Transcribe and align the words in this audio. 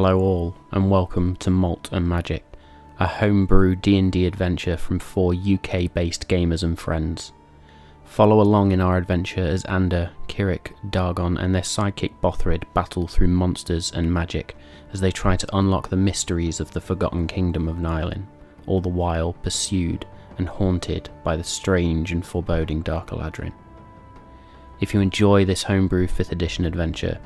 Hello 0.00 0.20
all, 0.20 0.54
and 0.70 0.92
welcome 0.92 1.34
to 1.38 1.50
Malt 1.50 1.88
and 1.90 2.08
Magic, 2.08 2.44
a 3.00 3.06
homebrew 3.08 3.74
D&D 3.74 4.26
adventure 4.26 4.76
from 4.76 5.00
four 5.00 5.34
UK-based 5.34 6.28
gamers 6.28 6.62
and 6.62 6.78
friends. 6.78 7.32
Follow 8.04 8.40
along 8.40 8.70
in 8.70 8.80
our 8.80 8.96
adventure 8.96 9.42
as 9.42 9.64
Ander, 9.64 10.12
Kirik, 10.28 10.70
Dargon, 10.90 11.36
and 11.36 11.52
their 11.52 11.62
sidekick 11.62 12.12
Bothrid 12.22 12.62
battle 12.74 13.08
through 13.08 13.26
monsters 13.26 13.90
and 13.90 14.14
magic 14.14 14.54
as 14.92 15.00
they 15.00 15.10
try 15.10 15.34
to 15.34 15.56
unlock 15.56 15.88
the 15.88 15.96
mysteries 15.96 16.60
of 16.60 16.70
the 16.70 16.80
Forgotten 16.80 17.26
Kingdom 17.26 17.66
of 17.66 17.78
Nylin, 17.78 18.24
all 18.68 18.80
the 18.80 18.88
while 18.88 19.32
pursued 19.32 20.06
and 20.36 20.48
haunted 20.48 21.10
by 21.24 21.36
the 21.36 21.42
strange 21.42 22.12
and 22.12 22.24
foreboding 22.24 22.82
Dark 22.82 23.08
Aladrin. 23.08 23.52
If 24.80 24.94
you 24.94 25.00
enjoy 25.00 25.44
this 25.44 25.64
homebrew 25.64 26.06
5th 26.06 26.30
edition 26.30 26.64
adventure, 26.64 27.18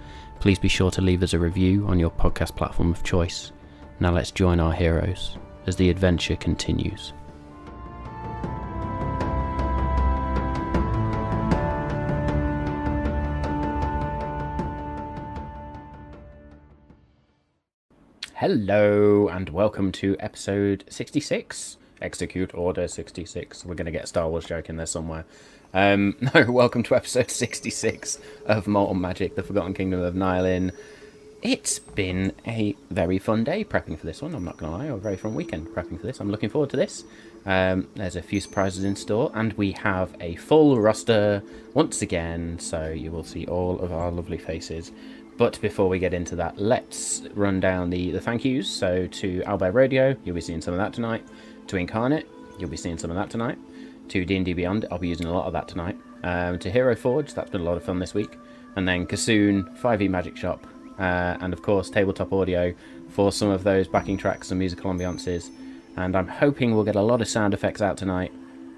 please 0.42 0.59
be 0.59 0.66
sure 0.66 0.91
to 0.91 1.01
leave 1.01 1.23
us 1.23 1.34
a 1.34 1.38
review 1.38 1.87
on 1.87 2.01
your 2.01 2.10
podcast 2.10 2.56
platform 2.56 2.91
of 2.91 3.05
choice. 3.05 3.52
Now 4.00 4.10
let's 4.10 4.33
join 4.33 4.59
our 4.59 4.73
heroes 4.73 5.38
as 5.69 5.77
the 5.77 5.88
adventure 5.88 6.34
continues. 6.34 7.12
Hello, 18.34 19.28
and 19.28 19.48
welcome 19.50 19.92
to 19.92 20.16
episode 20.19 20.83
66. 20.89 21.77
Execute 22.00 22.52
Order 22.52 22.89
66. 22.89 23.64
We're 23.64 23.77
going 23.77 23.86
to 23.86 23.92
get 23.92 24.08
Star 24.08 24.28
Wars 24.28 24.47
joke 24.47 24.69
in 24.69 24.77
there 24.77 24.86
somewhere. 24.86 25.24
Um, 25.75 26.17
no, 26.34 26.51
welcome 26.51 26.83
to 26.84 26.95
episode 26.95 27.31
66 27.31 28.19
of 28.47 28.67
Malt 28.67 28.91
and 28.91 29.01
Magic, 29.01 29.37
The 29.37 29.42
Forgotten 29.42 29.75
Kingdom 29.75 30.03
of 30.03 30.14
Nylin. 30.14 30.73
It's 31.41 31.79
been 31.79 32.33
a 32.47 32.77
very 32.91 33.19
fun 33.19 33.42
day 33.42 33.64
prepping 33.64 33.98
for 33.98 34.06
this 34.06 34.23
one, 34.23 34.34
I'm 34.34 34.45
not 34.45 34.59
going 34.59 34.70
to 34.70 34.79
lie, 34.79 34.89
or 34.89 34.97
a 34.97 35.01
very 35.01 35.17
fun 35.17 35.34
weekend 35.34 35.69
prepping 35.69 35.98
for 35.98 36.06
this. 36.06 36.20
I'm 36.20 36.31
looking 36.31 36.51
forward 36.51 36.70
to 36.70 36.77
this. 36.77 37.05
Um, 37.47 37.89
there's 37.97 38.17
a 38.17 38.23
few 38.23 38.41
surprises 38.41 38.84
in 38.84 38.95
store, 38.95 39.33
and 39.34 39.53
we 39.55 39.73
have 39.73 40.14
a 40.20 40.37
full 40.37 40.79
roster 40.79 41.42
once 41.75 42.03
again, 42.03 42.59
so 42.59 42.91
you 42.91 43.11
will 43.11 43.25
see 43.25 43.47
all 43.47 43.81
of 43.81 43.92
our 43.92 44.12
lovely 44.12 44.39
faces. 44.39 44.92
But 45.39 45.61
before 45.61 45.89
we 45.89 45.98
get 45.98 46.14
into 46.14 46.36
that, 46.36 46.59
let's 46.59 47.23
run 47.34 47.59
down 47.59 47.91
the, 47.91 48.11
the 48.11 48.20
thank 48.20 48.45
yous. 48.45 48.69
So 48.69 49.07
to 49.07 49.41
Owlbear 49.41 49.73
Rodeo, 49.73 50.14
you'll 50.23 50.34
be 50.34 50.42
seeing 50.42 50.61
some 50.61 50.75
of 50.75 50.79
that 50.79 50.92
tonight. 50.92 51.25
To 51.69 51.77
Inkarnate, 51.77 52.27
you'll 52.59 52.70
be 52.70 52.77
seeing 52.77 52.98
some 52.98 53.11
of 53.11 53.17
that 53.17 53.31
tonight. 53.31 53.59
To 54.12 54.27
D&D 54.27 54.52
Beyond, 54.52 54.84
I'll 54.91 54.98
be 54.98 55.08
using 55.08 55.24
a 55.24 55.32
lot 55.32 55.46
of 55.46 55.55
that 55.55 55.68
tonight. 55.68 55.96
Um, 56.22 56.58
to 56.58 56.70
Hero 56.70 56.94
Forge, 56.94 57.32
that's 57.32 57.48
been 57.48 57.62
a 57.62 57.64
lot 57.64 57.78
of 57.78 57.82
fun 57.82 57.98
this 57.98 58.12
week. 58.12 58.36
And 58.77 58.86
then 58.86 59.06
Kassoon, 59.06 59.74
5e 59.80 60.10
Magic 60.10 60.36
Shop, 60.36 60.66
uh, 60.98 61.38
and 61.41 61.55
of 61.55 61.62
course 61.62 61.88
Tabletop 61.88 62.30
Audio 62.30 62.74
for 63.08 63.33
some 63.33 63.48
of 63.48 63.64
those 63.64 63.88
backing 63.88 64.18
tracks 64.18 64.50
and 64.50 64.58
musical 64.58 64.92
ambiances. 64.92 65.48
And 65.96 66.14
I'm 66.14 66.28
hoping 66.28 66.74
we'll 66.74 66.84
get 66.84 66.94
a 66.94 67.00
lot 67.00 67.22
of 67.22 67.28
sound 67.28 67.55
effects 67.55 67.80
out 67.80 67.96
tonight 67.96 68.33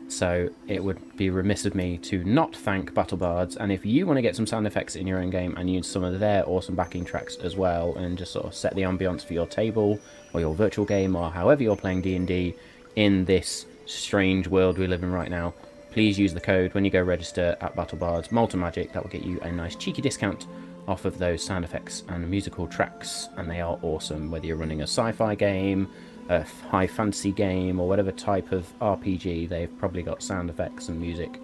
so 0.07 0.51
it 0.69 0.85
would 0.85 1.17
be 1.17 1.31
remiss 1.31 1.67
of 1.67 1.75
me 1.75 1.99
to 1.99 2.23
not 2.23 2.55
thank 2.55 2.95
BattleBards. 2.95 3.57
And 3.57 3.73
if 3.73 3.85
you 3.85 4.07
want 4.07 4.19
to 4.19 4.23
get 4.23 4.37
some 4.37 4.47
sound 4.47 4.69
effects 4.69 4.95
in 4.95 5.05
your 5.05 5.19
own 5.19 5.31
game 5.31 5.57
and 5.57 5.69
use 5.69 5.89
some 5.89 6.05
of 6.05 6.21
their 6.21 6.49
awesome 6.49 6.77
backing 6.77 7.05
tracks 7.05 7.35
as 7.39 7.57
well, 7.57 7.97
and 7.97 8.17
just 8.17 8.31
sort 8.31 8.47
of 8.47 8.55
set 8.55 8.77
the 8.77 8.83
ambiance 8.83 9.25
for 9.25 9.33
your 9.33 9.49
table 9.49 9.99
or 10.33 10.39
your 10.39 10.55
virtual 10.55 10.85
game 10.85 11.17
or 11.17 11.33
however 11.33 11.65
you're 11.65 11.75
playing 11.75 12.03
D&D 12.03 12.55
in 12.95 13.25
this 13.25 13.67
strange 13.87 14.49
world 14.49 14.79
we 14.79 14.87
live 14.87 15.03
in 15.03 15.13
right 15.13 15.31
now, 15.31 15.55
please 15.91 16.19
use 16.19 16.35
the 16.35 16.41
code 16.41 16.75
when 16.75 16.85
you 16.85 16.91
go 16.91 17.03
register 17.03 17.57
at 17.61 17.77
BattleBards 17.77 18.33
Molten 18.33 18.61
Magic. 18.61 18.93
That 18.93 19.03
will 19.03 19.11
get 19.11 19.25
you 19.25 19.41
a 19.41 19.53
nice 19.53 19.77
cheeky 19.77 20.03
discount 20.03 20.47
off 20.87 21.05
of 21.05 21.19
those 21.19 21.43
sound 21.43 21.65
effects 21.65 22.03
and 22.09 22.29
musical 22.29 22.67
tracks, 22.67 23.29
and 23.37 23.51
they 23.51 23.61
are 23.61 23.79
awesome. 23.83 24.31
Whether 24.31 24.47
you're 24.47 24.57
running 24.57 24.81
a 24.81 24.85
sci-fi 24.85 25.35
game, 25.35 25.89
a 26.29 26.45
high 26.71 26.87
fantasy 26.87 27.33
game 27.33 27.81
or 27.81 27.89
whatever 27.89 28.13
type 28.13 28.53
of 28.53 28.67
RPG, 28.81 29.49
they've 29.49 29.79
probably 29.79 30.03
got 30.03 30.23
sound 30.23 30.51
effects 30.51 30.89
and 30.89 31.01
music 31.01 31.41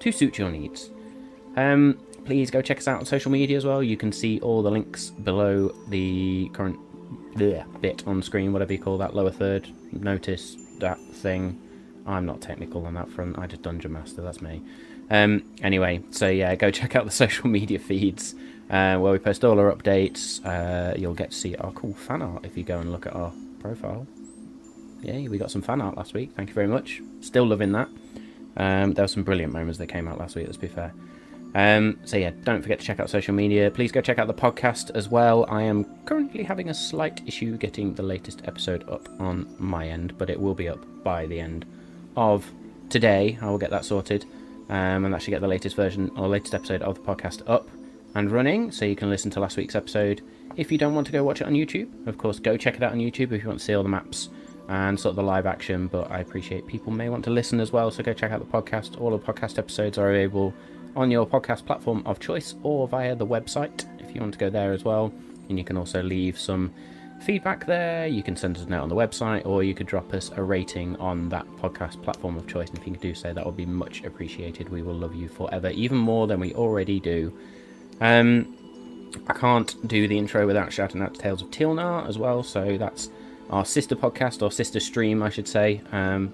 to 0.00 0.12
suit 0.12 0.38
your 0.38 0.50
needs. 0.50 0.90
Um, 1.56 1.98
please 2.24 2.50
go 2.50 2.62
check 2.62 2.78
us 2.78 2.88
out 2.88 3.00
on 3.00 3.06
social 3.06 3.30
media 3.30 3.56
as 3.56 3.64
well. 3.64 3.82
You 3.82 3.96
can 3.96 4.12
see 4.12 4.40
all 4.40 4.62
the 4.62 4.70
links 4.70 5.10
below 5.10 5.74
the 5.88 6.50
current 6.52 6.78
bleh, 7.34 7.64
bit 7.80 8.06
on 8.06 8.22
screen, 8.22 8.52
whatever 8.52 8.72
you 8.72 8.78
call 8.78 8.98
that 8.98 9.14
lower 9.14 9.30
third. 9.30 9.68
Notice 9.92 10.56
that 10.78 10.98
thing. 10.98 11.60
I'm 12.06 12.26
not 12.26 12.40
technical 12.40 12.86
on 12.86 12.94
that 12.94 13.10
front. 13.10 13.38
I 13.38 13.46
just 13.46 13.62
dungeon 13.62 13.92
master. 13.92 14.22
That's 14.22 14.42
me. 14.42 14.62
Um, 15.10 15.44
anyway, 15.62 16.02
so 16.10 16.28
yeah, 16.28 16.54
go 16.54 16.70
check 16.80 16.96
out 16.96 17.04
the 17.04 17.10
social 17.10 17.48
media 17.48 17.78
feeds 17.78 18.34
uh, 18.70 18.96
where 18.98 19.12
we 19.12 19.18
post 19.18 19.44
all 19.44 19.58
our 19.58 19.72
updates. 19.72 20.44
Uh, 20.44 20.94
you'll 20.96 21.14
get 21.14 21.30
to 21.30 21.36
see 21.36 21.56
our 21.56 21.72
cool 21.72 21.94
fan 21.94 22.22
art 22.22 22.44
if 22.44 22.56
you 22.56 22.64
go 22.64 22.78
and 22.78 22.92
look 22.92 23.06
at 23.06 23.14
our 23.14 23.32
profile 23.60 24.06
yeah, 25.02 25.28
we 25.28 25.38
got 25.38 25.50
some 25.50 25.62
fan 25.62 25.80
art 25.80 25.96
last 25.96 26.14
week. 26.14 26.32
Thank 26.36 26.48
you 26.48 26.54
very 26.54 26.68
much. 26.68 27.02
Still 27.20 27.46
loving 27.46 27.72
that. 27.72 27.88
Um, 28.56 28.92
there 28.94 29.04
were 29.04 29.08
some 29.08 29.24
brilliant 29.24 29.52
moments 29.52 29.78
that 29.78 29.88
came 29.88 30.06
out 30.08 30.18
last 30.18 30.36
week, 30.36 30.46
let's 30.46 30.58
be 30.58 30.68
fair. 30.68 30.94
Um, 31.54 31.98
so 32.04 32.16
yeah, 32.16 32.30
don't 32.44 32.62
forget 32.62 32.78
to 32.78 32.84
check 32.84 33.00
out 33.00 33.10
social 33.10 33.34
media. 33.34 33.70
Please 33.70 33.92
go 33.92 34.00
check 34.00 34.18
out 34.18 34.26
the 34.26 34.34
podcast 34.34 34.90
as 34.94 35.08
well. 35.08 35.44
I 35.48 35.62
am 35.62 35.84
currently 36.06 36.44
having 36.44 36.70
a 36.70 36.74
slight 36.74 37.20
issue 37.26 37.56
getting 37.56 37.94
the 37.94 38.02
latest 38.02 38.42
episode 38.44 38.88
up 38.88 39.08
on 39.20 39.54
my 39.58 39.88
end, 39.88 40.16
but 40.16 40.30
it 40.30 40.40
will 40.40 40.54
be 40.54 40.68
up 40.68 40.84
by 41.02 41.26
the 41.26 41.40
end 41.40 41.66
of 42.16 42.50
today. 42.88 43.38
I 43.40 43.50
will 43.50 43.58
get 43.58 43.70
that 43.70 43.84
sorted 43.84 44.24
um, 44.68 45.04
and 45.04 45.14
actually 45.14 45.32
get 45.32 45.40
the 45.40 45.48
latest 45.48 45.76
version 45.76 46.10
or 46.16 46.28
latest 46.28 46.54
episode 46.54 46.82
of 46.82 46.96
the 46.96 47.00
podcast 47.00 47.42
up 47.48 47.68
and 48.14 48.30
running, 48.30 48.70
so 48.70 48.84
you 48.84 48.96
can 48.96 49.08
listen 49.08 49.30
to 49.32 49.40
last 49.40 49.56
week's 49.56 49.74
episode. 49.74 50.22
If 50.56 50.70
you 50.70 50.78
don't 50.78 50.94
want 50.94 51.06
to 51.06 51.12
go 51.12 51.24
watch 51.24 51.40
it 51.40 51.46
on 51.46 51.54
YouTube, 51.54 52.06
of 52.06 52.18
course, 52.18 52.38
go 52.38 52.56
check 52.56 52.74
it 52.74 52.82
out 52.82 52.92
on 52.92 52.98
YouTube 52.98 53.32
if 53.32 53.42
you 53.42 53.48
want 53.48 53.60
to 53.60 53.64
see 53.64 53.74
all 53.74 53.82
the 53.82 53.88
maps 53.88 54.28
and 54.68 54.98
sort 54.98 55.10
of 55.10 55.16
the 55.16 55.22
live 55.22 55.46
action, 55.46 55.86
but 55.86 56.10
I 56.10 56.20
appreciate 56.20 56.66
people 56.66 56.92
may 56.92 57.08
want 57.08 57.24
to 57.24 57.30
listen 57.30 57.58
as 57.60 57.72
well, 57.72 57.90
so 57.90 58.02
go 58.02 58.12
check 58.12 58.30
out 58.30 58.40
the 58.40 58.62
podcast. 58.62 59.00
All 59.00 59.10
the 59.10 59.18
podcast 59.18 59.58
episodes 59.58 59.98
are 59.98 60.10
available 60.10 60.54
on 60.94 61.10
your 61.10 61.26
podcast 61.26 61.64
platform 61.64 62.02
of 62.04 62.20
choice 62.20 62.54
or 62.62 62.86
via 62.86 63.14
the 63.14 63.26
website 63.26 63.86
if 64.00 64.14
you 64.14 64.20
want 64.20 64.34
to 64.34 64.38
go 64.38 64.50
there 64.50 64.72
as 64.72 64.84
well. 64.84 65.12
And 65.48 65.58
you 65.58 65.64
can 65.64 65.76
also 65.76 66.02
leave 66.02 66.38
some 66.38 66.72
feedback 67.22 67.66
there. 67.66 68.06
You 68.06 68.22
can 68.22 68.36
send 68.36 68.56
us 68.56 68.64
a 68.64 68.66
note 68.66 68.82
on 68.82 68.88
the 68.88 68.94
website, 68.94 69.46
or 69.46 69.62
you 69.62 69.74
could 69.74 69.86
drop 69.86 70.12
us 70.12 70.30
a 70.36 70.42
rating 70.42 70.96
on 70.96 71.28
that 71.30 71.46
podcast 71.56 72.02
platform 72.02 72.36
of 72.36 72.46
choice. 72.46 72.68
And 72.68 72.78
if 72.78 72.86
you 72.86 72.96
do 72.96 73.14
so, 73.14 73.32
that 73.32 73.44
would 73.44 73.56
be 73.56 73.66
much 73.66 74.04
appreciated. 74.04 74.68
We 74.68 74.82
will 74.82 74.94
love 74.94 75.14
you 75.14 75.28
forever, 75.28 75.70
even 75.70 75.96
more 75.96 76.26
than 76.26 76.40
we 76.40 76.52
already 76.54 77.00
do. 77.00 77.32
Um, 78.00 78.56
I 79.28 79.34
can't 79.34 79.86
do 79.88 80.08
the 80.08 80.18
intro 80.18 80.46
without 80.46 80.72
shouting 80.72 81.02
out 81.02 81.14
to 81.14 81.20
Tales 81.20 81.42
of 81.42 81.50
Tilnar 81.50 82.08
as 82.08 82.18
well, 82.18 82.42
so 82.42 82.76
that's 82.76 83.10
our 83.50 83.64
sister 83.64 83.94
podcast, 83.94 84.42
or 84.42 84.50
sister 84.50 84.80
stream, 84.80 85.22
I 85.22 85.28
should 85.28 85.48
say, 85.48 85.80
um, 85.92 86.32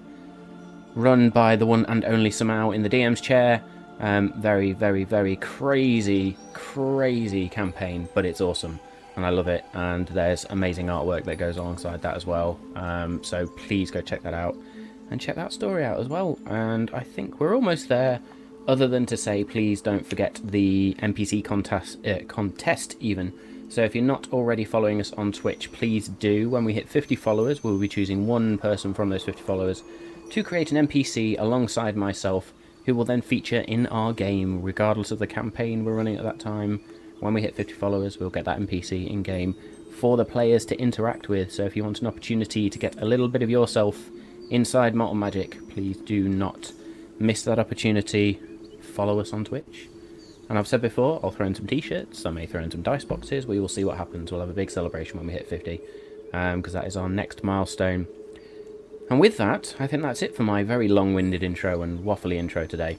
run 0.95 1.29
by 1.29 1.55
the 1.55 1.65
one 1.65 1.85
and 1.85 2.03
only 2.05 2.29
Samau 2.29 2.73
in 2.73 2.83
the 2.83 2.89
DM's 2.89 3.21
chair. 3.21 3.61
Um, 3.99 4.33
very, 4.37 4.71
very, 4.71 5.03
very 5.03 5.35
crazy, 5.35 6.37
crazy 6.53 7.49
campaign, 7.49 8.07
but 8.13 8.25
it's 8.25 8.39
awesome 8.39 8.79
and 9.19 9.25
I 9.25 9.29
love 9.29 9.47
it. 9.47 9.63
And 9.73 10.07
there's 10.07 10.45
amazing 10.49 10.87
artwork 10.87 11.25
that 11.25 11.37
goes 11.37 11.57
alongside 11.57 12.01
that 12.01 12.15
as 12.15 12.25
well. 12.25 12.59
Um, 12.75 13.23
so 13.23 13.47
please 13.47 13.91
go 13.91 14.01
check 14.01 14.23
that 14.23 14.33
out 14.33 14.57
and 15.11 15.19
check 15.21 15.35
that 15.35 15.53
story 15.53 15.85
out 15.85 15.99
as 15.99 16.07
well. 16.07 16.39
And 16.45 16.89
I 16.91 17.01
think 17.01 17.39
we're 17.39 17.55
almost 17.55 17.89
there. 17.89 18.19
Other 18.67 18.87
than 18.87 19.05
to 19.07 19.17
say, 19.17 19.43
please 19.43 19.81
don't 19.81 20.05
forget 20.05 20.39
the 20.43 20.95
NPC 20.99 21.43
contest, 21.43 22.05
uh, 22.05 22.19
contest 22.27 22.95
even 22.99 23.33
so 23.69 23.83
if 23.83 23.93
you're 23.93 24.03
not 24.03 24.27
already 24.33 24.65
following 24.65 24.99
us 24.99 25.13
on 25.13 25.31
Twitch, 25.31 25.71
please 25.71 26.07
do. 26.07 26.49
When 26.49 26.65
we 26.65 26.73
hit 26.73 26.89
50 26.89 27.15
followers, 27.15 27.63
we'll 27.63 27.77
be 27.77 27.87
choosing 27.87 28.25
one 28.25 28.57
person 28.57 28.95
from 28.95 29.09
those 29.09 29.23
50 29.23 29.43
followers 29.43 29.83
to 30.31 30.43
create 30.43 30.71
an 30.71 30.87
NPC 30.87 31.39
alongside 31.39 31.95
myself, 31.95 32.51
who 32.85 32.95
will 32.95 33.05
then 33.05 33.21
feature 33.21 33.61
in 33.61 33.85
our 33.87 34.11
game, 34.11 34.63
regardless 34.63 35.11
of 35.11 35.19
the 35.19 35.27
campaign 35.27 35.85
we're 35.85 35.95
running 35.95 36.17
at 36.17 36.23
that 36.23 36.39
time. 36.39 36.81
When 37.19 37.33
we 37.33 37.41
hit 37.41 37.55
50 37.55 37.73
followers, 37.73 38.17
we'll 38.19 38.29
get 38.29 38.45
that 38.45 38.59
NPC 38.59 39.09
in 39.09 39.23
game 39.23 39.55
for 39.99 40.15
the 40.15 40.25
players 40.25 40.65
to 40.65 40.79
interact 40.79 41.27
with. 41.27 41.51
So 41.51 41.65
if 41.65 41.75
you 41.75 41.83
want 41.83 42.01
an 42.01 42.07
opportunity 42.07 42.69
to 42.69 42.79
get 42.79 43.01
a 43.01 43.05
little 43.05 43.27
bit 43.27 43.41
of 43.41 43.49
yourself 43.49 44.09
inside 44.49 44.95
Malt 44.95 45.11
and 45.11 45.19
Magic, 45.19 45.67
please 45.69 45.97
do 45.97 46.29
not 46.29 46.71
miss 47.19 47.43
that 47.43 47.59
opportunity. 47.59 48.39
Follow 48.81 49.19
us 49.19 49.33
on 49.33 49.43
Twitch. 49.43 49.89
And 50.47 50.57
I've 50.57 50.67
said 50.67 50.81
before, 50.81 51.19
I'll 51.21 51.31
throw 51.31 51.45
in 51.45 51.53
some 51.53 51.67
t-shirts, 51.67 52.25
I 52.25 52.31
may 52.31 52.47
throw 52.47 52.63
in 52.63 52.71
some 52.71 52.81
dice 52.81 53.05
boxes, 53.05 53.45
we 53.45 53.59
will 53.59 53.67
see 53.67 53.83
what 53.83 53.97
happens. 53.97 54.31
We'll 54.31 54.41
have 54.41 54.49
a 54.49 54.53
big 54.53 54.71
celebration 54.71 55.17
when 55.17 55.27
we 55.27 55.33
hit 55.33 55.47
50, 55.47 55.79
because 56.31 56.53
um, 56.75 56.81
that 56.81 56.87
is 56.87 56.97
our 56.97 57.07
next 57.07 57.43
milestone. 57.43 58.07
And 59.11 59.19
with 59.19 59.37
that, 59.37 59.75
I 59.79 59.85
think 59.85 60.01
that's 60.01 60.23
it 60.23 60.35
for 60.35 60.43
my 60.43 60.63
very 60.63 60.87
long-winded 60.87 61.43
intro 61.43 61.83
and 61.83 61.99
waffly 62.03 62.35
intro 62.35 62.65
today. 62.65 62.97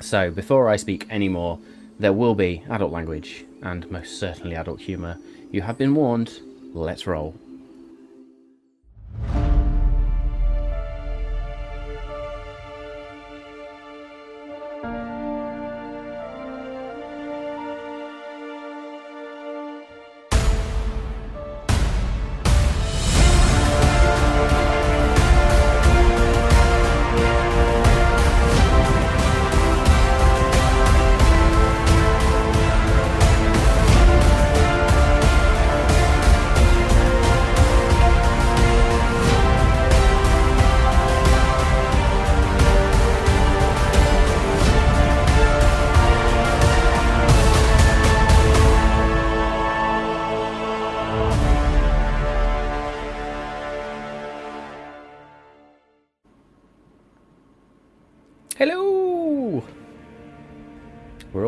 So, 0.00 0.30
before 0.32 0.68
I 0.68 0.74
speak 0.76 1.06
any 1.08 1.28
more, 1.28 1.60
there 1.98 2.12
will 2.12 2.34
be 2.34 2.62
adult 2.68 2.92
language, 2.92 3.44
and 3.62 3.90
most 3.90 4.18
certainly 4.18 4.56
adult 4.56 4.80
humour. 4.80 5.18
You 5.50 5.62
have 5.62 5.78
been 5.78 5.94
warned, 5.94 6.40
let's 6.72 7.06
roll. 7.06 7.38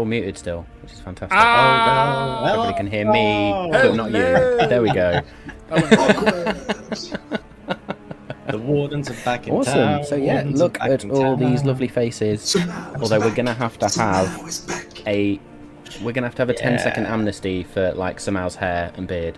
Muted 0.06 0.38
still, 0.38 0.64
which 0.82 0.92
is 0.92 1.00
fantastic. 1.00 1.36
Ah! 1.36 2.40
Oh, 2.40 2.44
no. 2.46 2.52
Everybody 2.52 2.76
can 2.76 2.86
hear 2.86 3.10
me, 3.12 3.52
Oh. 3.52 3.68
but 3.70 3.94
not 3.94 4.06
you. 4.06 4.12
There 4.68 4.82
we 4.82 4.92
go. 4.92 5.20
The 8.48 8.58
wardens 8.58 9.10
are 9.10 9.24
back 9.24 9.48
in 9.48 9.54
Awesome. 9.54 9.74
town. 9.74 10.04
So 10.04 10.14
yeah, 10.14 10.34
Wardens 10.34 10.60
look 10.60 10.80
at 10.80 11.02
in 11.04 11.10
all 11.10 11.36
these 11.36 11.64
lovely 11.64 11.88
faces. 11.88 12.42
Somehow 12.42 12.92
it's 12.92 13.02
Although 13.02 13.18
we're 13.26 13.34
gonna 13.34 13.52
have 13.52 13.76
to 13.80 13.88
Somehow 13.88 14.24
have 14.24 15.04
a 15.08 15.40
we're 16.02 16.12
gonna 16.12 16.28
have 16.28 16.36
to 16.36 16.42
have 16.42 16.50
a 16.50 16.54
10 16.54 16.78
second 16.78 17.06
amnesty 17.06 17.64
for 17.64 17.92
like 17.94 18.20
Samal's 18.20 18.54
hair 18.54 18.92
and 18.96 19.08
beard. 19.08 19.36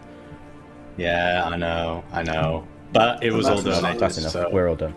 Yeah, 0.99 1.43
I 1.47 1.57
know, 1.57 2.05
I 2.13 2.23
know. 2.23 2.69
But 2.93 3.23
it 3.25 3.33
was 3.33 3.47
all 3.47 3.63
done. 3.63 3.83
donated, 3.83 4.01
That's 4.01 4.19
enough. 4.19 4.33
so 4.33 4.51
We're 4.53 4.69
all 4.69 4.77
done. 4.77 4.95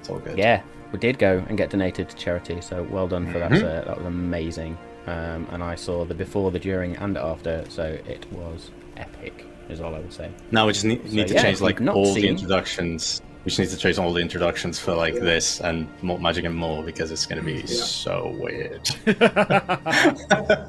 it's 0.00 0.10
all 0.10 0.18
good. 0.18 0.36
Yeah, 0.36 0.60
we 0.92 0.98
did 0.98 1.18
go 1.18 1.44
and 1.48 1.56
get 1.56 1.70
donated 1.70 2.08
to 2.08 2.16
charity, 2.16 2.60
so 2.60 2.82
well 2.90 3.06
done 3.08 3.30
for 3.32 3.38
that. 3.38 3.50
Mhm. 3.52 3.60
Sir. 3.60 3.84
That 3.86 3.96
was 3.98 4.06
amazing. 4.06 4.76
Um, 5.06 5.46
and 5.50 5.62
I 5.62 5.74
saw 5.74 6.04
the 6.04 6.14
before, 6.14 6.50
the 6.50 6.58
during, 6.58 6.96
and 6.96 7.16
after, 7.16 7.64
so 7.68 7.84
it 8.06 8.26
was 8.32 8.70
epic. 8.96 9.46
Is 9.68 9.80
all 9.80 9.94
I 9.94 10.00
would 10.00 10.12
say. 10.12 10.28
Now 10.50 10.66
we 10.66 10.72
just 10.72 10.84
need, 10.84 11.04
need 11.12 11.28
to 11.28 11.34
yeah, 11.34 11.42
change 11.42 11.60
like 11.60 11.80
all 11.82 12.06
seen- 12.06 12.22
the 12.22 12.28
introductions. 12.28 13.22
We 13.44 13.50
just 13.50 13.58
need 13.60 13.68
to 13.70 13.76
change 13.78 13.98
all 13.98 14.12
the 14.12 14.20
introductions 14.20 14.78
for 14.78 14.92
like 14.94 15.14
this 15.14 15.60
and 15.60 15.86
more 16.02 16.18
magic 16.18 16.44
and 16.44 16.54
more 16.54 16.82
because 16.82 17.10
it's 17.10 17.24
going 17.24 17.38
to 17.40 17.44
be 17.46 17.64
so 17.66 18.36
weird. 18.38 18.82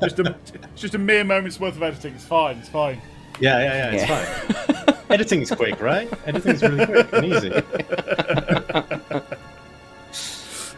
just 0.01 0.19
a 0.19 0.35
just 0.75 0.93
a 0.95 0.97
mere 0.97 1.23
moment's 1.25 1.59
worth 1.59 1.75
of 1.75 1.83
editing. 1.83 2.13
It's 2.13 2.23
fine. 2.25 2.57
It's 2.59 2.69
fine. 2.69 3.01
Yeah, 3.41 3.59
yeah, 3.59 3.73
yeah, 3.73 3.91
it's 3.91 4.07
Yeah. 4.07 4.23
fine. 4.85 4.95
Editing's 5.09 5.51
quick, 5.51 5.81
right? 5.81 6.07
Editing's 6.25 6.61
really 6.61 6.85
quick 6.85 7.11
and 7.11 7.25
easy. 7.25 7.51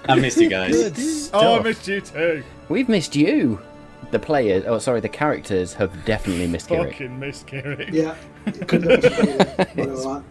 I 0.07 0.15
missed 0.15 0.37
you 0.39 0.49
guys. 0.49 1.29
Oh, 1.33 1.59
I 1.59 1.63
missed 1.63 1.87
you 1.87 2.01
too. 2.01 2.43
We've 2.69 2.89
missed 2.89 3.15
you. 3.15 3.59
The 4.11 4.19
players, 4.19 4.63
oh 4.67 4.77
sorry, 4.77 4.99
the 4.99 5.09
characters 5.09 5.73
have 5.73 6.05
definitely 6.05 6.45
missed 6.45 6.69
Kirik. 6.69 6.91
Fucking 6.91 7.19
missed 7.19 7.47
Kiri. 7.47 7.89
Yeah. 7.91 8.15
Couldn't 8.67 8.89
have 8.91 9.01
just 9.01 9.75
been 9.75 9.87
one 9.93 10.17
of 10.17 10.23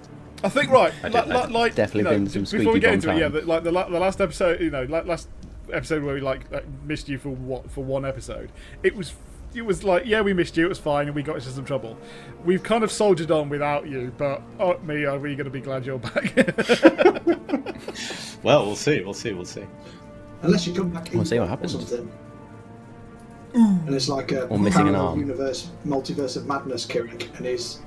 I 0.45 0.49
think 0.49 0.71
right. 0.71 0.93
I 1.03 1.09
li- 1.09 1.13
did- 1.13 1.31
I 1.33 1.47
li- 1.47 1.53
like 1.53 1.75
Definitely 1.75 1.99
you 2.01 2.05
know, 2.05 2.11
been 2.25 2.29
some 2.29 2.43
before 2.43 2.59
squeaky 2.61 2.71
we 2.75 2.81
get 2.81 2.87
bum 2.89 2.95
into 2.95 3.11
it, 3.11 3.19
yeah, 3.19 3.29
the, 3.29 3.41
like 3.43 3.65
the, 3.65 3.73
la- 3.73 3.89
the 3.89 3.99
last 3.99 4.21
episode, 4.21 4.61
you 4.61 4.71
know, 4.71 4.85
la- 4.85 5.01
last 5.01 5.29
episode 5.73 6.03
where 6.05 6.15
we 6.15 6.21
like, 6.21 6.51
like 6.53 6.65
missed 6.85 7.09
you 7.09 7.19
for 7.19 7.31
what 7.31 7.71
for 7.71 7.83
one 7.83 8.05
episode. 8.05 8.51
It 8.85 8.95
was 8.95 9.15
it 9.55 9.63
was 9.63 9.85
like 9.85 10.07
yeah, 10.07 10.21
we 10.21 10.33
missed 10.33 10.57
you. 10.57 10.67
It 10.67 10.69
was 10.71 10.79
fine, 10.79 11.07
and 11.07 11.15
we 11.15 11.23
got 11.23 11.37
into 11.37 11.49
some 11.51 11.65
trouble. 11.65 11.97
We've 12.45 12.63
kind 12.63 12.83
of 12.85 12.91
soldiered 12.93 13.31
on 13.31 13.49
without 13.49 13.87
you, 13.89 14.13
but 14.19 14.43
oh, 14.59 14.79
me, 14.81 15.05
are 15.05 15.19
we 15.19 15.35
going 15.35 15.45
to 15.45 15.51
be 15.51 15.61
glad 15.61 15.85
you're 15.87 15.99
back? 15.99 16.33
Well, 18.43 18.67
we'll 18.67 18.75
see. 18.77 19.01
We'll 19.05 19.15
see. 19.15 19.33
We'll 19.33 19.45
see. 19.45 19.63
Unless 20.43 20.67
you 20.67 20.75
come 20.75 20.89
back 20.91 21.09
We'll 21.13 21.21
in 21.21 21.27
see 21.27 21.39
what 21.39 21.49
happens. 21.49 21.75
And 23.55 23.95
it's 23.95 24.09
like 24.09 24.33
a 24.33 24.47
Or 24.47 24.59
missing 24.59 24.89
an 24.89 24.97
arm. 24.97 25.21
universe, 25.21 25.71
multiverse 25.87 26.37
of 26.37 26.47
madness, 26.49 26.85
Kirik, 26.85 27.37
and 27.37 27.47
he's 27.47 27.79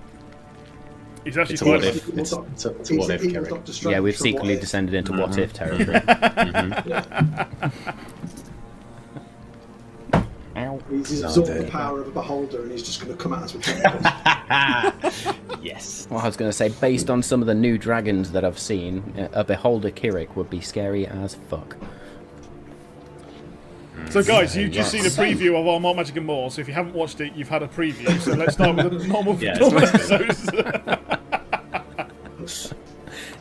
He's 1.25 1.38
actually 1.38 1.53
It's 1.56 1.62
a 1.63 1.65
what 1.65 1.83
if. 1.83 2.07
It's, 2.17 2.31
it's 2.31 2.33
a, 2.65 2.69
it's 2.79 2.91
a 2.91 2.95
what 2.95 3.09
if, 3.09 3.21
the 3.21 3.27
evil 3.27 3.44
Kirik. 3.44 3.50
Doctor 3.50 3.73
Strange 3.73 3.91
Yeah, 3.95 4.00
we've 4.00 4.15
secretly 4.17 4.56
descended 4.56 4.94
into 4.95 5.12
what 5.12 5.31
Mhm. 5.31 5.38
if 5.39 5.51
territory. 5.53 6.01
Yeah. 6.85 7.47
Ow. 10.87 10.97
He's 10.97 11.23
Oh, 11.23 11.27
absorbed 11.27 11.49
the 11.51 11.63
power 11.71 12.01
of 12.01 12.07
a 12.07 12.11
beholder, 12.11 12.61
and 12.63 12.71
he's 12.71 12.83
just 12.83 13.01
going 13.03 13.15
to 13.15 13.21
come 13.21 13.33
at 13.33 13.43
us 13.43 13.53
with 13.53 13.63
tentacles. 13.65 15.33
yes. 15.63 16.07
Well, 16.09 16.19
I 16.19 16.25
was 16.27 16.37
going 16.37 16.49
to 16.49 16.53
say, 16.55 16.69
based 16.69 17.09
on 17.09 17.23
some 17.23 17.41
of 17.41 17.47
the 17.47 17.55
new 17.55 17.77
dragons 17.77 18.31
that 18.33 18.45
I've 18.45 18.59
seen, 18.59 19.13
uh, 19.17 19.27
a 19.33 19.43
beholder 19.43 19.89
Kirik 19.91 20.35
would 20.35 20.49
be 20.49 20.61
scary 20.61 21.07
as 21.07 21.35
fuck. 21.49 21.75
So, 24.11 24.21
guys, 24.21 24.55
you've 24.55 24.71
just 24.71 24.91
seen 24.91 25.01
a 25.05 25.09
preview 25.09 25.59
of 25.59 25.65
our 25.67 25.79
More 25.79 25.95
Magic 25.95 26.15
and 26.17 26.25
More. 26.27 26.51
So, 26.51 26.61
if 26.61 26.67
you 26.67 26.73
haven't 26.75 26.93
watched 26.93 27.19
it, 27.21 27.33
you've 27.33 27.49
had 27.49 27.63
a 27.63 27.67
preview. 27.67 28.19
So, 28.19 28.33
let's 28.33 28.53
start 28.53 28.75
with 28.75 29.01
the 29.01 29.07
normal, 29.11 29.35
Yeah. 29.41 29.53
normal 29.57 29.83
episodes. 29.83 30.49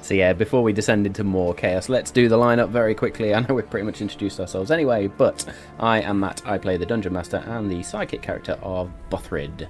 So 0.04 0.12
yeah, 0.12 0.34
before 0.34 0.62
we 0.62 0.74
descend 0.74 1.06
into 1.06 1.24
more 1.24 1.54
chaos, 1.54 1.88
let's 1.88 2.10
do 2.10 2.28
the 2.28 2.36
lineup 2.36 2.68
very 2.68 2.94
quickly. 2.94 3.32
I 3.34 3.40
know 3.40 3.54
we've 3.54 3.70
pretty 3.70 3.86
much 3.86 4.02
introduced 4.02 4.38
ourselves 4.38 4.70
anyway, 4.70 5.06
but 5.06 5.46
I 5.80 6.02
am 6.02 6.20
Matt. 6.20 6.42
I 6.44 6.58
play 6.58 6.76
the 6.76 6.84
Dungeon 6.84 7.14
Master 7.14 7.38
and 7.38 7.70
the 7.70 7.82
psychic 7.82 8.20
character 8.20 8.58
of 8.62 8.90
Bothrid. 9.08 9.66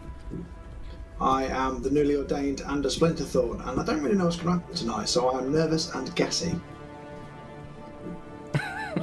I 1.20 1.44
am 1.44 1.82
the 1.82 1.90
newly 1.90 2.16
ordained 2.16 2.62
Ander 2.62 2.88
Splinterthorn, 2.88 3.64
and 3.68 3.80
I 3.80 3.84
don't 3.84 4.02
really 4.02 4.16
know 4.16 4.24
what's 4.24 4.36
going 4.38 4.58
to 4.58 4.60
happen 4.60 4.74
tonight, 4.76 5.08
so 5.08 5.30
I'm 5.30 5.52
nervous 5.52 5.94
and 5.94 6.12
gassy. 6.16 6.60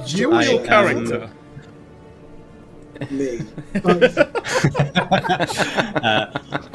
you 0.08 0.32
I 0.32 0.42
and 0.42 0.50
your 0.52 0.60
am- 0.60 0.66
character. 0.66 1.30
Me. 3.10 3.40
Uh, 6.02 6.26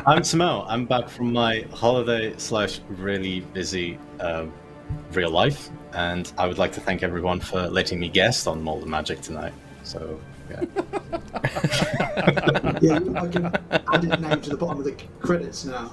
I'm 0.06 0.22
Samo. 0.22 0.66
I'm 0.68 0.86
back 0.86 1.10
from 1.10 1.34
my 1.34 1.66
holiday 1.74 2.34
slash 2.38 2.80
really 2.90 3.42
busy 3.42 4.00
um, 4.20 4.54
real 5.12 5.30
life, 5.30 5.70
and 5.94 6.32
I 6.38 6.48
would 6.48 6.58
like 6.58 6.72
to 6.74 6.82
thank 6.82 7.04
everyone 7.04 7.40
for 7.40 7.68
letting 7.68 8.00
me 8.00 8.08
guest 8.10 8.48
on 8.48 8.64
Malt 8.64 8.84
and 8.84 8.92
Magic 8.92 9.22
tonight. 9.22 9.54
So, 9.84 10.20
yeah. 10.50 10.62
yeah, 12.82 13.00
I 13.16 13.28
can 13.28 13.46
add 13.72 14.04
his 14.04 14.20
name 14.20 14.42
to 14.42 14.50
the 14.50 14.58
bottom 14.58 14.80
of 14.80 14.86
the 14.86 14.96
credits 15.20 15.66
now. 15.66 15.92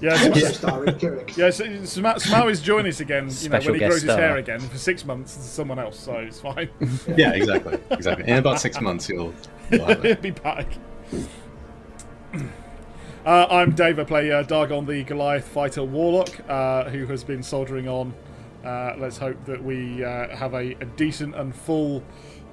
Yeah, 0.00 0.12
Also 0.12 0.34
so- 0.34 0.52
starring 0.52 0.94
Kirik. 0.94 1.36
yeah. 1.36 1.50
So, 1.50 1.64
Samo 1.66 2.14
Samo 2.16 2.62
joining 2.62 2.88
us 2.90 3.00
again. 3.00 3.24
You 3.24 3.28
know, 3.28 3.30
Special 3.32 3.72
when 3.72 3.74
he 3.74 3.80
guest 3.80 3.90
grows 3.90 4.02
his 4.02 4.10
star. 4.12 4.18
hair 4.18 4.36
again 4.38 4.60
for 4.60 4.78
six 4.78 5.04
months 5.04 5.36
to 5.36 5.42
someone 5.42 5.78
else. 5.78 5.98
So 5.98 6.14
it's 6.14 6.40
fine. 6.40 6.68
yeah, 7.16 7.32
exactly, 7.32 7.78
exactly. 7.90 8.28
In 8.28 8.38
about 8.38 8.60
six 8.60 8.80
months, 8.80 9.08
you'll, 9.08 9.34
you'll 9.70 9.86
He'll 10.02 10.14
be 10.30 10.30
back. 10.30 10.66
Uh, 13.26 13.46
I'm 13.50 13.72
Dave. 13.72 13.98
I 13.98 14.04
play 14.04 14.30
uh, 14.32 14.42
Dargon, 14.44 14.86
the 14.86 15.04
Goliath 15.04 15.46
fighter 15.46 15.84
warlock, 15.84 16.30
uh, 16.48 16.84
who 16.84 17.04
has 17.06 17.22
been 17.22 17.42
soldering 17.42 17.86
on. 17.88 18.14
Uh, 18.64 18.94
let's 18.98 19.18
hope 19.18 19.42
that 19.44 19.62
we 19.62 20.02
uh, 20.04 20.34
have 20.34 20.54
a, 20.54 20.72
a 20.80 20.84
decent 20.96 21.34
and 21.34 21.54
full 21.54 22.02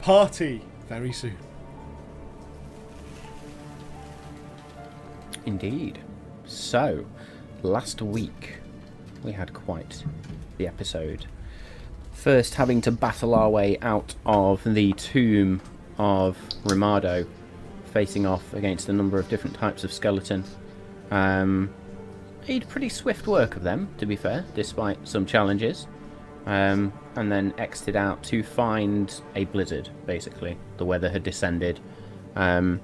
party 0.01 0.61
very 0.89 1.13
soon. 1.13 1.37
Indeed. 5.45 5.99
So, 6.45 7.05
last 7.63 8.01
week 8.01 8.57
we 9.23 9.31
had 9.31 9.53
quite 9.53 10.03
the 10.57 10.67
episode. 10.67 11.25
First, 12.13 12.55
having 12.55 12.81
to 12.81 12.91
battle 12.91 13.35
our 13.35 13.49
way 13.49 13.77
out 13.81 14.15
of 14.25 14.63
the 14.63 14.93
tomb 14.93 15.61
of 15.97 16.37
Ramado, 16.63 17.27
facing 17.91 18.25
off 18.25 18.53
against 18.53 18.89
a 18.89 18.93
number 18.93 19.19
of 19.19 19.29
different 19.29 19.55
types 19.55 19.83
of 19.83 19.93
skeleton. 19.93 20.43
Um, 21.11 21.73
made 22.47 22.67
pretty 22.67 22.89
swift 22.89 23.27
work 23.27 23.55
of 23.55 23.63
them, 23.63 23.89
to 23.97 24.05
be 24.05 24.15
fair, 24.15 24.45
despite 24.55 25.07
some 25.07 25.25
challenges. 25.25 25.87
Um, 26.45 26.93
and 27.15 27.31
then 27.31 27.53
exited 27.57 27.95
out 27.95 28.23
to 28.23 28.41
find 28.41 29.13
a 29.35 29.45
blizzard, 29.45 29.89
basically. 30.05 30.57
The 30.77 30.85
weather 30.85 31.09
had 31.09 31.23
descended. 31.23 31.79
Um, 32.35 32.79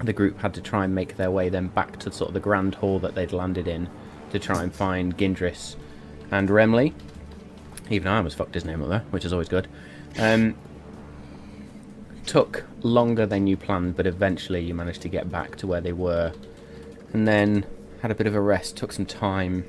the 0.00 0.12
group 0.12 0.40
had 0.40 0.54
to 0.54 0.60
try 0.60 0.84
and 0.84 0.94
make 0.94 1.16
their 1.16 1.30
way 1.30 1.48
then 1.48 1.68
back 1.68 1.98
to 2.00 2.12
sort 2.12 2.28
of 2.28 2.34
the 2.34 2.40
grand 2.40 2.76
hall 2.76 2.98
that 3.00 3.14
they'd 3.14 3.32
landed 3.32 3.66
in 3.66 3.88
to 4.30 4.38
try 4.38 4.62
and 4.62 4.72
find 4.72 5.16
Gindris 5.16 5.76
and 6.30 6.48
Remley. 6.48 6.94
Even 7.90 8.08
I 8.08 8.18
almost 8.18 8.36
fucked 8.36 8.54
his 8.54 8.64
name 8.64 8.82
up 8.82 8.88
there, 8.88 9.04
which 9.10 9.24
is 9.24 9.32
always 9.32 9.48
good. 9.48 9.66
Um, 10.18 10.54
took 12.26 12.64
longer 12.82 13.26
than 13.26 13.46
you 13.46 13.56
planned, 13.56 13.96
but 13.96 14.06
eventually 14.06 14.60
you 14.60 14.74
managed 14.74 15.02
to 15.02 15.08
get 15.08 15.30
back 15.30 15.56
to 15.56 15.66
where 15.66 15.80
they 15.80 15.92
were. 15.92 16.32
And 17.12 17.26
then 17.26 17.64
had 18.02 18.10
a 18.10 18.14
bit 18.14 18.26
of 18.26 18.34
a 18.34 18.40
rest, 18.40 18.76
took 18.76 18.92
some 18.92 19.06
time. 19.06 19.64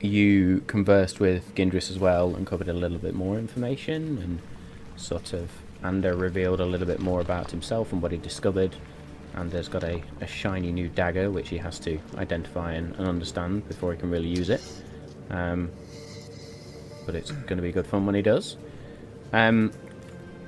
You 0.00 0.62
conversed 0.66 1.20
with 1.20 1.54
Gindris 1.54 1.90
as 1.90 1.98
well 1.98 2.34
and 2.34 2.46
covered 2.46 2.68
a 2.68 2.72
little 2.72 2.98
bit 2.98 3.14
more 3.14 3.38
information 3.38 4.18
and 4.18 4.40
sort 4.96 5.32
of 5.32 5.50
Ander 5.82 6.14
revealed 6.14 6.60
a 6.60 6.66
little 6.66 6.86
bit 6.86 7.00
more 7.00 7.20
about 7.20 7.50
himself 7.50 7.92
and 7.92 8.00
what 8.00 8.12
he 8.12 8.18
discovered. 8.18 8.76
Ander's 9.34 9.68
got 9.68 9.84
a, 9.84 10.02
a 10.20 10.26
shiny 10.26 10.72
new 10.72 10.88
dagger 10.88 11.30
which 11.30 11.48
he 11.48 11.58
has 11.58 11.78
to 11.80 11.98
identify 12.16 12.72
and, 12.72 12.94
and 12.96 13.06
understand 13.06 13.66
before 13.68 13.92
he 13.92 13.98
can 13.98 14.10
really 14.10 14.28
use 14.28 14.50
it. 14.50 14.62
Um, 15.30 15.70
but 17.06 17.14
it's 17.14 17.30
going 17.30 17.56
to 17.56 17.62
be 17.62 17.72
good 17.72 17.86
fun 17.86 18.06
when 18.06 18.14
he 18.14 18.22
does. 18.22 18.56
Um, 19.32 19.72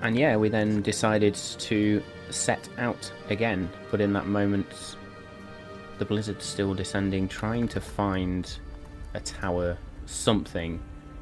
and 0.02 0.16
yeah, 0.16 0.36
we 0.36 0.48
then 0.48 0.82
decided 0.82 1.34
to 1.34 2.02
set 2.30 2.68
out 2.78 3.10
again, 3.30 3.70
but 3.90 4.00
in 4.00 4.12
that 4.12 4.26
moment, 4.26 4.96
the 5.98 6.04
blizzard's 6.04 6.44
still 6.44 6.74
descending, 6.74 7.28
trying 7.28 7.68
to 7.68 7.80
find 7.80 8.58
a 9.14 9.20
tower, 9.20 9.78
something 10.06 10.80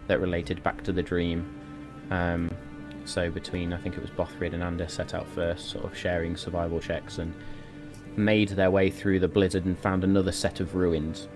that 0.08 0.20
related 0.20 0.62
back 0.62 0.82
to 0.84 0.92
the 0.92 1.02
dream. 1.02 1.48
Um, 2.10 2.50
so 3.04 3.30
between, 3.30 3.72
I 3.72 3.78
think 3.78 3.96
it 3.96 4.00
was 4.00 4.10
Bothrid 4.10 4.54
and 4.54 4.62
Ander 4.62 4.88
set 4.88 5.14
out 5.14 5.28
first, 5.28 5.70
sort 5.70 5.84
of 5.84 5.96
sharing 5.96 6.36
survival 6.36 6.80
checks, 6.80 7.18
and 7.18 7.34
made 8.16 8.50
their 8.50 8.70
way 8.70 8.90
through 8.90 9.20
the 9.20 9.28
blizzard 9.28 9.64
and 9.64 9.78
found 9.78 10.04
another 10.04 10.32
set 10.32 10.60
of 10.60 10.74
ruins. 10.74 11.28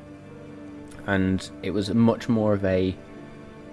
And 1.06 1.48
it 1.62 1.70
was 1.70 1.92
much 1.94 2.28
more 2.28 2.52
of 2.52 2.64
a 2.64 2.96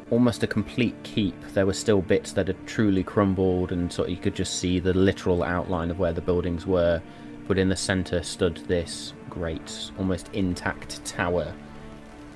almost 0.10 0.44
a 0.44 0.48
complete 0.48 0.96
keep. 1.04 1.34
There 1.54 1.66
were 1.66 1.74
still 1.74 2.02
bits 2.02 2.34
that 2.34 2.48
had 2.48 2.68
truly 2.68 3.04
crumbled, 3.04 3.72
and 3.72 3.92
of 3.92 4.10
you 4.10 4.18
could 4.18 4.36
just 4.36 4.60
see 4.60 4.80
the 4.80 4.94
literal 4.94 5.44
outline 5.44 5.90
of 5.90 6.00
where 6.00 6.14
the 6.14 6.22
buildings 6.22 6.68
were. 6.68 7.02
But 7.48 7.58
in 7.58 7.70
the 7.70 7.76
centre 7.76 8.24
stood 8.24 8.58
this 8.68 9.14
great, 9.30 9.92
almost 9.98 10.30
intact 10.34 11.04
tower, 11.04 11.54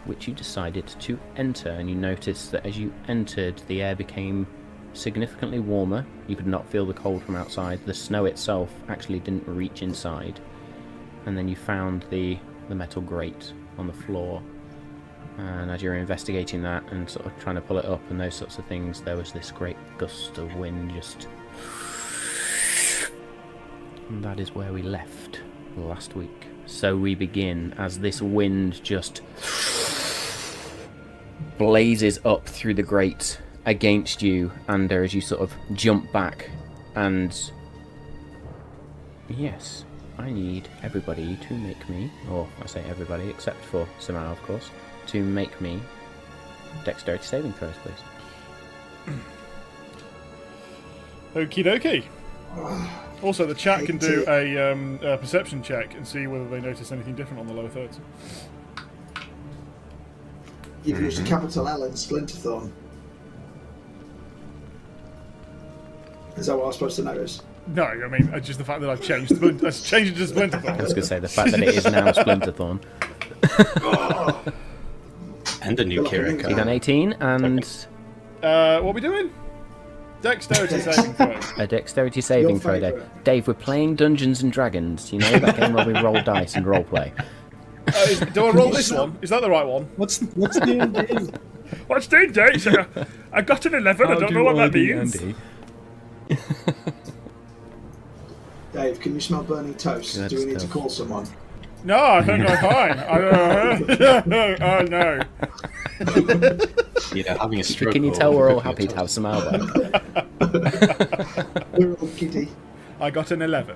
which 0.06 0.28
you 0.28 0.34
decided 0.34 0.88
to 0.88 1.20
enter. 1.36 1.70
And 1.70 1.90
you 1.90 1.96
noticed 1.96 2.52
that 2.52 2.66
as 2.66 2.78
you 2.78 2.94
entered, 3.08 3.62
the 3.68 3.82
air 3.82 3.96
became 3.96 4.48
significantly 4.94 5.60
warmer. 5.60 6.06
You 6.28 6.36
could 6.36 6.48
not 6.48 6.68
feel 6.68 6.86
the 6.86 6.94
cold 6.94 7.22
from 7.24 7.36
outside. 7.36 7.86
The 7.86 7.94
snow 7.94 8.26
itself 8.26 8.74
actually 8.90 9.20
didn't 9.20 9.48
reach 9.48 9.82
inside. 9.82 10.40
And 11.28 11.38
then 11.38 11.48
you 11.48 11.56
found 11.56 12.06
the 12.10 12.40
the 12.70 12.76
metal 12.76 13.02
grate 13.02 13.54
on 13.78 13.88
the 13.88 13.94
floor. 13.94 14.42
And 15.38 15.70
as 15.70 15.84
you 15.84 15.90
were 15.90 15.96
investigating 15.96 16.64
that 16.64 16.84
and 16.92 17.08
sort 17.10 17.28
of 17.28 17.38
trying 17.40 17.56
to 17.56 17.62
pull 17.62 17.78
it 17.78 17.86
up 17.86 18.02
and 18.10 18.20
those 18.20 18.34
sorts 18.34 18.58
of 18.58 18.66
things, 18.66 19.02
there 19.02 19.16
was 19.16 19.32
this 19.32 19.52
great 19.52 19.78
gust 19.98 20.38
of 20.40 20.54
wind 20.56 20.92
just. 20.94 21.28
And 24.10 24.24
that 24.24 24.40
is 24.40 24.56
where 24.56 24.74
we 24.74 24.82
left 24.82 25.42
last 25.76 26.16
week. 26.16 26.48
So 26.66 26.98
we 26.98 27.14
begin 27.14 27.74
as 27.78 28.00
this 28.00 28.22
wind 28.22 28.84
just 28.84 29.22
blazes 31.58 32.20
up 32.26 32.48
through 32.48 32.76
the 32.76 32.84
grate 32.84 33.40
against 33.66 34.22
you, 34.22 34.52
and 34.68 34.92
as 34.92 35.14
you 35.14 35.22
sort 35.22 35.42
of 35.42 35.54
jump 35.74 36.12
back, 36.12 36.50
and 36.96 37.52
yes, 39.28 39.84
I 40.18 40.32
need 40.32 40.68
everybody 40.84 41.38
to 41.48 41.54
make 41.54 41.88
me, 41.90 42.12
or 42.30 42.48
I 42.62 42.66
say 42.66 42.84
everybody 42.90 43.30
except 43.30 43.64
for 43.66 43.88
Samara, 44.00 44.32
of 44.32 44.42
course, 44.44 44.72
to 45.08 45.24
make 45.24 45.62
me 45.62 45.80
dexterity 46.84 47.24
saving 47.24 47.54
throws, 47.54 47.76
please. 47.84 49.14
Okie 51.36 51.64
dokie. 51.64 52.04
Also, 53.22 53.46
the 53.46 53.54
chat 53.54 53.86
can 53.86 53.98
do 53.98 54.24
a, 54.28 54.72
um, 54.72 55.00
a 55.04 55.18
perception 55.18 55.62
check 55.62 55.96
and 55.96 56.08
see 56.08 56.28
whether 56.28 56.48
they 56.48 56.60
notice 56.60 56.92
anything 56.92 57.16
different 57.16 57.40
on 57.40 57.48
the 57.48 57.54
lower 57.54 57.70
thirds. 57.70 58.00
You've 60.84 61.02
used 61.02 61.20
a 61.20 61.24
capital 61.24 61.68
L 61.68 61.84
in 61.84 61.92
Splinterthorn. 61.92 62.72
Is 66.38 66.46
that 66.46 66.56
what 66.56 66.64
I 66.64 66.68
was 66.68 66.76
supposed 66.76 66.96
to 66.98 67.04
notice? 67.04 67.42
No, 67.68 67.84
I 67.84 68.08
mean 68.08 68.30
uh, 68.34 68.40
just 68.40 68.60
the 68.60 68.66
fact 68.66 68.82
that 68.82 68.90
I've 68.90 69.02
changed. 69.02 69.36
Splint- 69.36 69.64
I've 69.64 69.84
changed 69.84 70.20
it 70.20 70.26
to 70.28 70.34
Splinterthorn. 70.34 70.80
I 70.80 70.84
was 70.84 70.94
going 70.94 71.02
to 71.02 71.08
say 71.08 71.20
the 71.20 71.28
fact 71.28 71.52
that 71.52 71.62
it 71.62 71.70
is 71.76 71.86
now 71.86 72.12
Splinterthorn. 72.12 72.82
And 75.62 75.80
a 75.80 75.86
new 75.86 76.08
Feel 76.08 76.22
like 76.24 76.46
a 76.46 76.50
You 76.50 76.56
got 76.56 76.68
an 76.68 76.70
18 76.70 77.14
and 77.14 77.64
Uh, 78.44 78.80
what 78.80 78.92
are 78.92 78.94
we 78.94 79.02
doing? 79.02 79.34
Dexterity 80.22 80.80
saving 80.80 81.14
throw. 81.16 81.40
a 81.58 81.68
dexterity 81.68 82.22
saving 82.22 82.60
throw, 82.60 82.80
Dave. 82.80 83.04
Dave, 83.24 83.48
we're 83.48 83.54
playing 83.54 83.96
Dungeons 83.96 84.42
and 84.42 84.52
Dragons. 84.52 85.12
You 85.12 85.20
know 85.20 85.40
that 85.40 85.58
game 85.58 85.74
where 85.74 85.86
we 85.86 85.94
roll 85.94 86.22
dice 86.22 86.56
and 86.56 86.66
roleplay. 86.66 87.12
Uh, 87.88 87.92
is, 88.08 88.20
do 88.20 88.46
I 88.46 88.52
roll 88.52 88.70
this 88.70 88.92
one? 88.92 89.18
Is 89.22 89.30
that 89.30 89.42
the 89.42 89.50
right 89.50 89.66
one? 89.66 89.90
What's 89.96 90.22
what's 90.36 90.60
D&D? 90.60 91.32
What's 91.88 92.08
doing, 92.08 92.32
Dex? 92.32 92.66
Uh, 92.68 92.86
I 93.32 93.42
got 93.42 93.66
an 93.66 93.76
11. 93.76 94.08
I 94.08 94.16
don't 94.16 94.34
know 94.34 94.44
what 94.44 94.56
that 94.56 94.74
means. 94.74 95.16
Dave, 98.78 99.00
can 99.00 99.16
you 99.16 99.20
smell 99.20 99.42
burning 99.42 99.74
toast? 99.74 100.18
Good 100.18 100.30
Do 100.30 100.38
we 100.38 100.46
need 100.46 100.60
to 100.60 100.68
call 100.68 100.88
someone? 100.88 101.28
No, 101.84 101.98
I 101.98 102.24
think 102.24 102.48
I'm 102.48 102.58
fine. 102.58 103.00
I, 103.00 103.18
uh, 103.24 104.22
oh, 104.62 104.82
no. 104.84 105.20
Yeah, 107.16 107.42
having 107.42 107.60
a 107.60 107.64
stroke. 107.64 107.94
Can 107.94 108.04
you 108.04 108.14
tell 108.14 108.34
we're 108.36 108.52
all 108.52 108.60
happy 108.60 108.86
to 108.86 108.96
have 108.96 109.10
some 109.10 109.26
Alba? 109.26 110.04
We're 111.74 111.94
all 111.96 112.08
giddy. 112.10 112.50
I 113.00 113.10
got 113.10 113.32
an 113.32 113.42
11. 113.42 113.76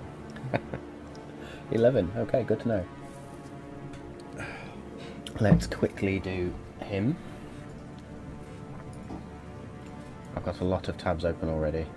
11. 1.71 2.11
Okay, 2.17 2.43
good 2.43 2.59
to 2.59 2.67
know. 2.67 2.85
Let's 5.39 5.65
quickly 5.65 6.19
do 6.19 6.53
him. 6.81 7.15
I've 10.35 10.45
got 10.45 10.59
a 10.59 10.65
lot 10.65 10.89
of 10.89 10.97
tabs 10.99 11.25
open 11.25 11.49
already. 11.49 11.87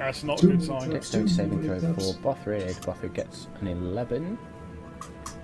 That's 0.00 0.24
not 0.24 0.42
a 0.42 0.46
good 0.46 0.62
sign. 0.62 0.88
Dexterity 0.88 1.28
saving 1.30 1.62
throw 1.62 1.78
for 1.78 2.00
Bothrid. 2.22 2.74
Bothrid 2.86 3.12
gets 3.12 3.48
an 3.60 3.66
11. 3.68 4.38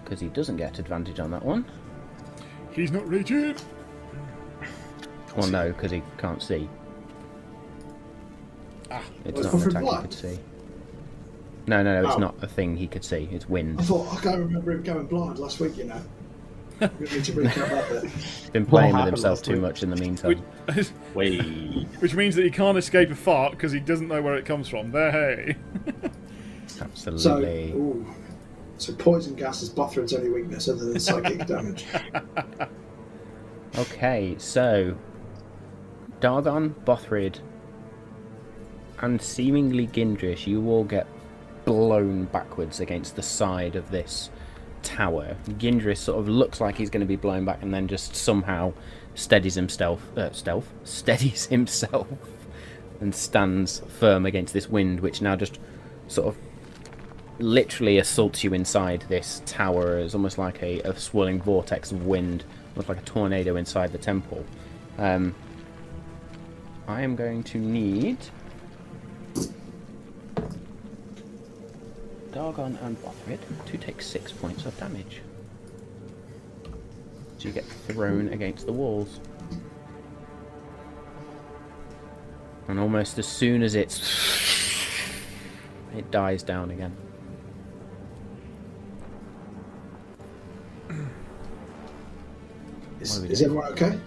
Because 0.03 0.19
he 0.19 0.29
doesn't 0.29 0.57
get 0.57 0.79
advantage 0.79 1.21
on 1.21 1.31
that 1.33 1.45
one. 1.45 1.67
He's 2.73 2.91
not 2.91 3.07
raging. 3.07 3.55
Well, 5.37 5.49
no, 5.49 5.69
because 5.73 5.91
he 5.91 6.03
can't 6.17 6.43
see. 6.43 6.71
Ah, 8.91 9.03
It's 9.27 9.37
Was 9.37 9.47
not 9.47 9.55
an 9.55 9.61
Bothrid 9.61 9.71
attack 9.71 9.83
he 9.83 10.01
could 10.03 10.15
see. 10.15 10.39
No, 11.67 11.83
no, 11.83 12.01
no, 12.01 12.07
it's 12.09 12.17
Oh. 12.17 12.21
not 12.21 12.35
a 12.43 12.47
thing 12.47 12.77
he 12.79 12.87
could 12.87 13.05
see. 13.05 13.29
It's 13.31 13.47
wind. 13.49 13.79
I 13.79 13.83
thought 13.83 14.11
I 14.11 14.21
can't 14.23 14.39
remember 14.39 14.73
him 14.73 14.83
going 14.83 15.07
blind 15.07 15.39
last 15.39 15.61
week. 15.61 15.77
You 15.77 15.85
know, 15.85 16.01
He's 16.79 17.31
been 18.53 18.67
playing 18.67 18.95
with 18.95 19.07
himself 19.07 19.43
too 19.43 19.53
week? 19.53 19.61
much 19.63 19.83
in 19.83 19.91
the 19.91 19.97
meantime. 19.97 20.43
which, 20.75 20.89
Wait. 21.15 21.43
which 22.01 22.15
means 22.15 22.35
that 22.37 22.45
he 22.45 22.51
can't 22.51 22.77
escape 22.77 23.11
a 23.11 23.15
fart 23.15 23.53
because 23.53 23.73
he 23.73 23.81
doesn't 23.81 24.09
know 24.09 24.21
where 24.21 24.37
it 24.37 24.45
comes 24.45 24.69
from. 24.69 24.93
There, 24.93 25.11
hey. 25.11 25.57
So, 26.69 26.85
Absolutely. 26.85 27.71
ooh. 27.73 28.05
so 28.77 28.93
poison 28.95 29.35
gas 29.35 29.63
is 29.63 29.71
Bothrid's 29.71 30.13
only 30.13 30.29
weakness 30.29 30.69
other 30.69 30.85
than 30.85 31.01
psychic 31.01 31.47
damage. 31.47 31.87
Okay, 33.79 34.35
so 34.37 34.95
Dargon, 36.21 36.75
Bothrid, 36.85 37.39
and 39.01 39.23
seemingly 39.23 39.87
Gindris, 39.87 40.47
you 40.47 40.69
all 40.69 40.85
get 40.85 41.07
blown 41.65 42.25
backwards 42.27 42.81
against 42.81 43.17
the 43.17 43.23
side 43.23 43.77
of 43.77 43.91
this 43.91 44.31
tower. 44.87 45.37
Gindris 45.59 45.99
sort 45.99 46.21
of 46.21 46.29
looks 46.29 46.61
like 46.61 46.79
he's 46.79 46.91
going 46.91 47.01
to 47.01 47.07
be 47.07 47.17
blown 47.17 47.45
back, 47.45 47.63
and 47.63 47.75
then 47.75 47.89
just 47.89 48.15
somehow 48.15 48.73
steadies 49.15 49.55
himself, 49.55 50.01
uh, 50.17 50.31
stealth, 50.33 50.73
steadies 50.85 51.47
himself, 51.47 52.07
and 53.01 53.15
stands 53.15 53.83
firm 53.99 54.25
against 54.25 54.55
this 54.55 54.69
wind, 54.69 55.01
which 55.01 55.21
now 55.21 55.37
just 55.37 55.59
sort 56.09 56.29
of 56.29 56.37
literally 57.39 57.99
assaults 57.99 58.45
you 58.45 58.55
inside 58.55 59.05
this 59.09 59.43
tower. 59.45 59.99
It's 59.99 60.15
almost 60.15 60.39
like 60.39 60.63
a, 60.63 60.81
a 60.81 60.97
swirling 60.97 61.43
vortex 61.43 61.91
of 61.91 62.07
wind, 62.07 62.45
almost 62.71 62.89
like 62.89 62.99
a 62.99 63.03
tornado 63.05 63.57
inside 63.57 63.93
the 63.93 63.99
temple. 63.99 64.45
Um, 64.99 65.35
I 66.89 67.03
am 67.03 67.17
going 67.17 67.43
to 67.45 67.59
need 67.59 68.19
Dargon 72.37 72.77
and 72.85 73.03
Bothrid 73.03 73.39
to 73.65 73.79
take 73.79 74.03
six 74.03 74.31
points 74.31 74.67
of 74.67 74.79
damage. 74.79 75.23
So 77.39 77.49
you 77.49 77.53
get 77.53 77.65
thrown 77.65 78.29
against 78.29 78.67
the 78.67 78.75
walls. 78.75 79.21
And 82.69 82.79
almost 82.79 83.19
as 83.19 83.27
soon 83.27 83.63
as 83.63 83.75
it's. 83.75 84.03
It 85.97 86.11
dies 86.11 86.43
down 86.43 86.73
again. 86.73 86.95
Is, 93.01 93.13
What 93.13 93.19
are 93.19 93.23
we 93.23 93.31
is 93.31 93.41
everyone 93.41 93.73
okay? 93.73 93.99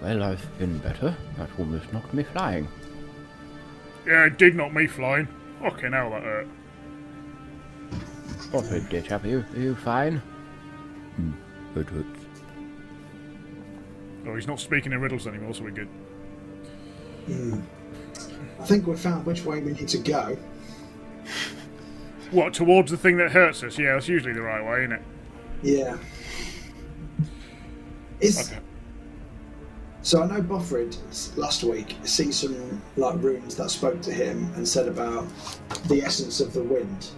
Well, 0.00 0.22
I've 0.22 0.58
been 0.58 0.78
better. 0.78 1.14
That 1.36 1.50
almost 1.58 1.92
knocked 1.92 2.14
me 2.14 2.22
flying. 2.22 2.66
Yeah, 4.06 4.26
it 4.26 4.38
did 4.38 4.54
knock 4.54 4.72
me 4.72 4.86
flying. 4.86 5.28
Fucking 5.60 5.92
hell, 5.92 6.10
that 6.10 6.22
hurt. 6.22 6.48
Bothrid, 8.50 8.88
dear 8.88 9.02
chap, 9.02 9.24
are 9.24 9.28
you, 9.28 9.44
are 9.54 9.60
you 9.60 9.74
fine? 9.74 10.18
Hmm, 11.16 11.32
it 11.76 11.88
hurts. 11.88 12.20
Oh, 14.26 14.34
he's 14.34 14.46
not 14.46 14.60
speaking 14.60 14.92
in 14.92 15.00
riddles 15.00 15.26
anymore, 15.26 15.54
so 15.54 15.64
we're 15.64 15.70
good. 15.70 15.88
I 18.60 18.64
think 18.64 18.86
we've 18.86 18.98
found 18.98 19.24
which 19.24 19.44
way 19.44 19.60
we 19.60 19.72
need 19.72 19.88
to 19.88 19.98
go. 19.98 20.36
What, 22.30 22.54
towards 22.54 22.90
the 22.90 22.96
thing 22.96 23.16
that 23.18 23.30
hurts 23.32 23.62
us? 23.62 23.78
Yeah, 23.78 23.94
that's 23.94 24.08
usually 24.08 24.32
the 24.32 24.42
right 24.42 24.64
way, 24.64 24.84
isn't 24.84 24.92
it? 24.92 25.02
Yeah. 25.62 25.96
Is 28.20 28.50
Okay. 28.50 28.60
So 30.02 30.22
I 30.22 30.26
know 30.26 30.42
Bothrid 30.42 30.96
s- 31.10 31.32
last 31.36 31.62
week 31.64 31.96
see 32.04 32.30
some 32.32 32.82
like 32.96 33.22
runes 33.22 33.54
that 33.56 33.70
spoke 33.70 34.00
to 34.02 34.12
him 34.12 34.52
and 34.56 34.66
said 34.66 34.88
about 34.88 35.26
the 35.88 36.02
essence 36.02 36.40
of 36.40 36.52
the 36.52 36.62
wind. 36.62 37.08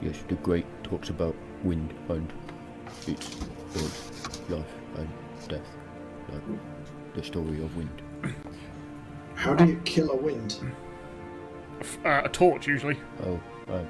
Yes, 0.00 0.16
the 0.28 0.36
great 0.36 0.66
talks 0.82 1.10
about 1.10 1.34
wind 1.62 1.92
and 2.08 2.32
its 3.06 3.34
birth, 3.74 4.50
life 4.50 4.64
and 4.96 5.08
death. 5.48 5.66
Like 6.32 6.42
the 7.14 7.22
story 7.22 7.62
of 7.62 7.76
wind. 7.76 8.02
How 9.34 9.54
do 9.54 9.64
you 9.66 9.80
kill 9.84 10.10
a 10.10 10.16
wind? 10.16 10.56
Uh, 12.04 12.22
a 12.24 12.28
torch, 12.28 12.66
usually. 12.66 12.98
Oh, 13.24 13.40
uh, 13.68 13.84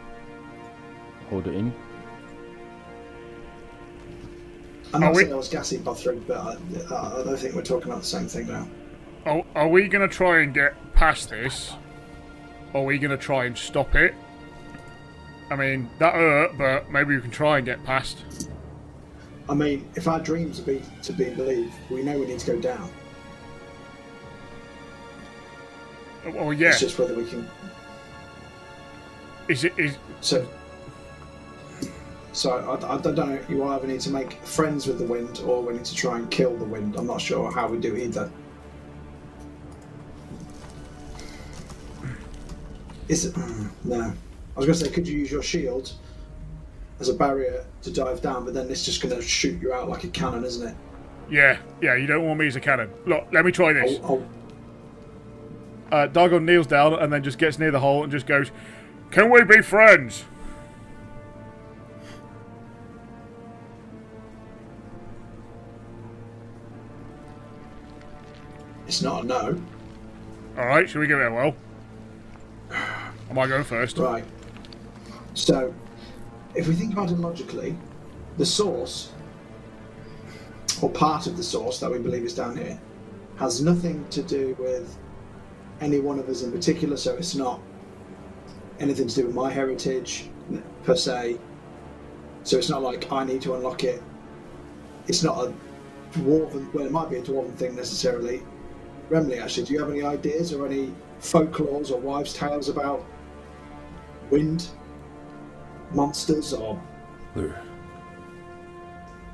hold 1.28 1.46
it 1.48 1.54
in. 1.54 1.74
I'm 4.92 5.02
Are 5.02 5.06
not 5.06 5.14
we- 5.14 5.23
saying 5.23 5.32
I 5.32 5.37
was 5.37 5.49
gassy, 5.49 5.78
Bothrid, 5.78 6.26
but 6.26 6.38
I, 6.38 6.52
I 7.20 7.23
don't 7.25 7.37
think 7.37 7.54
we're 7.54 7.62
talking 7.62 7.90
about 7.90 8.02
the 8.02 8.09
same 8.09 8.26
thing 8.26 8.49
now. 8.49 8.66
Are, 9.26 9.44
are 9.54 9.68
we 9.68 9.87
going 9.88 10.09
to 10.09 10.12
try 10.14 10.40
and 10.40 10.52
get 10.52 10.75
past 10.94 11.30
this? 11.30 11.73
Or 12.73 12.82
are 12.82 12.85
we 12.85 12.99
going 12.99 13.11
to 13.11 13.16
try 13.16 13.44
and 13.44 13.56
stop 13.56 13.94
it? 13.94 14.14
I 15.50 15.56
mean, 15.56 15.90
that 15.99 16.14
hurt, 16.14 16.56
but 16.56 16.90
maybe 16.90 17.14
we 17.16 17.20
can 17.20 17.30
try 17.30 17.59
and 17.59 17.66
get 17.66 17.82
past. 17.85 18.25
I 19.49 19.54
mean, 19.54 19.88
if 19.97 20.06
our 20.06 20.20
dreams 20.20 20.61
are 20.61 20.62
be, 20.64 20.82
to 21.02 21.12
be 21.12 21.30
believed, 21.30 21.73
we 21.90 22.02
know 22.02 22.18
we 22.18 22.26
need 22.26 22.38
to 22.38 22.47
go 22.52 22.61
down. 22.61 22.88
Oh, 26.38 26.50
yeah. 26.50 26.68
It's 26.68 26.80
just 26.80 26.99
whether 26.99 27.14
we 27.14 27.25
can. 27.25 27.49
Is 29.49 29.64
it 29.64 29.73
is 29.76 29.97
So, 30.20 30.47
so 32.32 32.50
I, 32.58 32.94
I 32.94 32.99
don't 33.00 33.14
know. 33.16 33.38
You 33.49 33.64
either 33.64 33.87
need 33.87 34.00
to 34.00 34.10
make 34.10 34.34
friends 34.44 34.87
with 34.87 34.99
the 34.99 35.04
wind, 35.04 35.40
or 35.44 35.62
we 35.62 35.72
need 35.75 35.84
to 35.84 35.94
try 35.94 36.16
and 36.18 36.30
kill 36.30 36.56
the 36.56 36.64
wind. 36.64 36.96
I'm 36.96 37.06
not 37.06 37.20
sure 37.20 37.50
how 37.50 37.68
we 37.68 37.78
do 37.78 37.96
either. 37.96 38.30
Is 43.08 43.25
it? 43.26 43.34
mm, 43.34 43.70
No. 43.84 44.00
I 44.56 44.58
was 44.58 44.66
going 44.66 44.78
to 44.78 44.84
say, 44.84 44.90
could 44.90 45.08
you 45.08 45.18
use 45.18 45.30
your 45.30 45.42
shield 45.42 45.92
as 46.99 47.08
a 47.08 47.14
barrier 47.14 47.64
to 47.82 47.90
dive 47.92 48.20
down? 48.20 48.44
But 48.44 48.54
then 48.54 48.68
it's 48.70 48.84
just 48.84 49.00
going 49.02 49.14
to 49.14 49.22
shoot 49.22 49.60
you 49.60 49.72
out 49.72 49.88
like 49.88 50.04
a 50.04 50.08
cannon, 50.08 50.44
isn't 50.44 50.68
it? 50.68 50.75
yeah, 51.30 51.58
yeah, 51.80 51.94
you 51.94 52.06
don't 52.08 52.26
want 52.26 52.40
me 52.40 52.46
as 52.49 52.56
a 52.56 52.60
cannon. 52.60 52.90
Look, 53.06 53.26
let 53.32 53.44
me 53.44 53.52
try 53.52 53.72
this. 53.72 54.00
Oh, 54.02 54.26
oh, 55.92 55.96
Uh 55.96 56.08
Dargon 56.08 56.42
kneels 56.44 56.66
down 56.66 56.94
and 56.94 57.12
then 57.12 57.22
just 57.22 57.38
gets 57.38 57.58
near 57.58 57.70
the 57.70 57.78
hole 57.80 58.02
and 58.02 58.10
just 58.12 58.26
goes, 58.26 58.50
Can 59.12 59.30
we 59.30 59.42
be 59.44 59.62
friends? 59.62 60.25
It's 68.90 69.02
not 69.02 69.23
a 69.23 69.26
no. 69.28 69.62
Alright, 70.59 70.90
shall 70.90 71.00
we 71.00 71.06
give 71.06 71.20
it 71.20 71.28
a 71.28 71.30
whirl? 71.30 71.54
Am 73.30 73.38
I 73.38 73.47
going 73.47 73.62
first? 73.62 73.97
Right. 73.99 74.25
So, 75.35 75.73
if 76.56 76.66
we 76.66 76.75
think 76.75 76.92
about 76.92 77.12
it 77.12 77.18
logically, 77.20 77.76
the 78.37 78.44
source, 78.44 79.12
or 80.83 80.90
part 80.90 81.29
of 81.29 81.37
the 81.37 81.42
source 81.44 81.79
that 81.79 81.88
we 81.88 82.00
believe 82.00 82.24
is 82.24 82.35
down 82.35 82.57
here, 82.57 82.81
has 83.37 83.62
nothing 83.62 84.05
to 84.09 84.24
do 84.24 84.57
with 84.59 84.98
any 85.81 86.00
one 86.00 86.18
of 86.18 86.29
us 86.29 86.42
in 86.42 86.50
particular, 86.50 86.96
so 86.96 87.14
it's 87.14 87.37
not 87.37 87.61
anything 88.81 89.07
to 89.07 89.14
do 89.14 89.26
with 89.26 89.37
my 89.37 89.53
heritage 89.53 90.29
per 90.83 90.96
se. 90.96 91.38
So 92.42 92.59
it's 92.59 92.68
not 92.68 92.83
like 92.83 93.12
I 93.12 93.22
need 93.22 93.40
to 93.42 93.55
unlock 93.55 93.85
it. 93.85 94.03
It's 95.07 95.22
not 95.22 95.44
a 95.44 95.55
dwarven, 96.11 96.74
well, 96.74 96.87
it 96.87 96.90
might 96.90 97.09
be 97.09 97.18
a 97.18 97.22
dwarven 97.22 97.55
thing 97.55 97.76
necessarily. 97.76 98.42
Remley, 99.11 99.42
actually, 99.42 99.64
do 99.66 99.73
you 99.75 99.81
have 99.81 99.90
any 99.90 100.03
ideas 100.03 100.53
or 100.53 100.66
any 100.66 100.92
folklores 101.20 101.90
or 101.90 101.99
wives' 101.99 102.33
tales 102.33 102.68
about 102.68 103.05
wind 104.31 104.68
monsters 105.92 106.53
or 106.53 106.81
We're, 107.35 107.61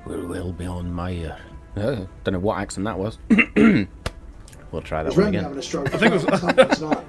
we're 0.06 0.26
well 0.26 0.52
beyond 0.52 0.94
my. 0.94 1.14
Uh, 1.24 1.36
uh, 1.78 2.06
don't 2.24 2.32
know 2.32 2.38
what 2.38 2.58
accent 2.58 2.86
that 2.86 2.98
was. 2.98 3.18
we'll 3.28 4.82
try 4.82 5.02
that 5.02 5.10
is 5.10 5.16
one 5.16 5.26
Remy 5.26 5.28
again. 5.36 5.42
having 5.44 5.58
a 5.58 5.62
stroke? 5.62 5.94
I 5.94 5.98
think 5.98 6.14
it 6.14 6.24
was- 6.30 6.78
tonight. 6.78 7.04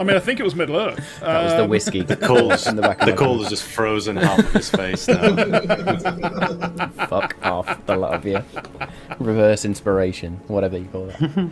I 0.00 0.04
mean, 0.04 0.14
I 0.14 0.20
think 0.20 0.38
it 0.38 0.44
was 0.44 0.54
Middle 0.54 0.76
Earth. 0.76 1.18
That 1.20 1.42
was 1.42 1.52
the 1.54 1.64
Um, 1.64 1.70
whiskey. 1.70 2.04
Cole's, 2.04 2.66
in 2.68 2.76
the 2.76 2.82
back 2.82 3.00
of 3.00 3.06
the 3.06 3.12
my 3.12 3.16
coal 3.18 3.34
mouth. 3.34 3.44
is 3.46 3.50
just 3.50 3.64
frozen 3.64 4.16
half 4.16 4.38
of 4.38 4.52
his 4.52 4.70
face 4.70 5.08
now. 5.08 5.34
Fuck 7.08 7.34
off, 7.42 7.84
the 7.86 7.96
lot 7.96 8.14
of 8.14 8.24
you. 8.24 8.40
Reverse 9.18 9.64
inspiration, 9.64 10.40
whatever 10.46 10.78
you 10.78 10.84
call 10.84 11.06
that. 11.06 11.50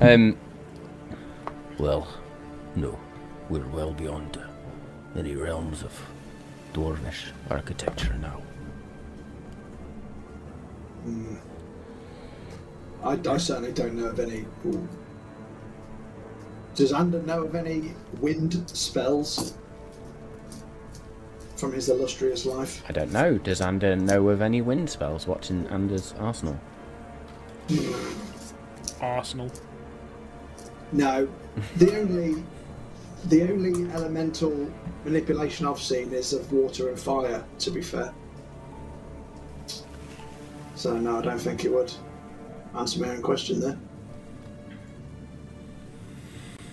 Um. 0.00 0.36
Well, 1.78 2.06
no, 2.76 2.98
we're 3.48 3.66
well 3.68 3.92
beyond 3.92 4.36
uh, 4.36 5.18
any 5.18 5.34
realms 5.34 5.82
of 5.82 5.98
dwarvish 6.72 7.30
architecture 7.50 8.14
now. 8.14 8.40
I, 13.02 13.18
I 13.28 13.36
certainly 13.38 13.72
don't 13.72 13.94
know 13.94 14.06
of 14.06 14.20
any. 14.20 14.44
Ooh. 14.66 14.88
Does 16.74 16.92
Ander 16.92 17.22
know 17.22 17.44
of 17.44 17.54
any 17.54 17.94
wind 18.20 18.62
spells 18.70 19.54
from 21.56 21.72
his 21.72 21.88
illustrious 21.88 22.46
life? 22.46 22.82
I 22.88 22.92
don't 22.92 23.12
know. 23.12 23.38
Does 23.38 23.60
Ander 23.60 23.96
know 23.96 24.28
of 24.28 24.40
any 24.40 24.62
wind 24.62 24.88
spells 24.88 25.26
watching 25.26 25.66
Ander's 25.68 26.14
arsenal? 26.18 26.58
Arsenal. 29.00 29.50
No. 30.92 31.28
The 31.76 31.98
only 31.98 32.42
the 33.26 33.42
only 33.42 33.90
elemental 33.92 34.70
manipulation 35.04 35.66
I've 35.66 35.80
seen 35.80 36.12
is 36.12 36.32
of 36.32 36.50
water 36.52 36.88
and 36.88 36.98
fire. 36.98 37.44
To 37.60 37.70
be 37.70 37.82
fair. 37.82 38.12
So 40.74 40.96
no, 40.96 41.18
I 41.18 41.22
don't 41.22 41.38
think 41.38 41.64
it 41.64 41.72
would 41.72 41.92
answer 42.74 43.00
my 43.00 43.10
own 43.10 43.22
question 43.22 43.60
there. 43.60 43.78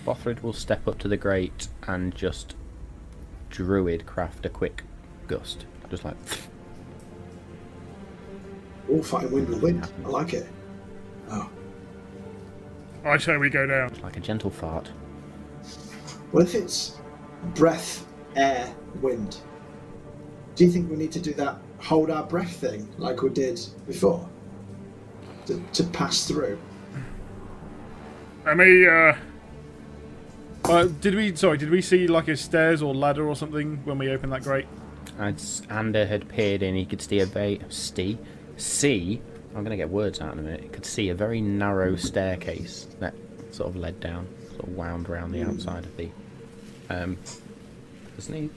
Bothrid 0.06 0.42
will 0.42 0.54
step 0.54 0.88
up 0.88 0.98
to 1.00 1.08
the 1.08 1.18
grate 1.18 1.68
and 1.86 2.14
just 2.14 2.54
Druidcraft 3.50 4.44
a 4.44 4.48
quick 4.48 4.84
gust. 5.26 5.66
Just 5.90 6.04
like 6.04 6.16
All 8.90 9.02
fighting 9.02 9.32
wind 9.32 9.48
with 9.48 9.62
wind. 9.62 9.86
I 10.04 10.08
like 10.08 10.32
it. 10.32 10.48
Oh. 11.30 11.50
I 13.08 13.18
say 13.18 13.36
we 13.36 13.50
go 13.50 13.66
down. 13.66 13.92
like 14.02 14.16
a 14.16 14.20
gentle 14.20 14.50
fart. 14.50 14.88
What 16.30 16.42
if 16.42 16.54
it's 16.54 16.98
breath, 17.54 18.06
air, 18.36 18.74
wind? 19.00 19.38
Do 20.54 20.64
you 20.64 20.70
think 20.70 20.90
we 20.90 20.96
need 20.96 21.12
to 21.12 21.20
do 21.20 21.32
that 21.34 21.58
hold 21.78 22.10
our 22.10 22.24
breath 22.24 22.56
thing 22.56 22.88
like 22.98 23.22
we 23.22 23.30
did 23.30 23.60
before? 23.86 24.28
To, 25.46 25.62
to 25.72 25.84
pass 25.84 26.26
through? 26.26 26.58
Let 28.44 28.56
me, 28.56 28.86
uh... 28.86 29.14
Uh, 30.64 30.84
did 31.00 31.14
we, 31.14 31.34
sorry, 31.34 31.56
did 31.56 31.70
we 31.70 31.80
see 31.80 32.06
like 32.06 32.28
a 32.28 32.36
stairs 32.36 32.82
or 32.82 32.94
ladder 32.94 33.26
or 33.26 33.34
something 33.34 33.80
when 33.84 33.96
we 33.96 34.10
opened 34.10 34.32
that 34.32 34.42
grate? 34.42 34.66
As 35.18 35.62
Ander 35.70 36.06
had 36.06 36.28
peered 36.28 36.62
in, 36.62 36.74
he 36.74 36.84
could 36.84 37.00
see 37.00 37.20
a 37.20 37.26
very 37.26 37.60
see 37.68 38.18
see. 38.58 39.22
I'm 39.58 39.64
gonna 39.64 39.76
get 39.76 39.90
words 39.90 40.20
out 40.20 40.32
in 40.34 40.38
a 40.38 40.42
minute. 40.42 40.62
He 40.62 40.68
could 40.68 40.86
see 40.86 41.08
a 41.08 41.14
very 41.14 41.40
narrow 41.40 41.96
staircase 41.96 42.86
that 43.00 43.12
sort 43.50 43.68
of 43.68 43.74
led 43.74 43.98
down, 43.98 44.28
sort 44.50 44.68
of 44.68 44.76
wound 44.76 45.08
around 45.08 45.32
the 45.32 45.42
outside 45.42 45.84
of 45.84 45.96
the. 45.96 46.08
Um, 46.88 47.18
doesn't 48.14 48.34
he? 48.34 48.50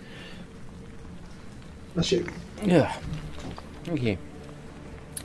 That's 1.95 2.11
you. 2.11 2.27
Yeah. 2.63 2.95
Thank 3.83 4.03
you. 4.03 4.17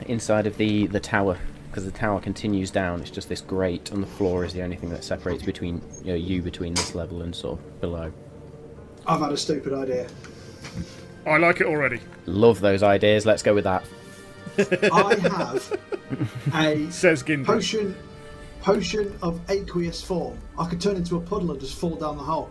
Inside 0.06 0.46
of 0.46 0.56
the 0.56 0.86
the 0.86 1.00
tower, 1.00 1.38
because 1.68 1.84
the 1.84 1.90
tower 1.90 2.20
continues 2.20 2.70
down. 2.70 3.02
It's 3.02 3.10
just 3.10 3.28
this 3.28 3.42
grate, 3.42 3.90
and 3.90 4.02
the 4.02 4.08
floor 4.08 4.46
is 4.46 4.54
the 4.54 4.62
only 4.62 4.76
thing 4.76 4.88
that 4.90 5.04
separates 5.04 5.42
between 5.42 5.82
you, 6.00 6.06
know, 6.06 6.14
you 6.14 6.40
between 6.40 6.72
this 6.72 6.94
level 6.94 7.20
and 7.20 7.36
sort 7.36 7.58
of 7.58 7.80
below. 7.82 8.10
I've 9.06 9.20
had 9.20 9.30
a 9.30 9.36
stupid 9.36 9.74
idea. 9.74 10.08
I 11.26 11.36
like 11.36 11.60
it 11.60 11.66
already. 11.66 12.00
Love 12.24 12.60
those 12.60 12.82
ideas. 12.82 13.26
Let's 13.26 13.42
go 13.42 13.52
with 13.54 13.64
that. 13.64 13.84
I 14.58 15.14
have 15.22 15.78
a 16.54 16.90
Says 16.90 17.22
Gindry. 17.22 17.44
potion 17.46 17.96
potion 18.60 19.16
of 19.22 19.40
aqueous 19.50 20.02
form. 20.02 20.38
I 20.58 20.66
could 20.68 20.80
turn 20.80 20.96
into 20.96 21.16
a 21.16 21.20
puddle 21.20 21.50
and 21.52 21.60
just 21.60 21.78
fall 21.78 21.94
down 21.96 22.16
the 22.16 22.22
hole. 22.22 22.50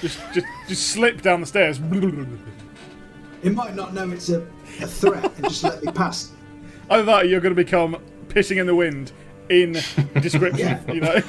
Just, 0.00 0.18
just, 0.32 0.46
just 0.68 0.88
slip 0.88 1.20
down 1.22 1.40
the 1.40 1.46
stairs. 1.46 1.78
It 3.42 3.52
might 3.54 3.74
not 3.74 3.92
know 3.94 4.10
it's 4.10 4.30
a, 4.30 4.40
a 4.80 4.86
threat 4.86 5.24
and 5.36 5.44
just 5.44 5.62
let 5.62 5.84
me 5.84 5.92
pass. 5.92 6.30
Either 6.90 7.04
that 7.04 7.28
you're 7.28 7.40
going 7.40 7.54
to 7.54 7.62
become 7.62 7.96
pissing 8.28 8.56
in 8.58 8.66
the 8.66 8.74
wind 8.74 9.12
in 9.50 9.72
description, 10.20 10.58
Yeah. 10.66 10.92
you 10.92 11.00
know? 11.00 11.20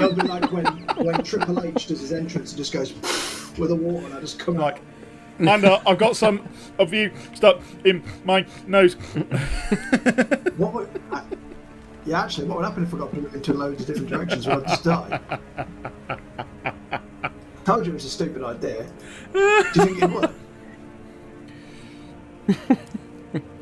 It'll 0.00 0.14
be 0.14 0.22
like 0.22 0.50
when, 0.50 0.66
when 1.04 1.22
Triple 1.22 1.62
H 1.64 1.86
does 1.88 2.00
his 2.00 2.12
entrance 2.12 2.52
and 2.52 2.58
just 2.58 2.72
goes 2.72 2.92
with 3.58 3.68
the 3.68 3.76
water 3.76 4.06
and 4.06 4.14
I 4.14 4.20
just 4.20 4.38
come 4.38 4.54
like, 4.56 4.76
out. 4.76 4.80
And 5.48 5.64
uh, 5.64 5.80
I've 5.86 5.98
got 5.98 6.16
some 6.16 6.46
of 6.78 6.92
you 6.92 7.10
stuck 7.34 7.60
in 7.84 8.02
my 8.24 8.44
nose. 8.66 8.94
What 10.56 10.72
would, 10.74 11.02
I, 11.10 11.22
yeah, 12.06 12.22
actually, 12.22 12.48
what 12.48 12.58
would 12.58 12.66
happen 12.66 12.82
if 12.82 12.94
I 12.94 12.98
got 12.98 13.12
blew 13.12 13.26
into 13.28 13.54
loads 13.54 13.80
of 13.80 13.86
different 13.86 14.08
directions? 14.08 14.46
Would 14.46 14.64
I 14.64 14.68
just 14.68 14.84
die? 14.84 15.20
Told 17.64 17.86
you 17.86 17.92
it 17.92 17.94
was 17.94 18.04
a 18.04 18.10
stupid 18.10 18.42
idea. 18.42 18.86
Do 19.32 19.38
you 19.74 19.84
think 19.84 20.02
it 20.02 20.10
would? 20.10 20.30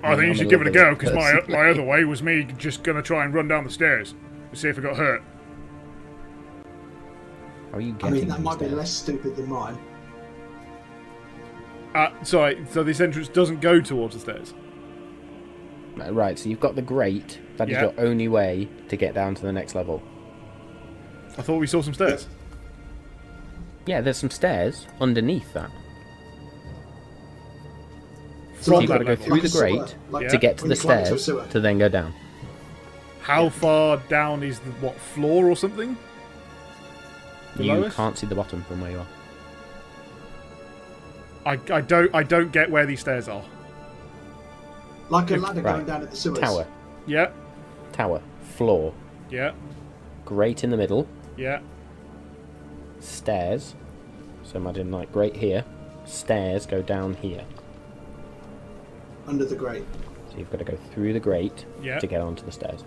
I 0.03 0.17
think 0.17 0.29
you 0.29 0.35
should 0.35 0.49
give 0.49 0.61
it 0.63 0.67
a 0.67 0.71
go 0.71 0.95
because 0.95 1.13
my 1.13 1.41
my 1.49 1.69
other 1.69 1.83
way 1.83 2.05
was 2.05 2.23
me 2.23 2.45
just 2.57 2.83
going 2.83 2.97
to 2.97 3.03
try 3.03 3.25
and 3.25 3.35
run 3.35 3.49
down 3.49 3.65
the 3.65 3.71
stairs 3.71 4.15
and 4.51 4.59
see 4.59 4.69
if 4.69 4.79
I 4.79 4.81
got 4.83 4.97
hurt. 4.97 5.23
Are 7.73 7.81
you 7.81 7.93
getting? 7.93 8.07
I 8.07 8.11
getting 8.11 8.13
mean, 8.13 8.29
that 8.29 8.37
these 8.37 8.45
might 8.45 8.59
be 8.59 8.69
less 8.69 8.91
stupid 8.91 9.37
than 9.37 9.49
mine. 9.49 9.77
Uh, 11.95 12.11
sorry, 12.23 12.65
so 12.71 12.83
this 12.85 13.01
entrance 13.01 13.29
doesn't 13.29 13.61
go 13.61 13.81
towards 13.81 14.15
the 14.15 14.21
stairs. 14.21 14.55
Uh, 16.01 16.13
Right, 16.13 16.39
so 16.39 16.49
you've 16.49 16.61
got 16.61 16.77
the 16.77 16.83
grate. 16.83 17.39
That 17.57 17.69
is 17.69 17.73
Yeah. 17.75 17.83
your 17.83 17.95
only 17.99 18.29
way 18.29 18.69
to 18.89 18.97
get 18.97 19.15
down 19.15 19.35
to 19.35 19.43
the 19.43 19.53
next 19.53 19.75
level. 19.75 20.03
I 21.37 21.43
thought 21.43 21.59
we 21.59 21.67
saw 21.67 21.83
some 21.83 21.95
stairs. 21.95 22.29
Yeah, 23.87 24.01
there's 24.01 24.17
some 24.19 24.31
stairs 24.31 24.87
underneath 25.01 25.53
that. 25.55 25.71
From 28.55 28.63
So 28.63 28.81
you've 28.81 28.89
got 28.89 28.99
to 28.99 29.05
go 29.05 29.11
level. 29.11 29.25
through 29.25 29.35
Like 29.35 29.43
the 29.43 29.59
grate 29.59 29.97
like 30.11 30.29
to 30.29 30.39
get 30.39 30.59
to 30.59 30.65
when 30.65 30.69
the 30.71 30.75
you 30.77 30.81
climb 30.83 30.99
into 30.99 31.15
a 31.15 31.19
stairs 31.19 31.25
sewer. 31.25 31.47
to 31.51 31.61
then 31.61 31.79
go 31.79 31.89
down. 31.89 32.13
How 33.23 33.49
far 33.49 33.97
down 34.09 34.43
is 34.43 34.59
the 34.61 34.71
what 34.81 34.97
floor 34.97 35.47
or 35.51 35.57
something? 35.57 35.97
Below 37.57 37.79
you 37.81 37.85
us? 37.87 37.95
can't 37.95 38.17
see 38.19 38.27
the 38.27 38.35
bottom 38.35 38.63
from 38.65 38.81
where 38.81 38.91
you 38.93 38.99
are. 38.99 39.07
I, 41.49 41.59
I 41.71 41.81
don't 41.81 42.15
I 42.15 42.23
don't 42.23 42.53
get 42.53 42.71
where 42.71 42.85
these 42.85 43.01
stairs 43.01 43.27
are. 43.27 43.43
Like 45.09 45.31
a 45.31 45.37
ladder 45.39 45.63
right. 45.63 45.73
going 45.77 45.87
down 45.87 46.03
at 46.03 46.11
the 46.11 46.17
sewers. 46.17 46.39
Tower, 46.39 46.67
Yeah, 47.07 47.31
tower, 47.93 48.21
floor, 48.43 48.93
yeah, 49.31 49.53
grate 50.27 50.63
in 50.63 50.69
the 50.69 50.77
middle, 50.77 51.09
yeah. 51.39 51.61
stairs. 53.01 53.75
So 54.43 54.57
imagine 54.57 54.91
like 54.91 55.11
grate 55.11 55.37
here, 55.37 55.65
stairs 56.05 56.67
go 56.67 56.83
down 56.83 57.15
here. 57.15 57.45
Under 59.27 59.47
the 59.47 59.57
grate. 59.57 59.85
So 60.31 60.37
you've 60.37 60.51
got 60.51 60.59
to 60.59 60.65
go 60.65 60.77
through 60.93 61.15
the 61.15 61.21
grate 61.21 61.65
Yeah. 61.83 61.99
to 61.99 62.07
get 62.07 62.21
onto 62.21 62.45
the 62.45 62.53
stairs. 62.53 62.85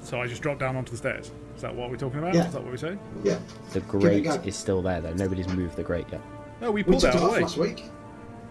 So 0.00 0.20
I 0.22 0.26
just 0.26 0.40
dropped 0.40 0.60
down 0.60 0.76
onto 0.76 0.90
the 0.92 0.96
stairs. 0.96 1.30
Is 1.54 1.60
that 1.62 1.74
what 1.74 1.90
we're 1.90 1.96
talking 1.96 2.20
about? 2.20 2.34
Yeah. 2.34 2.46
Is 2.46 2.54
that 2.54 2.62
what 2.62 2.70
we're 2.70 2.78
saying? 2.78 2.98
Yeah. 3.22 3.38
The 3.74 3.80
grate 3.80 4.24
go. 4.24 4.32
is 4.44 4.56
still 4.56 4.80
there 4.80 5.02
though. 5.02 5.12
Nobody's 5.12 5.48
moved 5.48 5.76
the 5.76 5.82
grate 5.82 6.06
yet. 6.10 6.22
No, 6.60 6.70
we 6.70 6.82
We 6.82 6.92
pulled 6.92 7.00
took 7.02 7.14
it 7.14 7.16
it 7.16 7.22
out 7.22 7.28
of 7.28 7.34
off 7.34 7.40
last 7.40 7.56
week. 7.56 7.84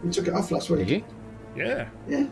We 0.04 0.12
took 0.12 0.28
it 0.28 0.34
off 0.34 0.52
last 0.52 0.70
week. 0.70 0.80
Did 0.80 0.90
you? 0.90 1.04
Yeah. 1.56 1.88
Yeah. 2.08 2.28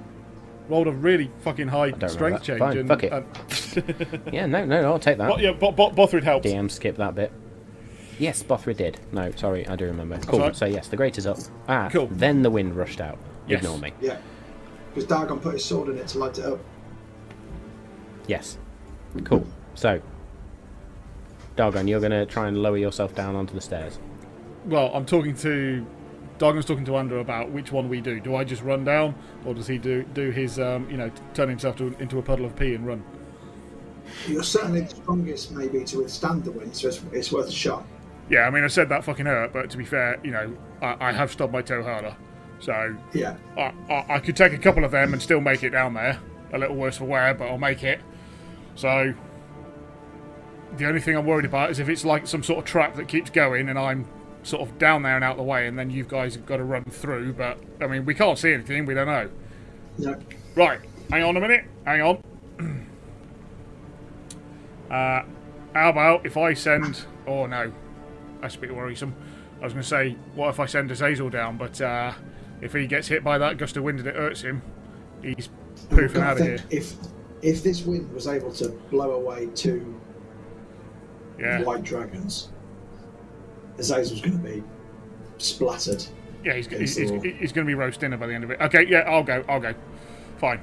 Rolled 0.69 0.87
a 0.87 0.91
really 0.91 1.31
fucking 1.41 1.67
high 1.69 1.91
don't 1.91 2.09
strength 2.09 2.45
remember 2.45 2.45
change. 2.45 2.59
Fine, 2.59 2.77
and, 2.77 2.87
fuck 2.87 3.03
it. 3.03 3.13
and- 3.13 4.29
Yeah, 4.33 4.45
no, 4.47 4.65
no, 4.65 4.83
I'll 4.85 4.99
take 4.99 5.17
that. 5.17 5.29
Bo- 5.29 5.37
yeah, 5.37 5.51
Bo- 5.51 5.71
Bo- 5.71 5.91
Bothrid 5.91 6.23
helps. 6.23 6.45
DM 6.47 6.69
skip 6.69 6.97
that 6.97 7.15
bit. 7.15 7.31
Yes, 8.19 8.41
Bothrid 8.43 8.77
did. 8.77 8.99
No, 9.11 9.31
sorry, 9.31 9.67
I 9.67 9.75
do 9.75 9.85
remember. 9.85 10.17
Cool. 10.19 10.39
right. 10.39 10.55
So 10.55 10.65
yes, 10.65 10.87
the 10.87 10.97
grate 10.97 11.17
is 11.17 11.27
up. 11.27 11.37
Ah, 11.67 11.89
Cool. 11.91 12.07
Then 12.11 12.41
the 12.41 12.49
wind 12.49 12.75
rushed 12.75 12.99
out. 12.99 13.17
Yes. 13.47 13.59
Ignore 13.63 13.77
me. 13.77 13.93
Yeah. 14.01 14.17
Because 14.93 15.07
Dargon 15.09 15.41
put 15.41 15.53
his 15.53 15.63
sword 15.63 15.89
in 15.89 15.97
it 15.99 16.07
to 16.09 16.17
light 16.17 16.37
it 16.39 16.45
up. 16.45 16.59
Yes. 18.25 18.57
Cool. 19.23 19.45
So, 19.75 20.01
Dargon, 21.55 21.87
you're 21.87 21.99
gonna 22.01 22.25
try 22.25 22.47
and 22.47 22.57
lower 22.61 22.77
yourself 22.77 23.15
down 23.15 23.35
onto 23.35 23.53
the 23.53 23.61
stairs. 23.61 23.99
Well, 24.67 24.91
I'm 24.93 25.05
talking 25.05 25.35
to. 25.37 25.85
Dargon's 26.37 26.65
talking 26.65 26.85
to 26.85 26.97
Ander 26.97 27.17
about 27.17 27.49
which 27.49 27.71
one 27.71 27.89
we 27.89 27.99
do. 27.99 28.19
Do 28.19 28.35
I 28.35 28.43
just 28.43 28.61
run 28.61 28.83
down, 28.83 29.15
or 29.43 29.55
does 29.55 29.65
he 29.65 29.79
do 29.79 30.03
do 30.13 30.29
his, 30.29 30.59
um, 30.59 30.87
you 30.87 30.97
know, 30.97 31.09
turn 31.33 31.49
himself 31.49 31.77
to, 31.77 31.95
into 31.99 32.19
a 32.19 32.21
puddle 32.21 32.45
of 32.45 32.55
pee 32.55 32.75
and 32.75 32.85
run? 32.85 33.03
You're 34.27 34.43
certainly 34.43 34.81
the 34.81 34.95
strongest, 34.95 35.51
maybe, 35.51 35.83
to 35.85 35.97
withstand 35.97 36.43
the 36.43 36.51
wind, 36.51 36.75
so 36.75 36.89
it's, 36.89 37.01
it's 37.11 37.31
worth 37.31 37.47
a 37.47 37.51
shot. 37.51 37.85
Yeah, 38.29 38.41
I 38.41 38.51
mean, 38.51 38.63
I 38.63 38.67
said 38.67 38.87
that 38.89 39.03
fucking 39.03 39.25
hurt, 39.25 39.51
but 39.51 39.69
to 39.71 39.77
be 39.77 39.85
fair, 39.85 40.19
you 40.23 40.31
know, 40.31 40.55
I, 40.81 41.09
I 41.09 41.11
have 41.11 41.31
stubbed 41.31 41.53
my 41.53 41.61
toe 41.61 41.81
harder, 41.81 42.15
so 42.59 42.95
Yeah. 43.13 43.35
I, 43.57 43.73
I, 43.89 44.05
I 44.15 44.19
could 44.19 44.35
take 44.35 44.53
a 44.53 44.57
couple 44.57 44.83
of 44.85 44.91
them 44.91 45.13
and 45.13 45.21
still 45.21 45.41
make 45.41 45.63
it 45.63 45.71
down 45.71 45.95
there. 45.95 46.19
A 46.53 46.57
little 46.57 46.75
worse 46.75 46.97
for 46.97 47.05
wear, 47.05 47.33
but 47.33 47.49
I'll 47.49 47.57
make 47.57 47.83
it. 47.83 47.99
So 48.75 49.13
the 50.77 50.85
only 50.87 51.01
thing 51.01 51.17
I'm 51.17 51.25
worried 51.25 51.45
about 51.45 51.71
is 51.71 51.79
if 51.79 51.89
it's 51.89 52.05
like 52.05 52.27
some 52.27 52.43
sort 52.43 52.59
of 52.59 52.65
trap 52.65 52.95
that 52.95 53.07
keeps 53.07 53.29
going 53.29 53.69
and 53.69 53.79
I'm 53.79 54.07
sort 54.47 54.67
of 54.67 54.77
down 54.77 55.03
there 55.03 55.15
and 55.15 55.23
out 55.23 55.37
the 55.37 55.43
way, 55.43 55.67
and 55.67 55.77
then 55.77 55.89
you 55.89 56.03
guys 56.03 56.35
have 56.35 56.45
got 56.45 56.57
to 56.57 56.63
run 56.63 56.85
through. 56.85 57.33
But 57.33 57.59
I 57.81 57.87
mean, 57.87 58.05
we 58.05 58.13
can't 58.13 58.37
see 58.37 58.53
anything. 58.53 58.85
We 58.85 58.93
don't 58.93 59.07
know. 59.07 59.29
No. 59.97 60.19
Right, 60.55 60.79
hang 61.09 61.23
on 61.23 61.37
a 61.37 61.41
minute. 61.41 61.65
Hang 61.85 62.01
on. 62.01 62.23
uh, 64.91 65.23
how 65.73 65.89
about 65.89 66.25
if 66.25 66.37
I 66.37 66.53
send? 66.53 67.05
Oh 67.27 67.45
no, 67.45 67.71
that's 68.41 68.55
a 68.55 68.59
bit 68.59 68.73
worrisome. 68.73 69.15
I 69.59 69.63
was 69.63 69.73
going 69.73 69.83
to 69.83 69.89
say, 69.89 70.17
what 70.35 70.49
if 70.49 70.59
I 70.59 70.67
send 70.67 70.91
Azazel 70.91 71.29
down? 71.29 71.57
But 71.57 71.81
uh, 71.81 72.13
if 72.61 72.73
he 72.73 72.85
gets 72.85 73.07
hit 73.07 73.23
by 73.23 73.37
that 73.39 73.57
gust 73.57 73.75
of 73.75 73.83
wind 73.83 73.99
and 73.99 74.07
it 74.07 74.15
hurts 74.15 74.41
him, 74.41 74.61
he's 75.21 75.49
poofing 75.89 76.21
out 76.21 76.39
of 76.39 76.45
here. 76.45 76.63
If, 76.69 76.93
if 77.41 77.63
this 77.63 77.83
wind 77.83 78.11
was 78.13 78.27
able 78.27 78.51
to 78.53 78.69
blow 78.91 79.13
away 79.13 79.47
two 79.55 79.99
Yeah, 81.39 81.63
white 81.63 81.83
dragons, 81.83 82.49
Azazel's 83.77 84.21
going 84.21 84.37
to 84.41 84.43
be 84.43 84.63
splattered. 85.37 86.03
yeah, 86.43 86.53
he's, 86.55 86.67
he's, 86.67 86.95
he's, 86.95 87.09
he's 87.09 87.51
going 87.51 87.65
to 87.65 87.69
be 87.69 87.75
roast 87.75 87.99
dinner 87.99 88.17
by 88.17 88.27
the 88.27 88.33
end 88.33 88.43
of 88.43 88.51
it. 88.51 88.59
Okay, 88.61 88.85
yeah, 88.87 88.99
I'll 88.99 89.23
go. 89.23 89.43
I'll 89.47 89.59
go. 89.59 89.73
Fine. 90.39 90.61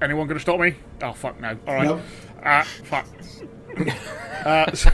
Anyone 0.00 0.26
going 0.26 0.36
to 0.38 0.42
stop 0.42 0.58
me? 0.58 0.74
Oh 1.00 1.12
fuck 1.12 1.40
no! 1.40 1.56
All 1.66 1.74
right. 1.74 1.84
Nope. 1.86 2.00
Ah, 2.44 2.66
fuck. 2.84 3.06
uh, 4.44 4.64
s- 4.68 4.86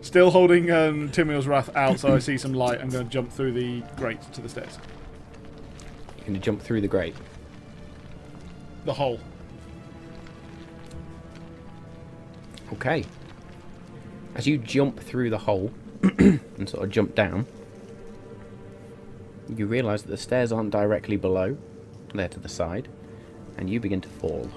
still 0.00 0.30
holding 0.32 0.70
um, 0.72 1.08
Timur's 1.10 1.46
Wrath 1.46 1.74
out, 1.76 2.00
so 2.00 2.12
I 2.14 2.18
see 2.18 2.36
some 2.36 2.52
light. 2.54 2.80
I'm 2.80 2.88
going 2.88 3.04
to 3.06 3.10
jump 3.10 3.32
through 3.32 3.52
the 3.52 3.82
grate 3.96 4.20
to 4.32 4.40
the 4.40 4.48
stairs. 4.48 4.78
You're 6.18 6.26
gonna 6.26 6.38
jump 6.40 6.60
through 6.60 6.80
the 6.80 6.88
grate. 6.88 7.14
The 8.84 8.92
hole. 8.94 9.20
Okay. 12.72 13.04
As 14.34 14.46
you 14.46 14.58
jump 14.58 15.00
through 15.00 15.30
the 15.30 15.38
hole 15.38 15.72
and 16.02 16.68
sort 16.68 16.84
of 16.84 16.90
jump 16.90 17.14
down, 17.14 17.46
you 19.56 19.66
realise 19.66 20.02
that 20.02 20.08
the 20.08 20.16
stairs 20.16 20.52
aren't 20.52 20.70
directly 20.70 21.16
below, 21.16 21.56
they're 22.14 22.28
to 22.28 22.40
the 22.40 22.48
side, 22.48 22.88
and 23.56 23.70
you 23.70 23.80
begin 23.80 24.00
to 24.00 24.08
fall. 24.08 24.50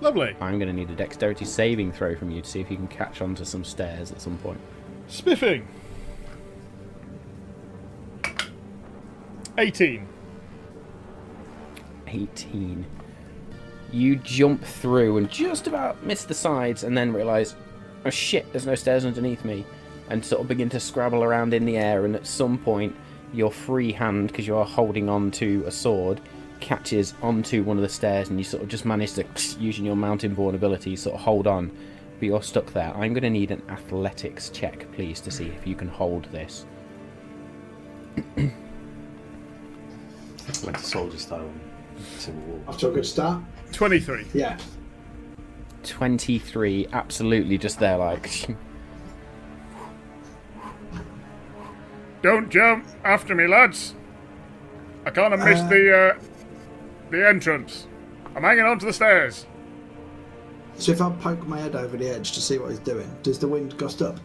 Lovely. 0.00 0.36
I'm 0.40 0.58
going 0.58 0.68
to 0.68 0.74
need 0.74 0.90
a 0.90 0.94
dexterity 0.94 1.44
saving 1.44 1.92
throw 1.92 2.16
from 2.16 2.30
you 2.30 2.42
to 2.42 2.48
see 2.48 2.60
if 2.60 2.70
you 2.70 2.76
can 2.76 2.88
catch 2.88 3.22
onto 3.22 3.44
some 3.44 3.64
stairs 3.64 4.12
at 4.12 4.20
some 4.20 4.36
point. 4.38 4.60
Spiffing. 5.08 5.66
18. 9.56 10.06
18. 12.08 12.86
You 13.96 14.16
jump 14.16 14.62
through 14.62 15.16
and 15.16 15.30
just 15.30 15.66
about 15.66 16.02
miss 16.04 16.24
the 16.24 16.34
sides, 16.34 16.84
and 16.84 16.94
then 16.94 17.14
realise, 17.14 17.56
oh 18.04 18.10
shit, 18.10 18.52
there's 18.52 18.66
no 18.66 18.74
stairs 18.74 19.06
underneath 19.06 19.42
me, 19.42 19.64
and 20.10 20.22
sort 20.22 20.42
of 20.42 20.48
begin 20.48 20.68
to 20.68 20.80
scrabble 20.80 21.24
around 21.24 21.54
in 21.54 21.64
the 21.64 21.78
air. 21.78 22.04
And 22.04 22.14
at 22.14 22.26
some 22.26 22.58
point, 22.58 22.94
your 23.32 23.50
free 23.50 23.92
hand, 23.92 24.28
because 24.28 24.46
you 24.46 24.54
are 24.54 24.66
holding 24.66 25.08
on 25.08 25.30
to 25.32 25.64
a 25.66 25.70
sword, 25.70 26.20
catches 26.60 27.14
onto 27.22 27.62
one 27.62 27.78
of 27.78 27.82
the 27.82 27.88
stairs, 27.88 28.28
and 28.28 28.38
you 28.38 28.44
sort 28.44 28.62
of 28.62 28.68
just 28.68 28.84
manage 28.84 29.14
to, 29.14 29.24
using 29.58 29.86
your 29.86 29.96
mountain 29.96 30.34
born 30.34 30.54
ability, 30.54 30.94
sort 30.94 31.14
of 31.14 31.22
hold 31.22 31.46
on. 31.46 31.74
But 32.18 32.26
you're 32.26 32.42
stuck 32.42 32.70
there. 32.74 32.92
I'm 32.94 33.14
going 33.14 33.22
to 33.22 33.30
need 33.30 33.50
an 33.50 33.62
athletics 33.70 34.50
check, 34.50 34.92
please, 34.92 35.22
to 35.22 35.30
see 35.30 35.46
if 35.46 35.66
you 35.66 35.74
can 35.74 35.88
hold 35.88 36.26
this. 36.26 36.66
Went 38.36 38.52
to 40.76 40.84
soldier 40.84 41.16
style 41.16 41.50
Civil 42.18 42.42
War. 42.42 42.60
Off 42.68 42.76
to 42.78 42.90
a 42.90 42.92
good 42.92 43.06
start. 43.06 43.42
23. 43.76 44.26
Yeah. 44.32 44.56
23, 45.84 46.88
absolutely 46.92 47.58
just 47.58 47.78
there, 47.78 47.98
like. 47.98 48.48
Don't 52.22 52.48
jump 52.50 52.86
after 53.04 53.34
me, 53.34 53.46
lads. 53.46 53.94
I 55.04 55.10
kind 55.10 55.34
of 55.34 55.40
missed 55.40 55.64
Uh. 55.64 55.68
the 55.68 55.96
uh, 55.96 56.18
the 57.10 57.28
entrance. 57.28 57.86
I'm 58.34 58.42
hanging 58.42 58.64
on 58.64 58.78
to 58.80 58.86
the 58.86 58.92
stairs. 58.92 59.46
So 60.76 60.92
if 60.92 61.00
I 61.00 61.10
poke 61.10 61.46
my 61.46 61.58
head 61.60 61.76
over 61.76 61.96
the 61.96 62.08
edge 62.08 62.32
to 62.32 62.40
see 62.40 62.58
what 62.58 62.70
he's 62.70 62.80
doing, 62.80 63.08
does 63.22 63.38
the 63.38 63.46
wind 63.48 63.76
gust 63.78 64.02
up? 64.02 64.18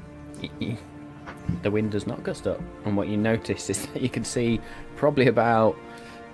the 1.64 1.70
wind 1.70 1.92
does 1.92 2.08
not 2.08 2.24
gust 2.24 2.48
up, 2.48 2.60
and 2.86 2.96
what 2.98 3.08
you 3.10 3.18
notice 3.18 3.70
is 3.70 3.86
that 3.88 4.02
you 4.02 4.10
can 4.10 4.24
see 4.24 4.60
probably 4.96 5.28
about 5.28 5.78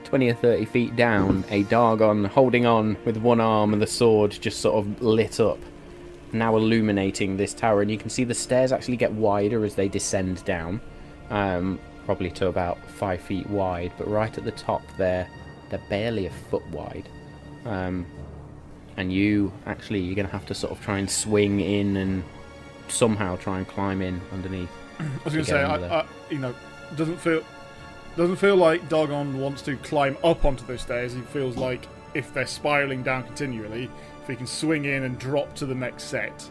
20 0.08 0.30
or 0.30 0.36
30 0.36 0.66
feet 0.66 0.96
down 0.96 1.44
a 1.50 1.66
Dargon 1.66 2.28
holding 2.28 2.66
on 2.66 2.96
with 3.04 3.18
one 3.18 3.42
arm 3.42 3.74
and 3.74 3.82
the 3.82 3.88
sword 3.88 4.32
just 4.32 4.62
sort 4.62 4.76
of 4.76 5.02
lit 5.02 5.42
up, 5.42 5.60
now 6.32 6.56
illuminating 6.56 7.36
this 7.36 7.54
tower. 7.54 7.82
And 7.82 7.92
you 7.92 7.98
can 7.98 8.10
see 8.10 8.24
the 8.24 8.34
stairs 8.34 8.72
actually 8.72 8.96
get 8.96 9.12
wider 9.12 9.66
as 9.66 9.76
they 9.76 9.90
descend 9.90 10.46
down, 10.46 10.80
um, 11.30 11.78
probably 12.06 12.32
to 12.32 12.48
about 12.48 12.78
five 12.90 13.20
feet 13.22 13.50
wide, 13.50 13.92
but 13.98 14.08
right 14.08 14.36
at 14.38 14.46
the 14.46 14.52
top 14.52 14.82
they're, 14.98 15.28
they're 15.70 15.84
barely 15.90 16.26
a 16.26 16.32
foot 16.32 16.66
wide. 16.70 17.10
Um, 17.66 18.06
and 18.96 19.12
you 19.12 19.52
actually, 19.66 20.00
you're 20.00 20.16
going 20.16 20.26
to 20.26 20.32
have 20.32 20.46
to 20.46 20.56
sort 20.56 20.72
of 20.72 20.82
try 20.82 21.00
and 21.00 21.12
swing 21.12 21.60
in 21.60 21.98
and 21.98 22.24
somehow 22.88 23.36
try 23.36 23.58
and 23.58 23.68
climb 23.68 24.02
in 24.02 24.22
underneath. 24.32 24.72
I 25.00 25.04
was 25.26 25.34
going 25.34 25.46
to 25.46 25.52
to 25.52 25.58
say, 25.58 25.64
I, 25.64 26.00
I, 26.00 26.06
you 26.30 26.40
know, 26.40 26.56
doesn't 26.96 27.18
feel 27.18 27.44
doesn't 28.18 28.36
feel 28.38 28.56
like 28.56 28.90
Dargon 28.90 29.36
wants 29.36 29.62
to 29.64 29.78
climb 29.78 30.18
up 30.24 30.44
onto 30.44 30.66
those 30.66 30.82
stairs. 30.82 31.14
He 31.14 31.22
feels 31.22 31.56
like 31.56 31.88
if 32.14 32.34
they're 32.34 32.48
spiraling 32.48 33.04
down 33.04 33.24
continually, 33.24 33.90
if 34.24 34.28
he 34.28 34.36
can 34.36 34.48
swing 34.48 34.86
in 34.86 35.04
and 35.04 35.18
drop 35.20 35.54
to 35.56 35.66
the 35.66 35.76
next 35.76 36.06
set, 36.06 36.50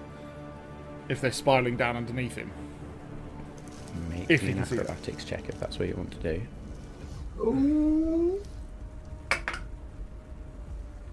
if 1.09 1.21
they're 1.21 1.33
spiraling 1.33 1.77
down 1.77 1.97
underneath 1.97 2.37
him. 2.37 2.51
Make 4.11 4.31
If 4.31 4.43
me 4.43 4.51
an 4.53 4.57
can 4.59 4.67
see 4.67 4.77
that. 4.77 4.83
acrobatics 4.91 5.25
check 5.25 5.49
if 5.49 5.59
that's 5.59 5.79
what 5.79 5.89
you 5.89 5.95
want 5.97 6.11
to 6.13 6.35
do. 6.39 6.43
Ooh. 7.41 8.43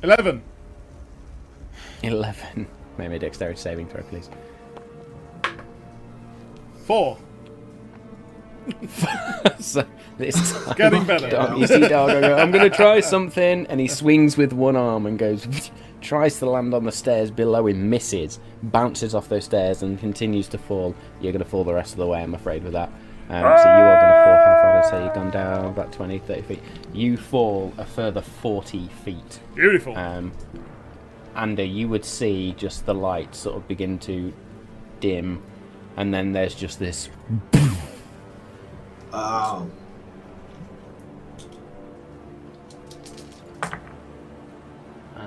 11. 0.03 0.41
11. 2.03 2.67
Make 2.97 3.09
me 3.09 3.15
a 3.15 3.19
dexterity 3.19 3.59
saving 3.59 3.87
throw, 3.87 4.03
please. 4.03 4.29
4. 6.85 7.17
so 9.59 9.85
this 10.17 10.51
time, 10.65 10.75
Getting 10.75 11.05
better. 11.05 11.29
Dog, 11.29 11.59
you 11.59 11.67
see 11.67 11.81
Dargo 11.81 12.21
go, 12.21 12.37
I'm 12.37 12.51
going 12.51 12.63
to 12.69 12.75
try 12.75 12.99
something, 12.99 13.65
and 13.67 13.79
he 13.79 13.87
swings 13.87 14.37
with 14.37 14.53
one 14.53 14.75
arm 14.75 15.05
and 15.05 15.17
goes, 15.17 15.71
tries 16.01 16.39
to 16.39 16.49
land 16.49 16.73
on 16.73 16.83
the 16.83 16.91
stairs 16.91 17.31
below 17.31 17.67
him, 17.67 17.89
misses, 17.89 18.39
bounces 18.61 19.15
off 19.15 19.29
those 19.29 19.45
stairs, 19.45 19.83
and 19.83 19.99
continues 19.99 20.47
to 20.49 20.57
fall. 20.57 20.95
You're 21.21 21.31
going 21.31 21.43
to 21.43 21.49
fall 21.49 21.63
the 21.63 21.73
rest 21.73 21.93
of 21.93 21.97
the 21.97 22.07
way, 22.07 22.21
I'm 22.21 22.35
afraid, 22.35 22.63
with 22.63 22.73
that. 22.73 22.89
Um, 23.29 23.41
so 23.41 23.63
you 23.63 23.83
are 23.85 24.01
going 24.01 24.13
to 24.13 24.23
fall. 24.23 24.35
How 24.35 24.61
far 24.61 24.83
I 24.83 24.89
say 24.89 25.03
you've 25.03 25.13
gone 25.13 25.31
down? 25.31 25.65
About 25.65 25.93
20, 25.93 26.19
30 26.19 26.41
feet. 26.41 26.59
You 26.93 27.17
fall 27.17 27.73
a 27.77 27.85
further 27.85 28.21
40 28.21 28.87
feet. 29.03 29.39
Beautiful. 29.55 29.97
Um, 29.97 30.33
and 31.35 31.59
uh, 31.59 31.63
you 31.63 31.87
would 31.87 32.05
see 32.05 32.53
just 32.57 32.85
the 32.85 32.93
light 32.93 33.33
sort 33.33 33.55
of 33.55 33.67
begin 33.67 33.97
to 33.99 34.33
dim, 34.99 35.41
and 35.97 36.13
then 36.13 36.33
there's 36.33 36.53
just 36.53 36.79
this 36.79 37.09
Oh. 39.15 39.69
Uh, 45.15 45.19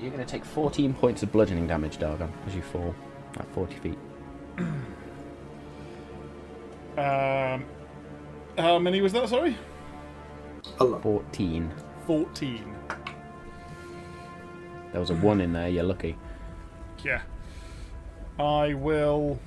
you're 0.00 0.10
going 0.10 0.24
to 0.24 0.30
take 0.30 0.44
14 0.44 0.94
points 0.94 1.22
of 1.22 1.30
bludgeoning 1.30 1.66
damage, 1.66 1.98
Dargon, 1.98 2.30
as 2.46 2.54
you 2.54 2.62
fall 2.62 2.94
at 3.38 3.46
40 3.52 3.74
feet. 3.76 3.98
Um, 6.96 7.64
how 8.56 8.78
many 8.80 9.00
was 9.02 9.12
that, 9.12 9.28
sorry? 9.28 9.56
14. 10.78 11.70
14. 12.06 12.74
There 14.90 15.00
was 15.00 15.10
a 15.10 15.14
1 15.14 15.40
in 15.42 15.52
there, 15.52 15.68
you're 15.68 15.84
lucky. 15.84 16.16
Yeah. 17.04 17.20
I 18.38 18.72
will 18.74 19.38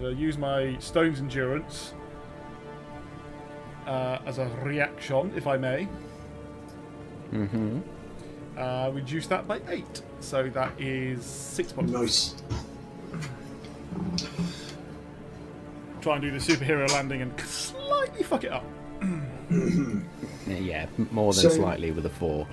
use 0.00 0.38
my 0.38 0.76
Stone's 0.78 1.18
Endurance 1.18 1.94
uh, 3.86 4.18
as 4.26 4.38
a 4.38 4.46
reaction, 4.62 5.32
if 5.36 5.46
I 5.46 5.56
may. 5.56 5.88
Mm-hmm. 7.32 7.80
Uh, 8.56 8.90
reduce 8.90 9.26
that 9.28 9.46
by 9.48 9.60
8. 9.68 10.02
So 10.20 10.48
that 10.50 10.72
is 10.80 11.24
6 11.24 11.72
points. 11.72 11.92
Nice. 11.92 12.34
Try 16.00 16.14
and 16.14 16.22
do 16.22 16.30
the 16.30 16.38
superhero 16.38 16.90
landing 16.92 17.22
and 17.22 17.38
slightly 17.40 18.22
fuck 18.22 18.44
it 18.44 18.52
up. 18.52 18.64
Yeah, 20.46 20.86
more 21.10 21.32
than 21.32 21.42
So- 21.42 21.48
slightly 21.50 21.90
with 21.92 22.06
a 22.06 22.10
4. 22.10 22.46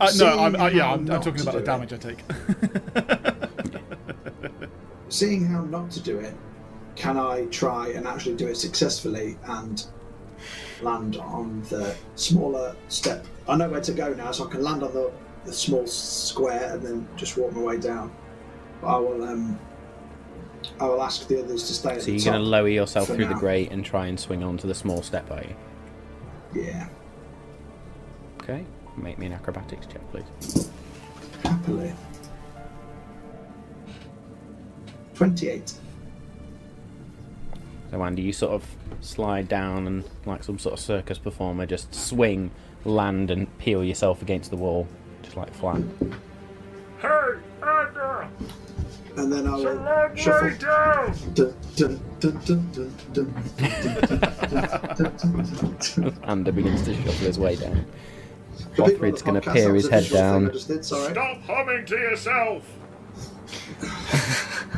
Uh, 0.00 0.04
no, 0.04 0.10
Seeing 0.10 0.38
I'm, 0.38 0.56
uh, 0.56 0.68
yeah, 0.68 0.82
how 0.84 0.92
I'm, 0.92 0.98
I'm 1.00 1.04
not 1.06 1.22
talking 1.22 1.42
to 1.42 1.42
about 1.42 1.54
the 1.54 1.60
do 1.60 1.66
damage 1.66 1.92
I 1.92 1.96
take. 1.96 2.22
Seeing 5.08 5.46
how 5.46 5.64
not 5.64 5.90
to 5.92 6.00
do 6.00 6.18
it, 6.18 6.34
can 6.98 7.16
I 7.16 7.44
try 7.46 7.90
and 7.90 8.06
actually 8.06 8.34
do 8.34 8.48
it 8.48 8.56
successfully 8.56 9.38
and 9.44 9.86
land 10.82 11.16
on 11.16 11.62
the 11.70 11.94
smaller 12.16 12.74
step? 12.88 13.24
I 13.48 13.56
know 13.56 13.68
where 13.68 13.80
to 13.80 13.92
go 13.92 14.12
now, 14.14 14.32
so 14.32 14.46
I 14.46 14.50
can 14.50 14.62
land 14.62 14.82
on 14.82 14.92
the, 14.92 15.12
the 15.44 15.52
small 15.52 15.86
square 15.86 16.74
and 16.74 16.82
then 16.82 17.08
just 17.16 17.36
walk 17.36 17.52
my 17.52 17.62
way 17.62 17.78
down. 17.78 18.12
But 18.80 18.88
I 18.88 18.98
will, 18.98 19.22
um, 19.22 19.58
I 20.80 20.86
will 20.86 21.00
ask 21.00 21.28
the 21.28 21.42
others 21.42 21.68
to 21.68 21.72
stay 21.72 21.92
at 21.92 22.02
So 22.02 22.10
you're 22.10 22.24
going 22.24 22.42
to 22.42 22.48
lower 22.48 22.68
yourself 22.68 23.06
through 23.06 23.26
the 23.28 23.34
grate 23.34 23.70
and 23.70 23.84
try 23.84 24.08
and 24.08 24.18
swing 24.18 24.42
onto 24.42 24.66
the 24.66 24.74
small 24.74 25.02
step, 25.02 25.30
are 25.30 25.42
you? 25.42 25.54
Yeah, 26.62 26.88
Okay. 28.42 28.64
Make 28.96 29.18
me 29.18 29.26
an 29.26 29.34
acrobatics 29.34 29.86
check, 29.86 30.00
please. 30.10 30.70
happily. 31.44 31.92
Twenty-eight. 35.14 35.74
So 37.90 38.02
Andy, 38.02 38.22
you 38.22 38.32
sort 38.32 38.52
of 38.52 38.64
slide 39.00 39.48
down 39.48 39.86
and, 39.86 40.04
like 40.26 40.44
some 40.44 40.58
sort 40.58 40.74
of 40.74 40.80
circus 40.80 41.18
performer, 41.18 41.66
just 41.66 41.94
swing, 41.94 42.50
land, 42.84 43.30
and 43.30 43.56
peel 43.58 43.82
yourself 43.82 44.20
against 44.22 44.50
the 44.50 44.56
wall, 44.56 44.86
just 45.22 45.36
like 45.36 45.52
flat. 45.54 45.80
Hey, 47.00 47.08
Andy! 47.62 48.28
And 49.16 49.32
then 49.32 49.46
I 49.48 49.54
will 49.54 49.62
so 49.64 50.14
shuffle. 50.14 50.50
Down. 50.58 51.14
Dun, 51.74 52.00
Andy 56.24 56.50
begins 56.50 56.82
to 56.82 56.94
shuffle 56.94 57.12
his 57.12 57.38
way 57.38 57.56
down. 57.56 57.86
Bothrid's 58.76 59.22
going 59.22 59.40
to 59.40 59.52
peer 59.52 59.74
his 59.74 59.88
head 59.88 60.08
down. 60.10 60.50
Did, 60.50 60.84
Stop 60.84 61.40
humming 61.42 61.86
to 61.86 61.96
yourself! 61.96 62.62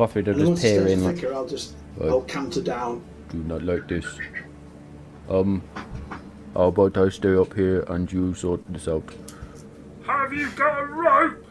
Bothrid 0.00 0.26
will 0.28 0.40
And 0.40 0.56
just 0.56 0.62
peer 0.62 0.80
in 0.80 0.86
gets 0.86 1.02
like, 1.02 1.16
thicker, 1.16 1.34
I'll 1.34 1.46
just 1.46 1.74
Right. 1.98 2.08
I'll 2.08 2.22
canter 2.22 2.62
down. 2.62 3.02
do 3.28 3.38
not 3.38 3.62
like 3.62 3.86
this. 3.86 4.06
Um, 5.28 5.62
how 6.54 6.68
about 6.68 6.96
I 6.96 7.10
stay 7.10 7.36
up 7.36 7.52
here 7.52 7.82
and 7.88 8.10
you 8.10 8.34
sort 8.34 8.60
this 8.72 8.88
out? 8.88 9.04
Have 10.06 10.32
you 10.32 10.48
got 10.52 10.80
a 10.80 10.86
rope? 10.86 11.44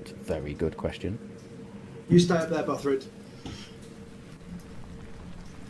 It's 0.00 0.10
a 0.10 0.14
very 0.16 0.54
good 0.54 0.76
question. 0.76 1.18
You 2.08 2.18
stay 2.18 2.34
up 2.34 2.50
there, 2.50 2.64
Bothrid. 2.64 3.04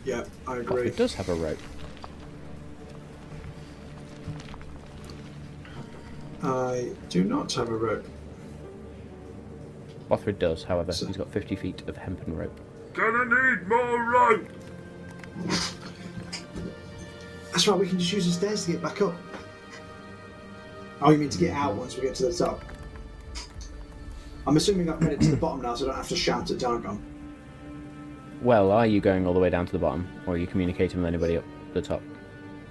Yeah, 0.03 0.23
I 0.47 0.57
agree. 0.57 0.87
It 0.87 0.97
does 0.97 1.13
have 1.13 1.29
a 1.29 1.35
rope. 1.35 1.59
I 6.41 6.89
do 7.09 7.23
not 7.23 7.53
have 7.53 7.69
a 7.69 7.75
rope. 7.75 8.07
Bothrid 10.11 10.39
does, 10.39 10.63
however. 10.63 10.91
So- 10.91 11.07
He's 11.07 11.15
got 11.17 11.31
50 11.31 11.55
feet 11.55 11.83
of 11.87 11.95
hempen 11.95 12.35
rope. 12.35 12.59
Gonna 12.93 13.23
need 13.23 13.67
more 13.69 14.03
rope! 14.03 14.45
That's 17.51 17.67
right, 17.67 17.79
we 17.79 17.87
can 17.87 17.97
just 17.97 18.11
use 18.11 18.25
the 18.25 18.31
stairs 18.31 18.65
to 18.65 18.73
get 18.73 18.81
back 18.81 19.01
up. 19.01 19.13
Oh, 21.01 21.11
you 21.11 21.17
mean 21.17 21.29
to 21.29 21.37
get 21.37 21.53
out 21.55 21.75
once 21.75 21.95
we 21.95 22.01
get 22.01 22.15
to 22.15 22.27
the 22.27 22.33
top? 22.33 22.61
I'm 24.45 24.57
assuming 24.57 24.89
I've 24.89 25.01
made 25.01 25.13
it 25.13 25.21
to 25.21 25.31
the 25.31 25.37
bottom 25.37 25.61
now, 25.61 25.75
so 25.75 25.85
I 25.85 25.87
don't 25.87 25.95
have 25.97 26.09
to 26.09 26.15
shout 26.15 26.51
at 26.51 26.57
Dargon. 26.57 26.99
Well, 28.41 28.71
are 28.71 28.85
you 28.87 28.99
going 28.99 29.25
all 29.25 29.33
the 29.33 29.39
way 29.39 29.49
down 29.49 29.65
to 29.67 29.71
the 29.71 29.79
bottom, 29.79 30.07
or 30.27 30.33
are 30.33 30.37
you 30.37 30.47
communicating 30.47 30.97
with 30.99 31.07
anybody 31.07 31.37
up 31.37 31.45
the 31.73 31.81
top? 31.81 32.01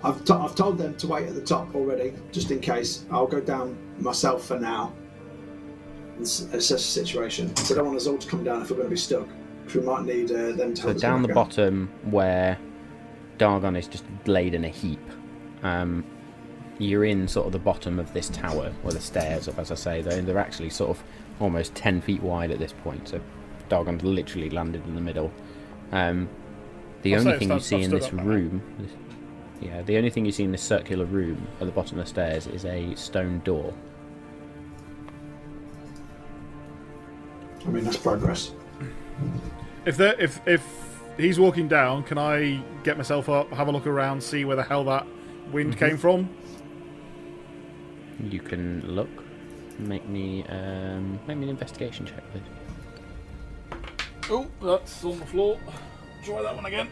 I've, 0.04 0.22
t- 0.24 0.32
I've 0.34 0.54
told 0.54 0.76
them 0.78 0.94
to 0.96 1.06
wait 1.06 1.28
at 1.28 1.34
the 1.34 1.40
top 1.42 1.74
already, 1.74 2.12
just 2.32 2.50
in 2.50 2.60
case. 2.60 3.04
I'll 3.10 3.26
go 3.26 3.40
down 3.40 3.78
myself 3.98 4.44
for 4.46 4.58
now 4.58 4.92
and 6.20 6.54
assess 6.54 6.68
the 6.68 7.04
situation. 7.04 7.54
So 7.56 7.74
I 7.74 7.78
don't 7.78 7.86
want 7.86 7.96
us 7.96 8.06
all 8.06 8.18
to 8.18 8.28
come 8.28 8.44
down 8.44 8.62
if 8.62 8.70
we're 8.70 8.76
going 8.76 8.88
to 8.88 8.94
be 8.94 8.96
stuck. 8.96 9.26
Because 9.64 9.80
we 9.80 9.86
might 9.86 10.04
need 10.04 10.30
uh, 10.30 10.52
them 10.52 10.74
to 10.74 10.76
So 10.76 10.82
help 10.88 10.96
us 10.96 11.02
down 11.02 11.22
the 11.22 11.28
get 11.28 11.34
bottom, 11.34 11.90
where 12.04 12.58
Dargon 13.38 13.78
is 13.78 13.88
just 13.88 14.04
laid 14.26 14.54
in 14.54 14.64
a 14.64 14.68
heap, 14.68 15.00
um, 15.62 16.04
you're 16.78 17.04
in 17.04 17.28
sort 17.28 17.46
of 17.46 17.52
the 17.52 17.58
bottom 17.58 17.98
of 17.98 18.12
this 18.12 18.28
tower, 18.30 18.72
where 18.82 18.92
the 18.92 19.00
stairs 19.00 19.48
up, 19.48 19.58
as 19.58 19.70
I 19.70 19.74
say, 19.74 20.02
they're, 20.02 20.20
they're 20.22 20.38
actually 20.38 20.70
sort 20.70 20.90
of 20.90 21.02
almost 21.40 21.74
10 21.74 22.00
feet 22.00 22.22
wide 22.22 22.50
at 22.50 22.58
this 22.58 22.72
point, 22.72 23.08
so 23.08 23.20
Dargon's 23.68 24.02
literally 24.02 24.50
landed 24.50 24.84
in 24.86 24.94
the 24.94 25.00
middle. 25.00 25.30
Um, 25.92 26.28
the 27.02 27.14
I'll 27.14 27.20
only 27.20 27.38
thing 27.38 27.50
you 27.50 27.60
see 27.60 27.82
in 27.82 27.90
this 27.90 28.12
room, 28.12 28.62
this, 28.78 28.90
yeah, 29.60 29.82
the 29.82 29.96
only 29.96 30.10
thing 30.10 30.24
you 30.24 30.32
see 30.32 30.44
in 30.44 30.52
this 30.52 30.62
circular 30.62 31.04
room 31.04 31.46
at 31.60 31.66
the 31.66 31.72
bottom 31.72 31.98
of 31.98 32.04
the 32.04 32.08
stairs 32.08 32.46
is 32.46 32.64
a 32.64 32.94
stone 32.94 33.40
door. 33.44 33.74
I 37.66 37.70
mean, 37.70 37.84
that's 37.84 37.96
progress. 37.96 38.52
If 39.84 39.96
there, 39.96 40.14
if 40.20 40.40
if 40.46 40.64
he's 41.16 41.38
walking 41.38 41.68
down, 41.68 42.02
can 42.02 42.18
I 42.18 42.62
get 42.84 42.96
myself 42.96 43.28
up, 43.28 43.50
have 43.52 43.68
a 43.68 43.72
look 43.72 43.86
around, 43.86 44.22
see 44.22 44.44
where 44.44 44.56
the 44.56 44.62
hell 44.62 44.84
that 44.84 45.06
wind 45.52 45.76
came 45.78 45.96
from? 45.96 46.28
You 48.28 48.40
can 48.40 48.82
look. 48.86 49.08
Make 49.78 50.06
me 50.08 50.44
um, 50.48 51.18
make 51.26 51.38
me 51.38 51.44
an 51.44 51.50
investigation 51.50 52.06
check, 52.06 52.22
please. 52.32 52.42
Oh, 54.30 54.46
that's 54.62 55.04
on 55.04 55.18
the 55.18 55.26
floor. 55.26 55.58
Try 56.22 56.42
that 56.42 56.54
one 56.54 56.66
again. 56.66 56.88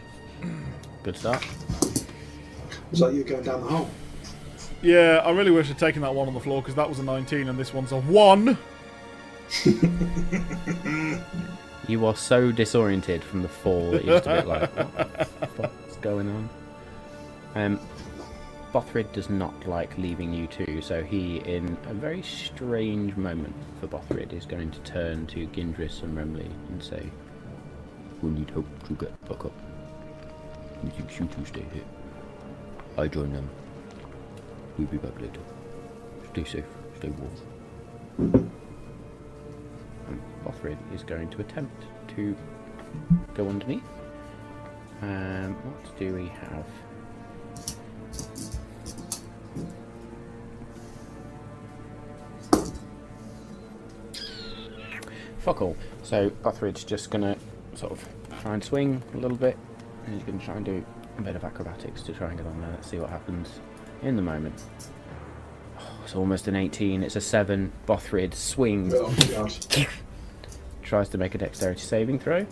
Good 1.03 1.15
start. 1.15 1.45
It's 2.91 3.01
like 3.01 3.13
you 3.13 3.23
going 3.23 3.43
down 3.43 3.61
the 3.61 3.67
hole. 3.67 3.89
Yeah, 4.81 5.21
I 5.23 5.31
really 5.31 5.51
wish 5.51 5.69
I'd 5.69 5.77
taken 5.77 6.01
that 6.01 6.13
one 6.13 6.27
on 6.27 6.33
the 6.33 6.39
floor 6.39 6.61
because 6.61 6.75
that 6.75 6.89
was 6.89 6.99
a 6.99 7.03
19 7.03 7.49
and 7.49 7.59
this 7.59 7.73
one's 7.73 7.91
a 7.91 7.99
1. 7.99 8.57
You 11.89 12.05
are 12.05 12.15
so 12.15 12.51
disoriented 12.51 13.23
from 13.23 13.41
the 13.41 13.47
fall 13.47 13.89
that 13.89 14.05
you're 14.05 14.19
just 14.19 14.27
a 14.27 14.35
bit 14.35 14.47
like, 14.47 14.75
what 14.75 15.39
the 15.39 15.47
fuck's 15.47 15.95
going 15.95 16.29
on? 16.29 16.49
Um, 17.55 17.79
Bothrid 18.71 19.11
does 19.11 19.27
not 19.27 19.67
like 19.67 19.97
leaving 19.97 20.31
you 20.31 20.45
two, 20.45 20.83
so 20.83 21.01
he, 21.01 21.37
in 21.37 21.75
a 21.87 21.95
very 21.95 22.21
strange 22.21 23.17
moment 23.17 23.55
for 23.79 23.87
Bothrid, 23.87 24.33
is 24.33 24.45
going 24.45 24.69
to 24.69 24.79
turn 24.81 25.25
to 25.27 25.47
Gindris 25.47 26.03
and 26.03 26.15
Remley 26.15 26.51
and 26.69 26.83
say, 26.83 27.09
We 28.21 28.29
need 28.29 28.51
hope 28.51 28.67
to 28.87 28.93
get 28.93 29.27
back 29.27 29.45
up. 29.45 29.59
We 30.83 30.91
think 30.91 31.19
you 31.19 31.25
two 31.25 31.45
stay 31.45 31.65
here. 31.73 31.85
I 32.99 33.07
join 33.07 33.33
them. 33.33 33.49
We'll 34.77 34.87
be 34.89 34.97
back 34.97 35.19
later. 35.19 35.41
Stay 36.33 36.43
safe, 36.43 36.65
stay 36.99 37.09
warm. 37.09 38.51
Bothrid 40.45 40.77
is 40.93 41.03
going 41.03 41.29
to 41.29 41.41
attempt 41.41 41.83
to 42.15 42.35
go 43.33 43.47
underneath. 43.47 43.83
Um, 45.01 45.53
what 45.55 45.97
do 45.99 46.13
we 46.13 46.27
have? 46.27 46.65
Fuck 55.39 55.61
all. 55.61 55.75
So 56.03 56.29
Bothrid's 56.29 56.83
just 56.83 57.09
gonna 57.09 57.37
sort 57.75 57.91
of 57.91 58.07
try 58.41 58.53
and 58.53 58.63
swing 58.63 59.01
a 59.13 59.17
little 59.17 59.37
bit, 59.37 59.57
and 60.05 60.15
he's 60.15 60.23
gonna 60.23 60.43
try 60.43 60.55
and 60.55 60.65
do 60.65 60.83
a 61.17 61.21
bit 61.21 61.35
of 61.35 61.43
acrobatics 61.43 62.01
to 62.03 62.13
try 62.13 62.29
and 62.29 62.37
get 62.37 62.45
on 62.47 62.59
there. 62.61 62.69
Let's 62.71 62.89
see 62.89 62.99
what 62.99 63.09
happens 63.09 63.59
in 64.01 64.15
the 64.15 64.21
moment. 64.21 64.61
Oh, 65.79 65.99
it's 66.03 66.15
almost 66.15 66.47
an 66.47 66.55
18. 66.55 67.03
It's 67.03 67.15
a 67.15 67.21
7. 67.21 67.71
Bothrid 67.87 68.33
swings, 68.33 68.93
Oh. 68.95 69.47
tries 70.89 71.07
to 71.09 71.17
make 71.17 71.35
a 71.35 71.37
dexterity 71.37 71.81
saving 71.81 72.19
throw. 72.19 72.45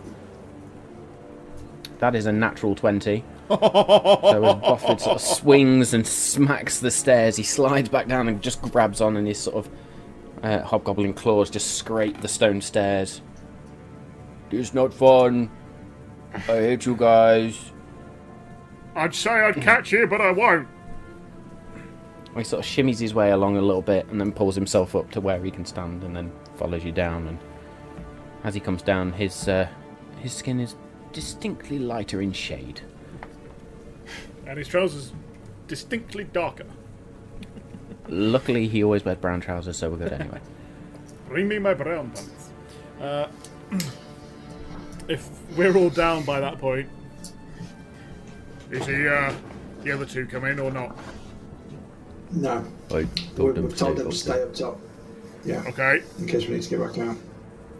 That 1.99 2.15
is 2.15 2.27
a 2.27 2.31
natural 2.31 2.75
20. 2.75 3.23
So 3.49 3.55
as 3.55 3.59
Bothrid 3.59 4.99
sort 4.99 5.15
of 5.15 5.21
swings 5.21 5.93
and 5.93 6.05
smacks 6.05 6.79
the 6.79 6.91
stairs, 6.91 7.35
he 7.35 7.43
slides 7.43 7.89
back 7.89 8.07
down 8.07 8.27
and 8.27 8.41
just 8.41 8.61
grabs 8.61 9.01
on, 9.01 9.17
and 9.17 9.27
his 9.27 9.39
sort 9.39 9.55
of 9.65 9.69
uh, 10.43 10.61
hobgoblin 10.61 11.13
claws 11.13 11.49
just 11.49 11.75
scrape 11.75 12.21
the 12.21 12.27
stone 12.27 12.61
stairs. 12.61 13.21
It's 14.51 14.73
not 14.73 14.93
fun. 14.93 15.49
I 16.33 16.39
hate 16.39 16.85
you 16.85 16.95
guys. 16.95 17.71
I'd 18.95 19.15
say 19.15 19.31
I'd 19.31 19.55
catch 19.55 19.91
you, 19.91 20.05
but 20.07 20.21
I 20.21 20.31
won't. 20.31 20.67
He 22.35 22.43
sort 22.43 22.63
of 22.63 22.69
shimmies 22.69 22.99
his 22.99 23.15
way 23.15 23.31
along 23.31 23.57
a 23.57 23.61
little 23.61 23.81
bit 23.81 24.07
and 24.09 24.21
then 24.21 24.31
pulls 24.31 24.53
himself 24.53 24.95
up 24.95 25.09
to 25.11 25.21
where 25.21 25.43
he 25.43 25.49
can 25.49 25.65
stand 25.65 26.03
and 26.03 26.15
then 26.15 26.31
follows 26.55 26.83
you 26.83 26.91
down. 26.91 27.27
And 27.27 27.39
as 28.47 28.53
he 28.53 28.61
comes 28.61 28.81
down, 28.81 29.11
his 29.11 29.49
uh, 29.49 29.67
his 30.21 30.31
skin 30.31 30.61
is 30.61 30.75
distinctly 31.11 31.77
lighter 31.77 32.21
in 32.21 32.31
shade. 32.31 32.79
And 34.45 34.57
his 34.57 34.69
trousers 34.69 35.11
distinctly 35.67 36.23
darker. 36.23 36.65
Luckily, 38.07 38.69
he 38.69 38.85
always 38.85 39.03
wears 39.03 39.17
brown 39.17 39.41
trousers, 39.41 39.75
so 39.75 39.89
we're 39.89 39.97
good 39.97 40.13
anyway. 40.13 40.39
Bring 41.27 41.49
me 41.49 41.59
my 41.59 41.73
brown 41.73 42.09
pants. 42.11 42.49
Uh, 43.01 43.27
if 45.09 45.29
we're 45.57 45.75
all 45.75 45.89
down 45.89 46.23
by 46.23 46.39
that 46.39 46.57
point, 46.57 46.87
is 48.71 48.85
he, 48.85 49.09
uh, 49.09 49.33
the 49.83 49.91
other 49.91 50.05
two 50.05 50.25
come 50.25 50.45
in 50.45 50.57
or 50.57 50.71
not? 50.71 50.97
No, 52.31 52.63
I 52.91 52.95
we, 52.95 53.05
told 53.35 53.55
them 53.55 53.65
we've 53.65 53.73
to 53.73 53.77
told 53.77 53.97
stay 53.97 54.03
them 54.03 54.11
to 54.11 54.17
stay 54.17 54.41
up 54.41 54.53
top. 54.53 54.79
Yeah, 55.43 55.63
Okay. 55.67 56.01
in 56.19 56.27
case 56.27 56.47
we 56.47 56.53
need 56.53 56.63
to 56.63 56.69
get 56.69 56.79
back 56.79 56.93
down. 56.93 57.19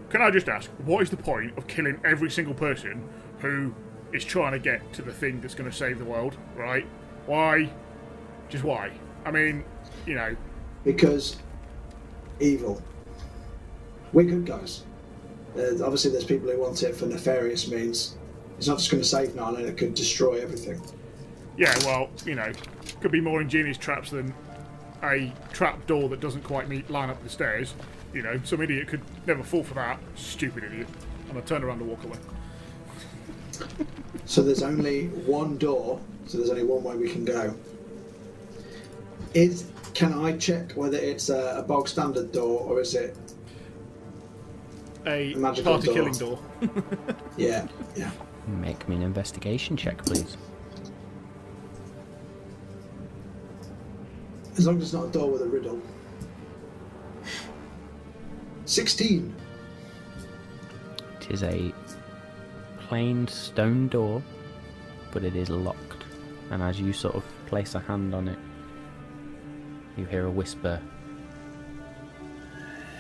Can 0.10 0.22
I 0.22 0.32
just 0.32 0.48
ask, 0.48 0.70
what 0.86 1.02
is 1.04 1.10
the 1.10 1.18
point 1.18 1.58
of 1.58 1.68
killing 1.68 2.00
every 2.06 2.30
single 2.32 2.54
person 2.54 3.08
who 3.40 3.74
is 4.14 4.24
trying 4.24 4.54
to 4.54 4.60
get 4.60 4.94
to 4.94 5.02
the 5.02 5.12
thing 5.12 5.42
that's 5.42 5.54
going 5.54 5.70
to 5.70 5.76
save 5.76 6.00
the 6.00 6.06
world, 6.06 6.38
right? 6.56 6.86
Why? 7.26 7.70
Just 8.50 8.64
why? 8.64 8.92
I 9.26 9.32
mean, 9.32 9.66
you 10.06 10.16
know, 10.16 10.36
Because 10.86 11.38
evil. 12.40 12.82
We're 14.14 14.24
good 14.24 14.46
guys. 14.46 14.84
Uh, 15.58 15.84
obviously, 15.84 16.12
there's 16.12 16.24
people 16.24 16.50
who 16.50 16.60
want 16.60 16.82
it 16.84 16.96
for 16.96 17.06
nefarious 17.08 17.68
means. 17.70 18.16
It's 18.58 18.68
not 18.68 18.78
just 18.78 18.90
going 18.90 19.04
to 19.04 19.08
save 19.08 19.36
Nana, 19.36 19.60
it 19.60 19.78
could 19.78 19.94
destroy 19.94 20.40
everything. 20.40 20.82
yeah, 21.58 21.76
well, 21.86 22.10
you 22.26 22.36
know, 22.36 22.52
could 23.02 23.12
be 23.12 23.20
more 23.22 23.42
ingenious 23.42 23.78
traps 23.78 24.12
than 24.12 24.34
a 25.04 25.32
trap 25.52 25.86
door 25.86 26.08
that 26.10 26.22
doesn't 26.22 26.44
quite 26.44 26.70
meet 26.70 26.90
line 26.90 27.10
up 27.10 27.22
the 27.24 27.30
stairs. 27.30 27.74
You 28.18 28.24
know, 28.24 28.40
some 28.44 28.64
idiot 28.64 28.88
could 28.88 29.02
never 29.28 29.44
fall 29.44 29.64
for 29.64 29.76
that. 29.76 30.00
Stupid 30.16 30.64
idiot. 30.64 30.88
And 31.30 31.38
I 31.38 31.42
turn 31.42 31.64
around 31.64 31.82
and 31.82 31.88
walk 31.88 32.04
away. 32.04 32.18
So 34.26 34.42
there's 34.42 34.64
only 34.64 35.10
one 35.10 35.60
door, 35.60 36.02
so 36.26 36.40
there's 36.40 36.50
only 36.50 36.64
one 36.64 36.84
way 36.84 36.96
we 36.96 37.12
can 37.12 37.26
go. 37.26 37.54
Is 39.36 39.70
can 39.94 40.14
I 40.14 40.36
check 40.36 40.72
whether 40.72 40.98
it's 40.98 41.30
a, 41.30 41.60
a 41.60 41.62
bog 41.62 41.88
standard 41.88 42.32
door 42.32 42.62
or 42.62 42.82
is 42.82 42.96
it? 42.96 43.16
A 45.06 45.36
magical 45.36 45.74
party 45.74 45.86
door. 45.86 45.94
killing 45.94 46.14
door. 46.14 46.40
Yeah, 47.38 47.68
yeah. 47.96 48.10
Make 48.48 48.90
me 48.90 48.96
an 48.96 49.04
investigation 49.04 49.78
check, 49.78 50.04
please. 50.04 50.38
As 54.58 54.66
long 54.66 54.78
as 54.78 54.86
it's 54.86 54.94
not 54.94 55.06
a 55.06 55.12
door 55.12 55.30
with 55.30 55.44
a 55.44 55.46
riddle. 55.46 55.80
Sixteen. 58.68 59.34
It 61.22 61.32
is 61.32 61.42
a 61.42 61.74
plain 62.90 63.26
stone 63.30 63.88
door, 63.88 64.22
but 65.12 65.24
it 65.24 65.38
is 65.38 65.50
locked. 65.50 66.04
And 66.52 66.62
as 66.62 66.78
you 66.78 66.92
sort 66.92 67.16
of 67.16 67.24
place 67.46 67.76
a 67.76 67.80
hand 67.80 68.14
on 68.14 68.28
it, 68.28 68.38
you 69.96 70.04
hear 70.04 70.26
a 70.26 70.30
whisper. 70.30 70.82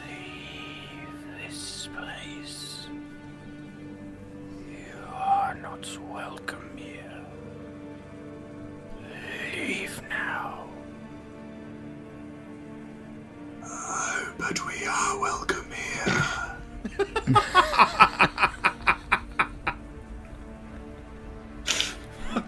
Leave 0.07 1.43
this 1.43 1.89
place. 1.97 2.87
You 4.69 4.95
are 5.13 5.53
not 5.55 5.85
welcome 6.09 6.56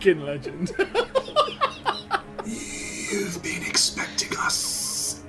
Fucking 0.10 0.26
legend. 0.26 0.72
You've 2.46 3.44
been 3.44 3.62
expecting 3.62 4.36
us. 4.40 5.22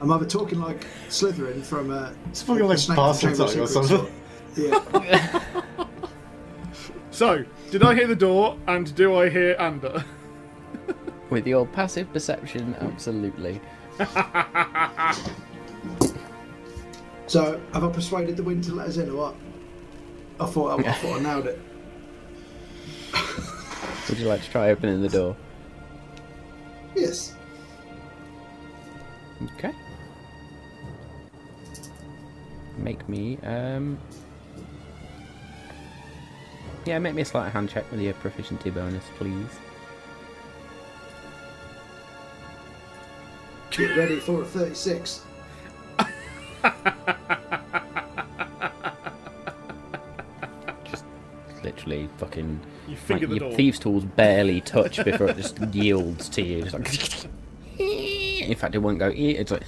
I'm 0.00 0.10
either 0.10 0.26
talking 0.26 0.60
like 0.60 0.84
Slytherin 1.08 1.62
from 1.62 1.92
uh, 1.92 2.10
It's 2.30 2.42
fucking 2.42 2.66
like 2.66 2.78
Snake 2.78 2.96
Bastard 2.96 3.36
Chamber 3.36 3.62
of 3.62 3.68
Song 3.68 3.84
or 3.84 3.86
something. 3.86 4.12
Yeah. 4.56 5.44
so, 7.12 7.44
did 7.70 7.84
I 7.84 7.94
hear 7.94 8.08
the 8.08 8.16
door 8.16 8.58
and 8.66 8.92
do 8.96 9.14
I 9.14 9.28
hear 9.28 9.54
Ander? 9.60 10.04
With 11.30 11.46
your 11.46 11.64
passive 11.64 12.12
perception, 12.12 12.74
absolutely. 12.80 13.60
So, 17.28 17.60
have 17.72 17.84
I 17.84 17.88
persuaded 17.92 18.36
the 18.36 18.42
wind 18.42 18.64
to 18.64 18.74
let 18.74 18.88
us 18.88 18.96
in 18.96 19.10
or 19.10 19.14
what? 19.14 19.36
I 20.40 20.46
thought 20.46 20.80
I, 20.80 20.88
I 20.88 20.92
thought 20.94 21.20
I 21.20 21.22
nailed 21.22 21.46
it. 21.46 21.60
Would 24.10 24.18
you 24.18 24.26
like 24.26 24.42
to 24.42 24.50
try 24.50 24.70
opening 24.70 25.00
the 25.02 25.08
door? 25.08 25.36
Yes. 26.96 27.36
Okay. 29.56 29.72
Make 32.76 33.08
me, 33.08 33.38
um. 33.44 33.98
Yeah, 36.86 36.98
make 36.98 37.14
me 37.14 37.22
a 37.22 37.24
sleight 37.24 37.46
of 37.46 37.52
hand 37.52 37.70
check 37.70 37.88
with 37.92 38.00
your 38.00 38.14
proficiency 38.14 38.70
bonus, 38.70 39.04
please. 39.16 39.60
Get 43.70 43.96
ready 43.96 44.18
for 44.18 44.42
a 44.42 44.44
36. 44.44 45.22
Just 50.84 51.04
Literally, 51.62 52.08
fucking. 52.18 52.60
You 52.90 52.96
Like, 53.08 53.20
the 53.20 53.26
your 53.28 53.38
door. 53.38 53.52
thieves' 53.52 53.78
tools 53.78 54.04
barely 54.04 54.60
touch 54.60 55.02
before 55.04 55.28
it 55.28 55.36
just 55.36 55.58
yields 55.74 56.28
to 56.30 56.42
you. 56.42 56.62
Just 56.64 56.74
like. 56.74 57.30
In 57.78 58.54
fact, 58.56 58.74
it 58.74 58.78
won't 58.78 58.98
go. 58.98 59.12
It's 59.14 59.52
like. 59.52 59.62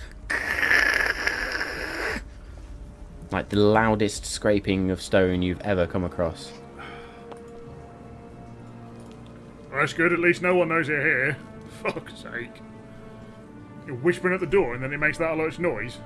Like 3.30 3.48
the 3.48 3.56
loudest 3.60 4.26
scraping 4.26 4.90
of 4.90 5.00
stone 5.00 5.40
you've 5.40 5.60
ever 5.62 5.86
come 5.86 6.04
across. 6.04 6.52
That's 9.72 9.94
good, 9.94 10.12
at 10.12 10.18
least 10.18 10.42
no 10.42 10.54
one 10.54 10.68
knows 10.68 10.88
you're 10.88 11.00
here. 11.00 11.36
Fuck's 11.82 12.18
sake. 12.20 12.50
You're 13.86 13.96
whispering 13.96 14.34
at 14.34 14.40
the 14.40 14.46
door 14.46 14.74
and 14.74 14.82
then 14.82 14.92
it 14.92 14.98
makes 14.98 15.16
that 15.18 15.36
large 15.36 15.58
noise. 15.58 15.98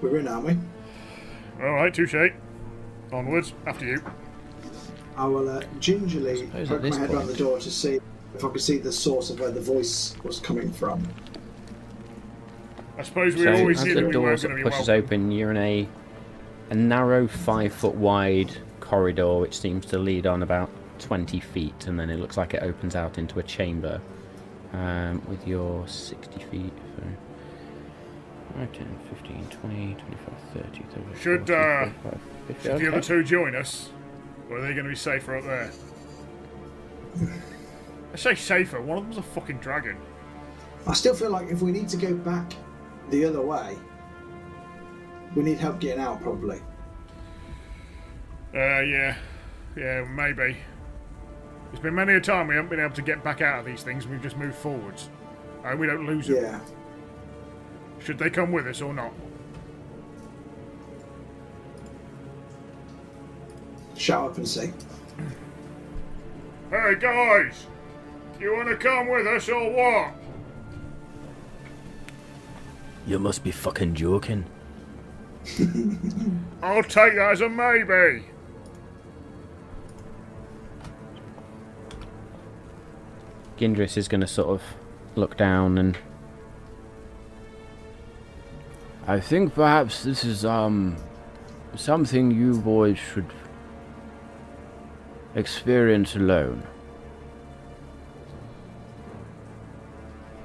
We're 0.00 0.18
in, 0.18 0.28
aren't 0.28 0.46
we? 0.46 0.56
Alright, 1.60 1.92
touche. 1.94 2.14
Onwards, 3.12 3.54
after 3.66 3.84
you. 3.86 4.02
I 5.16 5.26
will 5.26 5.48
uh, 5.48 5.62
gingerly 5.80 6.36
suppose 6.46 6.68
poke 6.68 6.82
my 6.82 6.88
this 6.88 6.96
head 6.96 7.10
around 7.10 7.26
the 7.28 7.34
door 7.36 7.58
to 7.58 7.70
see 7.70 8.00
if 8.34 8.44
I 8.44 8.48
could 8.48 8.60
see 8.60 8.78
the 8.78 8.92
source 8.92 9.30
of 9.30 9.38
where 9.40 9.50
the 9.50 9.60
voice 9.60 10.16
was 10.24 10.40
coming 10.40 10.72
from. 10.72 11.06
I 12.98 13.02
suppose 13.02 13.34
we 13.36 13.44
So 13.44 13.52
always 13.54 13.78
as 13.80 13.84
knew 13.84 13.94
the 13.94 14.00
that 14.00 14.06
we 14.06 14.12
door 14.12 14.22
weren't 14.24 14.40
sort 14.40 14.50
going 14.52 14.60
of 14.60 14.64
to 14.64 14.70
be 14.70 14.76
pushes 14.76 14.88
welcome. 14.88 15.04
open, 15.04 15.30
you're 15.30 15.50
in 15.50 15.56
a 15.56 15.88
a 16.70 16.74
narrow 16.74 17.28
five 17.28 17.72
foot 17.74 17.94
wide 17.94 18.56
corridor 18.80 19.38
which 19.38 19.58
seems 19.58 19.84
to 19.86 19.98
lead 19.98 20.26
on 20.26 20.42
about 20.42 20.70
20 20.98 21.38
feet, 21.40 21.86
and 21.86 21.98
then 22.00 22.08
it 22.10 22.18
looks 22.18 22.36
like 22.36 22.54
it 22.54 22.62
opens 22.62 22.96
out 22.96 23.18
into 23.18 23.38
a 23.38 23.42
chamber 23.42 24.00
um, 24.72 25.22
with 25.28 25.46
your 25.46 25.86
60 25.86 26.40
feet. 26.44 26.72
So 26.96 27.02
5, 28.58 28.72
10, 28.72 28.98
15, 29.10 29.46
20, 29.60 29.94
25, 29.94 30.34
30, 30.54 30.82
30 31.12 31.20
Should, 31.20 31.46
40, 31.48 31.52
uh, 31.54 31.84
45, 32.02 32.20
50. 32.46 32.62
Should 32.68 32.78
the 32.80 32.88
other 32.88 33.00
two 33.00 33.24
join 33.24 33.54
us? 33.56 33.90
Or 34.50 34.58
are 34.58 34.60
they 34.60 34.72
going 34.72 34.84
to 34.84 34.90
be 34.90 34.96
safer 34.96 35.36
up 35.36 35.44
there? 35.44 35.70
I 38.12 38.16
say 38.16 38.34
safer. 38.34 38.80
One 38.80 38.98
of 38.98 39.04
them's 39.04 39.18
a 39.18 39.22
fucking 39.22 39.58
dragon. 39.58 39.96
I 40.86 40.92
still 40.94 41.14
feel 41.14 41.30
like 41.30 41.48
if 41.48 41.62
we 41.62 41.72
need 41.72 41.88
to 41.88 41.96
go 41.96 42.14
back 42.14 42.54
the 43.10 43.24
other 43.24 43.40
way, 43.40 43.76
we 45.34 45.42
need 45.42 45.58
help 45.58 45.80
getting 45.80 46.02
out, 46.02 46.22
probably. 46.22 46.60
Uh, 48.54 48.80
yeah. 48.80 49.16
Yeah, 49.76 50.04
maybe. 50.04 50.56
It's 51.72 51.82
been 51.82 51.94
many 51.94 52.12
a 52.12 52.20
time 52.20 52.46
we 52.46 52.54
haven't 52.54 52.70
been 52.70 52.80
able 52.80 52.94
to 52.94 53.02
get 53.02 53.24
back 53.24 53.40
out 53.40 53.58
of 53.58 53.66
these 53.66 53.82
things. 53.82 54.06
We've 54.06 54.22
just 54.22 54.36
moved 54.36 54.54
forwards. 54.54 55.08
And 55.64 55.80
we 55.80 55.86
don't 55.86 56.06
lose 56.06 56.28
them. 56.28 56.36
Yeah. 56.36 56.60
Should 57.98 58.18
they 58.18 58.30
come 58.30 58.52
with 58.52 58.66
us 58.66 58.80
or 58.80 58.92
not? 58.92 59.12
Shout 63.96 64.30
up 64.30 64.36
and 64.36 64.48
see. 64.48 64.72
Hey, 66.70 66.94
guys! 66.98 67.66
You 68.40 68.54
want 68.54 68.68
to 68.68 68.76
come 68.76 69.08
with 69.08 69.26
us 69.26 69.48
or 69.48 69.70
what? 69.70 70.14
You 73.06 73.18
must 73.18 73.44
be 73.44 73.50
fucking 73.50 73.94
joking. 73.94 74.44
I'll 76.62 76.82
take 76.82 77.14
that 77.14 77.32
as 77.32 77.40
a 77.42 77.48
maybe. 77.48 78.24
Gindris 83.58 83.96
is 83.96 84.08
going 84.08 84.22
to 84.22 84.26
sort 84.26 84.48
of 84.48 84.62
look 85.14 85.36
down 85.36 85.78
and. 85.78 85.96
I 89.06 89.20
think 89.20 89.54
perhaps 89.54 90.02
this 90.02 90.24
is 90.24 90.46
um 90.46 90.96
something 91.76 92.30
you 92.30 92.58
boys 92.58 92.98
should 92.98 93.30
experience 95.34 96.16
alone. 96.16 96.62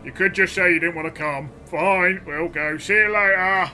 You 0.03 0.11
could 0.11 0.33
just 0.33 0.55
say 0.55 0.73
you 0.73 0.79
didn't 0.79 0.95
want 0.95 1.13
to 1.13 1.19
come. 1.19 1.49
Fine, 1.65 2.23
we'll 2.25 2.47
go. 2.47 2.77
See 2.77 2.93
you 2.93 3.13
later. 3.13 3.69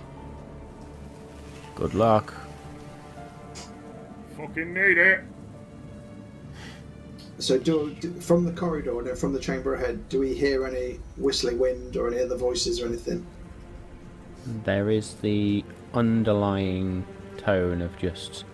Good 1.76 1.93
luck. 1.93 2.34
Fucking 4.36 4.74
need 4.74 4.97
it. 4.97 5.22
So, 7.38 7.57
do, 7.57 7.93
do 7.99 8.13
from 8.22 8.45
the 8.45 8.51
corridor 8.53 8.97
and 8.99 9.18
from 9.18 9.34
the 9.34 9.39
chamber 9.39 9.76
ahead, 9.76 10.07
do 10.07 10.20
we 10.20 10.34
hear 10.34 10.66
any 10.66 10.99
whistling 11.18 11.59
wind 11.59 11.97
or 11.97 12.07
any 12.07 12.22
other 12.22 12.38
voices 12.38 12.82
or 12.82 12.88
anything? 12.88 13.26
There 14.63 14.89
is 14.89 15.16
the 15.16 15.66
underlying 15.93 17.05
tone 17.38 17.82
of 17.82 17.97
just 17.97 18.45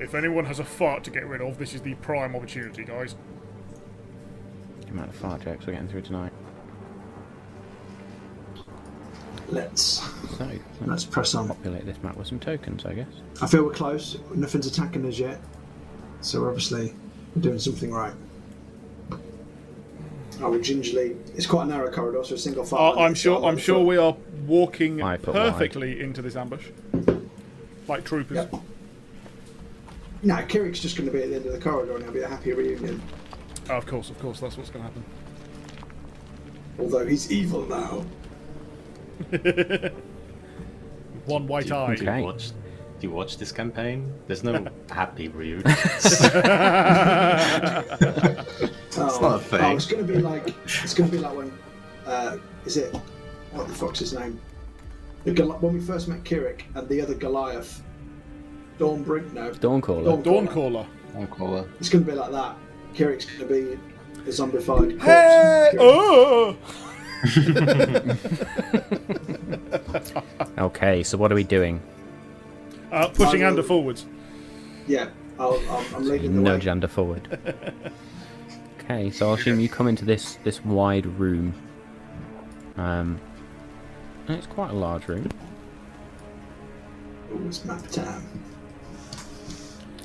If 0.00 0.14
anyone 0.14 0.44
has 0.44 0.58
a 0.60 0.64
fart 0.64 1.04
to 1.04 1.10
get 1.10 1.26
rid 1.26 1.40
of, 1.40 1.58
this 1.58 1.74
is 1.74 1.80
the 1.82 1.94
prime 1.96 2.36
opportunity, 2.36 2.84
guys. 2.84 3.16
the 4.82 4.88
amount 4.92 5.08
of 5.10 5.16
fart 5.16 5.42
jokes 5.42 5.66
we're 5.66 5.72
getting 5.72 5.88
through 5.88 6.02
tonight. 6.02 6.32
Let's 9.48 9.82
So 10.36 10.44
let's 10.44 10.60
let's 10.86 11.04
press 11.04 11.34
on. 11.34 11.48
populate 11.48 11.86
this 11.86 11.96
map 12.02 12.16
with 12.16 12.26
some 12.26 12.38
tokens, 12.38 12.84
I 12.84 12.92
guess. 12.94 13.06
I 13.40 13.46
feel 13.46 13.64
we're 13.64 13.72
close. 13.72 14.18
Nothing's 14.34 14.66
attacking 14.66 15.06
us 15.06 15.18
yet, 15.18 15.40
so 16.20 16.44
obviously 16.46 16.78
we're 16.78 16.90
obviously 16.90 16.94
doing 17.40 17.58
something 17.58 17.90
right. 17.90 18.12
I 20.40 20.46
would 20.46 20.62
gingerly. 20.62 21.16
It's 21.34 21.46
quite 21.46 21.64
a 21.64 21.66
narrow 21.66 21.90
corridor, 21.90 22.22
so 22.24 22.34
a 22.34 22.38
single 22.38 22.62
file. 22.64 22.92
Uh, 22.98 23.02
I'm 23.04 23.14
sure. 23.14 23.42
I'm 23.44 23.56
sure 23.56 23.82
we 23.84 23.96
are 23.96 24.14
walking 24.46 24.98
Five 25.00 25.22
foot 25.22 25.34
wide. 25.34 25.52
perfectly 25.52 26.00
into 26.00 26.20
this 26.22 26.36
ambush, 26.36 26.66
like 27.88 28.04
troopers. 28.04 28.36
Yep. 28.36 28.54
No, 30.22 30.34
Kirik's 30.36 30.80
just 30.80 30.96
going 30.96 31.06
to 31.08 31.12
be 31.16 31.22
at 31.22 31.30
the 31.30 31.36
end 31.36 31.46
of 31.46 31.52
the 31.52 31.60
corridor, 31.60 31.92
and 31.94 32.02
it'll 32.02 32.14
be 32.14 32.20
a 32.22 32.28
happy 32.28 32.52
reunion. 32.52 33.00
Oh, 33.70 33.76
of 33.76 33.86
course, 33.86 34.10
of 34.10 34.18
course, 34.18 34.40
that's 34.40 34.56
what's 34.56 34.70
going 34.70 34.84
to 34.84 34.88
happen. 34.90 35.04
Although 36.78 37.06
he's 37.06 37.30
evil 37.30 37.66
now. 37.66 38.04
One 41.26 41.46
white 41.46 41.64
Do 41.66 41.74
you, 41.74 41.76
eye. 41.80 41.94
do 41.96 42.04
you 42.04 42.22
watch? 42.24 42.50
Do 42.50 43.06
you 43.06 43.10
watch 43.10 43.36
this 43.36 43.52
campaign? 43.52 44.12
There's 44.26 44.42
no 44.42 44.66
happy 44.90 45.28
reunion. 45.28 45.62
Oh, 49.00 49.18
not 49.22 49.36
a 49.36 49.38
thing. 49.38 49.60
Oh, 49.60 49.76
it's 49.76 49.86
going 49.86 50.04
to 50.04 50.12
be 50.12 50.18
like 50.18 50.52
it's 50.64 50.92
going 50.94 51.08
to 51.08 51.16
be 51.16 51.22
like 51.22 51.36
when 51.36 51.52
uh, 52.06 52.36
is 52.66 52.76
it 52.76 52.92
what 53.52 53.68
the 53.68 53.74
fuck's 53.74 54.00
his 54.00 54.12
name? 54.12 54.40
The 55.24 55.30
Goli- 55.32 55.60
when 55.60 55.74
we 55.74 55.80
first 55.80 56.08
met 56.08 56.24
Kirik 56.24 56.62
and 56.74 56.88
the 56.88 57.00
other 57.00 57.14
Goliath, 57.14 57.80
Dawn 58.78 59.02
Brink. 59.02 59.32
No, 59.32 59.50
Dawncaller. 59.50 60.04
Dawn- 60.04 60.46
Dawncaller. 60.46 60.86
Caller. 61.30 61.68
it's 61.80 61.88
going 61.88 62.04
to 62.04 62.10
be 62.12 62.16
like 62.16 62.30
that. 62.30 62.54
Kirik's 62.94 63.24
going 63.26 63.38
to 63.40 63.46
be 63.46 63.78
a 64.22 64.28
zombified 64.32 64.98
corpse. 64.98 65.04
Hey! 65.04 65.70
Kirik- 65.74 65.80
Oh! 65.80 66.56
Okay, 70.58 71.02
so 71.02 71.16
what 71.18 71.30
are 71.30 71.34
we 71.36 71.44
doing? 71.44 71.80
Uh, 72.90 73.08
pushing 73.08 73.42
I 73.44 73.48
Ander 73.48 73.62
forwards. 73.62 74.06
Yeah, 74.86 75.08
I'll, 75.38 75.60
I'll, 75.68 75.84
I'm 75.94 76.04
leading 76.08 76.34
the 76.34 76.40
Nudge 76.42 76.64
way. 76.66 76.70
Ander 76.72 76.88
forward. 76.88 77.38
okay, 78.80 79.10
so 79.10 79.28
I'll 79.28 79.34
assume 79.34 79.60
you 79.60 79.68
come 79.68 79.86
into 79.88 80.04
this 80.04 80.36
this 80.44 80.64
wide 80.64 81.06
room. 81.06 81.54
Um, 82.76 83.20
and 84.26 84.36
it's 84.36 84.46
quite 84.46 84.70
a 84.70 84.74
large 84.74 85.06
room. 85.08 85.28
Ooh, 87.32 87.46
it's 87.46 87.64
map 87.64 87.86
time. 87.88 88.22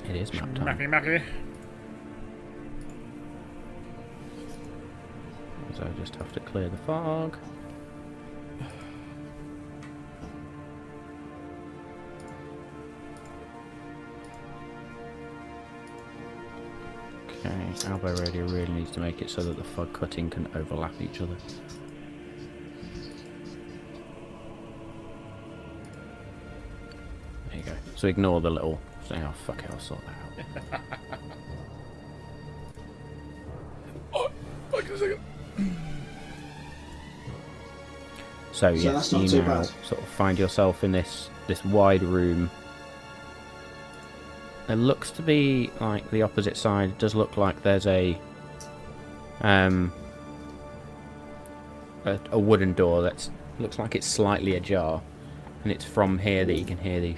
It 0.09 0.15
is 0.15 0.33
map 0.33 0.53
time. 0.53 0.65
Macky, 0.65 0.87
macky. 0.87 1.21
So 5.75 5.83
I 5.83 5.99
just 5.99 6.15
have 6.15 6.31
to 6.33 6.39
clear 6.39 6.69
the 6.69 6.77
fog. 6.77 7.37
Okay, 17.29 17.49
Owlbear 17.49 18.19
Rodeo 18.19 18.47
really 18.47 18.71
needs 18.71 18.91
to 18.91 18.99
make 18.99 19.21
it 19.21 19.29
so 19.29 19.41
that 19.41 19.57
the 19.57 19.63
fog 19.63 19.91
cutting 19.93 20.29
can 20.29 20.47
overlap 20.55 20.93
each 21.01 21.21
other. 21.21 21.35
There 27.49 27.57
you 27.57 27.63
go. 27.63 27.73
So 27.95 28.07
ignore 28.07 28.41
the 28.41 28.51
little 28.51 28.79
thing. 29.03 29.23
Oh 29.23 29.31
fuck 29.45 29.63
it, 29.63 29.69
I'll 29.71 29.79
sort 29.79 30.01
that 30.05 30.79
out. 30.79 30.81
Wait 34.73 34.89
a 34.89 34.97
second. 34.97 35.19
So, 38.51 38.53
So 38.53 38.69
yes, 38.69 38.93
that's 38.93 39.11
not 39.11 39.21
you 39.23 39.27
too 39.29 39.41
now 39.41 39.57
bad. 39.61 39.65
sort 39.85 40.01
of 40.01 40.07
find 40.07 40.37
yourself 40.39 40.83
in 40.83 40.91
this 40.91 41.29
this 41.47 41.63
wide 41.65 42.03
room. 42.03 42.49
It 44.69 44.75
looks 44.75 45.11
to 45.11 45.21
be 45.21 45.69
like 45.81 46.09
the 46.11 46.21
opposite 46.21 46.55
side. 46.55 46.89
It 46.91 46.97
does 46.99 47.15
look 47.15 47.35
like 47.37 47.61
there's 47.63 47.87
a 47.87 48.17
um 49.41 49.91
a, 52.05 52.19
a 52.31 52.39
wooden 52.39 52.73
door 52.73 53.01
that 53.01 53.29
looks 53.59 53.77
like 53.79 53.95
it's 53.95 54.07
slightly 54.07 54.55
ajar, 54.55 55.01
and 55.63 55.71
it's 55.71 55.85
from 55.85 56.17
here 56.17 56.45
that 56.45 56.55
you 56.57 56.65
can 56.65 56.77
hear 56.77 56.99
the. 57.01 57.15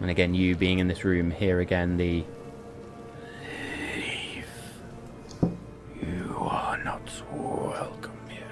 And 0.00 0.10
again, 0.10 0.34
you 0.34 0.56
being 0.56 0.78
in 0.78 0.88
this 0.88 1.04
room, 1.04 1.30
here 1.30 1.60
again 1.60 1.96
the 1.96 2.24
You 6.02 6.36
are 6.38 6.78
not 6.82 7.02
welcome 7.30 8.18
here. 8.28 8.42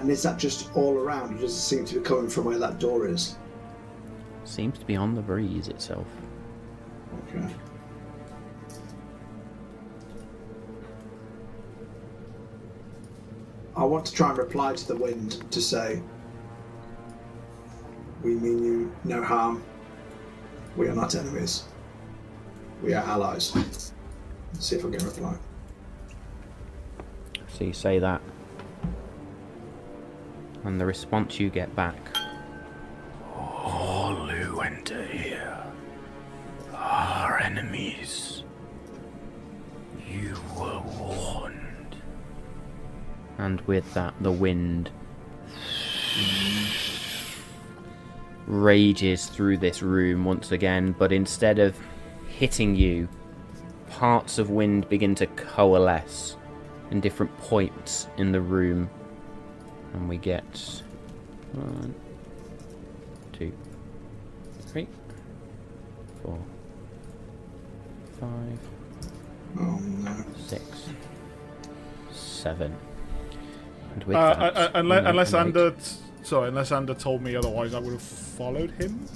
And 0.00 0.10
is 0.10 0.22
that 0.22 0.38
just 0.38 0.70
all 0.76 0.98
around, 0.98 1.36
or 1.36 1.40
does 1.40 1.54
it 1.54 1.60
seem 1.60 1.84
to 1.86 1.94
be 1.94 2.00
coming 2.00 2.28
from 2.28 2.44
where 2.44 2.58
that 2.58 2.78
door 2.78 3.08
is? 3.08 3.36
Seems 4.44 4.78
to 4.78 4.84
be 4.84 4.96
on 4.96 5.14
the 5.14 5.22
breeze 5.22 5.68
itself. 5.68 6.06
Okay. 7.28 7.48
I 13.76 13.84
want 13.84 14.04
to 14.06 14.12
try 14.12 14.30
and 14.30 14.38
reply 14.38 14.74
to 14.74 14.88
the 14.88 14.96
wind 14.96 15.50
to 15.52 15.62
say, 15.62 16.02
we 18.22 18.34
mean 18.34 18.64
you 18.64 18.92
no 19.04 19.22
harm. 19.22 19.62
We 20.76 20.88
are 20.88 20.94
not 20.94 21.14
enemies. 21.14 21.64
We 22.82 22.94
are 22.94 23.04
allies. 23.04 23.54
Let's 23.54 23.92
see 24.58 24.76
if 24.76 24.84
I 24.84 24.90
can 24.90 25.04
reply. 25.04 25.36
So 27.48 27.64
you 27.64 27.72
say 27.72 27.98
that. 27.98 28.20
And 30.64 30.80
the 30.80 30.86
response 30.86 31.40
you 31.40 31.50
get 31.50 31.74
back. 31.74 31.96
All 33.34 34.26
who 34.28 34.60
enter 34.60 35.04
here 35.04 35.64
are 36.74 37.40
enemies. 37.40 38.42
You 40.08 40.34
were 40.56 40.80
warned. 40.98 41.96
And 43.38 43.60
with 43.62 43.92
that, 43.94 44.14
the 44.20 44.32
wind 44.32 44.90
rages 48.48 49.26
through 49.26 49.58
this 49.58 49.82
room 49.82 50.24
once 50.24 50.50
again, 50.52 50.94
but 50.98 51.12
instead 51.12 51.58
of 51.58 51.78
hitting 52.28 52.74
you, 52.74 53.08
parts 53.90 54.38
of 54.38 54.50
wind 54.50 54.88
begin 54.88 55.14
to 55.14 55.26
coalesce 55.28 56.36
in 56.90 57.00
different 57.00 57.36
points 57.38 58.08
in 58.16 58.32
the 58.32 58.40
room. 58.40 58.88
And 59.92 60.08
we 60.08 60.16
get 60.16 60.82
one, 61.52 61.94
two, 63.32 63.52
three, 64.66 64.86
four, 66.22 66.38
five, 68.20 68.58
Oh 69.58 69.78
no. 69.80 70.24
six, 70.46 70.62
seven. 72.12 72.74
And 73.94 74.04
with 74.04 74.16
Uh, 74.16 74.20
uh, 74.20 74.22
uh, 74.54 74.70
unless, 74.74 75.06
unless 75.06 75.32
make- 75.32 75.40
Ander, 76.18 76.24
t- 76.24 76.28
sorry, 76.28 76.48
unless 76.48 76.72
Ander 76.72 76.94
told 76.94 77.22
me 77.22 77.36
otherwise, 77.36 77.74
I 77.74 77.78
would 77.80 77.92
have 77.92 78.02
followed 78.02 78.70
him. 78.72 79.06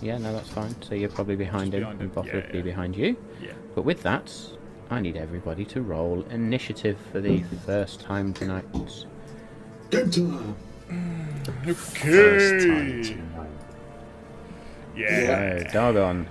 Yeah, 0.00 0.18
no, 0.18 0.32
that's 0.32 0.48
fine. 0.50 0.80
So 0.82 0.94
you're 0.94 1.08
probably 1.08 1.36
behind 1.36 1.74
him, 1.74 1.80
behind 1.80 2.00
and 2.00 2.10
him, 2.10 2.14
Both 2.14 2.26
yeah, 2.26 2.34
would 2.36 2.52
be 2.52 2.62
behind 2.62 2.96
you. 2.96 3.16
Yeah. 3.42 3.52
But 3.74 3.82
with 3.82 4.02
that, 4.04 4.32
I 4.90 5.00
need 5.00 5.16
everybody 5.16 5.64
to 5.66 5.82
roll 5.82 6.22
initiative 6.30 6.96
for 7.12 7.20
the 7.20 7.42
first 7.66 8.00
time 8.00 8.32
tonight. 8.32 8.64
Go 9.90 10.06
to 10.06 10.30
her. 10.30 10.54
First 11.74 12.66
time 12.66 13.00
Okay. 13.00 13.02
tonight. 13.02 13.50
Yeah. 14.96 15.64
Oh, 15.68 15.72
doggone. 15.72 16.28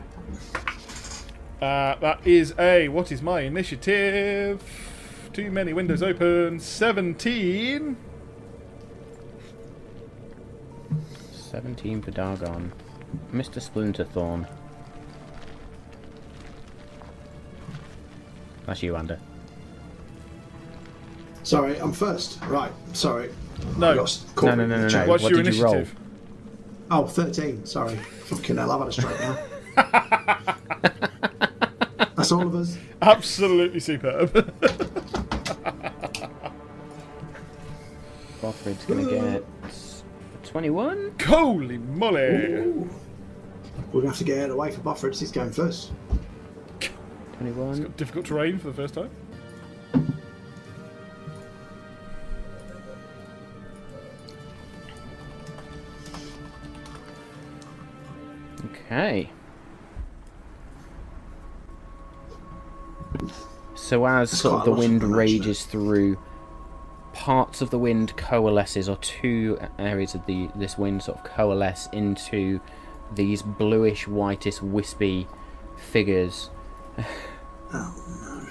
Uh, 1.61 1.95
that 1.95 2.19
is 2.25 2.53
a. 2.59 2.87
What 2.89 3.11
is 3.11 3.21
my 3.21 3.41
initiative? 3.41 4.61
Too 5.33 5.51
many 5.51 5.73
windows 5.73 6.01
open. 6.03 6.59
17. 6.59 7.97
17 11.61 12.03
for 12.03 12.11
Dargon. 12.11 12.69
Mr. 13.33 13.59
Splinterthorn. 13.59 14.47
That's 18.67 18.83
you, 18.83 18.95
Ander. 18.95 19.19
Sorry, 21.41 21.79
I'm 21.79 21.93
first. 21.93 22.39
Right, 22.43 22.71
sorry. 22.93 23.31
No. 23.75 23.91
I 23.91 23.95
got 23.95 24.23
caught 24.35 24.55
No, 24.55 24.55
no, 24.55 24.63
in 24.65 24.69
no, 24.69 24.81
the 24.87 24.91
no, 24.91 25.01
no. 25.01 25.07
What's 25.09 25.23
What 25.23 25.31
your 25.31 25.41
did 25.41 25.55
you 25.55 25.63
roll? 25.63 25.73
initiative? 25.73 25.99
Oh, 26.91 27.07
13, 27.07 27.65
sorry. 27.65 27.95
Fucking 27.95 28.57
hell, 28.57 28.71
I've 28.71 28.79
had 28.79 28.89
a 28.89 28.91
stroke 28.91 29.19
now. 29.19 29.37
That's 32.15 32.31
all 32.31 32.45
of 32.45 32.53
us. 32.53 32.77
Absolutely 33.01 33.79
superb. 33.79 34.31
Bothrid's 38.43 38.85
gonna 38.85 39.09
get 39.09 39.43
21. 40.47 41.15
Holy 41.25 41.77
moly. 41.77 42.21
Ooh. 42.21 42.89
We're 43.87 44.01
going 44.01 44.03
to 44.03 44.07
have 44.09 44.17
to 44.17 44.23
get 44.23 44.37
it 44.39 44.49
away 44.49 44.71
for 44.71 44.81
Bufford. 44.81 45.15
He's 45.15 45.31
going 45.31 45.51
first. 45.51 45.91
21. 47.33 47.69
It's 47.69 47.79
got 47.79 47.97
Difficult 47.97 48.25
terrain 48.25 48.57
for 48.57 48.67
the 48.67 48.73
first 48.73 48.93
time. 48.93 49.11
Okay. 58.89 59.29
So 63.75 64.05
as 64.05 64.31
sort 64.31 64.59
of 64.59 64.65
the 64.65 64.71
a 64.71 64.73
lot 64.73 64.83
of 64.83 64.89
wind 64.89 65.03
rages 65.03 65.65
through, 65.65 66.17
parts 67.17 67.61
of 67.61 67.71
the 67.71 67.79
wind 67.79 68.15
coalesces, 68.15 68.87
or 68.87 68.95
two 68.97 69.59
areas 69.79 70.13
of 70.13 70.25
the 70.27 70.49
this 70.55 70.77
wind 70.77 71.01
sort 71.01 71.17
of 71.17 71.23
coalesce 71.23 71.89
into 71.91 72.61
these 73.13 73.41
bluish, 73.41 74.07
whitish, 74.07 74.61
wispy 74.61 75.27
figures, 75.75 76.51
Oh, 77.73 78.49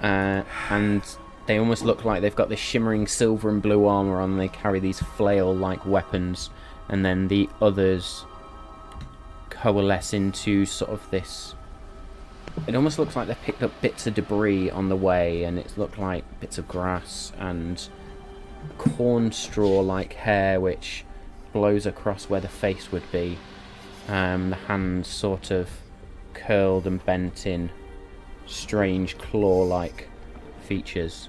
uh, 0.00 0.42
and 0.70 1.02
they 1.46 1.58
almost 1.58 1.84
look 1.84 2.04
like 2.04 2.20
they've 2.20 2.34
got 2.34 2.48
this 2.48 2.60
shimmering 2.60 3.06
silver 3.06 3.48
and 3.48 3.62
blue 3.62 3.86
armor 3.86 4.20
on. 4.20 4.36
They 4.36 4.48
carry 4.48 4.80
these 4.80 5.00
flail-like 5.00 5.86
weapons, 5.86 6.50
and 6.88 7.04
then 7.04 7.28
the 7.28 7.48
others 7.62 8.24
coalesce 9.50 10.12
into 10.12 10.66
sort 10.66 10.90
of 10.90 11.08
this. 11.10 11.53
It 12.66 12.74
almost 12.74 12.98
looks 12.98 13.16
like 13.16 13.26
they've 13.26 13.42
picked 13.42 13.62
up 13.62 13.80
bits 13.80 14.06
of 14.06 14.14
debris 14.14 14.70
on 14.70 14.88
the 14.88 14.96
way, 14.96 15.44
and 15.44 15.58
it 15.58 15.76
looked 15.76 15.98
like 15.98 16.24
bits 16.40 16.56
of 16.56 16.68
grass 16.68 17.32
and 17.38 17.86
corn 18.78 19.32
straw-like 19.32 20.14
hair, 20.14 20.60
which 20.60 21.04
blows 21.52 21.86
across 21.86 22.28
where 22.30 22.40
the 22.40 22.48
face 22.48 22.90
would 22.90 23.10
be. 23.12 23.38
Um, 24.08 24.50
the 24.50 24.56
hands 24.56 25.08
sort 25.08 25.50
of 25.50 25.68
curled 26.32 26.86
and 26.86 27.04
bent 27.04 27.46
in 27.46 27.70
strange 28.46 29.18
claw-like 29.18 30.08
features. 30.62 31.28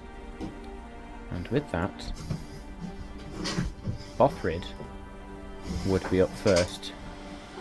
And 1.32 1.48
with 1.50 1.70
that, 1.72 2.12
Bothrid 4.18 4.64
would 5.86 6.10
be 6.10 6.22
up 6.22 6.30
first. 6.38 6.94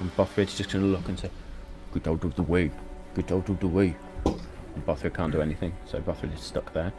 And 0.01 0.15
Bothrid's 0.17 0.57
just 0.57 0.71
going 0.71 0.85
to 0.85 0.91
look 0.91 1.09
and 1.09 1.19
say, 1.19 1.31
Get 1.93 2.09
out 2.09 2.25
of 2.25 2.35
the 2.35 2.43
way. 2.43 2.71
Get 3.15 3.33
out 3.33 3.49
of 3.49 3.61
the 3.61 3.69
way. 3.69 3.97
And 4.25 4.87
Bothrid 4.87 5.15
can't 5.15 5.33
do 5.33 5.41
anything, 5.41 5.75
so 5.87 6.01
Bothrid 6.01 6.35
is 6.35 6.41
stuck 6.41 6.73
there. 6.73 6.93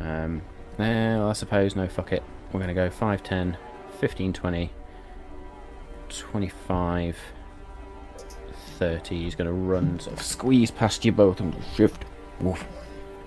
Um, 0.00 0.42
well, 0.78 1.28
I 1.28 1.32
suppose, 1.32 1.74
no, 1.74 1.88
fuck 1.88 2.12
it. 2.12 2.22
We're 2.52 2.60
going 2.60 2.68
to 2.68 2.74
go 2.74 2.90
5, 2.90 3.22
10, 3.22 3.56
15, 3.98 4.32
20, 4.32 4.70
25, 6.08 7.16
30. 8.78 9.22
He's 9.22 9.34
going 9.34 9.46
to 9.46 9.52
run, 9.52 10.00
sort 10.00 10.16
of 10.16 10.22
squeeze 10.22 10.70
past 10.70 11.04
you 11.04 11.12
both 11.12 11.40
and 11.40 11.54
shift. 11.74 12.04
Woof. 12.40 12.64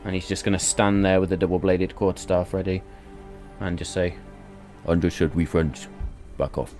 And 0.05 0.15
he's 0.15 0.27
just 0.27 0.43
going 0.43 0.57
to 0.57 0.63
stand 0.63 1.05
there 1.05 1.19
with 1.21 1.29
the 1.29 1.37
double 1.37 1.59
bladed 1.59 1.95
quarterstaff 1.95 2.53
ready 2.53 2.81
and 3.59 3.77
just 3.77 3.93
say, 3.93 4.15
Understood, 4.85 5.33
we 5.33 5.45
friends. 5.45 5.87
Back 6.37 6.57
off. 6.57 6.75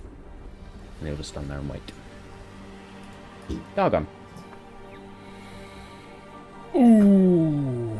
And 0.98 1.08
he'll 1.08 1.16
just 1.16 1.30
stand 1.30 1.48
there 1.48 1.58
and 1.58 1.68
wait. 1.70 1.92
Dargon. 3.76 4.06
Ooh. 6.76 7.96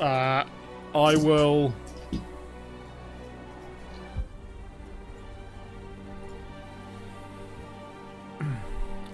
Uh, 0.00 0.44
I 0.94 1.16
will. 1.16 1.74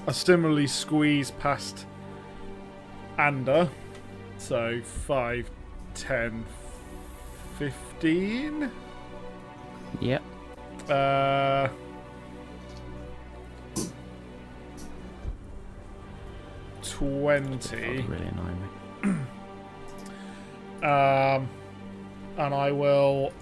I 0.07 0.13
similarly 0.13 0.69
squeeze 0.69 1.33
past 1.33 1.87
Ander. 3.19 3.69
So 4.39 4.81
5, 4.83 5.51
10, 5.95 6.45
15. 7.59 8.71
Yep. 10.01 10.23
Uh, 10.89 11.69
twenty. 16.91 17.77
That'd 17.77 18.09
really 18.09 18.27
annoy 18.27 19.13
me. 19.13 19.19
Um, 20.85 21.49
and 22.37 22.53
I 22.55 22.71
will. 22.73 23.33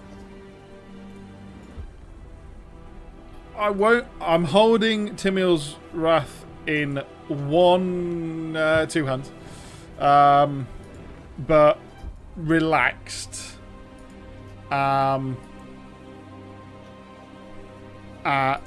I 3.57 3.71
won't. 3.71 4.07
I'm 4.21 4.45
holding 4.45 5.17
Timiel's 5.17 5.75
wrath 5.93 6.45
in 6.69 7.03
one, 7.27 8.55
uh, 8.57 8.87
two 8.87 9.07
hands, 9.07 9.33
um, 9.99 10.69
but 11.37 11.81
relaxed. 12.37 13.57
Um, 14.71 15.37
uh, 18.25 18.59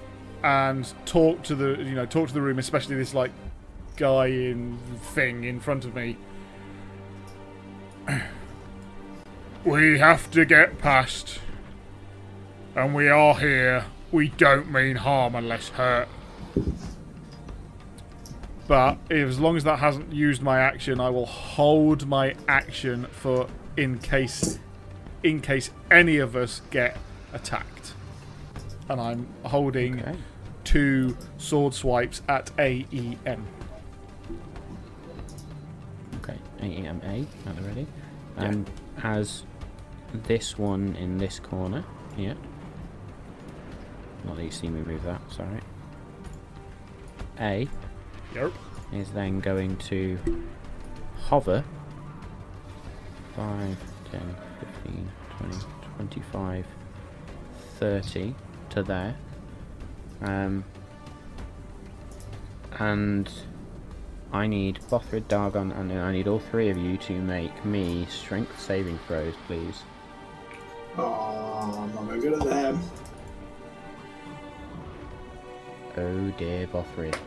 and 0.43 0.93
talk 1.05 1.43
to 1.43 1.55
the 1.55 1.81
you 1.81 1.95
know 1.95 2.05
talk 2.05 2.27
to 2.27 2.33
the 2.33 2.41
room, 2.41 2.59
especially 2.59 2.95
this 2.95 3.13
like 3.13 3.31
guy 3.97 4.27
in 4.27 4.77
thing 5.13 5.43
in 5.43 5.59
front 5.59 5.85
of 5.85 5.95
me. 5.95 6.17
We 9.65 9.97
have 9.97 10.29
to 10.31 10.45
get 10.45 10.77
past. 10.77 11.39
And 12.75 12.93
we 12.93 13.09
are 13.09 13.33
here. 13.33 13.85
We 14.11 14.27
don't 14.29 14.71
mean 14.71 14.97
harm 14.97 15.33
unless 15.33 15.69
hurt. 15.69 16.07
But 18.67 18.99
as 19.09 19.39
long 19.39 19.57
as 19.57 19.63
that 19.63 19.79
hasn't 19.79 20.13
used 20.13 20.43
my 20.43 20.59
action, 20.59 20.99
I 20.99 21.09
will 21.09 21.25
hold 21.25 22.07
my 22.07 22.35
action 22.47 23.07
for 23.11 23.47
in 23.75 23.97
case 23.97 24.59
in 25.23 25.41
case 25.41 25.71
any 25.89 26.17
of 26.17 26.35
us 26.35 26.61
get 26.69 26.95
attacked. 27.33 27.93
And 28.87 29.01
I'm 29.01 29.27
holding 29.45 29.99
Okay. 29.99 30.15
two 30.63 31.17
sword 31.39 31.73
swipes 31.73 32.21
at 32.29 32.51
AEM. 32.59 33.47
AEMA 36.71 37.25
at 37.45 37.55
the 37.55 37.61
ready. 37.61 37.87
And 38.37 38.69
as 39.03 39.43
this 40.13 40.57
one 40.57 40.95
in 40.95 41.17
this 41.17 41.39
corner 41.39 41.83
here. 42.15 42.35
Not 44.23 44.37
that 44.37 44.43
you 44.43 44.51
see 44.51 44.67
me 44.69 44.81
move 44.81 45.03
that, 45.03 45.21
sorry. 45.31 45.59
A 47.39 47.67
Yep. 48.33 48.51
is 48.93 49.11
then 49.11 49.39
going 49.39 49.77
to 49.77 50.17
hover 51.19 51.63
5, 53.35 53.77
10, 54.11 54.35
15, 54.83 55.11
20, 55.39 55.57
25, 55.97 56.65
30 57.79 58.35
to 58.69 58.83
there. 58.83 59.15
Um, 60.21 60.63
and 62.79 63.29
I 64.35 64.47
need 64.47 64.79
Bothrid, 64.91 65.23
Dargon, 65.29 65.71
and 65.79 65.93
I 65.93 66.11
need 66.11 66.27
all 66.27 66.39
three 66.39 66.69
of 66.69 66.77
you 66.77 66.97
to 66.97 67.13
make 67.13 67.63
me 67.63 68.05
strength 68.09 68.59
saving 68.59 68.99
throws, 69.07 69.33
please. 69.47 69.83
Oh, 70.97 71.79
I'm 71.79 71.95
not 71.95 72.03
very 72.03 72.19
good 72.19 72.33
at 72.33 72.43
them. 72.43 72.81
Oh 75.95 76.31
dear, 76.37 76.67
Bothrid. 76.67 77.17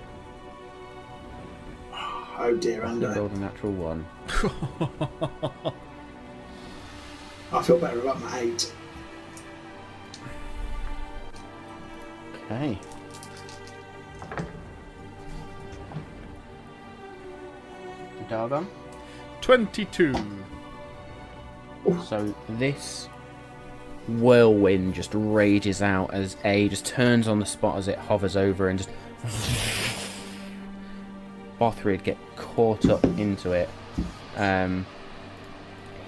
Oh 1.94 2.54
dear, 2.60 2.82
Ando. 2.82 3.16
rolled 3.16 3.32
a 3.32 3.38
natural 3.38 3.72
one. 3.72 4.04
I 7.50 7.62
feel 7.62 7.78
better 7.78 8.00
about 8.00 8.20
my 8.20 8.40
eight. 8.40 8.70
Okay. 12.44 12.78
Dargon? 18.28 18.66
22. 19.40 20.14
So 22.04 22.34
this 22.48 23.08
whirlwind 24.06 24.94
just 24.94 25.10
rages 25.14 25.82
out 25.82 26.12
as 26.12 26.36
A 26.44 26.68
just 26.68 26.84
turns 26.86 27.28
on 27.28 27.38
the 27.38 27.46
spot 27.46 27.78
as 27.78 27.88
it 27.88 27.98
hovers 27.98 28.36
over 28.36 28.68
and 28.68 28.78
just 28.78 28.90
Bothrid 31.60 32.04
get 32.04 32.16
caught 32.36 32.88
up 32.88 33.02
into 33.18 33.52
it. 33.52 33.68
Um, 34.36 34.86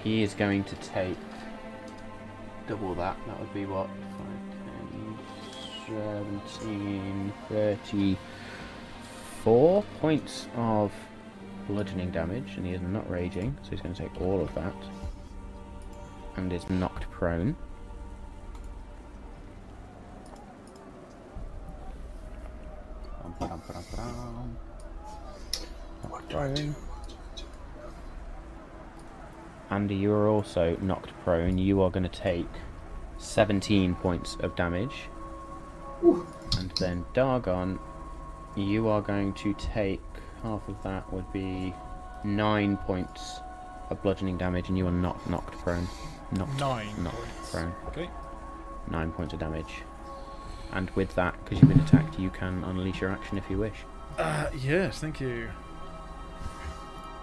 he 0.03 0.23
is 0.23 0.33
going 0.33 0.63
to 0.65 0.75
take 0.75 1.17
double 2.67 2.93
that. 2.95 3.17
That 3.27 3.39
would 3.39 3.53
be 3.53 3.65
what? 3.65 3.89
5, 5.87 5.87
10, 5.87 6.41
17, 6.59 7.33
34 7.49 9.83
points 9.99 10.47
of 10.55 10.91
bludgeoning 11.67 12.11
damage, 12.11 12.55
and 12.57 12.65
he 12.65 12.73
is 12.73 12.81
not 12.81 13.09
raging, 13.09 13.57
so 13.63 13.71
he's 13.71 13.81
going 13.81 13.93
to 13.95 14.01
take 14.01 14.21
all 14.21 14.41
of 14.41 14.53
that 14.55 14.73
and 16.37 16.51
is 16.53 16.69
knocked 16.69 17.09
prone. 17.11 17.55
Prone. 26.29 26.75
Andy, 29.69 29.95
you 29.95 30.11
are 30.11 30.27
also 30.27 30.77
knocked 30.81 31.11
prone. 31.23 31.57
You 31.57 31.81
are 31.81 31.89
going 31.89 32.03
to 32.03 32.09
take 32.09 32.47
17 33.17 33.95
points 33.95 34.35
of 34.41 34.55
damage. 34.55 35.09
And 36.01 36.71
then 36.79 37.05
Dargon, 37.13 37.79
you 38.55 38.87
are 38.87 39.01
going 39.01 39.33
to 39.35 39.53
take 39.53 40.01
half 40.43 40.67
of 40.67 40.81
that 40.83 41.11
would 41.13 41.31
be 41.33 41.73
9 42.23 42.77
points 42.77 43.39
of 43.89 44.01
bludgeoning 44.01 44.37
damage, 44.37 44.69
and 44.69 44.77
you 44.77 44.87
are 44.87 44.91
not 44.91 45.27
knocked 45.29 45.57
prone. 45.59 45.87
Knocked, 46.31 46.59
Nine 46.59 47.03
knocked 47.03 47.17
points. 47.17 47.51
prone. 47.51 47.73
Okay. 47.87 48.09
Nine 48.89 49.11
points 49.11 49.33
of 49.33 49.39
damage. 49.39 49.81
And 50.71 50.89
with 50.91 51.13
that, 51.15 51.35
because 51.43 51.59
you've 51.59 51.69
been 51.69 51.81
attacked, 51.81 52.17
you 52.17 52.29
can 52.29 52.63
unleash 52.63 53.01
your 53.01 53.09
action 53.11 53.37
if 53.37 53.43
you 53.49 53.57
wish. 53.57 53.75
Uh, 54.17 54.47
yes, 54.57 54.99
thank 54.99 55.19
you. 55.19 55.49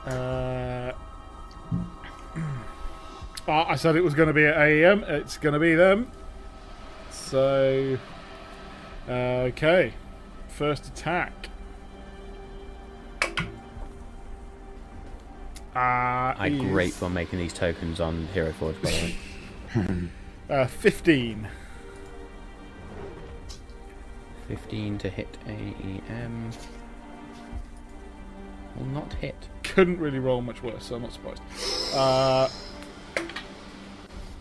Uh, 0.06 0.92
ah, 3.48 3.66
I 3.68 3.76
said 3.76 3.96
it 3.96 4.04
was 4.04 4.14
going 4.14 4.28
to 4.28 4.32
be 4.34 4.44
at 4.44 4.56
AEM. 4.56 5.02
It's 5.08 5.38
going 5.38 5.54
to 5.54 5.58
be 5.58 5.74
them. 5.74 6.10
So, 7.10 7.98
uh, 9.08 9.12
okay. 9.12 9.94
First 10.48 10.86
attack. 10.88 11.48
Uh, 15.76 16.34
I 16.36 16.48
is, 16.48 16.60
great 16.60 17.02
on 17.02 17.14
making 17.14 17.38
these 17.38 17.52
tokens 17.52 18.00
on 18.00 18.26
Hero 18.34 18.52
Forge, 18.52 18.80
by 18.82 18.90
the 18.90 18.96
way. 19.76 20.08
Uh, 20.50 20.66
15. 20.66 21.46
15 24.48 24.98
to 24.98 25.10
hit 25.10 25.36
AEM. 25.46 26.56
Will 28.76 28.86
not 28.86 29.12
hit. 29.14 29.36
Couldn't 29.62 29.98
really 29.98 30.18
roll 30.18 30.40
much 30.40 30.62
worse, 30.62 30.86
so 30.86 30.96
I'm 30.96 31.02
not 31.02 31.12
surprised. 31.12 31.42
Uh, 31.94 32.48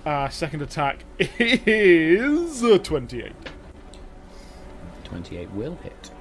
uh, 0.05 0.29
second 0.29 0.61
attack 0.61 1.03
is 1.19 2.63
uh, 2.63 2.77
28. 2.77 3.33
28 5.03 5.51
will 5.51 5.75
hit. 5.83 6.11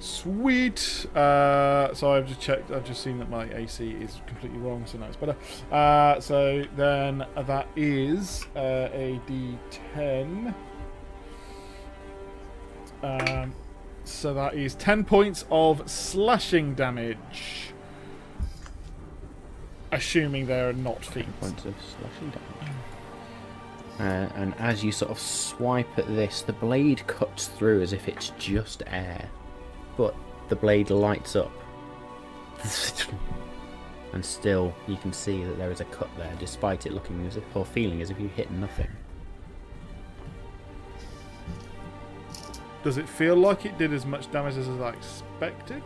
Sweet. 0.00 1.06
Uh, 1.14 1.92
so 1.94 2.12
I've 2.12 2.26
just 2.26 2.40
checked. 2.40 2.70
I've 2.70 2.84
just 2.84 3.02
seen 3.02 3.18
that 3.18 3.28
my 3.28 3.44
AC 3.54 3.90
is 3.90 4.20
completely 4.26 4.58
wrong, 4.58 4.84
so 4.86 4.98
now 4.98 5.06
it's 5.06 5.16
better. 5.16 5.36
Uh, 5.70 6.18
so 6.20 6.64
then 6.74 7.24
that 7.36 7.68
is 7.76 8.46
uh, 8.56 8.88
a 8.92 9.20
D10. 9.28 10.54
Um, 13.02 13.54
so 14.04 14.34
that 14.34 14.54
is 14.54 14.74
10 14.76 15.04
points 15.04 15.44
of 15.50 15.88
slashing 15.88 16.74
damage. 16.74 17.72
Assuming 19.92 20.46
they're 20.46 20.72
not 20.72 21.04
feet. 21.04 21.26
points 21.40 21.64
of 21.66 21.74
slashing 21.78 22.30
damage. 22.30 22.74
Uh, 23.98 24.32
and 24.34 24.54
as 24.58 24.82
you 24.82 24.92
sort 24.92 25.10
of 25.10 25.18
swipe 25.18 25.98
at 25.98 26.06
this, 26.06 26.40
the 26.40 26.54
blade 26.54 27.06
cuts 27.06 27.48
through 27.48 27.82
as 27.82 27.92
if 27.92 28.08
it's 28.08 28.32
just 28.38 28.82
air, 28.86 29.28
but 30.00 30.14
the 30.48 30.56
blade 30.56 30.88
lights 30.88 31.36
up, 31.36 31.52
and 34.14 34.24
still 34.24 34.74
you 34.88 34.96
can 34.96 35.12
see 35.12 35.44
that 35.44 35.58
there 35.58 35.70
is 35.70 35.82
a 35.82 35.84
cut 35.84 36.08
there, 36.16 36.32
despite 36.38 36.86
it 36.86 36.94
looking 36.94 37.26
as 37.26 37.36
if 37.36 37.44
or 37.54 37.66
feeling 37.66 38.00
as 38.00 38.08
if 38.08 38.18
you 38.18 38.28
hit 38.28 38.50
nothing. 38.50 38.88
Does 42.82 42.96
it 42.96 43.06
feel 43.06 43.36
like 43.36 43.66
it 43.66 43.76
did 43.76 43.92
as 43.92 44.06
much 44.06 44.32
damage 44.32 44.56
as 44.56 44.68
I 44.68 44.88
expected? 44.88 45.82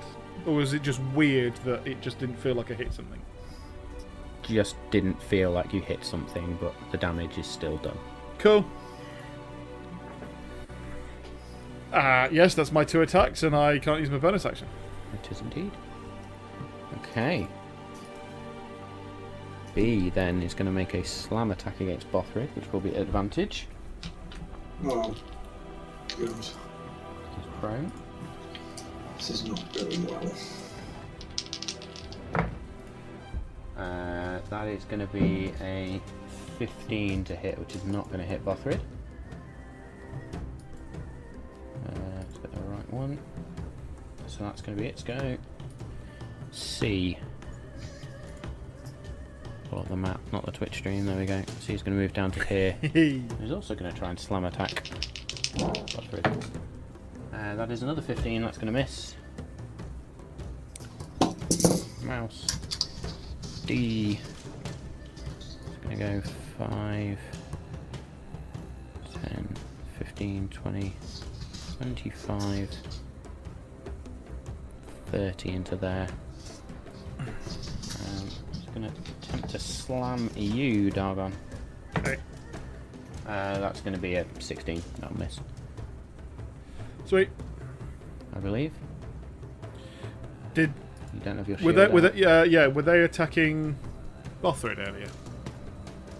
Or 0.46 0.54
was 0.54 0.74
it 0.74 0.82
just 0.82 1.00
weird 1.12 1.56
that 1.64 1.84
it 1.84 2.00
just 2.00 2.20
didn't 2.20 2.36
feel 2.36 2.54
like 2.54 2.70
I 2.70 2.74
hit 2.74 2.92
something? 2.92 3.20
Just 4.42 4.76
didn't 4.92 5.20
feel 5.20 5.50
like 5.50 5.72
you 5.72 5.80
hit 5.80 6.04
something, 6.04 6.56
but 6.60 6.72
the 6.92 6.98
damage 6.98 7.36
is 7.36 7.48
still 7.48 7.78
done. 7.78 7.98
Cool. 8.38 8.64
Uh, 11.94 12.28
yes, 12.32 12.54
that's 12.54 12.72
my 12.72 12.82
two 12.82 13.02
attacks, 13.02 13.44
and 13.44 13.54
I 13.54 13.78
can't 13.78 14.00
use 14.00 14.10
my 14.10 14.18
bonus 14.18 14.44
action. 14.44 14.66
It 15.12 15.30
is 15.30 15.40
indeed. 15.40 15.70
Okay. 16.98 17.46
B 19.76 20.10
then 20.10 20.42
is 20.42 20.54
going 20.54 20.66
to 20.66 20.72
make 20.72 20.94
a 20.94 21.04
slam 21.04 21.52
attack 21.52 21.80
against 21.80 22.10
Bothrid, 22.10 22.48
which 22.56 22.72
will 22.72 22.80
be 22.80 22.90
at 22.96 23.02
advantage. 23.02 23.68
Oh, 24.84 25.14
God. 26.18 26.28
He's 26.28 26.52
prone. 27.60 27.92
This 29.16 29.30
is 29.30 29.44
not 29.44 29.72
going 29.72 30.04
well. 30.06 30.34
Uh, 33.76 34.40
that 34.50 34.66
is 34.66 34.84
going 34.84 35.00
to 35.00 35.12
be 35.12 35.52
a 35.60 36.00
15 36.58 37.22
to 37.22 37.36
hit, 37.36 37.56
which 37.60 37.76
is 37.76 37.84
not 37.84 38.08
going 38.08 38.18
to 38.18 38.26
hit 38.26 38.44
Bothrid. 38.44 38.80
Uh, 41.86 41.90
let's 42.16 42.38
get 42.38 42.52
the 42.52 42.60
right 42.62 42.92
one. 42.92 43.18
So 44.26 44.44
that's 44.44 44.62
going 44.62 44.76
to 44.76 44.82
be 44.82 44.88
its 44.88 45.02
go. 45.02 45.36
C. 46.50 47.18
Pull 49.68 49.80
up 49.80 49.88
the 49.88 49.96
map, 49.96 50.20
not 50.32 50.44
the 50.44 50.52
Twitch 50.52 50.76
stream. 50.76 51.06
There 51.06 51.16
we 51.16 51.26
go. 51.26 51.42
C 51.60 51.74
is 51.74 51.82
going 51.82 51.96
to 51.96 52.02
move 52.02 52.12
down 52.12 52.30
to 52.32 52.44
here. 52.44 52.76
He's 52.82 53.52
also 53.52 53.74
going 53.74 53.92
to 53.92 53.98
try 53.98 54.10
and 54.10 54.18
slam 54.18 54.44
attack. 54.44 54.88
Uh, 57.32 57.54
that 57.56 57.70
is 57.70 57.82
another 57.82 58.02
15. 58.02 58.42
That's 58.42 58.58
going 58.58 58.72
to 58.72 58.72
miss. 58.72 59.14
Mouse. 62.02 62.46
D. 63.66 64.20
It's 65.38 65.56
going 65.84 65.98
to 65.98 66.04
go 66.04 66.22
5, 66.58 67.18
10, 69.24 69.56
15, 69.98 70.48
20, 70.48 70.96
25, 71.78 72.70
30 75.06 75.48
into 75.50 75.76
there. 75.76 76.08
Um, 77.18 77.26
it's 78.52 78.66
going 78.74 78.82
to 78.82 78.92
attempt 79.22 79.50
to 79.50 79.58
slam 79.58 80.30
you, 80.36 80.90
Dargon. 80.90 81.32
Okay. 81.98 82.16
Uh, 83.26 83.58
that's 83.58 83.80
going 83.80 83.94
to 83.94 84.00
be 84.00 84.14
a 84.14 84.26
16. 84.38 84.82
That'll 85.00 85.18
miss, 85.18 85.40
Sweet. 87.06 87.28
I 88.34 88.38
believe. 88.38 88.72
Did 90.54 90.72
You 91.12 91.20
don't 91.20 91.38
have 91.38 91.48
your 91.48 91.58
were 91.58 91.72
they, 91.72 91.86
were 91.88 92.00
they, 92.00 92.18
yeah 92.18 92.44
yeah 92.44 92.66
were 92.66 92.82
they 92.82 93.00
attacking 93.00 93.76
Bothrid 94.42 94.86
earlier? 94.86 95.08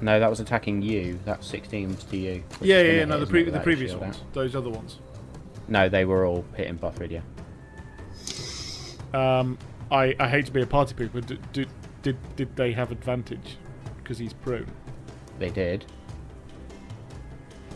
No, 0.01 0.19
that 0.19 0.29
was 0.29 0.41
attacking 0.41 0.83
you. 0.83 1.19
That 1.25 1.45
16 1.45 1.95
was 1.95 2.05
to 2.05 2.17
you. 2.17 2.45
Yeah 2.61 2.81
yeah, 2.81 2.93
yeah 2.93 3.05
no 3.05 3.21
the, 3.21 3.27
pre- 3.27 3.45
the 3.45 3.61
previous 3.61 3.95
ones 3.95 4.17
out? 4.17 4.33
those 4.33 4.55
other 4.57 4.71
ones. 4.71 4.99
No, 5.69 5.89
they 5.89 6.05
were 6.05 6.27
all 6.27 6.45
hitting 6.57 6.77
Bufford, 6.77 7.11
yeah. 7.11 7.23
Um, 9.13 9.59
I 9.91 10.15
I 10.19 10.29
hate 10.29 10.47
to 10.47 10.53
be 10.53 10.63
a 10.63 10.67
party 10.67 10.95
pooper. 10.95 11.25
Did 11.25 11.53
did 11.53 11.69
did, 12.03 12.37
did 12.37 12.57
they 12.57 12.73
have 12.73 12.93
advantage 12.93 13.57
because 13.99 14.19
he's 14.19 14.33
prone? 14.33 14.71
They 15.39 15.51
did. 15.51 15.87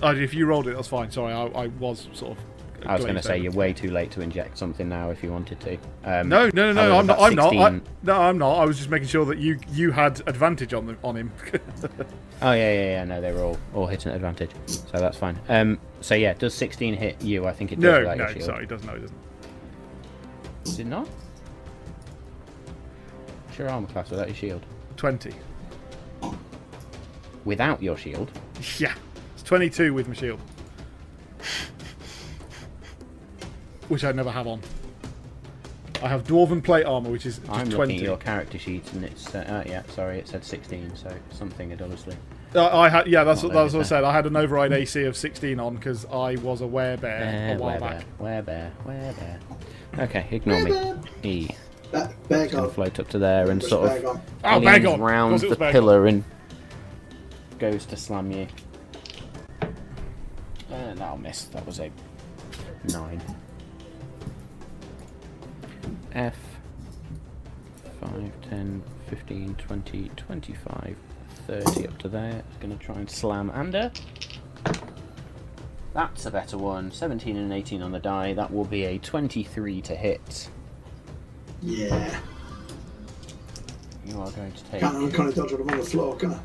Oh, 0.02 0.14
if 0.14 0.34
you 0.34 0.46
rolled 0.46 0.68
it, 0.68 0.74
that's 0.76 0.88
fine. 0.88 1.10
Sorry, 1.10 1.32
I, 1.32 1.46
I 1.46 1.66
was 1.66 2.08
sort 2.12 2.38
of. 2.38 2.44
I 2.86 2.94
was 2.94 3.04
going 3.04 3.16
to 3.16 3.22
say 3.22 3.38
you're 3.38 3.52
way 3.52 3.72
too 3.72 3.90
late 3.90 4.10
to 4.12 4.20
inject 4.20 4.56
something 4.56 4.88
now 4.88 5.10
if 5.10 5.22
you 5.22 5.32
wanted 5.32 5.60
to. 5.60 5.74
Um, 6.04 6.28
No, 6.28 6.48
no, 6.54 6.72
no, 6.72 6.88
no. 6.88 6.98
I'm 6.98 7.06
not. 7.06 7.20
I'm 7.20 7.34
not. 7.34 7.54
I, 7.54 7.80
no, 8.02 8.20
I'm 8.20 8.38
not. 8.38 8.58
I 8.60 8.64
was 8.64 8.78
just 8.78 8.88
making 8.90 9.08
sure 9.08 9.24
that 9.26 9.38
you 9.38 9.58
you 9.70 9.90
had 9.92 10.20
advantage 10.26 10.72
on 10.74 10.86
the, 10.86 10.96
on 11.02 11.16
him. 11.16 11.32
Oh 12.40 12.52
yeah, 12.52 12.72
yeah, 12.72 12.84
yeah. 12.90 13.04
No, 13.04 13.20
they 13.20 13.32
were 13.32 13.42
all 13.42 13.58
all 13.74 13.88
hitting 13.88 14.12
advantage, 14.12 14.52
so 14.66 14.98
that's 15.00 15.16
fine. 15.16 15.36
Um, 15.48 15.76
so 16.00 16.14
yeah, 16.14 16.34
does 16.34 16.54
16 16.54 16.94
hit 16.94 17.20
you? 17.20 17.46
I 17.48 17.52
think 17.52 17.72
it 17.72 17.80
does 17.80 18.04
no, 18.06 18.14
no. 18.14 18.38
Sorry, 18.38 18.62
it 18.62 18.68
doesn't. 18.68 18.86
No, 18.86 18.94
it 18.94 19.00
doesn't. 19.00 19.18
Does 20.62 20.78
it 20.78 20.86
not? 20.86 21.08
What's 23.46 23.58
your 23.58 23.70
armor 23.70 23.88
class 23.88 24.10
without 24.10 24.28
your 24.28 24.36
shield? 24.36 24.64
Twenty. 24.96 25.34
Without 27.44 27.82
your 27.82 27.96
shield? 27.96 28.30
Yeah, 28.78 28.94
it's 29.34 29.42
twenty-two 29.42 29.92
with 29.92 30.06
my 30.06 30.14
shield, 30.14 30.40
which 33.88 34.04
I 34.04 34.12
never 34.12 34.30
have 34.30 34.46
on. 34.46 34.60
I 36.02 36.08
have 36.08 36.24
dwarven 36.24 36.62
plate 36.62 36.86
armor, 36.86 37.10
which 37.10 37.26
is 37.26 37.38
just 37.38 37.50
I'm 37.50 37.58
looking 37.64 37.72
twenty. 37.72 37.96
at 37.96 38.02
your 38.02 38.16
character 38.18 38.56
sheet 38.58 38.92
and 38.92 39.04
it's 39.04 39.34
uh, 39.34 39.38
uh, 39.38 39.68
yeah, 39.68 39.82
sorry, 39.88 40.18
it 40.20 40.28
said 40.28 40.44
16, 40.44 40.94
so 40.94 41.12
something 41.30 41.70
had 41.70 41.82
obviously. 41.82 42.16
Uh, 42.54 42.68
I 42.78 42.88
had 42.88 43.08
yeah, 43.08 43.24
that's 43.24 43.42
what, 43.42 43.52
that's 43.52 43.74
what 43.74 43.80
I 43.80 43.82
said. 43.82 44.04
I 44.04 44.12
had 44.12 44.24
an 44.24 44.36
override 44.36 44.72
AC 44.72 45.02
of 45.04 45.16
sixteen 45.16 45.58
on 45.60 45.74
because 45.74 46.04
I 46.06 46.36
was 46.36 46.60
a 46.60 46.64
werebear 46.64 47.00
Bear, 47.00 47.56
a 47.56 47.58
while 47.58 47.70
where 47.72 47.80
back. 47.80 47.90
bear, 47.90 48.04
where 48.18 48.42
bear, 48.42 48.72
where 48.84 49.12
bear. 49.14 49.38
Okay, 50.04 50.26
ignore 50.30 50.62
me. 50.62 50.94
E. 51.24 51.48
Ba- 51.90 52.14
bear 52.28 52.46
Gonna 52.46 52.62
gone. 52.66 52.70
float 52.70 53.00
up 53.00 53.08
to 53.08 53.18
there 53.18 53.50
and 53.50 53.62
sort 53.62 53.88
bear 53.88 53.96
of 53.98 54.02
gone. 54.04 54.22
Oh, 54.44 54.58
leans 54.58 54.64
bag 54.84 55.00
round 55.00 55.40
the 55.40 55.48
was 55.48 55.58
bag 55.58 55.72
pillar 55.72 56.06
and 56.06 56.22
goes 57.58 57.84
to 57.86 57.96
slam 57.96 58.30
you. 58.30 58.46
Uh, 59.60 60.94
that'll 60.94 61.18
miss. 61.18 61.44
That 61.46 61.66
was 61.66 61.80
a 61.80 61.90
nine. 62.92 63.20
F 66.18 66.34
5, 68.00 68.32
10, 68.50 68.82
15, 69.08 69.54
20, 69.54 70.10
25, 70.16 70.96
30 71.46 71.86
up 71.86 71.98
to 71.98 72.08
there. 72.08 72.42
It's 72.48 72.56
going 72.56 72.76
to 72.76 72.84
try 72.84 72.96
and 72.96 73.08
slam 73.08 73.52
Ander. 73.54 73.92
That's 75.94 76.26
a 76.26 76.32
better 76.32 76.58
one. 76.58 76.90
17 76.90 77.36
and 77.36 77.52
18 77.52 77.82
on 77.82 77.92
the 77.92 78.00
die. 78.00 78.32
That 78.32 78.52
will 78.52 78.64
be 78.64 78.84
a 78.84 78.98
23 78.98 79.80
to 79.82 79.94
hit. 79.94 80.50
Yeah. 81.62 82.20
You 84.04 84.20
are 84.20 84.30
going 84.32 84.50
to 84.50 84.64
take. 84.64 84.80
Can't 84.80 84.96
uncanny 84.96 85.32
dodge 85.32 85.52
when 85.52 85.62
I'm 85.62 85.70
on 85.70 85.78
the 85.78 85.84
floor, 85.84 86.16
can 86.16 86.32
I? 86.32 86.40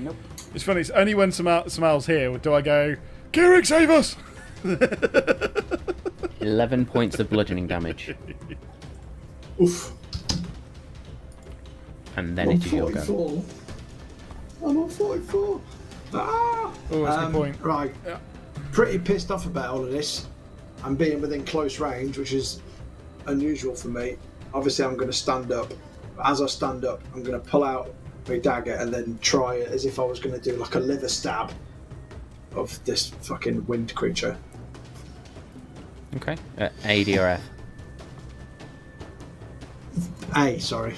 Nope. 0.00 0.16
It's 0.54 0.64
funny. 0.64 0.80
It's 0.80 0.90
only 0.90 1.14
when 1.14 1.30
Samal, 1.30 1.66
Samal's 1.66 2.06
here 2.06 2.36
do 2.38 2.52
I 2.52 2.62
go, 2.62 2.96
Kirik, 3.32 3.64
save 3.64 3.90
us! 3.90 4.16
11 6.40 6.86
points 6.86 7.18
of 7.20 7.28
bludgeoning 7.30 7.66
damage. 7.66 8.14
Oof. 9.60 9.92
And 12.16 12.36
then 12.36 12.50
it 12.52 12.64
is 12.64 12.72
your 12.72 12.90
go. 12.90 13.00
44. 13.00 13.42
I'm 14.70 14.76
on 14.78 14.88
44. 14.88 15.60
Ah! 16.14 16.72
Oh, 16.90 17.04
that's 17.04 17.16
a 17.16 17.20
good 17.20 17.24
Um, 17.26 17.32
point. 17.32 17.60
Right. 17.60 17.94
Yeah. 18.06 18.18
Pretty 18.72 18.98
pissed 18.98 19.30
off 19.30 19.46
about 19.46 19.70
all 19.70 19.84
of 19.84 19.90
this. 19.90 20.26
I'm 20.82 20.94
being 20.96 21.20
within 21.20 21.44
close 21.44 21.78
range, 21.80 22.18
which 22.18 22.32
is 22.32 22.60
unusual 23.26 23.74
for 23.74 23.88
me. 23.88 24.16
Obviously, 24.52 24.84
I'm 24.84 24.96
going 24.96 25.10
to 25.10 25.16
stand 25.16 25.50
up. 25.52 25.72
As 26.24 26.40
I 26.40 26.46
stand 26.46 26.84
up, 26.84 27.02
I'm 27.14 27.22
going 27.22 27.40
to 27.40 27.46
pull 27.48 27.64
out 27.64 27.92
my 28.28 28.38
dagger 28.38 28.74
and 28.74 28.92
then 28.92 29.18
try 29.20 29.56
it 29.56 29.68
as 29.68 29.84
if 29.84 29.98
I 29.98 30.04
was 30.04 30.20
going 30.20 30.38
to 30.38 30.40
do 30.40 30.56
like 30.56 30.74
a 30.76 30.80
liver 30.80 31.08
stab 31.08 31.52
of 32.54 32.82
this 32.84 33.08
fucking 33.08 33.66
wind 33.66 33.94
creature. 33.94 34.36
Okay. 36.16 36.36
Uh, 36.58 36.68
A, 36.84 37.04
D, 37.04 37.18
or 37.18 37.26
F? 37.26 37.42
A, 40.36 40.58
sorry. 40.58 40.94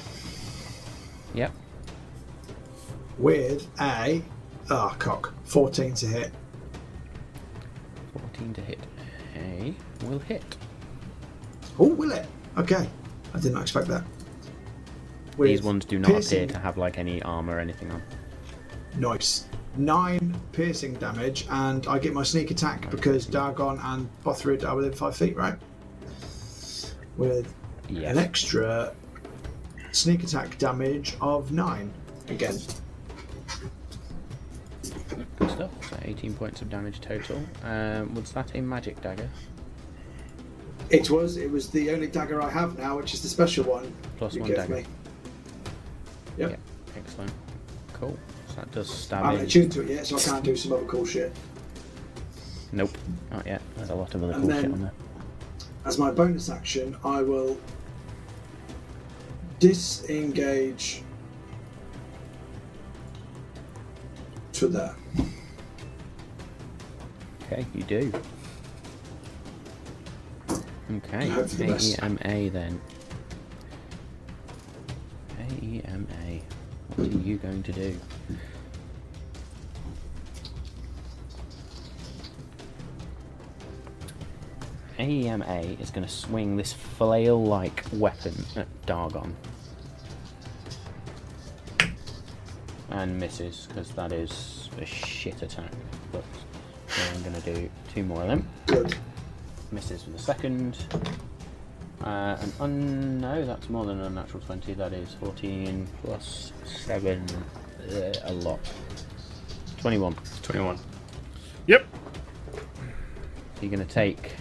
Yep. 1.35 1.53
With 3.19 3.67
a. 3.81 4.23
Ah, 4.71 4.95
cock. 4.99 5.33
14 5.45 5.95
to 5.95 6.07
hit. 6.07 6.33
14 8.13 8.55
to 8.55 8.61
hit. 8.63 8.79
A 9.37 9.75
will 10.05 10.19
hit. 10.19 10.43
Oh, 11.79 11.89
will 11.89 12.13
it? 12.13 12.27
Okay. 12.59 12.89
I 13.35 13.39
did 13.41 13.53
not 13.53 13.63
expect 13.63 13.89
that. 13.89 14.03
With 15.37 15.49
These 15.51 15.63
ones 15.63 15.85
do 15.85 15.99
not 15.99 16.11
piercing- 16.11 16.45
appear 16.45 16.55
to 16.55 16.59
have 16.61 16.79
like 16.79 16.99
any 16.99 17.23
armor 17.23 17.57
or 17.57 17.61
anything 17.61 17.91
on. 17.91 18.03
Nice. 18.97 19.47
Nine 19.77 20.35
piercing 20.53 20.95
damage, 20.95 21.47
and 21.51 21.87
I 21.87 21.99
get 21.99 22.15
my 22.15 22.23
sneak 22.23 22.51
attack 22.51 22.91
because 22.91 23.27
Dargon 23.27 23.79
and 23.85 24.09
Bothrid 24.25 24.65
are 24.67 24.75
within 24.75 24.93
five 24.93 25.15
feet, 25.17 25.37
right? 25.37 25.57
With 27.17 27.53
an 27.89 28.19
extra 28.19 28.95
sneak 29.93 30.23
attack 30.25 30.57
damage 30.59 31.17
of 31.21 31.53
nine 31.53 31.93
again. 32.29 32.59
Good 35.39 35.51
stuff. 35.51 35.71
So 35.91 35.99
18 36.03 36.35
points 36.35 36.63
of 36.63 36.71
damage 36.71 37.01
total. 37.01 37.41
Um, 37.65 38.15
was 38.15 38.33
that 38.33 38.55
a 38.55 38.61
magic 38.61 39.01
dagger? 39.03 39.29
It 40.91 41.11
was. 41.11 41.37
It 41.37 41.51
was 41.51 41.69
the 41.71 41.91
only 41.91 42.07
dagger 42.07 42.41
I 42.41 42.49
have 42.51 42.79
now, 42.79 42.97
which 42.97 43.13
is 43.15 43.23
the 43.23 43.29
special 43.29 43.65
one 43.65 43.93
Plus 44.19 44.37
one 44.37 44.51
dagger. 44.51 44.77
me. 44.77 44.85
Yep. 46.39 46.51
Yep. 46.51 46.61
Excellent. 46.97 47.33
Cool. 47.93 48.17
So 48.57 48.63
that 48.63 48.73
does 48.73 48.91
I 48.91 48.95
stab 48.95 49.25
haven't 49.25 49.41
in. 49.41 49.47
attuned 49.47 49.73
to 49.73 49.83
it 49.83 49.89
yet, 49.91 50.07
so 50.07 50.17
I 50.17 50.21
can't 50.21 50.43
do 50.45 50.57
some 50.57 50.73
other 50.73 50.85
cool 50.87 51.05
shit. 51.05 51.31
Nope. 52.73 52.91
Not 53.31 53.47
yet. 53.47 53.61
There's 53.77 53.91
a 53.91 53.95
lot 53.95 54.15
of 54.15 54.23
other 54.25 54.33
And 54.33 54.43
cool 54.43 54.49
then- 54.51 54.63
shit 54.65 54.73
on 54.73 54.81
there. 54.83 54.93
As 55.85 55.99
my 55.99 56.11
bonus 56.11 56.49
action, 56.49 56.97
I 57.05 57.23
will 57.23 57.57
disengage 59.61 61.03
to 64.55 64.67
there. 64.69 64.97
Okay, 67.45 67.65
you 67.75 67.83
do. 67.85 68.13
Okay, 70.91 71.19
I 71.19 71.27
hope 71.27 71.49
for 71.49 71.57
the 71.57 71.67
best. 71.69 71.99
AEMA 72.01 72.51
then. 72.53 72.81
What 77.07 77.15
are 77.15 77.29
you 77.29 77.37
going 77.37 77.63
to 77.63 77.73
do? 77.73 77.97
AEMA 84.99 85.81
is 85.81 85.93
going 85.93 86.05
to 86.05 86.13
swing 86.13 86.57
this 86.57 86.73
flail 86.73 87.45
like 87.45 87.85
weapon 87.93 88.35
at 88.57 88.67
Dargon. 88.87 89.35
And 92.91 93.21
misses, 93.21 93.69
because 93.69 93.93
that 93.93 94.11
is 94.11 94.69
a 94.81 94.85
shit 94.85 95.43
attack. 95.43 95.71
But 96.11 96.25
I'm 96.89 97.23
going 97.23 97.41
to 97.41 97.55
do 97.55 97.71
two 97.95 98.03
more 98.03 98.23
of 98.23 98.29
them 98.29 98.49
Good. 98.67 98.97
misses 99.71 100.05
with 100.07 100.17
the 100.17 100.23
second. 100.23 100.77
Uh, 102.03 102.37
an 102.41 102.53
un- 102.61 103.19
no, 103.21 103.45
that's 103.45 103.69
more 103.71 103.85
than 103.85 104.01
a 104.01 104.11
natural 104.11 104.43
20. 104.43 104.75
That 104.75 104.93
is 104.93 105.15
14 105.15 105.87
plus 106.03 106.53
7. 106.65 107.25
Uh, 107.91 108.13
a 108.25 108.33
lot. 108.33 108.61
21. 109.79 110.15
21. 110.43 110.79
Yep. 111.67 111.87
You're 113.61 113.71
going 113.71 113.87
to 113.87 113.93
take 113.93 114.35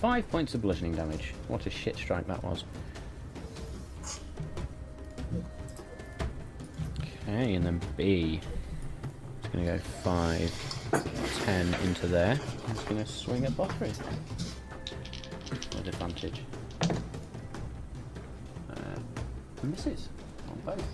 5 0.00 0.28
points 0.28 0.54
of 0.54 0.62
bludgeoning 0.62 0.94
damage. 0.94 1.34
What 1.48 1.66
a 1.66 1.70
shit 1.70 1.96
strike 1.96 2.26
that 2.26 2.42
was. 2.44 2.64
Okay, 7.22 7.54
and 7.54 7.64
then 7.64 7.80
B. 7.96 8.40
It's 9.38 9.48
going 9.48 9.64
to 9.64 9.72
go 9.72 9.78
5, 9.78 11.42
10 11.44 11.74
into 11.84 12.06
there. 12.06 12.38
It's 12.68 12.84
going 12.84 13.02
to 13.02 13.10
swing 13.10 13.44
at 13.44 13.52
Bothrid. 13.52 13.96
Advantage. 15.88 16.42
Uh, 18.70 19.00
misses 19.62 20.08
on 20.50 20.60
both. 20.64 20.84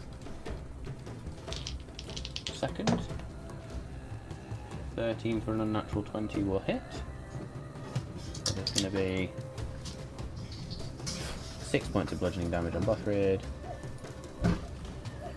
Second. 2.55 3.01
13 4.97 5.41
for 5.41 5.53
an 5.53 5.61
unnatural 5.63 6.05
20 6.05 6.43
will 6.45 6.61
hit. 6.61 6.83
So 8.45 8.55
there's 8.55 8.71
going 8.71 8.91
to 8.93 8.97
be 8.97 9.31
6 11.05 11.89
points 11.89 12.13
of 12.13 12.21
bludgeoning 12.21 12.51
damage 12.51 12.77
on 12.77 12.85
Bothrid. 12.85 13.41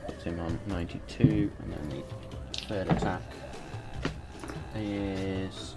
Puts 0.05 0.23
him 0.23 0.39
on 0.39 0.59
92, 0.67 1.51
and 1.63 1.73
then 1.73 1.89
the 1.89 2.03
third 2.67 2.87
attack 2.89 3.21
is 4.75 5.73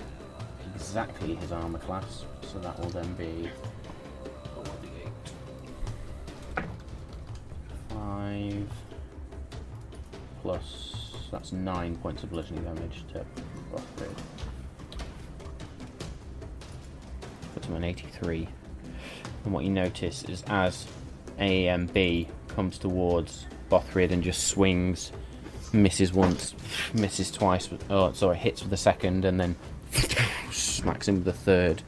exactly 0.75 1.35
his 1.37 1.53
armor 1.53 1.79
class, 1.79 2.25
so 2.53 2.59
that 2.59 2.79
will 2.81 2.89
then 2.91 3.13
be 3.15 3.49
5 7.91 8.69
plus 10.43 11.29
that's 11.31 11.53
9 11.53 11.97
points 11.97 12.25
of 12.25 12.31
bludgeoning 12.31 12.65
damage 12.65 13.05
to 13.13 13.25
Bothrid. 13.73 14.17
Puts 17.55 17.67
him 17.67 17.77
on 17.77 17.85
83. 17.85 18.49
And 19.45 19.55
what 19.55 19.65
you 19.65 19.71
notice 19.71 20.25
is 20.25 20.43
as 20.49 20.87
AMB 21.39 22.27
comes 22.49 22.79
towards 22.79 23.47
Bothrid 23.71 24.11
and 24.11 24.25
just 24.25 24.49
swings, 24.49 25.13
misses 25.73 26.13
once, 26.13 26.55
misses 26.95 27.31
twice, 27.31 27.69
oh 27.89 28.13
sorry, 28.13 28.37
hits 28.37 28.63
with 28.63 28.71
the 28.71 28.77
second, 28.77 29.25
and 29.25 29.39
then 29.39 29.55
smacks 30.51 31.07
him 31.07 31.17
with 31.17 31.25
the 31.25 31.33
third. 31.33 31.83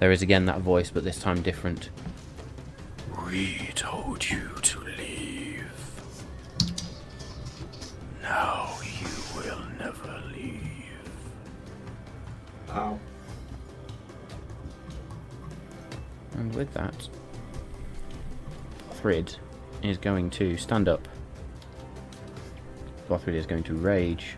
There 0.00 0.10
is 0.12 0.22
again 0.22 0.46
that 0.46 0.60
voice, 0.60 0.90
but 0.90 1.04
this 1.04 1.18
time 1.18 1.40
different. 1.42 1.90
We 3.26 3.70
told 3.74 4.28
you 4.28 4.50
to 4.60 4.80
leave. 4.80 5.66
Now 8.22 8.76
you 8.82 9.08
will 9.36 9.62
never 9.78 10.22
leave. 10.34 10.60
Ow. 12.70 12.98
And 16.34 16.54
with 16.54 16.72
that, 16.74 17.08
Thrid 18.94 19.36
is 19.82 19.98
going 19.98 20.30
to 20.30 20.56
stand 20.56 20.88
up. 20.88 21.08
Bothrid 23.08 23.34
is 23.34 23.46
going 23.46 23.62
to 23.64 23.74
rage. 23.74 24.36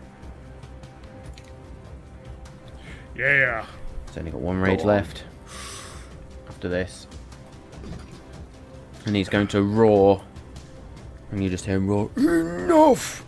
Yeah. 3.15 3.65
He's 4.07 4.17
only 4.17 4.31
got 4.31 4.41
one 4.41 4.59
rage 4.59 4.81
on. 4.81 4.87
left 4.87 5.23
after 6.57 6.69
this. 6.69 7.05
And 9.05 9.15
he's 9.15 9.29
going 9.29 9.45
to 9.49 9.61
roar. 9.61 10.23
And 11.31 11.43
you 11.43 11.51
just 11.51 11.65
hear 11.65 11.75
him 11.75 11.87
roar, 11.87 12.09
Enough! 12.17 13.23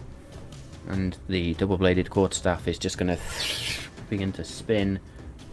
And 0.87 1.15
the 1.27 1.53
double 1.53 1.77
bladed 1.77 2.09
quarterstaff 2.09 2.67
is 2.67 2.79
just 2.79 2.97
going 2.97 3.15
to 3.15 3.21
begin 4.09 4.31
to 4.31 4.43
spin. 4.43 4.99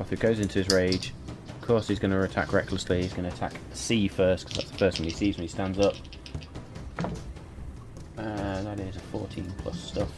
Bothrid 0.00 0.20
goes 0.20 0.40
into 0.40 0.62
his 0.62 0.72
rage. 0.74 1.12
Of 1.48 1.66
course, 1.68 1.86
he's 1.86 1.98
going 1.98 2.12
to 2.12 2.22
attack 2.22 2.54
recklessly. 2.54 3.02
He's 3.02 3.12
going 3.12 3.28
to 3.28 3.34
attack 3.36 3.52
C 3.74 4.08
first, 4.08 4.46
because 4.46 4.64
that's 4.64 4.70
the 4.70 4.78
first 4.78 4.98
one 4.98 5.04
he 5.04 5.14
sees 5.14 5.36
when 5.36 5.42
he 5.42 5.48
stands 5.48 5.78
up. 5.78 5.96
Uh, 8.16 8.62
that 8.62 8.80
is 8.80 8.96
a 8.96 9.00
14 9.00 9.52
plus 9.58 9.78
stuff. 9.78 10.08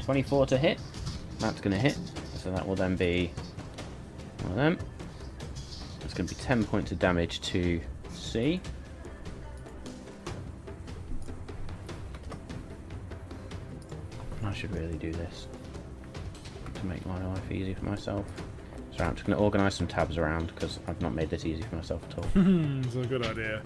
24 0.00 0.44
to 0.46 0.58
hit. 0.58 0.78
That's 1.38 1.62
going 1.62 1.72
to 1.72 1.80
hit. 1.80 1.96
So 2.36 2.50
that 2.50 2.68
will 2.68 2.76
then 2.76 2.94
be 2.94 3.32
one 4.42 4.50
of 4.50 4.56
them. 4.56 4.78
Going 6.18 6.26
to 6.26 6.34
be 6.34 6.42
10 6.42 6.64
points 6.64 6.90
of 6.90 6.98
damage 6.98 7.40
to 7.42 7.80
C. 8.12 8.60
I 14.42 14.52
should 14.52 14.74
really 14.74 14.98
do 14.98 15.12
this 15.12 15.46
to 16.74 16.86
make 16.86 17.06
my 17.06 17.24
life 17.24 17.52
easy 17.52 17.72
for 17.72 17.84
myself. 17.84 18.26
So 18.96 19.04
I'm 19.04 19.14
just 19.14 19.28
going 19.28 19.38
to 19.38 19.44
organise 19.44 19.76
some 19.76 19.86
tabs 19.86 20.18
around 20.18 20.52
because 20.52 20.80
I've 20.88 21.00
not 21.00 21.14
made 21.14 21.30
this 21.30 21.44
easy 21.44 21.62
for 21.62 21.76
myself 21.76 22.02
at 22.10 22.18
all. 22.18 22.24
Hmm, 22.30 22.80
it's 22.84 22.96
a 22.96 23.06
good 23.06 23.24
idea. 23.24 23.62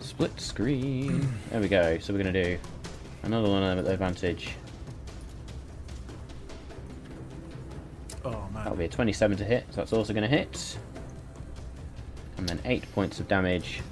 Split 0.00 0.38
screen. 0.38 1.26
There 1.52 1.62
we 1.62 1.68
go. 1.68 1.98
So 2.00 2.12
we're 2.12 2.22
going 2.22 2.34
to 2.34 2.44
do 2.44 2.58
another 3.22 3.48
one 3.48 3.62
at 3.62 3.78
advantage. 3.78 4.50
That'll 8.62 8.76
be 8.76 8.84
a 8.84 8.88
27 8.88 9.38
to 9.38 9.44
hit, 9.44 9.64
so 9.70 9.76
that's 9.76 9.92
also 9.92 10.12
going 10.12 10.28
to 10.28 10.36
hit. 10.36 10.78
And 12.38 12.48
then 12.48 12.60
8 12.64 12.92
points 12.94 13.18
of 13.18 13.26
damage 13.26 13.82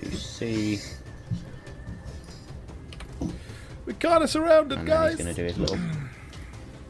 to 0.00 0.16
C. 0.16 0.80
We're 3.84 3.92
kind 3.98 4.24
of 4.24 4.30
surrounded, 4.30 4.78
And 4.78 4.88
then 4.88 4.96
guys. 4.96 5.12
he's 5.16 5.22
going 5.22 5.34
to 5.34 5.40
do 5.42 5.46
his 5.46 5.58
little 5.58 5.78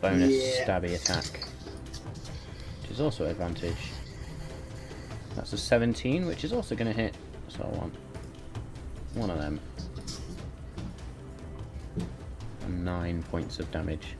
bonus 0.01 0.31
Yeah. 0.31 0.65
stabby 0.67 0.95
attack, 0.95 1.45
which 2.83 2.93
is 2.93 3.01
also 3.01 3.27
advantage. 3.27 3.91
That's 5.35 5.53
a 5.53 5.59
17, 5.59 6.27
which 6.27 6.45
is 6.45 6.53
also 6.53 6.77
going 6.77 6.87
to 6.87 6.97
hit. 6.97 7.17
So 7.49 7.65
I 7.65 7.77
want 7.77 7.95
one 9.15 9.31
of 9.31 9.39
them. 9.39 9.59
And 12.67 12.85
9 12.85 13.23
points 13.25 13.59
of 13.59 13.69
damage 13.73 14.15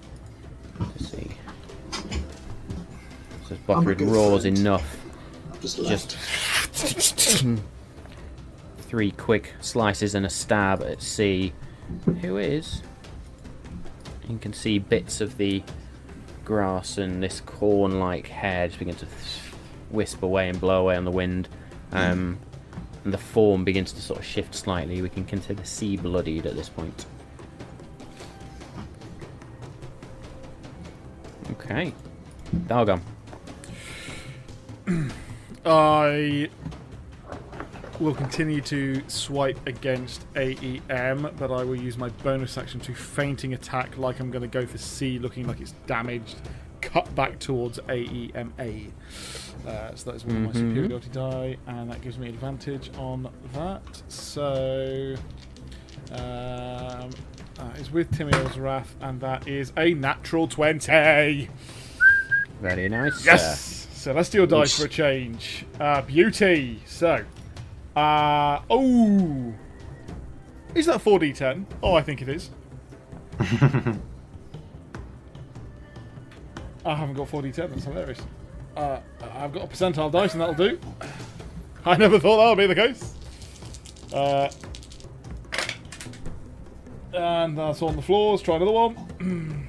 to 0.79 1.05
see. 1.05 1.31
So 3.49 3.57
a 3.69 3.81
roars 3.81 4.43
friend. 4.43 4.59
enough 4.59 5.05
just 5.65 5.85
just 5.87 7.47
three 8.79 9.11
quick 9.13 9.55
slices 9.61 10.15
and 10.15 10.27
a 10.27 10.31
stab 10.31 10.83
at 10.83 11.03
C, 11.03 11.53
who 12.21 12.37
is. 12.37 12.83
You 14.29 14.39
can 14.39 14.53
see 14.53 14.79
bits 14.79 15.21
of 15.21 15.37
the 15.37 15.63
grass 16.45 16.99
and 16.99 17.23
this 17.23 17.41
corn-like 17.41 18.29
hair 18.29 18.69
just 18.69 18.79
begin 18.79 18.95
to 18.97 19.07
wisp 19.91 20.23
away 20.23 20.49
and 20.49 20.61
blow 20.61 20.83
away 20.83 20.97
on 20.97 21.05
the 21.05 21.11
wind, 21.11 21.49
um, 21.93 22.39
and 23.05 23.13
the 23.13 23.19
form 23.19 23.65
begins 23.65 23.93
to 23.93 24.03
sort 24.03 24.19
of 24.19 24.25
shift 24.25 24.55
slightly. 24.55 25.01
We 25.03 25.09
can 25.09 25.25
consider 25.25 25.65
C 25.65 25.97
bloodied 25.97 26.47
at 26.47 26.57
this 26.57 26.69
point. 26.69 27.07
Okay, 31.55 31.93
Dalgam. 32.67 33.01
I 35.65 36.49
will 38.01 38.15
continue 38.15 38.61
to 38.63 39.03
swipe 39.09 39.65
against 39.67 40.27
AEM, 40.35 41.31
but 41.39 41.51
I 41.51 41.63
will 41.65 41.77
use 41.77 41.97
my 41.97 42.09
bonus 42.23 42.59
action 42.59 42.81
to 42.81 42.95
fainting 42.95 43.55
attack 43.55 43.97
like 43.97 44.21
I'm 44.21 44.31
going 44.31 44.43
to 44.43 44.49
go 44.49 44.67
for 44.67 44.79
C, 44.79 45.19
looking 45.19 45.47
like 45.47 45.61
it's 45.61 45.73
damaged, 45.87 46.37
cut 46.81 47.13
back 47.15 47.39
towards 47.39 47.79
AEMA. 47.79 48.91
Uh, 49.67 49.95
so 49.95 50.11
that 50.11 50.17
is 50.17 50.25
one 50.27 50.37
of 50.37 50.43
my 50.43 50.51
Mhm. 50.51 50.55
superiority 50.71 51.09
die, 51.13 51.57
and 51.67 51.91
that 51.91 52.03
gives 52.03 52.19
me 52.19 52.29
advantage 52.29 52.91
on 52.99 53.29
that. 53.55 54.03
So. 54.09 55.15
Um, 56.13 57.09
that 57.57 57.79
is 57.79 57.91
with 57.91 58.11
Timiel's 58.11 58.59
Wrath, 58.59 58.95
and 59.01 59.21
that 59.21 59.49
is 59.49 59.73
a 59.77 59.95
natural 59.95 60.49
20! 60.49 61.49
Very 62.61 62.89
nice. 62.89 63.25
Yes! 63.25 63.89
Celestial 63.93 64.47
dice 64.47 64.79
for 64.79 64.87
a 64.87 64.89
change. 64.89 65.65
Uh, 65.81 66.03
beauty. 66.03 66.83
So. 66.87 67.25
Uh, 67.97 68.61
oh! 68.69 69.55
Is 70.75 70.87
that 70.87 71.03
4d10? 71.03 71.65
Oh, 71.83 71.95
I 71.95 72.03
think 72.03 72.21
it 72.21 72.29
is. 72.29 72.51
I 73.41 73.97
haven't 76.95 77.15
got 77.15 77.29
4d10, 77.29 77.71
that's 77.71 77.85
hilarious. 77.85 78.21
Uh, 78.77 78.99
I've 79.35 79.53
got 79.53 79.65
a 79.65 79.67
percentile 79.67 80.11
dice 80.11 80.33
and 80.33 80.41
that'll 80.41 80.55
do. 80.55 80.79
I 81.87 81.97
never 81.97 82.19
thought 82.19 82.39
that 82.39 82.49
would 82.49 82.59
be 82.59 82.67
the 82.67 82.75
case. 82.75 83.15
Uh, 84.13 84.51
and 87.15 87.57
that's 87.57 87.81
on 87.81 87.95
the 87.95 88.03
floor. 88.03 88.33
Let's 88.33 88.43
try 88.43 88.57
another 88.57 88.73
one. 88.73 88.97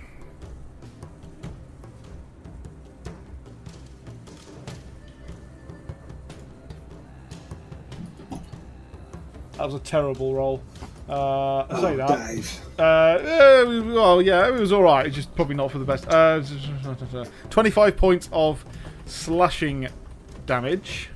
that 9.58 9.66
was 9.66 9.76
a 9.76 9.80
terrible 9.80 10.34
roll. 10.34 10.64
Uh, 11.08 11.68
oh, 11.70 11.82
say 11.82 11.96
that. 11.96 12.28
Dave. 12.28 12.60
Uh, 12.80 13.20
yeah, 13.24 13.64
well, 13.93 14.22
yeah, 14.22 14.48
it 14.48 14.54
was 14.54 14.72
all 14.74 14.82
right. 14.82 15.06
It's 15.06 15.16
just 15.16 15.36
probably 15.36 15.56
not 15.56 15.72
for 15.72 15.78
the 15.78 15.86
best. 15.86 16.08
Uh, 16.08 16.41
Twenty-five 17.52 17.96
points 17.96 18.28
of 18.34 18.66
slashing 19.06 19.88
damage. 20.48 21.10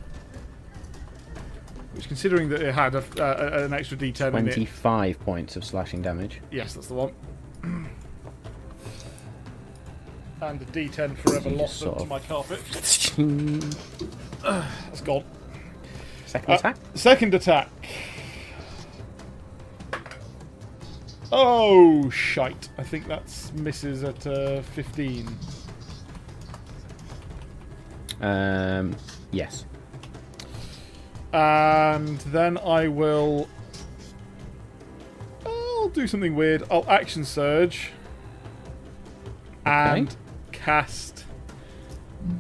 Which, 1.99 2.07
considering 2.07 2.47
that 2.47 2.61
it 2.61 2.73
had 2.73 2.95
a, 2.95 3.03
uh, 3.19 3.65
an 3.65 3.73
extra 3.73 3.97
D10 3.97 4.29
in 4.29 4.47
it, 4.47 4.53
25 4.53 5.19
points 5.19 5.57
of 5.57 5.65
slashing 5.65 6.01
damage. 6.01 6.39
yes, 6.49 6.73
that's 6.73 6.87
the 6.87 6.93
one. 6.93 7.13
And 10.41 10.57
the 10.57 10.65
D10 10.87 11.17
forever 11.17 11.49
lost 11.49 11.83
onto 11.83 12.05
my 12.05 12.19
carpet. 12.19 12.61
Second 12.81 13.61
That's 14.41 15.01
gone. 15.01 15.25
Uh, 16.33 16.39
attack. 16.47 16.77
Second 16.95 17.33
attack. 17.33 17.69
Oh, 21.33 22.09
shite. 22.09 22.69
I 22.77 22.83
think 22.83 23.09
that's 23.09 23.51
misses 23.51 24.05
at 24.05 24.25
uh, 24.25 24.61
15. 24.61 25.27
Um, 28.21 28.95
yes. 29.31 29.65
And 31.33 32.17
then 32.19 32.57
I 32.57 32.87
will. 32.87 33.47
I'll 35.45 35.89
do 35.89 36.07
something 36.07 36.35
weird. 36.35 36.63
I'll 36.71 36.89
action 36.89 37.23
surge. 37.23 37.91
And 39.65 40.07
Okay. 40.07 40.17
cast 40.51 41.25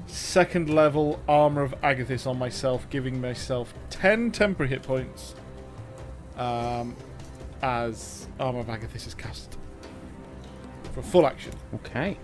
second 0.07 0.69
level 0.69 1.19
Armor 1.27 1.61
of 1.61 1.73
Agathys 1.81 2.27
on 2.27 2.37
myself, 2.37 2.89
giving 2.89 3.21
myself 3.21 3.73
10 3.89 4.31
temporary 4.31 4.69
hit 4.69 4.83
points. 4.83 5.35
Um, 6.37 6.95
as 7.61 8.27
Armor 8.39 8.59
of 8.59 8.67
Agathys 8.67 9.05
is 9.07 9.13
cast. 9.13 9.57
For 10.93 11.01
full 11.01 11.27
action. 11.27 11.53
Okay. 11.75 12.17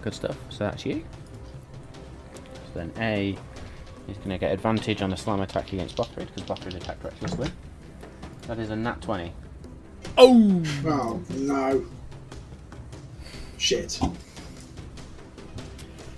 Good 0.00 0.14
stuff. 0.14 0.36
So 0.48 0.64
that's 0.64 0.84
you. 0.86 1.04
So 2.72 2.80
then 2.80 2.92
A 2.98 3.36
is 4.08 4.16
going 4.18 4.30
to 4.30 4.38
get 4.38 4.52
advantage 4.52 5.02
on 5.02 5.12
a 5.12 5.16
slam 5.16 5.40
attack 5.40 5.72
against 5.72 5.96
Bothrid 5.96 6.28
because 6.34 6.42
Bothrid 6.42 6.74
attacked 6.74 7.04
recklessly. 7.04 7.50
That 8.46 8.58
is 8.58 8.70
a 8.70 8.76
nat 8.76 9.00
20. 9.00 9.32
Oh! 10.18 10.62
Oh 10.84 11.20
no. 11.30 11.84
Shit. 13.58 14.00
I 14.02 14.06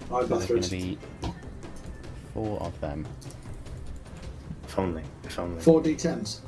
So 0.08 0.26
got 0.26 0.28
there's 0.28 0.46
going 0.46 0.62
to 0.62 0.70
be 0.70 0.98
four 2.32 2.58
of 2.60 2.80
them. 2.80 3.06
If 4.64 4.78
only. 4.78 5.02
If 5.24 5.38
only. 5.38 5.60
Four 5.60 5.82
d10s. 5.82 6.40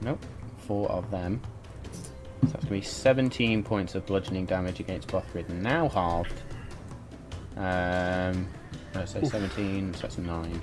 Nope. 0.00 0.24
Four 0.66 0.88
of 0.90 1.10
them. 1.10 1.40
So 1.92 2.00
that's 2.40 2.52
going 2.52 2.66
to 2.66 2.70
be 2.70 2.80
17 2.82 3.62
points 3.64 3.94
of 3.94 4.06
bludgeoning 4.06 4.46
damage 4.46 4.80
against 4.80 5.08
Bothrid, 5.08 5.48
now 5.48 5.88
halved. 5.88 6.40
Um, 7.56 8.46
so 9.04 9.22
17, 9.22 9.94
so 9.94 10.02
that's 10.02 10.18
9. 10.18 10.62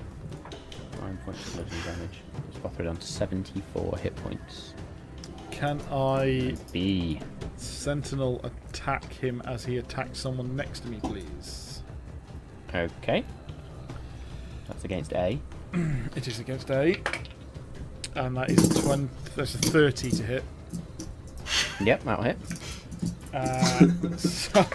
9 1.02 1.18
points 1.26 1.48
of 1.48 1.54
bludgeoning 1.54 1.84
damage. 1.84 2.22
Puts 2.62 2.78
Bothrid 2.78 2.90
on 2.90 3.02
74 3.02 3.98
hit 3.98 4.16
points. 4.18 4.74
Can 5.52 5.80
I 5.92 6.56
B. 6.72 7.20
Sentinel 7.58 8.42
attack 8.44 9.14
him 9.14 9.42
as 9.46 9.64
he 9.64 9.78
attacks 9.78 10.20
someone 10.20 10.56
next 10.56 10.82
to 10.82 10.90
me, 10.90 11.00
please? 11.02 11.84
Okay. 12.74 13.24
That's 14.68 14.84
against 14.84 15.14
A. 15.14 15.40
It 16.16 16.28
is 16.28 16.40
against 16.40 16.70
A. 16.72 16.96
And 18.16 18.38
that 18.38 18.50
is 18.50 18.68
20, 18.84 19.10
that's 19.36 19.56
a 19.56 19.58
30 19.58 20.12
to 20.12 20.24
hit. 20.24 20.44
Yep, 21.82 22.04
that'll 22.04 22.24
hit. 22.24 22.38
Uh, 23.34 24.18
so, 24.18 24.66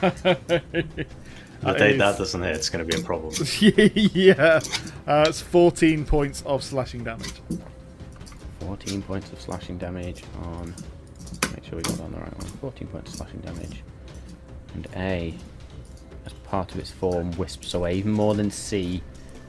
The 1.61 1.67
that 1.67 1.79
day 1.79 1.93
is- 1.93 1.99
that 1.99 2.19
doesn't 2.19 2.43
hit, 2.43 2.57
it's 2.57 2.69
going 2.71 2.87
to 2.89 2.97
be 2.97 3.01
a 3.01 3.05
problem. 3.05 3.35
yeah. 3.61 4.61
Uh, 5.07 5.25
it's 5.29 5.41
14 5.41 6.05
points 6.05 6.43
of 6.47 6.63
slashing 6.65 7.05
damage. 7.05 7.33
14 8.61 9.03
points 9.03 9.33
of 9.33 9.41
slashing 9.41 9.77
damage 9.79 10.23
on. 10.43 10.75
Make 11.55 11.65
sure 11.65 11.77
we 11.77 11.83
got 11.83 11.97
that 11.97 12.05
on 12.05 12.13
the 12.13 12.19
right 12.19 12.37
one. 12.39 12.47
14 12.47 12.89
points 12.89 13.11
of 13.13 13.17
slashing 13.19 13.41
damage. 13.41 13.83
And 14.75 14.87
A, 14.97 15.35
as 16.27 16.33
part 16.45 16.73
of 16.73 16.79
its 16.79 16.91
form, 16.91 17.31
wisps 17.33 17.75
away 17.75 17.95
even 17.95 18.13
more 18.13 18.35
than 18.35 18.51
C. 18.51 19.03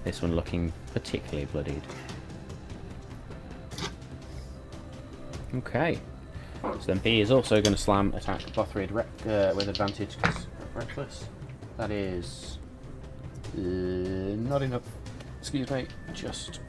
This 0.04 0.22
one 0.22 0.36
looking 0.36 0.74
particularly 0.94 1.46
bloodied. 1.46 1.82
Okay. 5.56 6.00
So 6.62 6.78
then 6.88 6.98
B 7.00 7.22
is 7.22 7.32
also 7.32 7.62
going 7.62 7.76
to 7.76 7.82
slam 7.82 8.14
attack 8.16 8.42
Bothrid 8.54 8.92
rec- 8.92 9.08
uh, 9.28 9.54
with 9.56 9.68
advantage 9.68 10.18
'cause 10.22 10.46
reckless. 10.74 11.26
That 11.78 11.92
is 11.92 12.60
uh, 13.58 13.60
not 13.60 14.62
enough. 14.62 14.84
Excuse 15.40 15.70
me, 15.72 15.88
just 16.14 16.60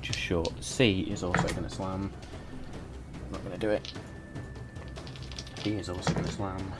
just 0.00 0.18
short. 0.18 0.52
C 0.62 1.00
is 1.10 1.22
also 1.22 1.42
going 1.48 1.64
to 1.64 1.70
slam. 1.70 2.12
Not 3.30 3.40
going 3.44 3.52
to 3.52 3.58
do 3.58 3.70
it. 3.70 3.92
D 5.62 5.74
is 5.74 5.88
also 5.88 6.12
going 6.12 6.24
to 6.24 6.32
slam. 6.32 6.72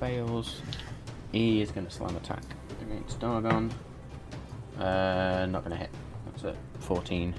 Fails. 0.00 0.60
E 1.32 1.60
is 1.60 1.70
going 1.70 1.86
to 1.86 1.92
slam 1.92 2.16
attack 2.16 2.42
against 2.82 3.20
Dargon. 3.20 3.70
Uh, 4.78 5.46
not 5.46 5.64
going 5.64 5.70
to 5.70 5.76
hit. 5.76 5.90
That's 6.26 6.44
a 6.44 6.56
14. 6.80 7.34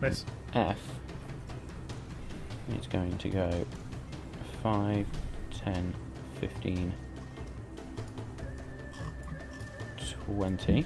Miss. 0.00 0.24
F 0.54 0.78
is 2.78 2.86
going 2.86 3.16
to 3.18 3.28
go 3.28 3.66
5, 4.62 5.06
10, 5.64 5.94
15, 6.40 6.92
20. 10.26 10.84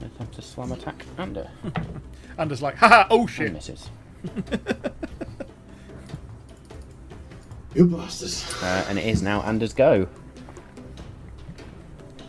Let's 0.00 0.16
have 0.18 0.30
to 0.32 0.42
slam 0.42 0.72
attack 0.72 1.04
Ander. 1.18 1.48
And 2.38 2.50
it's 2.52 2.62
like, 2.62 2.76
haha, 2.76 3.06
oh 3.10 3.20
And 3.22 3.30
shit. 3.30 3.52
misses. 3.52 3.90
You 7.74 7.86
bastards. 7.86 8.44
Uh, 8.62 8.86
and 8.88 9.00
it 9.00 9.04
is 9.04 9.20
now 9.20 9.42
Anders' 9.42 9.72
go. 9.74 10.06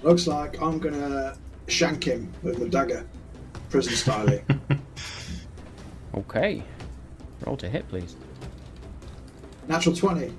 Looks 0.01 0.25
like 0.25 0.59
I'm 0.59 0.79
gonna 0.79 1.37
shank 1.67 2.03
him 2.03 2.33
with 2.41 2.57
my 2.59 2.67
dagger. 2.67 3.05
Prison 3.69 3.93
style. 3.93 4.39
Okay. 6.15 6.63
Roll 7.45 7.57
to 7.57 7.67
hit, 7.69 7.87
please. 7.89 8.15
Natural 9.67 9.93
20. 9.93 10.33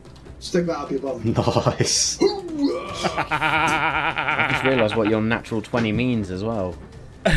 Stick 0.46 0.66
that 0.66 0.78
up 0.78 0.90
your 0.92 1.00
bum. 1.00 1.20
Nice. 1.34 2.18
I 2.22 4.48
just 4.52 4.64
realised 4.64 4.94
what 4.94 5.10
your 5.10 5.20
natural 5.20 5.60
20 5.60 5.90
means 5.90 6.30
as 6.30 6.44
well. 6.44 6.78
What 7.24 7.34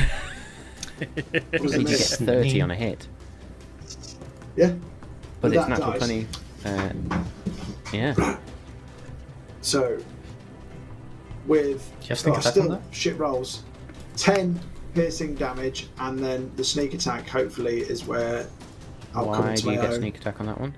does 1.52 1.74
You 1.74 1.82
it 1.82 1.88
get 1.88 2.00
30 2.00 2.62
on 2.62 2.70
a 2.70 2.76
hit. 2.76 3.08
Yeah. 4.56 4.76
But 5.42 5.56
it's 5.56 5.68
natural 5.68 5.94
dice. 5.94 6.00
20. 6.00 6.28
Uh, 6.66 6.90
yeah. 7.92 8.38
So, 9.62 9.98
with 11.48 11.92
you 12.04 12.10
have 12.10 12.20
sneak 12.20 12.36
oh, 12.36 12.38
attack 12.38 12.46
on 12.46 12.52
still 12.52 12.70
that? 12.70 12.82
shit 12.92 13.18
rolls, 13.18 13.64
10 14.18 14.60
piercing 14.94 15.34
damage, 15.34 15.88
and 15.98 16.20
then 16.20 16.52
the 16.58 16.64
sneak 16.64 16.94
attack 16.94 17.28
hopefully 17.28 17.80
is 17.80 18.06
where 18.06 18.46
I'll 19.16 19.34
come 19.34 19.46
Why 19.46 19.52
into 19.52 19.64
do 19.64 19.72
you 19.72 19.78
my 19.78 19.82
get 19.82 19.96
sneak 19.96 20.18
attack 20.18 20.40
on 20.40 20.46
that 20.46 20.62
one? 20.62 20.76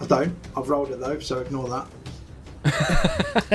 I 0.00 0.06
don't. 0.06 0.34
I've 0.56 0.68
rolled 0.68 0.90
it 0.90 1.00
though, 1.00 1.18
so 1.18 1.38
ignore 1.40 1.68
that. 1.68 1.86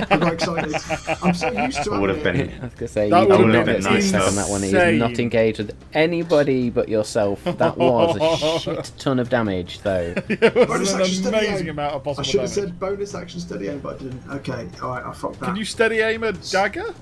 I'm 0.09 0.19
not 0.21 0.33
excited. 0.33 0.73
I'm 1.21 1.33
so 1.33 1.51
used 1.51 1.83
to 1.83 1.91
I 1.91 1.99
would 1.99 2.09
have 2.11 2.23
been- 2.23 2.39
it. 2.39 2.49
I 2.61 2.63
was 2.65 2.73
going 2.73 2.77
to 2.77 2.87
say, 2.87 3.09
That 3.09 3.23
you 3.23 3.27
would 3.27 3.39
have 3.39 3.47
not 3.49 3.65
been 3.65 3.75
get 3.81 3.83
sneak 3.83 4.13
nice, 4.13 4.27
on 4.29 4.35
that 4.35 4.49
one. 4.49 4.61
He 4.63 4.69
is 4.69 4.99
not 4.99 5.19
engaged 5.19 5.57
with 5.57 5.75
anybody 5.93 6.69
but 6.69 6.87
yourself. 6.87 7.43
That 7.43 7.77
was 7.77 8.15
a 8.15 8.59
shit 8.59 8.91
ton 8.97 9.19
of 9.19 9.27
damage, 9.29 9.81
though. 9.81 10.13
it 10.29 10.55
was 10.55 10.93
Bonus 10.93 11.19
an 11.19 11.27
amazing 11.27 11.67
aim. 11.67 11.69
amount 11.71 11.95
of 11.95 12.03
possible. 12.05 12.21
I 12.21 12.23
possible 12.23 12.23
should 12.23 12.41
have 12.41 12.49
damage. 12.55 12.69
said 12.71 12.79
bonus 12.79 13.15
action 13.15 13.39
steady 13.41 13.67
aim, 13.67 13.79
but 13.79 13.95
I 13.95 13.97
didn't. 14.03 14.21
Okay, 14.31 14.69
alright, 14.81 15.05
I 15.05 15.11
fucked 15.13 15.39
that. 15.41 15.45
Can 15.47 15.55
you 15.57 15.65
steady 15.65 15.99
aim 15.99 16.23
a 16.23 16.31
dagger? 16.31 16.93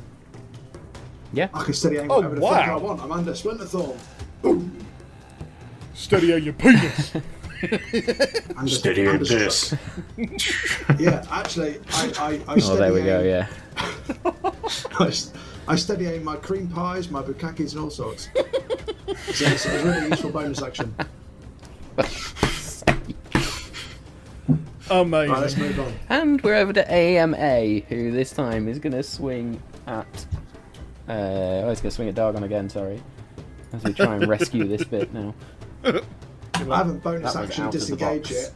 Yeah. 1.31 1.49
I 1.53 1.63
can 1.63 1.73
steady 1.75 1.97
aim 1.97 2.09
Oh, 2.09 2.15
whatever 2.15 2.35
the 2.35 2.41
fuck 2.41 2.67
I 2.67 2.75
want. 2.75 3.01
I'm 3.01 3.11
Ander 3.11 3.35
Splinter 3.35 3.65
Thorn. 3.65 4.75
Steady 5.93 6.33
aim 6.33 6.43
your 6.43 6.53
penis. 6.53 7.13
Under, 8.57 8.70
Steady 8.72 9.07
under 9.07 9.22
as 9.22 9.30
this. 9.30 9.76
Yeah, 10.99 11.26
actually, 11.32 11.80
I, 11.91 12.12
I, 12.47 12.53
I 12.53 12.57
Oh, 12.64 12.76
there 12.76 12.93
we 12.93 12.99
aim, 13.01 13.05
go, 13.05 13.22
yeah. 13.22 13.47
I, 14.99 15.07
s- 15.07 15.34
I 15.68 15.76
steady 15.76 16.07
aim 16.07 16.24
my 16.24 16.36
cream 16.36 16.68
pies, 16.68 17.10
my 17.10 17.22
bukakis, 17.22 17.74
and 17.74 17.82
all 17.82 17.89
sorts. 17.89 18.30
so 18.36 18.39
it's, 19.16 19.41
it's 19.41 19.66
a 19.66 19.84
really 19.84 20.07
useful 20.10 20.30
bonus 20.32 20.62
action. 20.62 20.93
Amazing. 24.91 25.32
Right, 25.32 25.41
let's 25.41 25.55
move 25.57 25.80
on. 25.80 25.93
And 26.10 26.41
we're 26.41 26.55
over 26.55 26.74
to 26.74 26.91
AMA, 26.91 27.80
who 27.89 28.12
this 28.12 28.32
time 28.32 28.68
is 28.68 28.80
going 28.80 28.93
to 28.93 29.03
swing 29.03 29.62
at 29.86 30.07
Uh, 31.07 31.12
oh, 31.64 31.70
he's 31.70 31.80
going 31.82 31.89
to 31.89 31.95
swing 31.95 32.10
at 32.10 32.16
Dargon 32.16 32.43
again, 32.43 32.70
sorry. 32.70 33.01
As 33.72 33.84
we 33.84 33.93
try 33.93 34.16
and 34.16 34.28
rescue 34.28 34.68
this 34.68 34.84
bit 34.84 35.14
now. 35.14 35.34
I 36.68 36.78
haven't 36.78 37.03
bonus 37.03 37.34
That 37.34 37.41
was 37.41 37.49
action 37.49 37.64
out 37.64 37.68
of 37.68 37.74
the 37.74 37.80
disengage 37.80 38.24
box. 38.24 38.32
yet. 38.32 38.51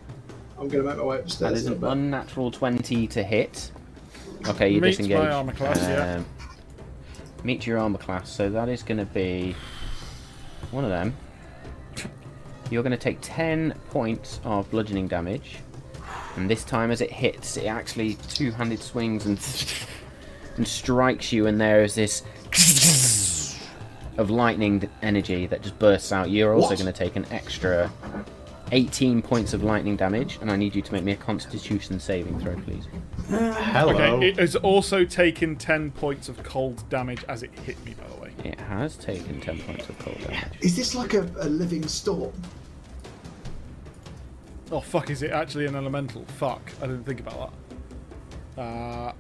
I'm 0.60 0.68
going 0.68 0.84
to 0.84 0.90
make 0.90 0.98
my 0.98 1.04
way 1.04 1.18
That 1.18 1.24
upstairs. 1.24 1.54
is 1.62 1.68
a 1.68 1.72
an 1.74 1.80
bit. 1.80 1.90
unnatural 1.90 2.52
20 2.52 3.08
to 3.08 3.24
hit. 3.24 3.72
Okay, 4.48 4.70
you 4.70 4.82
Meets 4.82 5.00
my 5.00 5.08
disengage. 5.08 5.32
armor 5.34 5.54
class, 5.54 5.78
yeah. 5.82 6.16
Um, 6.18 6.26
Meet 7.44 7.66
your 7.68 7.78
armor 7.80 7.98
class, 7.98 8.30
so 8.30 8.50
that 8.50 8.70
is 8.70 8.84
going 8.84 8.98
to 9.00 9.06
be 9.06 9.56
one 10.72 10.84
of 10.86 10.90
them. 10.90 11.16
You're 12.70 12.84
going 12.84 12.92
to 12.92 12.98
take 12.98 13.18
10 13.22 13.74
points 13.90 14.40
of 14.46 14.70
bludgeoning 14.72 15.08
damage. 15.08 15.58
And 16.38 16.50
this 16.50 16.64
time, 16.64 16.90
as 16.90 17.02
it 17.02 17.12
hits, 17.12 17.58
it 17.58 17.66
actually 17.66 18.16
two 18.30 18.52
handed 18.52 18.82
swings 18.82 19.26
and, 19.26 19.38
and 20.58 20.68
strikes 20.68 21.32
you, 21.34 21.48
and 21.48 21.60
there 21.60 21.84
is 21.84 21.96
this 21.96 22.24
of 24.18 24.30
lightning 24.30 24.90
energy 25.02 25.48
that 25.48 25.62
just 25.62 25.78
bursts 25.80 26.12
out. 26.12 26.30
You're 26.30 26.54
also 26.54 26.76
going 26.76 26.86
to 26.86 26.92
take 26.92 27.16
an 27.16 27.26
extra 27.32 27.92
18 28.72 29.22
points 29.22 29.54
of 29.54 29.64
lightning 29.64 29.96
damage, 29.96 30.40
and 30.42 30.52
I 30.52 30.56
need 30.56 30.76
you 30.76 30.82
to 30.82 30.92
make 30.92 31.04
me 31.04 31.12
a 31.12 31.18
constitution 31.18 32.00
saving 32.00 32.40
throw, 32.40 32.56
please. 32.56 32.88
Hello. 33.28 33.94
Okay, 33.94 34.30
it 34.30 34.40
has 34.40 34.56
also 34.56 35.06
taken 35.06 35.56
10 35.56 35.92
points 35.92 36.30
of 36.30 36.42
cold 36.44 36.88
damage 36.90 37.24
as 37.30 37.44
it 37.44 37.52
hit 37.60 37.84
me, 37.86 37.94
by 37.94 38.08
the 38.08 38.22
way. 38.22 38.34
It 38.44 38.60
has 38.60 38.96
taken 38.96 39.40
10 39.40 39.60
points 39.60 39.90
of 39.90 40.00
cold 40.00 40.18
damage. 40.20 40.58
Is 40.62 40.76
this 40.76 40.96
like 40.96 41.14
a, 41.14 41.22
a 41.40 41.50
living 41.50 41.88
storm? 41.88 42.34
Oh, 44.72 44.80
fuck, 44.80 45.12
is 45.12 45.22
it 45.22 45.32
actually 45.32 45.68
an 45.68 45.76
elemental? 45.76 46.26
Fuck, 46.40 46.72
I 46.82 46.88
didn't 46.88 47.04
think 47.04 47.20
about 47.20 47.54
that. 48.56 48.62
Uh, 48.62 49.14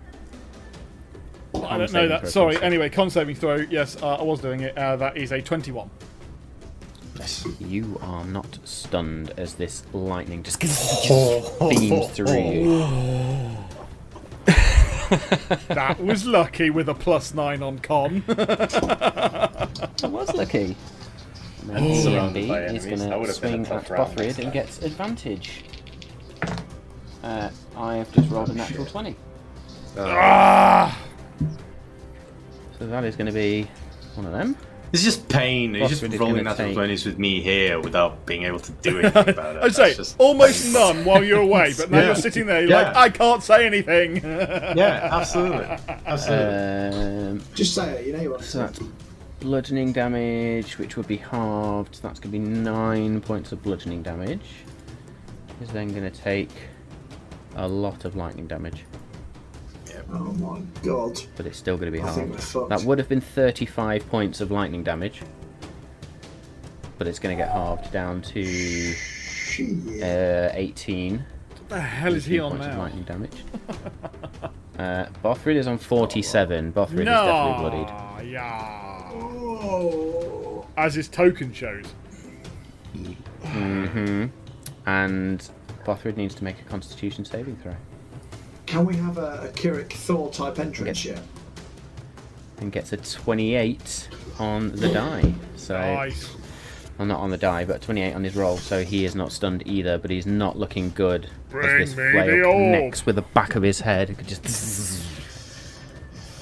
I 1.56 1.78
don't 1.78 1.94
know 1.94 2.08
that. 2.08 2.22
throw, 2.22 2.30
Sorry, 2.30 2.56
please. 2.56 2.64
anyway, 2.64 2.90
con 2.90 3.10
saving 3.10 3.36
throw. 3.36 3.56
Yes, 3.58 4.02
uh, 4.02 4.16
I 4.16 4.24
was 4.24 4.40
doing 4.42 4.62
it. 4.62 4.78
Uh, 4.78 4.96
that 4.98 5.18
is 5.18 5.32
a 5.32 5.42
21. 5.42 5.90
Yes, 7.20 7.46
You 7.60 8.00
are 8.02 8.26
not 8.26 8.58
stunned 8.64 9.34
as 9.38 9.54
this 9.54 9.84
lightning 9.94 10.42
just 10.44 10.60
beams 11.70 12.08
through 12.10 12.34
you. 12.34 13.58
That 15.68 15.98
was 16.00 16.26
lucky 16.26 16.72
with 16.72 16.90
a 16.90 16.96
plus 16.96 17.36
9 17.36 17.62
on 17.62 17.78
con. 17.80 18.24
I 18.28 19.68
was 20.04 20.34
lucky. 20.34 20.76
And 21.62 21.70
then 21.70 21.84
CMB 21.84 22.74
is 22.74 22.86
going 22.88 23.00
to 23.00 23.18
would 23.20 23.28
have 23.30 23.42
been 23.42 23.62
a 23.62 23.66
swing 23.66 23.78
at 23.78 23.86
tough 23.86 24.16
Bothrid 24.16 24.40
and 24.40 24.52
gets 24.52 24.82
advantage. 24.82 25.66
Uh, 27.24 27.50
I 27.78 27.96
have 27.98 28.12
just 28.12 28.30
rolled 28.32 28.50
a 28.50 28.54
natural 28.54 28.86
20. 28.88 29.16
ah! 30.00 31.00
So 32.84 32.88
that 32.90 33.06
is 33.06 33.16
going 33.16 33.28
to 33.28 33.32
be 33.32 33.66
one 34.16 34.26
of 34.26 34.34
them. 34.34 34.58
It's 34.92 35.06
just 35.06 35.30
pain. 35.30 35.74
It's 35.74 35.84
Boss 35.90 36.02
just 36.02 36.20
rolling 36.20 36.44
gonna 36.44 36.50
natural 36.50 36.76
with 36.76 37.18
me 37.18 37.40
here 37.42 37.80
without 37.80 38.26
being 38.26 38.44
able 38.44 38.60
to 38.60 38.72
do 38.74 39.00
anything 39.00 39.30
about 39.30 39.56
it. 39.56 39.64
I'd 39.64 39.74
say 39.74 39.94
just 39.94 40.18
almost 40.20 40.66
painful. 40.66 40.94
none 40.96 41.06
while 41.06 41.24
you're 41.24 41.40
away, 41.40 41.74
but 41.78 41.90
now 41.90 41.98
Yeah. 42.00 42.06
you're 42.08 42.16
sitting 42.16 42.46
there, 42.46 42.60
you're 42.60 42.72
Yeah. 42.72 42.82
like, 42.92 42.96
I 42.98 43.10
can't 43.10 43.42
say 43.42 43.66
anything. 43.66 44.18
Yeah, 44.76 45.08
absolutely, 45.14 45.66
absolutely. 46.06 47.30
Um, 47.30 47.42
Just 47.56 47.74
say 47.74 47.90
it, 48.00 48.08
you 48.08 48.12
know 48.12 48.22
you 48.22 48.32
want 48.32 48.44
so 48.44 48.58
that's 48.58 48.80
bludgeoning 49.40 49.94
damage, 49.94 50.78
which 50.78 50.98
would 50.98 51.08
be 51.08 51.18
halved. 51.18 52.04
That's 52.04 52.20
going 52.20 52.34
to 52.34 52.38
be 52.38 52.40
9 52.40 53.22
points 53.22 53.54
of 53.54 53.64
bludgeoning 53.64 54.04
damage. 54.04 54.42
Is 55.62 55.70
then 55.70 55.88
going 55.92 56.04
to 56.04 56.12
take 56.22 56.50
a 57.56 57.66
lot 57.66 58.04
of 58.04 58.18
lightning 58.18 58.46
damage. 58.48 58.84
Oh 60.16 60.32
my 60.34 60.62
god. 60.84 61.20
but 61.36 61.48
it's 61.48 61.58
still 61.58 61.76
going 61.76 61.92
to 61.92 61.98
be 61.98 62.04
I 62.04 62.12
hard. 62.12 62.70
That 62.70 62.84
would 62.84 63.00
have 63.00 63.10
been 63.10 63.20
35 63.22 64.08
points 64.10 64.42
of 64.42 64.52
lightning 64.52 64.84
damage, 64.84 65.24
but 67.00 67.08
it's 67.08 67.18
going 67.18 67.36
to 67.36 67.44
get 67.44 67.52
halved 67.52 67.92
down 67.92 68.22
to 68.22 68.94
uh, 70.04 70.50
18. 70.54 71.18
what 71.18 71.70
the 71.70 71.82
hell 71.82 72.14
is 72.14 72.26
he 72.26 72.36
18 72.36 72.42
on 72.44 72.52
points 72.52 72.66
of 72.68 72.74
now? 72.74 72.80
lightning 72.80 73.04
damage. 73.04 73.44
uh, 74.78 75.06
Bothrid 75.24 75.56
is 75.56 75.66
on 75.68 75.80
47. 75.80 76.74
Bothrid 76.74 77.00
is 77.00 77.06
definitely 77.06 77.70
bloodied. 77.70 78.32
Yeah. 78.32 79.10
Oh. 79.14 80.68
As 80.78 80.94
his 80.94 81.08
token 81.08 81.52
shows. 81.54 81.86
hmm 83.46 84.26
And 84.86 85.50
Bothrid 85.86 86.18
needs 86.18 86.36
to 86.36 86.44
make 86.44 86.60
a 86.60 86.64
Constitution 86.66 87.26
saving 87.26 87.58
throw 87.58 87.76
Can 88.74 88.86
we 88.86 88.96
have 88.96 89.20
a, 89.20 89.44
a 89.44 89.48
Kirik 89.50 89.94
Thor 89.94 90.32
type 90.32 90.58
entrance 90.58 91.06
Okay. 91.06 91.12
yet? 91.14 91.22
and 92.60 92.72
gets 92.72 92.92
a 92.92 92.98
28 92.98 94.10
on 94.40 94.72
the 94.76 94.90
die. 94.92 95.32
So 95.56 95.78
Nice. 95.80 96.36
Well, 96.98 97.08
not 97.08 97.20
on 97.20 97.30
the 97.30 97.38
die, 97.38 97.66
but 97.66 97.84
28 97.84 98.14
on 98.14 98.24
his 98.24 98.36
roll, 98.36 98.58
so 98.58 98.84
he 98.84 99.06
is 99.06 99.14
not 99.14 99.32
stunned 99.32 99.62
either, 99.68 100.00
but 100.00 100.10
he's 100.10 100.26
not 100.26 100.58
looking 100.58 100.90
good. 100.92 101.30
Bring 101.52 101.82
as 101.82 101.90
this 101.90 101.98
me 101.98 102.12
flail 102.14 102.52
connects 102.52 103.06
with 103.06 103.16
the 103.16 103.22
back 103.22 103.56
of 103.56 103.62
his 103.62 103.82
head. 103.82 104.10
It 104.10 104.18
could 104.18 104.28
just. 104.28 105.04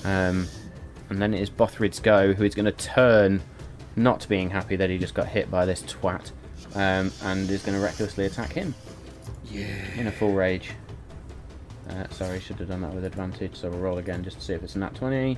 um, 0.06 0.48
and 1.10 1.22
then 1.22 1.34
it 1.34 1.42
is 1.42 1.50
Bothrid's 1.50 2.00
go, 2.00 2.32
who 2.34 2.46
is 2.46 2.56
going 2.56 2.66
to 2.66 2.72
turn, 2.72 3.42
not 3.98 4.26
being 4.30 4.50
happy 4.52 4.78
that 4.78 4.90
he 4.90 4.98
just 4.98 5.14
got 5.16 5.28
hit 5.28 5.52
by 5.52 5.66
this 5.66 5.82
twat, 5.84 6.32
um, 6.76 7.12
and 7.24 7.50
is 7.50 7.64
going 7.64 7.78
to 7.78 7.84
recklessly 7.84 8.26
attack 8.26 8.54
him. 8.54 8.74
Yeah. 9.50 9.66
In 9.98 10.08
a 10.08 10.12
full 10.14 10.32
rage. 10.34 10.72
Uh, 11.90 12.08
sorry, 12.10 12.40
should 12.40 12.58
have 12.58 12.70
done 12.70 12.82
that 12.82 12.94
with 12.94 13.04
advantage, 13.04 13.56
so 13.56 13.70
we'll 13.70 13.80
roll 13.80 13.98
again 13.98 14.24
just 14.24 14.38
to 14.40 14.44
see 14.44 14.54
if 14.54 14.64
it's 14.64 14.76
a 14.76 14.80
nat 14.80 14.94
20. 14.96 15.38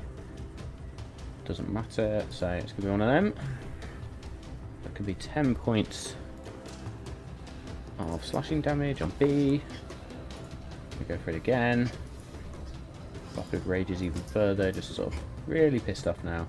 Doesn't 1.46 1.72
matter, 1.72 2.26
so 2.30 2.50
it's 2.50 2.72
going 2.72 2.76
to 2.76 2.82
be 2.82 2.90
one 2.90 3.02
of 3.02 3.08
them. 3.08 3.34
That 4.84 4.94
could 4.96 5.06
be 5.06 5.16
10 5.16 5.56
points 5.56 6.16
of 8.00 8.26
slashing 8.26 8.62
damage 8.62 9.02
on 9.02 9.12
B. 9.20 9.62
We 11.00 11.06
go 11.06 11.18
for 11.18 11.32
it 11.32 11.36
again. 11.36 11.90
Bothrid 13.36 13.66
rages 13.66 14.04
even 14.04 14.22
further, 14.24 14.72
just 14.72 14.96
sort 14.96 15.14
of 15.14 15.20
really 15.48 15.80
pissed 15.80 16.08
off 16.08 16.24
now. 16.24 16.48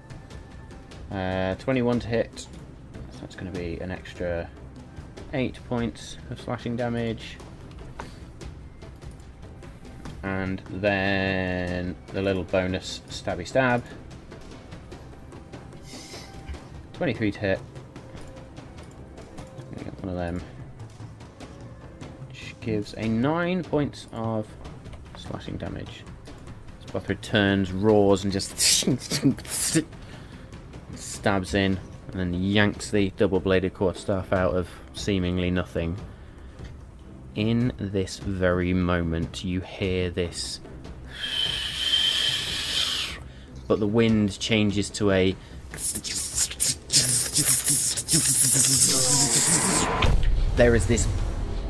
Uh, 1.11 1.55
21 1.57 2.01
to 2.01 2.09
hit. 2.09 2.41
So 3.13 3.21
that's 3.21 3.37
going 3.37 3.53
to 3.53 3.59
be 3.59 3.79
an 3.81 3.91
extra 3.91 4.49
8 5.33 5.59
points 5.69 6.19
of 6.31 6.41
slashing 6.41 6.77
damage. 6.77 7.39
And 10.25 10.63
then 10.71 11.95
the 12.15 12.23
little 12.23 12.45
bonus 12.45 13.03
stabby 13.11 13.47
stab. 13.47 13.85
23 16.95 17.31
to 17.33 17.39
hit. 17.39 17.61
Get 19.77 20.03
one 20.03 20.09
of 20.09 20.15
them. 20.15 20.43
Which 22.29 22.55
gives 22.61 22.95
a 22.95 23.07
9 23.07 23.65
points 23.65 24.07
of 24.15 24.47
slashing 25.19 25.59
damage. 25.59 26.05
Spothrid 26.87 27.21
turns, 27.21 27.71
roars, 27.71 28.25
and 28.25 28.33
just 28.33 28.59
stabs 30.95 31.55
in, 31.55 31.79
and 32.13 32.21
then 32.21 32.33
yanks 32.33 32.91
the 32.91 33.13
double 33.19 33.41
bladed 33.41 33.75
quarterstaff 33.75 34.33
out 34.33 34.57
of 34.57 34.71
seemingly 34.95 35.51
nothing. 35.51 35.99
In 37.35 37.73
this 37.79 38.19
very 38.19 38.73
moment, 38.73 39.43
you 39.45 39.61
hear 39.61 40.09
this. 40.09 40.61
But 43.67 43.81
the 43.81 43.89
wind 43.89 44.39
changes 44.39 44.89
to 44.91 45.11
a 45.11 45.35
there 50.57 50.77
is 50.77 50.87
this 50.87 51.09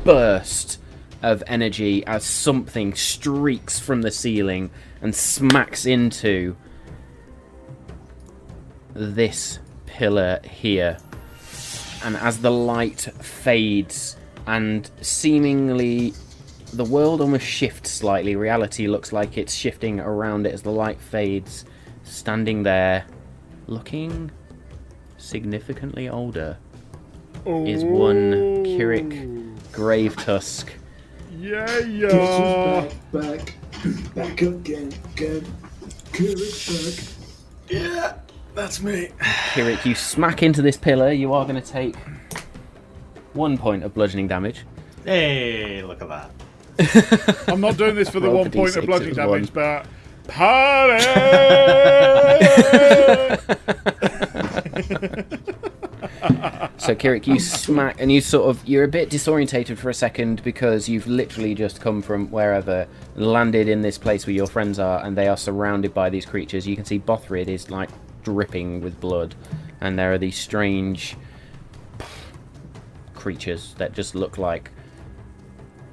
burst 0.03 0.79
of 1.23 1.41
energy 1.47 2.05
as 2.05 2.23
something 2.23 2.93
streaks 2.93 3.79
from 3.79 4.03
the 4.03 4.11
ceiling 4.11 4.69
and 5.01 5.15
smacks 5.15 5.87
into 5.87 6.55
this 8.93 9.57
pillar 9.87 10.39
here. 10.43 10.99
And 12.03 12.15
as 12.17 12.39
the 12.39 12.51
light 12.51 13.01
fades 13.21 14.15
and 14.47 14.89
seemingly 15.01 16.13
the 16.73 16.85
world 16.85 17.21
almost 17.21 17.45
shifts 17.45 17.91
slightly, 17.91 18.35
reality 18.35 18.87
looks 18.87 19.13
like 19.13 19.37
it's 19.37 19.53
shifting 19.53 19.99
around 19.99 20.45
it 20.45 20.53
as 20.53 20.61
the 20.61 20.71
light 20.71 20.99
fades, 20.99 21.65
standing 22.03 22.63
there, 22.63 23.05
looking 23.67 24.31
significantly 25.17 26.09
older 26.09 26.57
is 27.45 27.83
one 27.83 28.63
Kirik 28.65 29.55
oh. 29.55 29.71
Grave 29.71 30.15
Tusk. 30.17 30.73
Yeah, 31.37 31.79
yeah. 31.79 32.09
who's 32.09 32.93
back, 33.11 33.53
back, 33.83 34.15
back 34.15 34.41
again, 34.41 34.91
again. 35.13 35.45
Kirik 36.11 36.97
back. 36.97 37.15
Yeah, 37.69 38.13
that's 38.55 38.81
me. 38.81 39.09
Kirik, 39.53 39.85
you 39.85 39.95
smack 39.95 40.41
into 40.41 40.61
this 40.61 40.77
pillar. 40.77 41.11
You 41.11 41.33
are 41.33 41.45
going 41.45 41.61
to 41.61 41.71
take 41.71 41.95
one 43.35 43.57
point 43.57 43.83
of 43.83 43.93
bludgeoning 43.93 44.27
damage. 44.27 44.65
Hey, 45.03 45.83
look 45.83 46.01
at 46.01 46.07
that. 46.07 47.43
I'm 47.47 47.61
not 47.61 47.77
doing 47.77 47.95
this 47.95 48.09
for 48.09 48.19
the 48.19 48.29
one 48.29 48.51
point 48.51 48.75
of 48.75 48.85
bludgeoning 48.85 49.17
it 49.17 49.27
one. 49.27 49.43
damage, 49.43 49.53
but 49.53 49.85
Party! 50.27 51.05
So 56.77 56.93
Kirik, 56.93 57.25
you 57.25 57.39
smack, 57.39 57.99
and 57.99 58.11
you 58.11 58.21
sort 58.21 58.47
of 58.47 58.63
you're 58.67 58.83
a 58.83 58.87
bit 58.87 59.09
disorientated 59.09 59.77
for 59.77 59.89
a 59.89 59.93
second 59.93 60.43
because 60.43 60.87
you've 60.87 61.07
literally 61.07 61.55
just 61.55 61.81
come 61.81 62.01
from 62.03 62.29
wherever, 62.29 62.87
landed 63.15 63.67
in 63.67 63.81
this 63.81 63.97
place 63.97 64.27
where 64.27 64.35
your 64.35 64.45
friends 64.45 64.77
are, 64.77 65.03
and 65.03 65.17
they 65.17 65.27
are 65.27 65.37
surrounded 65.37 65.95
by 65.95 66.11
these 66.11 66.27
creatures. 66.27 66.67
You 66.67 66.75
can 66.75 66.85
see 66.85 66.99
Bothrid 66.99 67.47
is 67.47 67.71
like 67.71 67.89
dripping 68.23 68.81
with 68.81 68.99
blood, 68.99 69.33
and 69.81 69.97
there 69.97 70.13
are 70.13 70.19
these 70.19 70.37
strange 70.37 71.17
creatures 73.25 73.73
that 73.79 73.91
just 73.91 74.13
look 74.13 74.37
like 74.37 74.69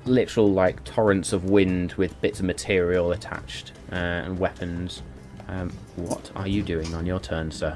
literal 0.04 0.52
like 0.52 0.84
torrents 0.84 1.32
of 1.32 1.44
wind 1.44 1.94
with 1.94 2.20
bits 2.20 2.40
of 2.40 2.44
material 2.44 3.12
attached 3.12 3.72
uh, 3.90 4.24
and 4.24 4.38
weapons. 4.38 5.02
Um, 5.48 5.70
what 5.96 6.30
are 6.36 6.46
you 6.46 6.62
doing 6.62 6.94
on 6.94 7.06
your 7.06 7.20
turn, 7.20 7.50
sir? 7.50 7.74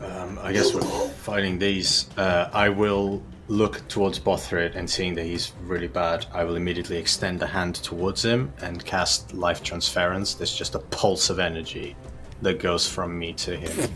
Um, 0.00 0.38
I 0.40 0.52
guess 0.52 0.72
we're 0.72 0.82
fighting 0.82 1.58
these. 1.58 2.08
Uh, 2.16 2.48
I 2.52 2.68
will 2.68 3.24
look 3.48 3.76
towards 3.88 4.20
Bothrid 4.20 4.76
and 4.76 4.88
seeing 4.88 5.14
that 5.14 5.24
he's 5.24 5.52
really 5.64 5.88
bad, 5.88 6.26
I 6.32 6.44
will 6.44 6.54
immediately 6.54 6.96
extend 6.96 7.42
a 7.42 7.46
hand 7.46 7.74
towards 7.74 8.24
him 8.24 8.52
and 8.62 8.84
cast 8.84 9.34
Life 9.34 9.64
Transference. 9.64 10.34
There's 10.34 10.54
just 10.54 10.76
a 10.76 10.78
pulse 10.78 11.28
of 11.28 11.40
energy 11.40 11.96
that 12.42 12.60
goes 12.60 12.88
from 12.88 13.18
me 13.18 13.32
to 13.32 13.56
him. 13.56 13.90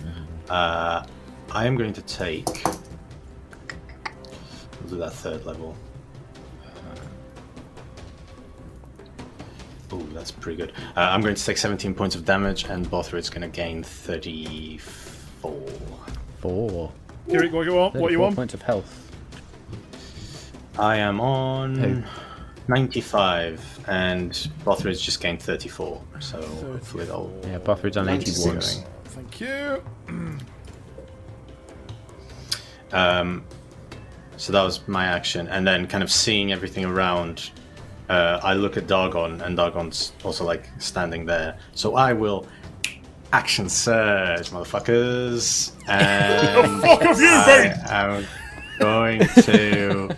Uh, 0.48 1.06
I 1.52 1.66
am 1.66 1.77
going 1.77 1.93
to 1.93 2.02
take. 2.02 2.64
We'll 4.93 5.01
do 5.01 5.06
that 5.06 5.14
third 5.14 5.47
level. 5.47 5.74
Uh, 9.90 9.94
Ooh, 9.94 10.06
that's 10.12 10.31
pretty 10.31 10.59
good. 10.59 10.73
Uh, 10.94 11.01
I'm 11.01 11.23
going 11.23 11.35
to 11.35 11.43
take 11.43 11.56
17 11.56 11.94
points 11.94 12.14
of 12.14 12.27
damage, 12.27 12.64
and 12.64 12.85
Bothrid's 12.86 13.31
going 13.31 13.40
to 13.40 13.48
gain 13.48 13.82
34. 13.82 15.51
Four. 16.40 16.93
Kirik, 17.27 17.52
what 17.52 17.64
you 17.64 17.73
want? 17.73 17.94
What 17.94 18.12
you 18.12 18.19
34 18.19 18.20
want? 18.23 18.36
points 18.36 18.52
of 18.52 18.60
health. 18.60 19.10
I 20.78 20.97
am 20.97 21.23
on 21.23 21.74
Who? 21.77 22.02
95, 22.69 23.85
and 23.89 24.31
Bothrid's 24.62 25.01
just 25.01 25.23
gained 25.23 25.40
34. 25.40 26.02
So 26.20 26.43
hopefully 26.43 27.06
they'll. 27.06 27.32
Yeah, 27.44 27.60
Bothrid's 27.60 27.97
on 27.97 28.10
81. 28.10 28.60
Thank 29.06 29.40
you. 29.40 29.82
Um, 32.94 33.43
so 34.43 34.52
that 34.52 34.64
was 34.64 34.89
my 34.89 35.05
action, 35.05 35.47
and 35.47 35.64
then 35.64 35.86
kind 35.86 36.02
of 36.02 36.10
seeing 36.10 36.51
everything 36.51 36.85
around. 36.85 37.52
Uh, 38.09 38.40
I 38.43 38.55
look 38.55 38.77
at 38.77 38.89
Dargon, 38.89 39.40
and 39.40 39.56
Dargon's 39.56 40.14
also 40.24 40.44
like 40.44 40.69
standing 40.78 41.24
there. 41.24 41.56
So 41.74 41.94
I 41.94 42.12
will 42.12 42.48
action 43.32 43.69
surge, 43.69 44.51
motherfuckers, 44.51 45.70
and 45.89 46.82
fuck 46.82 47.02
have 47.02 47.20
you 47.20 47.43
been? 47.47 47.78
I 47.86 48.16
am 48.16 48.27
going 48.81 49.28
to. 49.44 50.16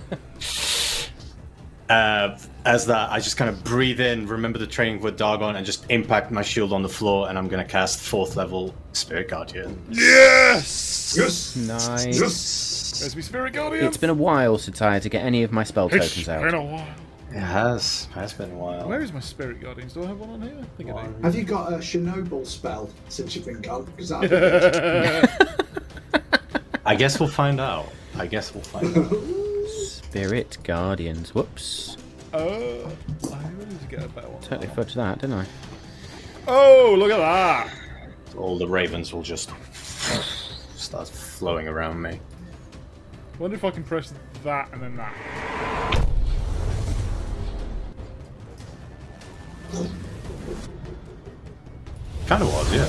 Uh, 1.91 2.39
as 2.65 2.87
that, 2.87 3.13
I 3.13 3.21
just 3.21 3.37
kind 3.37 3.51
of 3.51 3.63
breathe 3.63 4.01
in, 4.01 4.27
remember 4.27 4.59
the 4.59 4.67
training 4.67 5.03
with 5.03 5.19
Dargon, 5.19 5.57
and 5.57 5.67
just 5.67 5.85
impact 5.91 6.31
my 6.31 6.41
shield 6.41 6.73
on 6.73 6.83
the 6.83 6.89
floor, 6.89 7.29
and 7.29 7.37
I'm 7.37 7.47
going 7.47 7.63
to 7.63 7.71
cast 7.71 8.01
fourth 8.01 8.37
level 8.37 8.75
Spirit 8.95 9.29
Guardian. 9.29 9.79
Yes! 9.91 11.15
Yes! 11.19 11.57
Nice. 11.57 12.19
Yes! 12.19 12.64
There's 13.01 13.15
my 13.17 13.23
spirit 13.23 13.53
guardian. 13.53 13.85
It's 13.87 13.97
been 13.97 14.11
a 14.11 14.15
while 14.15 14.59
since 14.59 14.81
I 14.83 14.93
had 14.95 15.03
to 15.03 15.09
get 15.09 15.25
any 15.25 15.43
of 15.43 15.53
my 15.53 15.65
spell 15.65 15.89
It's 15.93 16.09
tokens 16.09 16.27
been 16.27 16.45
out. 16.49 16.55
a 16.55 16.61
while. 16.63 16.87
It 17.31 17.41
has. 17.41 18.07
It 18.11 18.15
has 18.15 18.33
been 18.33 18.51
a 18.53 18.55
while. 18.55 18.89
Where 18.89 19.01
is 19.01 19.13
my 19.13 19.21
spirit 19.21 19.61
guardians? 19.61 19.95
Do 19.95 20.05
I 20.05 20.07
have 20.07 20.19
one 20.21 20.31
on 20.31 20.43
here? 20.43 20.57
I 20.61 20.65
think 20.77 20.91
I 20.91 21.07
do. 21.07 21.15
Have 21.23 21.35
you 21.35 21.45
got 21.45 21.73
a 21.73 21.77
Chernobyl 21.79 22.47
spell 22.47 22.89
since 23.09 23.35
you've 23.35 23.47
been 23.47 23.61
gone? 23.61 23.85
Because 23.85 24.09
that'd 24.11 24.31
be. 25.51 26.21
I 26.87 26.95
guess 26.95 27.19
we'll 27.19 27.29
find 27.29 27.61
out. 27.61 27.89
I 28.17 28.27
guess 28.27 28.55
we'll 28.55 28.63
find 28.63 28.97
out. 28.97 29.17
Spirit 29.87 30.59
Guardians. 30.63 31.35
Whoops. 31.35 31.97
Uh, 32.33 32.37
I 32.39 32.41
really 33.57 33.67
need 33.67 33.81
to 33.81 33.87
get 33.89 34.05
a 34.05 34.09
better 34.09 34.29
one. 34.29 34.43
Totally 34.43 34.69
fudged 34.69 34.95
that, 34.95 35.21
didn't 35.21 35.35
I? 35.41 35.47
Oh, 36.47 36.95
look 36.99 37.11
at 37.11 37.19
that! 37.19 37.73
All 38.37 38.59
the 38.59 38.69
ravens 38.69 39.13
will 39.15 39.23
just 39.23 39.51
start 40.77 41.09
flowing 41.09 41.67
around 41.69 42.01
me. 42.03 42.21
Wonder 43.39 43.57
if 43.57 43.65
I 43.65 43.71
can 43.71 43.83
press 43.83 44.13
that 44.43 44.71
and 44.73 44.83
then 44.83 44.97
that. 44.97 45.15
Kind 52.27 52.43
of 52.43 52.53
was, 52.53 52.73
yeah. 52.73 52.85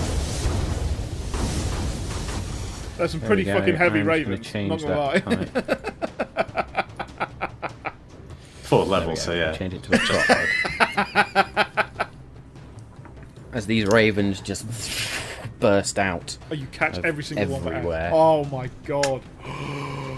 That's 2.98 3.12
some 3.12 3.20
There 3.20 3.28
pretty 3.28 3.44
fucking 3.44 3.76
heavy 3.76 4.00
I'm 4.00 4.06
just 4.06 4.08
gonna 4.08 4.18
ravens. 4.36 4.48
change 4.48 4.70
Not 4.70 4.82
gonna 4.82 4.98
lie. 4.98 5.20
that 5.20 6.26
height. 6.36 6.86
Fourth 8.64 8.88
There 8.88 8.98
level, 9.00 9.16
so 9.16 9.34
yeah. 9.34 9.52
Change 9.52 9.74
it 9.74 9.84
to 9.84 9.96
a 9.96 9.98
top. 9.98 12.08
As 13.54 13.66
these 13.66 13.86
ravens 13.88 14.40
just 14.42 14.66
burst 15.60 16.00
out. 16.00 16.38
Oh, 16.50 16.54
you 16.54 16.68
catch 16.68 16.98
every 17.04 17.24
single 17.24 17.60
one. 17.60 17.74
everywhere. 17.74 18.04
There. 18.04 18.12
Oh 18.14 18.46
my 18.46 18.70
god. 18.86 19.22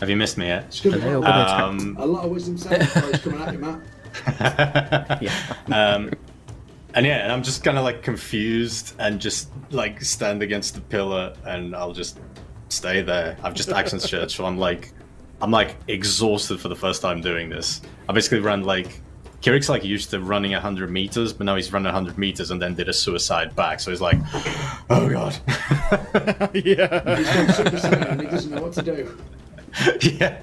Have 0.00 0.08
you 0.08 0.16
missed 0.16 0.38
me 0.38 0.46
yet? 0.46 0.64
It's 0.64 0.80
good 0.80 0.94
Are 0.94 0.98
they 0.98 1.12
all 1.14 1.20
to 1.20 1.26
gonna 1.26 1.42
attack? 1.42 1.60
Um, 1.60 1.96
A 2.00 2.06
lot 2.06 2.24
of 2.24 2.30
wisdom 2.30 2.56
saving 2.56 2.86
coming 3.18 3.40
at 3.42 3.52
you, 3.52 3.58
Matt. 3.58 5.22
Yeah. 5.22 5.32
um, 5.66 6.10
and 6.94 7.06
yeah, 7.06 7.18
and 7.18 7.30
I'm 7.30 7.42
just 7.42 7.62
kind 7.62 7.78
of 7.78 7.84
like 7.84 8.02
confused 8.02 8.94
and 8.98 9.20
just 9.20 9.50
like 9.70 10.02
stand 10.02 10.42
against 10.42 10.74
the 10.74 10.80
pillar, 10.80 11.34
and 11.44 11.76
I'll 11.76 11.92
just 11.92 12.18
stay 12.70 13.02
there. 13.02 13.36
I've 13.44 13.54
just 13.54 13.68
action 13.70 14.00
searched, 14.00 14.36
so 14.36 14.46
I'm 14.46 14.58
like, 14.58 14.92
I'm 15.42 15.50
like 15.50 15.76
exhausted 15.86 16.60
for 16.60 16.68
the 16.68 16.74
first 16.76 17.02
time 17.02 17.20
doing 17.20 17.48
this. 17.50 17.82
I 18.08 18.12
basically 18.12 18.40
ran 18.40 18.64
like. 18.64 19.02
Kirik's 19.42 19.70
like 19.70 19.84
used 19.84 20.10
to 20.10 20.20
running 20.20 20.52
100 20.52 20.90
meters, 20.90 21.32
but 21.32 21.44
now 21.46 21.56
he's 21.56 21.72
run 21.72 21.84
100 21.84 22.18
meters 22.18 22.50
and 22.50 22.60
then 22.60 22.74
did 22.74 22.90
a 22.90 22.92
suicide 22.92 23.56
back. 23.56 23.80
So 23.80 23.90
he's 23.90 24.02
like, 24.02 24.18
oh 24.90 25.08
god. 25.08 25.34
yeah. 26.54 27.16
He's 27.16 27.56
gone 27.56 27.80
Super 27.80 27.96
and 28.04 28.20
he 28.20 28.26
doesn't 28.26 28.50
know 28.50 28.60
what 28.60 28.74
to 28.74 28.82
do. 28.82 29.16
yeah. 30.02 30.38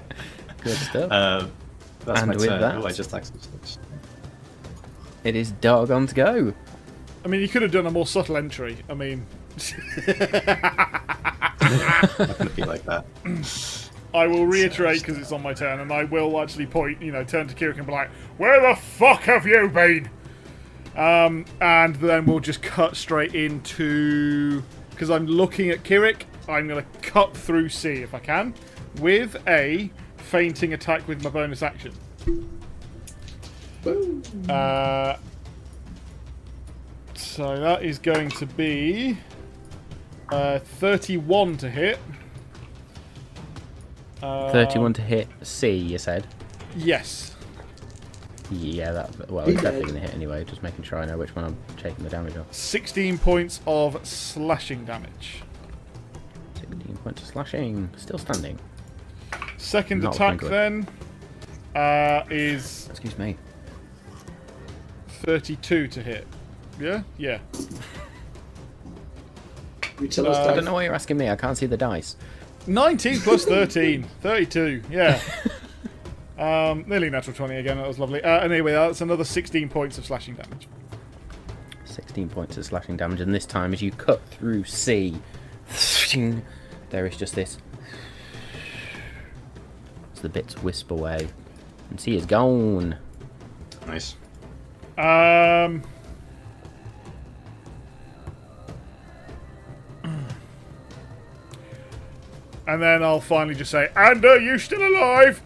Good 0.62 0.76
stuff. 0.76 1.10
Uh, 1.12 1.46
that's 2.04 2.20
And 2.20 2.28
my 2.30 2.36
with 2.36 2.46
turn. 2.46 2.60
that- 2.60 2.76
Oh, 2.76 2.86
I 2.86 2.92
just 2.92 3.12
action 3.14 3.36
searched. 3.40 3.78
it 5.24 5.36
is 5.36 5.52
Dargon's 5.52 6.12
go. 6.12 6.52
I 7.24 7.28
mean, 7.28 7.40
you 7.40 7.48
could 7.48 7.62
have 7.62 7.72
done 7.72 7.86
a 7.86 7.90
more 7.90 8.06
subtle 8.06 8.36
entry. 8.36 8.78
I 8.88 8.94
mean, 8.94 9.26
Not 11.60 12.38
gonna 12.38 12.50
be 12.50 12.64
like 12.64 12.84
that. 12.84 13.04
I 14.14 14.26
will 14.26 14.46
reiterate 14.46 15.00
because 15.00 15.18
it's 15.18 15.32
on 15.32 15.42
my 15.42 15.52
turn, 15.52 15.80
and 15.80 15.92
I 15.92 16.04
will 16.04 16.40
actually 16.40 16.66
point, 16.66 17.02
you 17.02 17.12
know, 17.12 17.24
turn 17.24 17.46
to 17.48 17.54
Kirik 17.54 17.76
and 17.76 17.86
be 17.86 17.92
like, 17.92 18.08
"Where 18.38 18.60
the 18.60 18.74
fuck 18.80 19.22
have 19.22 19.46
you 19.46 19.68
been?" 19.68 20.08
Um, 20.96 21.44
and 21.60 21.94
then 21.96 22.24
we'll 22.26 22.40
just 22.40 22.62
cut 22.62 22.96
straight 22.96 23.34
into 23.34 24.62
because 24.90 25.10
I'm 25.10 25.26
looking 25.26 25.70
at 25.70 25.82
Kirik. 25.84 26.22
I'm 26.48 26.66
gonna 26.68 26.86
cut 27.02 27.36
through 27.36 27.68
C 27.68 27.90
if 28.02 28.14
I 28.14 28.18
can 28.20 28.54
with 28.98 29.36
a 29.46 29.90
fainting 30.16 30.74
attack 30.74 31.06
with 31.08 31.22
my 31.22 31.30
bonus 31.30 31.62
action. 31.62 31.92
Uh, 34.48 35.16
so 37.14 37.56
that 37.56 37.82
is 37.82 37.98
going 37.98 38.28
to 38.30 38.46
be 38.46 39.16
uh, 40.30 40.58
31 40.58 41.56
to 41.58 41.70
hit. 41.70 41.98
Uh, 44.22 44.50
31 44.50 44.92
to 44.94 45.02
hit 45.02 45.28
C, 45.42 45.70
you 45.70 45.98
said? 45.98 46.26
Yes. 46.76 47.36
Yeah, 48.50 48.92
that. 48.92 49.30
Well, 49.30 49.46
it's 49.48 49.62
definitely 49.62 49.92
going 49.92 50.02
to 50.02 50.06
hit 50.08 50.14
anyway. 50.14 50.44
Just 50.44 50.62
making 50.62 50.82
sure 50.84 50.98
I 50.98 51.04
know 51.04 51.18
which 51.18 51.34
one 51.36 51.44
I'm 51.44 51.56
taking 51.76 52.02
the 52.02 52.10
damage 52.10 52.36
off. 52.36 52.52
16 52.52 53.18
points 53.18 53.60
of 53.66 54.06
slashing 54.06 54.84
damage. 54.84 55.42
16 56.58 56.96
points 56.96 57.22
of 57.22 57.28
slashing. 57.28 57.90
Still 57.96 58.18
standing. 58.18 58.58
Second 59.56 60.02
Not 60.02 60.14
attack 60.14 60.40
then 60.40 60.86
uh, 61.74 62.22
is 62.30 62.86
Excuse 62.90 63.18
me. 63.18 63.36
32 65.22 65.88
to 65.88 66.02
hit. 66.02 66.26
Yeah? 66.80 67.02
Yeah. 67.18 67.38
You 70.00 70.08
tell 70.08 70.28
us, 70.28 70.36
Uh, 70.36 70.50
I 70.50 70.54
don't 70.54 70.64
know 70.64 70.74
why 70.74 70.84
you're 70.84 70.94
asking 70.94 71.16
me. 71.16 71.28
I 71.28 71.36
can't 71.36 71.56
see 71.58 71.66
the 71.66 71.76
dice. 71.76 72.16
19 72.66 73.20
plus 73.20 73.44
13. 73.46 74.04
32. 74.22 74.82
Yeah. 74.90 75.20
Um, 76.38 76.84
nearly 76.86 77.10
natural 77.10 77.34
20 77.34 77.56
again. 77.56 77.78
That 77.78 77.88
was 77.88 77.98
lovely. 77.98 78.22
Uh, 78.22 78.38
anyway, 78.38 78.70
that's 78.70 79.00
another 79.00 79.24
16 79.24 79.68
points 79.70 79.98
of 79.98 80.06
slashing 80.06 80.34
damage. 80.34 80.68
16 81.84 82.28
points 82.28 82.56
of 82.56 82.64
slashing 82.64 82.96
damage, 82.96 83.20
and 83.20 83.34
this 83.34 83.44
time, 83.44 83.72
as 83.72 83.82
you 83.82 83.90
cut 83.90 84.24
through 84.28 84.62
C, 84.62 85.16
there 86.90 87.06
is 87.06 87.16
just 87.16 87.34
this. 87.34 87.58
The 90.20 90.28
bits 90.28 90.62
wisp 90.62 90.90
away. 90.90 91.28
And 91.90 92.00
see, 92.00 92.16
it's 92.16 92.26
gone. 92.26 92.96
Nice. 93.86 94.16
Um. 94.96 95.82
And 102.66 102.82
then 102.82 103.02
I'll 103.02 103.20
finally 103.20 103.54
just 103.54 103.70
say, 103.70 103.88
"And 103.96 104.24
are 104.24 104.38
you 104.38 104.58
still 104.58 104.86
alive?" 104.86 105.40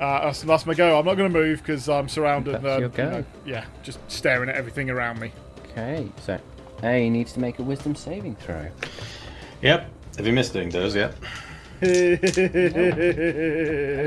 Uh, 0.00 0.24
that's, 0.24 0.42
that's, 0.42 0.66
my 0.66 0.74
go. 0.74 0.98
I'm 0.98 1.06
not 1.06 1.14
going 1.14 1.32
to 1.32 1.38
move 1.38 1.60
because 1.60 1.88
I'm 1.88 2.08
surrounded. 2.10 2.54
That's 2.54 2.64
uh, 2.64 2.78
your 2.78 2.88
go. 2.90 3.04
You 3.04 3.10
know, 3.10 3.24
yeah, 3.46 3.64
just 3.82 3.98
staring 4.10 4.50
at 4.50 4.56
everything 4.56 4.90
around 4.90 5.18
me. 5.18 5.32
Okay, 5.70 6.10
so 6.20 6.38
A 6.82 7.08
needs 7.08 7.32
to 7.34 7.40
make 7.40 7.58
a 7.58 7.62
wisdom 7.62 7.94
saving 7.94 8.34
throw. 8.36 8.68
Yep. 9.64 9.90
Have 10.18 10.26
you 10.26 10.32
missed 10.32 10.52
doing 10.52 10.68
those 10.70 10.94
yet? 10.94 11.14
That 11.80 11.90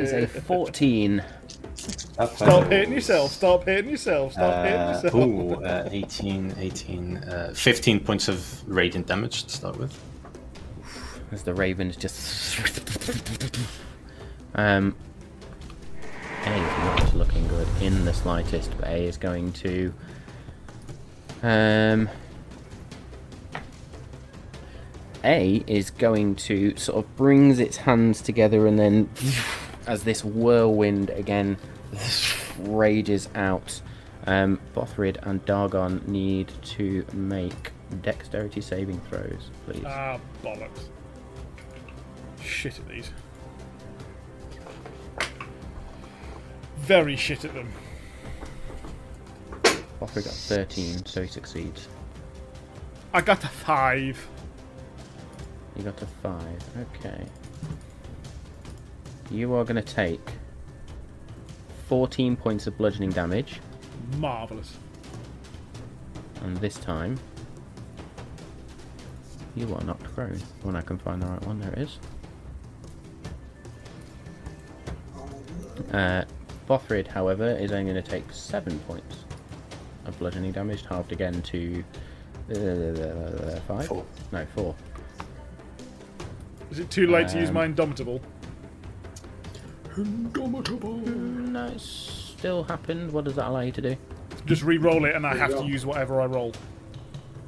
is 0.04 0.14
a 0.14 0.28
14. 0.28 1.24
Stop 1.76 2.68
hitting 2.68 2.94
yourself. 2.94 3.32
Stop 3.32 3.66
hitting 3.66 3.90
yourself. 3.92 4.34
Stop 4.34 4.66
hitting 4.66 4.80
Uh, 4.80 4.92
yourself. 4.94 5.16
ooh, 5.16 5.54
uh, 5.64 5.90
18, 5.92 6.56
18, 6.60 7.18
uh, 7.18 7.52
15 7.54 8.00
points 8.00 8.28
of 8.28 8.68
radiant 8.68 9.08
damage 9.08 9.44
to 9.46 9.50
start 9.50 9.78
with. 9.78 9.98
As 11.32 11.44
the 11.44 11.54
ravens 11.54 11.96
just. 11.98 12.60
Um. 14.56 14.96
A 16.46 16.50
is 16.50 16.78
not 16.86 17.14
looking 17.16 17.48
good 17.50 17.68
in 17.82 18.06
the 18.06 18.14
slightest, 18.14 18.72
but 18.80 18.88
A 18.88 19.06
is 19.06 19.18
going 19.18 19.52
to. 19.54 19.94
Um. 21.44 22.10
A 25.24 25.64
is 25.68 25.90
going 25.92 26.36
to 26.36 26.76
sort 26.78 27.04
of 27.04 27.16
brings 27.16 27.60
its 27.60 27.78
hands 27.78 28.22
together 28.22 28.68
and 28.68 28.78
then, 28.78 29.10
as 29.88 30.04
this 30.04 30.24
whirlwind 30.24 31.10
again 31.12 31.58
rages 32.60 33.30
out, 33.36 33.82
um, 34.26 34.60
Bothrid 34.76 35.18
and 35.24 35.44
Dargon 35.46 36.08
need 36.08 36.52
to 36.62 37.06
make 37.14 37.72
dexterity 38.02 38.62
saving 38.62 39.00
throws, 39.02 39.50
please. 39.66 39.84
Ah, 39.86 40.20
bollocks. 40.44 40.90
Shit 42.44 42.78
at 42.78 42.88
these. 42.88 43.12
Very 46.78 47.16
shit 47.16 47.46
at 47.46 47.54
them. 47.54 47.72
Bothrid 50.00 50.26
got 50.26 50.34
13, 50.34 51.06
so 51.06 51.22
he 51.24 51.28
succeeds. 51.28 51.88
I 53.14 53.22
got 53.22 53.44
a 53.44 53.48
five. 53.48 54.28
You 55.78 55.84
got 55.84 56.02
a 56.02 56.06
5, 56.06 56.44
okay. 56.96 57.26
You 59.30 59.54
are 59.54 59.64
going 59.64 59.76
to 59.76 59.82
take 59.94 60.22
14 61.88 62.36
points 62.36 62.66
of 62.68 62.78
bludgeoning 62.78 63.12
damage, 63.12 63.60
Marvelous. 64.18 64.74
and 66.44 66.58
this 66.58 66.78
time 66.78 67.20
you 69.56 69.74
are 69.74 69.84
knocked 69.84 70.04
prone. 70.16 70.40
When 70.64 70.76
I 70.76 70.82
can 70.82 70.98
find 70.98 71.22
the 71.22 71.28
right 71.28 71.46
one, 71.46 71.60
there 71.60 71.72
it 71.74 71.80
is. 71.80 72.00
Uh, 75.94 76.24
Bothrid, 76.68 77.08
however, 77.08 77.50
is 77.50 77.72
only 77.72 77.92
going 77.92 78.04
to 78.04 78.10
take 78.10 78.32
7 78.32 78.78
points 78.80 79.24
of 80.06 80.18
bludgeoning 80.20 80.52
damage, 80.52 80.84
halved 80.86 81.12
again 81.12 81.42
to 81.44 81.84
uh, 82.52 83.60
5? 83.68 83.88
Four. 83.88 84.06
No, 84.32 84.46
4. 84.56 84.76
Is 86.72 86.80
it 86.80 86.90
too 86.90 87.08
late 87.08 87.28
to 87.30 87.40
use 87.40 87.50
Um, 87.50 87.56
my 87.56 87.66
indomitable? 87.66 88.22
Indomitable. 89.96 90.98
No, 90.98 91.66
it 91.68 91.80
still 91.82 92.64
happened. 92.64 93.12
What 93.12 93.26
does 93.26 93.36
that 93.36 93.48
allow 93.48 93.62
you 93.62 93.72
to 93.72 93.82
do? 93.82 93.96
Just 94.46 94.64
re-roll 94.64 95.06
it, 95.06 95.16
and 95.16 95.26
I 95.26 95.36
have 95.36 95.52
go. 95.52 95.62
to 95.62 95.68
use 95.68 95.86
whatever 95.86 96.22
I 96.22 96.26
roll. 96.26 96.54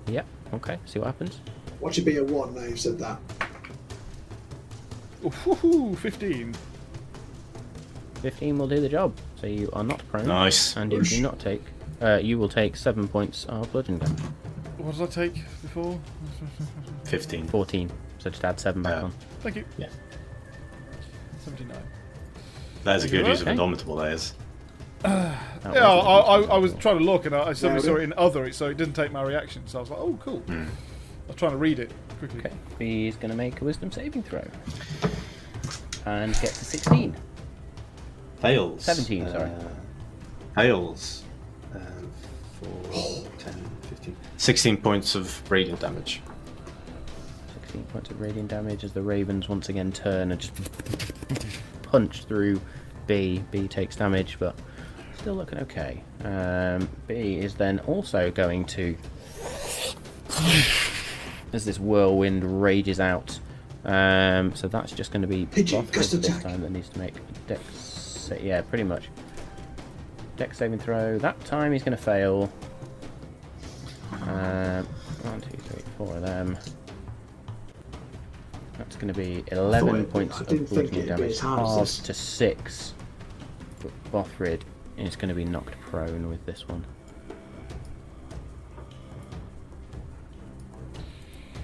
Yep, 0.08 0.26
okay, 0.56 0.78
see 0.86 1.00
what 1.00 1.06
happens. 1.08 1.40
Watch 1.80 1.98
it 1.98 2.02
be 2.06 2.18
a 2.18 2.24
one 2.24 2.56
now 2.56 2.64
you've 2.64 2.80
said 2.80 2.98
that. 3.00 3.20
Ooh, 5.64 5.96
15. 5.96 6.54
15 8.22 8.58
will 8.58 8.68
do 8.68 8.80
the 8.82 8.90
job. 8.90 9.16
So 9.40 9.48
you 9.48 9.70
are 9.74 9.84
not 9.84 10.02
prone. 10.10 10.28
Nice. 10.28 10.76
And 10.76 10.92
you 10.92 11.02
do 11.04 11.22
not 11.22 11.40
take. 11.40 11.62
Uh, 12.02 12.20
you 12.22 12.38
will 12.40 12.50
take 12.50 12.76
7 12.76 13.08
points 13.08 13.46
of 13.46 13.72
bludgeoning 13.72 14.00
damage. 14.00 14.20
What 14.78 14.94
did 14.96 15.04
I 15.04 15.06
take 15.08 15.36
before? 15.62 16.00
15. 17.06 17.48
14. 17.48 17.92
So 18.20 18.30
just 18.30 18.44
add 18.44 18.60
7 18.60 18.82
back 18.84 18.94
Yeah. 18.98 19.04
on. 19.04 19.12
Thank 19.42 19.56
you. 19.56 19.66
Yeah. 19.78 19.88
79. 21.44 21.78
That 22.84 22.96
is 22.98 23.04
a 23.06 23.10
good 23.10 23.26
use 23.28 23.42
of 23.42 23.48
Indomitable, 23.48 23.96
that 23.98 24.14
is. 24.14 24.34
That 25.62 25.74
Yeah, 25.76 25.94
was 25.94 26.06
I, 26.06 26.10
a 26.10 26.38
I, 26.38 26.40
good 26.42 26.50
I 26.52 26.58
was 26.58 26.74
trying 26.76 26.98
to 27.00 27.04
look, 27.04 27.26
and 27.26 27.36
I, 27.36 27.50
I 27.50 27.54
suddenly 27.54 27.82
Yeah, 27.84 27.90
saw 27.90 27.96
it 27.98 28.04
in 28.04 28.14
other, 28.14 28.50
so 28.54 28.68
it 28.68 28.78
didn't 28.78 28.94
take 28.94 29.12
my 29.12 29.22
reaction. 29.24 29.62
So 29.68 29.80
I 29.80 29.82
was 29.82 29.90
like, 29.90 30.00
oh, 30.00 30.18
cool. 30.22 30.42
I 30.50 30.66
was 31.28 31.36
trying 31.36 31.52
to 31.52 31.58
read 31.58 31.80
it 31.80 31.92
quickly. 32.18 32.40
Okay, 32.40 32.54
he's 32.80 33.16
going 33.18 33.30
to 33.32 33.36
make 33.36 33.60
a 33.62 33.66
wisdom 33.66 33.92
saving 33.92 34.24
throw. 34.24 34.46
And 36.06 36.32
get 36.36 36.54
to 36.54 36.66
16. 36.66 37.16
Fails. 38.42 38.84
17, 38.86 39.28
sorry. 39.30 39.44
Uh, 39.52 39.64
fails. 40.56 41.24
Um, 41.76 42.12
4, 42.92 43.24
10, 43.38 43.54
15. 43.90 44.16
16 44.38 44.78
points 44.78 45.16
of 45.16 45.52
radiant 45.52 45.82
damage. 45.82 46.22
16 47.70 47.84
points 47.86 48.10
of 48.10 48.20
radiant 48.20 48.50
damage 48.50 48.84
as 48.84 48.94
the 48.94 49.02
ravens 49.02 49.48
once 49.48 49.70
again 49.70 49.92
turn 49.92 50.32
and 50.32 50.42
just 50.42 50.52
punch 51.84 52.24
through 52.26 52.60
B. 53.06 53.44
B 53.52 53.68
takes 53.68 53.96
damage, 53.96 54.38
but 54.40 54.56
still 55.18 55.36
looking 55.36 55.60
okay. 55.60 56.02
Um, 56.24 56.90
B 57.06 57.38
is 57.38 57.54
then 57.54 57.78
also 57.82 58.32
going 58.32 58.66
to, 58.66 58.98
as 61.54 61.64
this 61.64 61.78
whirlwind 61.80 62.60
rages 62.60 63.00
out. 63.00 63.40
Um, 63.86 64.56
so 64.56 64.68
that's 64.68 64.92
just 64.92 65.12
going 65.12 65.22
to 65.22 65.28
be 65.28 65.46
Pigeon, 65.46 65.86
this 65.92 66.12
attack. 66.14 66.42
time 66.42 66.62
that 66.62 66.72
needs 66.72 66.90
to 66.90 66.98
make 66.98 67.14
dex. 67.46 68.32
Yeah, 68.42 68.62
pretty 68.62 68.84
much. 68.84 69.10
Dex 70.38 70.58
saving 70.58 70.80
throw. 70.80 71.20
That 71.20 71.40
time 71.46 71.72
he's 71.72 71.84
going 71.84 71.96
to 71.96 72.04
fail. 72.04 72.52
Um, 74.24 74.86
one, 75.22 75.42
two, 75.42 75.58
three, 75.58 75.84
four 76.00 76.16
of 76.16 76.24
them. 76.24 76.58
That's 78.80 78.96
going 78.96 79.14
to 79.14 79.20
be 79.20 79.44
11 79.52 79.96
it- 79.96 80.10
points 80.10 80.38
I 80.38 80.42
of 80.42 80.48
didn't 80.48 80.70
bludgeoning 80.70 81.06
damage, 81.06 81.32
as 81.32 81.40
hard 81.40 81.60
as 81.60 81.76
halved 81.98 82.06
to 82.06 82.14
6. 82.14 82.94
But 83.82 83.92
Bothrid 84.12 84.62
is 84.98 85.16
going 85.18 85.28
to 85.30 85.36
be 85.36 85.44
knocked 85.46 85.80
prone 85.82 86.30
with 86.30 86.44
this 86.46 86.66
one. 86.68 86.86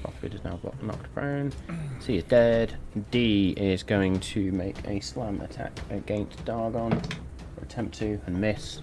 Bothrid 0.04 0.36
is 0.36 0.44
now 0.44 0.60
knocked 0.82 1.14
prone. 1.14 1.54
C 2.00 2.18
is 2.18 2.24
dead. 2.26 2.78
D 3.12 3.52
is 3.52 3.82
going 3.82 4.20
to 4.20 4.52
make 4.52 4.76
a 4.86 5.00
slam 5.00 5.40
attack 5.40 5.72
against 5.92 6.44
Dargon. 6.44 6.94
Or 7.58 7.64
attempt 7.64 7.98
to 8.00 8.20
and 8.28 8.40
miss. 8.40 8.82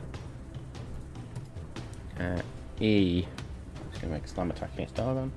Uh, 2.18 2.40
E 2.80 3.26
is 3.92 3.98
going 4.00 4.08
to 4.12 4.14
make 4.18 4.24
a 4.24 4.28
slam 4.28 4.50
attack 4.50 4.72
against 4.72 4.94
Dargon. 4.94 5.30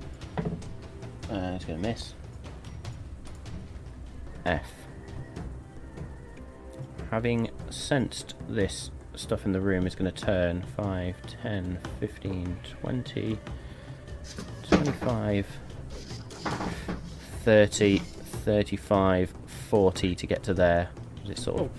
Uh, 1.30 1.52
it's 1.56 1.66
going 1.66 1.80
to 1.82 1.88
miss. 1.88 2.14
F. 4.46 4.70
Having 7.10 7.50
sensed 7.70 8.34
this 8.48 8.90
stuff 9.14 9.44
in 9.44 9.52
the 9.52 9.60
room 9.60 9.86
is 9.86 9.94
going 9.94 10.10
to 10.10 10.24
turn 10.24 10.62
5, 10.76 11.14
10, 11.42 11.78
15, 12.00 12.56
20, 12.80 13.38
25, 14.68 15.46
30, 17.44 17.98
35, 17.98 19.34
40 19.68 20.14
to 20.14 20.26
get 20.26 20.42
to 20.42 20.54
there. 20.54 20.88
It's 21.26 21.42
sort 21.42 21.60
of 21.62 21.70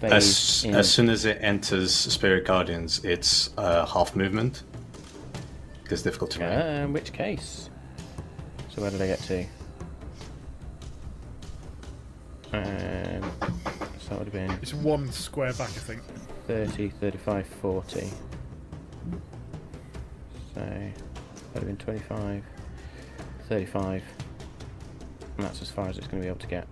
Damn. 0.00 0.12
As, 0.12 0.64
in- 0.64 0.74
as 0.74 0.92
soon 0.92 1.08
as 1.08 1.24
it 1.24 1.38
enters 1.40 1.94
Spirit 1.94 2.44
Guardians, 2.44 3.04
it's 3.04 3.50
uh, 3.56 3.86
half 3.86 4.16
movement. 4.16 4.64
Because 5.82 6.02
difficult 6.02 6.30
to 6.32 6.44
Uh, 6.44 6.84
in 6.84 6.92
which 6.92 7.12
case? 7.12 7.70
So 8.74 8.82
where 8.82 8.90
did 8.90 9.00
I 9.00 9.06
get 9.06 9.20
to? 9.20 9.44
Um, 12.52 13.22
so 13.98 14.08
that 14.10 14.18
would 14.18 14.24
have 14.28 14.32
been 14.32 14.50
It's 14.60 14.74
one 14.74 15.10
square 15.10 15.52
back, 15.54 15.70
I 15.70 15.72
think. 15.72 16.02
30, 16.46 16.88
35, 16.90 17.46
40. 17.46 18.00
So 20.54 20.60
that 20.60 20.64
would 21.54 21.54
have 21.54 21.66
been 21.66 21.76
25, 21.76 22.42
35. 23.48 24.02
And 25.38 25.46
that's 25.46 25.62
as 25.62 25.70
far 25.70 25.88
as 25.88 25.96
it's 25.96 26.06
going 26.06 26.20
to 26.20 26.26
be 26.26 26.28
able 26.28 26.40
to 26.40 26.46
get. 26.46 26.66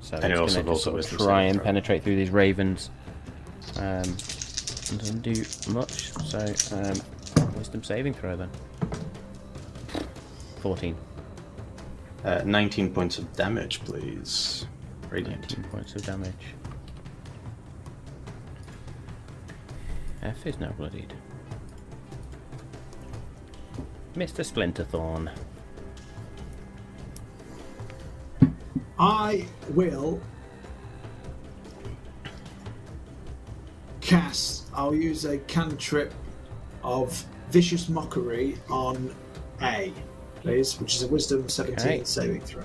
So 0.00 0.16
And 0.16 0.32
it 0.32 0.40
it's 0.40 0.54
going 0.54 0.64
to 0.64 0.70
rolls 0.70 0.80
a 0.86 0.90
sort 1.02 1.12
of 1.12 1.18
try 1.18 1.42
and 1.42 1.56
throw. 1.56 1.64
penetrate 1.64 2.02
through 2.02 2.16
these 2.16 2.30
ravens. 2.30 2.90
Um, 3.76 3.84
and 3.84 4.98
doesn't 4.98 5.20
do 5.20 5.44
much. 5.70 6.12
So 6.24 6.38
um, 6.74 7.52
wisdom 7.58 7.84
saving 7.84 8.14
throw 8.14 8.36
then. 8.36 8.50
14. 10.62 10.96
Uh, 12.24 12.42
19 12.44 12.92
points 12.92 13.18
of 13.18 13.32
damage, 13.34 13.80
please. 13.84 14.66
Radiant. 15.10 15.40
19 15.40 15.64
points 15.70 15.94
of 15.94 16.04
damage. 16.04 16.54
F 20.22 20.46
is 20.46 20.58
now 20.58 20.70
bloodied. 20.72 21.14
Mr. 24.16 24.44
Splinterthorn. 24.44 25.30
I 28.98 29.46
will 29.70 30.20
cast. 34.00 34.66
I'll 34.74 34.94
use 34.94 35.24
a 35.24 35.38
cantrip 35.38 36.12
of 36.82 37.24
vicious 37.50 37.88
mockery 37.88 38.58
on 38.68 39.14
A, 39.62 39.92
please, 40.40 40.80
which 40.80 40.96
is 40.96 41.02
a 41.02 41.08
Wisdom 41.08 41.48
17 41.48 41.78
Okay. 41.78 42.04
saving 42.04 42.40
throw. 42.42 42.62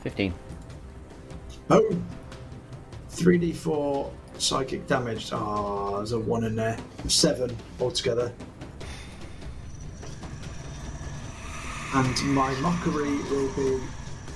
15. 0.00 0.32
Boom. 1.68 2.06
3d4 3.10 4.10
psychic 4.38 4.86
damage. 4.86 5.30
Ah, 5.32 5.98
there's 5.98 6.12
a 6.12 6.18
one 6.18 6.44
in 6.44 6.56
there. 6.56 6.76
Seven 7.06 7.54
altogether. 7.80 8.32
And 11.94 12.34
my 12.34 12.52
mockery 12.60 13.16
will 13.30 13.52
be 13.54 13.80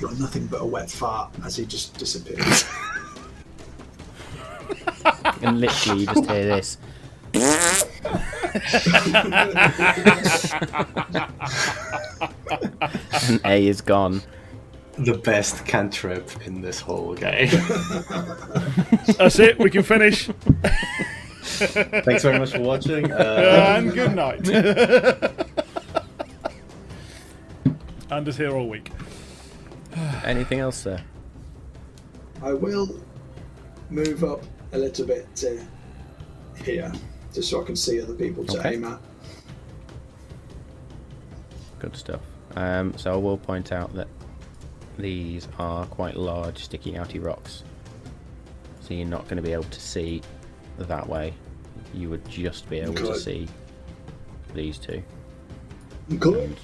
you're 0.00 0.14
nothing 0.16 0.46
but 0.46 0.60
a 0.60 0.64
wet 0.66 0.90
fart 0.90 1.32
as 1.44 1.56
he 1.56 1.64
just 1.64 1.96
disappears. 1.96 2.64
And 5.42 5.60
literally, 5.60 6.00
you 6.00 6.06
just 6.06 6.24
hear 6.30 6.46
this. 6.46 6.78
And 7.34 7.84
A 13.44 13.66
is 13.66 13.80
gone. 13.80 14.22
The 14.96 15.18
best 15.24 15.64
cantrip 15.64 16.46
in 16.46 16.60
this 16.60 16.78
whole 16.80 17.14
game. 17.14 17.48
That's 19.18 19.40
it. 19.40 19.58
We 19.58 19.70
can 19.70 19.82
finish. 19.82 20.28
Thanks 21.42 22.22
very 22.22 22.38
much 22.38 22.52
for 22.52 22.60
watching. 22.60 23.10
Uh, 23.10 23.74
and 23.76 23.92
good 23.92 24.14
night. 24.14 24.48
and 28.10 28.28
is 28.28 28.36
here 28.36 28.56
all 28.56 28.68
week. 28.68 28.92
Anything 30.24 30.60
else, 30.60 30.76
sir? 30.76 31.00
I 32.42 32.52
will 32.52 33.00
move 33.90 34.22
up 34.22 34.44
a 34.72 34.78
little 34.78 35.06
bit 35.06 35.34
to 35.36 35.60
here, 36.64 36.92
just 37.34 37.50
so 37.50 37.60
I 37.60 37.64
can 37.64 37.76
see 37.76 38.00
other 38.00 38.14
people 38.14 38.44
to 38.46 38.58
Okay. 38.58 38.74
aim 38.74 38.84
at. 38.84 39.00
Good 41.78 41.96
stuff. 41.96 42.20
Um, 42.56 42.96
so 42.96 43.12
I 43.12 43.16
will 43.16 43.36
point 43.36 43.72
out 43.72 43.92
that 43.94 44.06
these 44.98 45.48
are 45.58 45.86
quite 45.86 46.16
large, 46.16 46.58
sticky 46.64 46.92
outy 46.92 47.22
rocks. 47.22 47.64
So 48.80 48.94
you're 48.94 49.06
not 49.08 49.24
going 49.24 49.36
to 49.36 49.42
be 49.42 49.52
able 49.52 49.64
to 49.64 49.80
see 49.80 50.22
that 50.78 51.08
way. 51.08 51.34
You 51.92 52.10
would 52.10 52.26
just 52.28 52.68
be 52.70 52.78
able 52.78 52.94
to 52.94 53.18
see 53.18 53.48
these 54.54 54.78
two. 54.78 55.02
Good. 56.18 56.56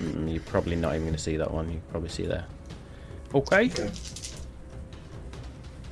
Mm, 0.00 0.32
You're 0.32 0.42
probably 0.44 0.76
not 0.76 0.94
even 0.94 1.02
going 1.06 1.16
to 1.16 1.20
see 1.22 1.36
that 1.36 1.50
one. 1.50 1.70
You 1.70 1.80
probably 1.90 2.08
see 2.08 2.24
there. 2.26 2.46
Okay. 3.34 3.66
Okay. 3.66 3.90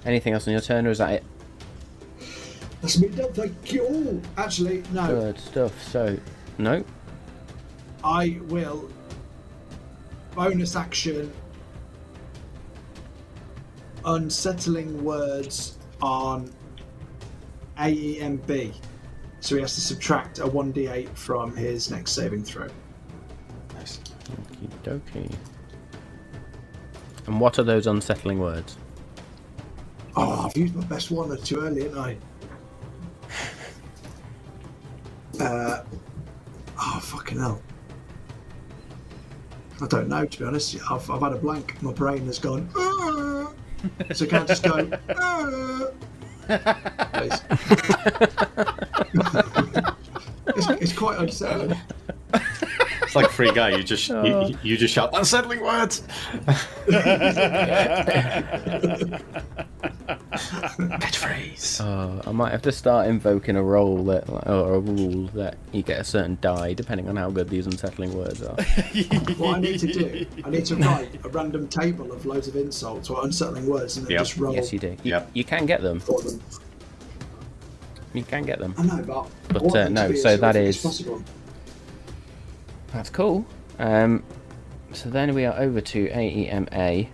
Anything 0.05 0.33
else 0.35 0.47
on 0.47 0.53
your 0.53 0.61
turn, 0.61 0.87
or 0.87 0.91
is 0.91 0.99
that 0.99 1.13
it? 1.15 1.25
That's 2.87 3.01
me 3.01 3.09
done. 3.09 3.33
Thank 3.33 3.73
you. 3.73 3.85
Oh, 3.91 4.23
actually, 4.37 4.85
no. 4.93 5.09
Good 5.09 5.41
stuff. 5.41 5.83
So, 5.89 6.17
no. 6.59 6.85
I 8.05 8.39
will 8.43 8.89
bonus 10.37 10.77
action 10.77 11.33
unsettling 14.05 15.03
words 15.03 15.79
on 16.01 16.55
AEMB. 17.77 18.73
So 19.41 19.57
he 19.57 19.63
has 19.63 19.75
to 19.75 19.81
subtract 19.81 20.39
a 20.39 20.47
1d8 20.47 21.09
from 21.17 21.57
his 21.57 21.91
next 21.91 22.13
saving 22.13 22.45
throw. 22.45 22.69
nice. 23.75 23.99
Okie 24.31 24.71
dokie. 24.85 25.35
And 27.27 27.41
what 27.41 27.59
are 27.59 27.65
those 27.65 27.89
unsettling 27.89 28.39
words? 28.39 28.77
Oh, 30.15 30.47
I've 30.47 30.57
used 30.57 30.77
my 30.77 30.85
best 30.85 31.11
one 31.11 31.33
or 31.33 31.37
two 31.37 31.59
early, 31.59 31.83
haven't 31.83 31.99
I? 31.99 32.17
Uh, 35.47 35.83
oh, 36.81 37.01
fucking 37.01 37.39
hell. 37.39 37.61
I 39.81 39.87
don't 39.87 40.09
know, 40.09 40.25
to 40.25 40.39
be 40.39 40.45
honest. 40.45 40.77
I've, 40.91 41.09
I've 41.11 41.21
had 41.21 41.33
a 41.33 41.37
blank. 41.37 41.81
My 41.83 41.93
brain 41.93 42.27
has 42.27 42.39
gone. 42.39 42.69
"Ah." 42.77 43.53
so 44.13 44.25
I 44.25 44.29
can't 44.29 44.49
just 44.49 44.63
go. 44.65 44.91
"Ah." 45.17 45.89
It's, 50.49 50.69
it's 50.81 50.93
quite 50.93 51.19
unsettling. 51.19 51.77
It's 53.03 53.15
like 53.15 53.31
Free 53.31 53.53
Guy. 53.53 53.77
You 53.77 53.83
just 53.83 54.09
you, 54.09 54.57
you 54.63 54.77
just 54.77 54.95
shout 54.95 55.11
unsettling 55.13 55.61
words. 55.61 56.03
Catchphrase. 60.77 61.81
Uh, 61.87 62.23
I 62.27 62.33
might 62.33 62.53
have 62.53 62.63
to 62.63 62.73
start 62.73 63.07
invoking 63.09 63.57
a 63.57 63.63
role 63.63 64.05
that, 64.05 64.29
or 64.29 64.75
a 64.75 64.79
rule 64.81 65.27
that 65.35 65.57
you 65.73 65.83
get 65.83 66.01
a 66.01 66.05
certain 66.05 66.39
die 66.41 66.73
depending 66.75 67.09
on 67.09 67.17
how 67.17 67.31
good 67.31 67.49
these 67.49 67.67
unsettling 67.67 68.17
words 68.17 68.43
are. 68.43 68.57
What 69.37 69.57
I 69.57 69.61
need 69.61 69.79
to 69.81 69.87
do, 69.93 70.27
I 70.45 70.51
need 70.51 70.65
to 70.67 70.77
write 70.77 71.25
a 71.25 71.29
random 71.29 71.69
table 71.69 72.13
of 72.13 72.25
loads 72.27 72.49
of 72.49 72.57
insults 72.57 73.11
or 73.11 73.25
unsettling 73.25 73.67
words 73.67 73.97
and 73.97 74.07
then 74.07 74.13
Yep. 74.13 74.21
just 74.21 74.37
roll 74.39 74.55
yes, 74.55 74.73
you 74.73 74.79
do. 74.79 74.89
You, 75.03 75.13
Yep. 75.13 75.31
you 75.35 75.45
can 75.45 75.67
get 75.67 75.83
them. 75.83 76.01
for 76.01 76.21
them. 76.23 76.41
You 78.15 78.23
can 78.23 78.45
get 78.45 78.59
them. 78.59 78.75
I 78.79 78.83
know, 78.85 79.03
but. 79.03 79.63
But, 79.63 79.77
uh, 79.77 79.89
no, 79.89 80.13
so 80.15 80.37
that 80.37 80.55
horrific 80.55 80.69
as 80.71 80.77
is- 80.77 80.83
possible. 80.83 81.23
That's 82.93 83.11
cool. 83.11 83.45
Um, 83.79 84.23
so 84.93 85.11
then 85.11 85.35
we 85.35 85.45
are 85.45 85.59
over 85.59 85.81
to 85.83 86.09
AEMA, 86.09 87.09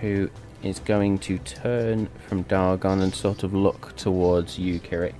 who 0.00 0.28
is 0.66 0.80
going 0.80 1.18
to 1.18 1.38
turn 1.38 2.08
from 2.28 2.44
Dargon 2.44 3.02
and 3.02 3.14
sort 3.14 3.42
of 3.42 3.54
look 3.54 3.96
towards 3.96 4.58
you, 4.58 4.80
Kirik. 4.80 5.14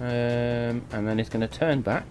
Um, 0.00 0.82
and 0.92 1.06
then 1.06 1.20
it's 1.20 1.28
going 1.28 1.46
to 1.46 1.58
turn 1.58 1.82
back. 1.82 2.06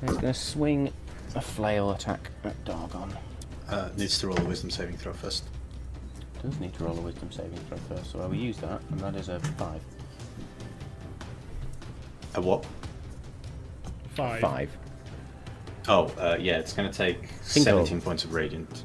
And 0.00 0.10
He's 0.10 0.18
going 0.18 0.34
to 0.34 0.38
swing 0.38 0.92
a 1.34 1.40
flail 1.40 1.92
attack 1.92 2.30
at 2.44 2.62
Dargon. 2.64 3.16
Uh, 3.68 3.88
needs 3.96 4.18
to 4.18 4.26
roll 4.26 4.38
a 4.38 4.44
wisdom 4.44 4.70
saving 4.70 4.98
throw 4.98 5.14
first. 5.14 5.44
Does 6.42 6.60
need 6.60 6.74
to 6.74 6.84
roll 6.84 6.98
a 6.98 7.00
wisdom 7.00 7.32
saving 7.32 7.58
throw 7.68 7.78
first, 7.78 8.12
so 8.12 8.20
I 8.20 8.26
will 8.26 8.34
use 8.34 8.58
that, 8.58 8.82
and 8.90 9.00
that 9.00 9.16
is 9.16 9.30
a 9.30 9.40
5. 9.40 9.80
A 12.34 12.40
what? 12.40 12.66
Five. 14.14 14.40
5. 14.40 14.70
Oh, 15.88 16.06
uh, 16.18 16.36
yeah, 16.40 16.58
it's 16.58 16.72
going 16.72 16.90
to 16.90 16.96
take 16.96 17.28
Single. 17.42 17.84
17 17.84 18.00
points 18.00 18.24
of 18.24 18.32
radiant. 18.32 18.84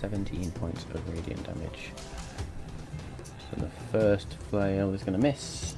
17 0.00 0.50
points 0.52 0.84
of 0.94 1.08
radiant 1.12 1.42
damage. 1.44 1.90
So 3.24 3.60
the 3.62 3.70
first 3.90 4.36
flail 4.50 4.92
is 4.94 5.02
going 5.02 5.14
to 5.14 5.26
miss. 5.26 5.74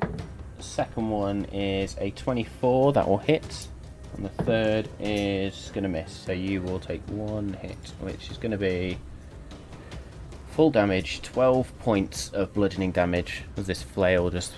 The 0.00 0.62
second 0.62 1.08
one 1.08 1.46
is 1.46 1.96
a 1.98 2.10
24, 2.10 2.92
that 2.94 3.08
will 3.08 3.18
hit. 3.18 3.68
And 4.16 4.24
the 4.24 4.42
third 4.44 4.88
is 4.98 5.70
going 5.72 5.84
to 5.84 5.88
miss, 5.88 6.12
so 6.12 6.32
you 6.32 6.60
will 6.60 6.80
take 6.80 7.00
one 7.08 7.54
hit, 7.54 7.92
which 8.00 8.30
is 8.30 8.36
going 8.36 8.50
to 8.50 8.58
be 8.58 8.98
full 10.50 10.70
damage, 10.70 11.22
12 11.22 11.78
points 11.78 12.28
of 12.30 12.52
bludgeoning 12.52 12.90
damage, 12.90 13.44
as 13.56 13.66
this 13.66 13.82
flail 13.82 14.28
just 14.28 14.52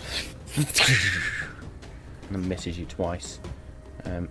and 2.34 2.48
misses 2.48 2.78
you 2.78 2.86
twice. 2.86 3.40
Um, 4.04 4.28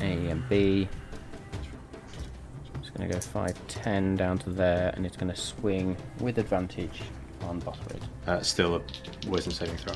A 0.00 0.28
and 0.30 0.48
B. 0.48 0.88
It's 2.80 2.90
going 2.90 3.08
to 3.08 3.14
go 3.14 3.20
5, 3.20 3.66
10 3.68 4.16
down 4.16 4.38
to 4.38 4.50
there, 4.50 4.92
and 4.96 5.04
it's 5.04 5.16
going 5.16 5.30
to 5.32 5.36
swing 5.36 5.96
with 6.20 6.38
advantage 6.38 7.02
on 7.42 7.60
Bothrid. 7.60 8.02
Uh, 8.26 8.40
still 8.42 8.76
a 8.76 8.82
wisdom 9.28 9.52
saving 9.52 9.76
throw. 9.76 9.94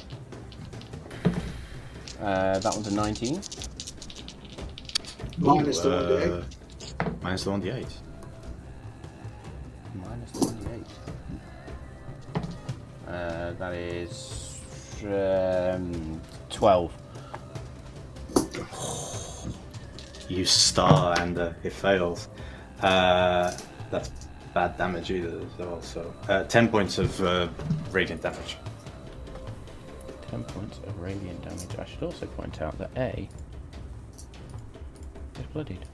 Uh, 2.20 2.58
that 2.58 2.74
one's 2.74 2.86
a 2.88 2.94
19. 2.94 3.40
Minus 5.38 5.80
the 5.80 5.90
Uh, 5.90 6.44
1d8. 7.00 7.22
minus 7.22 7.44
the 7.44 7.50
1d8. 7.50 7.92
Minus 9.94 10.32
28. 10.32 10.84
Uh, 13.08 13.52
that 13.52 13.72
is 13.74 14.60
um, 15.06 16.20
12. 16.50 16.92
You 20.28 20.44
star 20.44 21.18
and 21.18 21.36
uh, 21.36 21.52
it 21.64 21.72
fails. 21.72 22.28
Uh, 22.80 23.52
that's 23.90 24.10
bad 24.54 24.78
damage 24.78 25.10
either 25.10 25.40
as 25.40 25.58
well. 25.58 25.82
So 25.82 26.14
uh, 26.28 26.44
10 26.44 26.68
points 26.68 26.98
of 26.98 27.20
uh, 27.20 27.48
radiant 27.90 28.22
damage. 28.22 28.56
10 30.30 30.44
points 30.44 30.78
of 30.86 31.00
radiant 31.00 31.42
damage. 31.42 31.76
I 31.78 31.84
should 31.84 32.04
also 32.04 32.26
point 32.26 32.62
out 32.62 32.78
that 32.78 32.90
A 32.96 33.28
is 35.38 35.46
bloodied. 35.52 35.84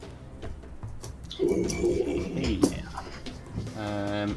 Um, 3.78 4.36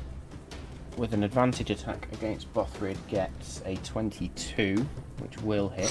with 0.98 1.14
an 1.14 1.24
advantage 1.24 1.70
attack 1.70 2.08
against 2.14 2.54
Bothrid 2.54 2.98
gets 3.08 3.62
a 3.66 3.76
22, 3.78 4.86
which 5.20 5.42
will 5.42 5.70
hit. 5.70 5.90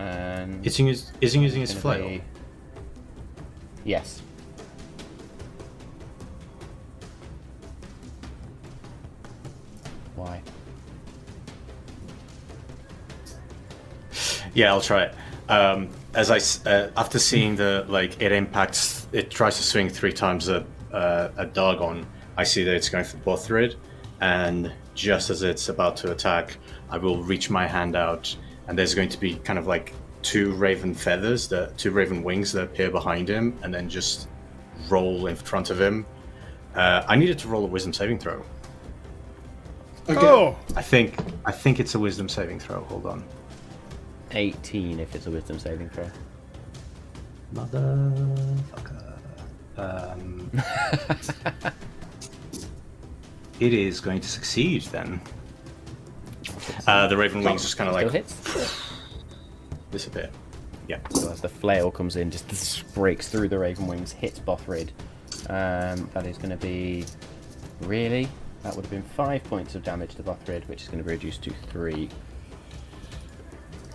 And 0.00 0.66
Is 0.66 0.76
he, 0.78 0.90
us- 0.90 1.12
is 1.20 1.34
he 1.34 1.40
using 1.40 1.60
his 1.60 1.70
gonna 1.72 1.80
flail? 1.82 2.08
be- 2.08 2.22
Yes. 3.84 4.22
Why? 10.16 10.42
Yeah, 14.54 14.70
I'll 14.72 14.80
try 14.80 15.04
it. 15.04 15.14
Um, 15.48 15.88
as 16.14 16.30
I 16.30 16.36
s- 16.36 16.64
uh, 16.66 16.90
after 16.96 17.18
seeing 17.18 17.56
the 17.56 17.84
like 17.88 18.20
it 18.20 18.32
impacts, 18.32 19.06
it 19.12 19.30
tries 19.30 19.56
to 19.56 19.62
swing 19.62 19.88
three 19.88 20.12
times 20.12 20.48
a 20.48 20.64
uh, 20.92 21.30
a 21.36 21.46
Dargon. 21.46 22.04
I 22.36 22.44
see 22.44 22.64
that 22.64 22.74
it's 22.74 22.88
going 22.88 23.04
for 23.04 23.16
Bothrid, 23.18 23.76
and 24.20 24.72
just 24.94 25.30
as 25.30 25.42
it's 25.42 25.68
about 25.68 25.96
to 25.98 26.10
attack, 26.10 26.56
I 26.90 26.98
will 26.98 27.22
reach 27.22 27.48
my 27.50 27.66
hand 27.66 27.94
out, 27.96 28.34
and 28.70 28.78
there's 28.78 28.94
going 28.94 29.08
to 29.08 29.18
be 29.18 29.34
kind 29.34 29.58
of 29.58 29.66
like 29.66 29.92
two 30.22 30.52
raven 30.52 30.94
feathers, 30.94 31.48
the 31.48 31.72
two 31.76 31.90
raven 31.90 32.22
wings 32.22 32.52
that 32.52 32.62
appear 32.62 32.88
behind 32.88 33.28
him, 33.28 33.58
and 33.64 33.74
then 33.74 33.88
just 33.88 34.28
roll 34.88 35.26
in 35.26 35.34
front 35.34 35.70
of 35.70 35.80
him. 35.80 36.06
Uh, 36.76 37.02
I 37.08 37.16
needed 37.16 37.36
to 37.40 37.48
roll 37.48 37.64
a 37.64 37.66
wisdom 37.66 37.92
saving 37.92 38.20
throw. 38.20 38.44
Okay. 40.08 40.24
Oh, 40.24 40.56
I 40.76 40.82
think 40.82 41.18
I 41.44 41.50
think 41.50 41.80
it's 41.80 41.96
a 41.96 41.98
wisdom 41.98 42.28
saving 42.28 42.60
throw. 42.60 42.84
Hold 42.84 43.06
on. 43.06 43.24
18 44.30 45.00
if 45.00 45.16
it's 45.16 45.26
a 45.26 45.32
wisdom 45.32 45.58
saving 45.58 45.90
throw. 45.90 46.08
Motherfucker. 47.52 49.18
Um, 49.76 50.48
it 53.58 53.74
is 53.74 53.98
going 53.98 54.20
to 54.20 54.28
succeed 54.28 54.82
then. 54.82 55.20
Uh, 56.86 57.06
the 57.08 57.16
Raven 57.16 57.42
Wings 57.42 57.62
just 57.62 57.76
kind 57.76 57.88
of 57.88 57.94
like 57.94 58.10
hits. 58.10 58.80
disappear. 59.90 60.30
Yeah. 60.88 60.98
So 61.10 61.30
as 61.30 61.40
the 61.40 61.48
flail 61.48 61.90
comes 61.90 62.16
in, 62.16 62.30
just 62.30 62.94
breaks 62.94 63.28
through 63.28 63.48
the 63.48 63.58
Raven 63.58 63.86
Wings, 63.86 64.12
hits 64.12 64.40
Bothrid. 64.40 64.88
Um, 65.48 66.08
that 66.14 66.26
is 66.26 66.36
going 66.36 66.50
to 66.50 66.56
be. 66.56 67.04
Really? 67.82 68.28
That 68.62 68.76
would 68.76 68.84
have 68.84 68.90
been 68.90 69.02
5 69.02 69.44
points 69.44 69.74
of 69.74 69.82
damage 69.82 70.14
to 70.16 70.22
Bothrid, 70.22 70.68
which 70.68 70.82
is 70.82 70.88
going 70.88 70.98
to 70.98 71.04
be 71.04 71.12
reduced 71.12 71.42
to 71.42 71.50
3. 71.70 72.08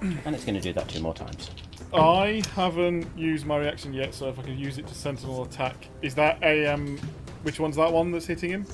And 0.01 0.35
it's 0.35 0.43
going 0.43 0.55
to 0.55 0.61
do 0.61 0.73
that 0.73 0.87
two 0.87 1.01
more 1.01 1.13
times. 1.13 1.51
I 1.93 2.41
haven't 2.55 3.07
used 3.17 3.45
my 3.45 3.57
reaction 3.57 3.93
yet, 3.93 4.13
so 4.13 4.27
if 4.27 4.39
I 4.39 4.41
can 4.41 4.57
use 4.57 4.77
it 4.77 4.87
to 4.87 4.95
sentinel 4.95 5.43
attack, 5.43 5.87
is 6.01 6.15
that 6.15 6.41
a 6.43 6.67
um, 6.67 6.97
which 7.43 7.59
one's 7.59 7.75
that 7.75 7.91
one 7.91 8.11
that's 8.11 8.25
hitting 8.25 8.49
him? 8.49 8.65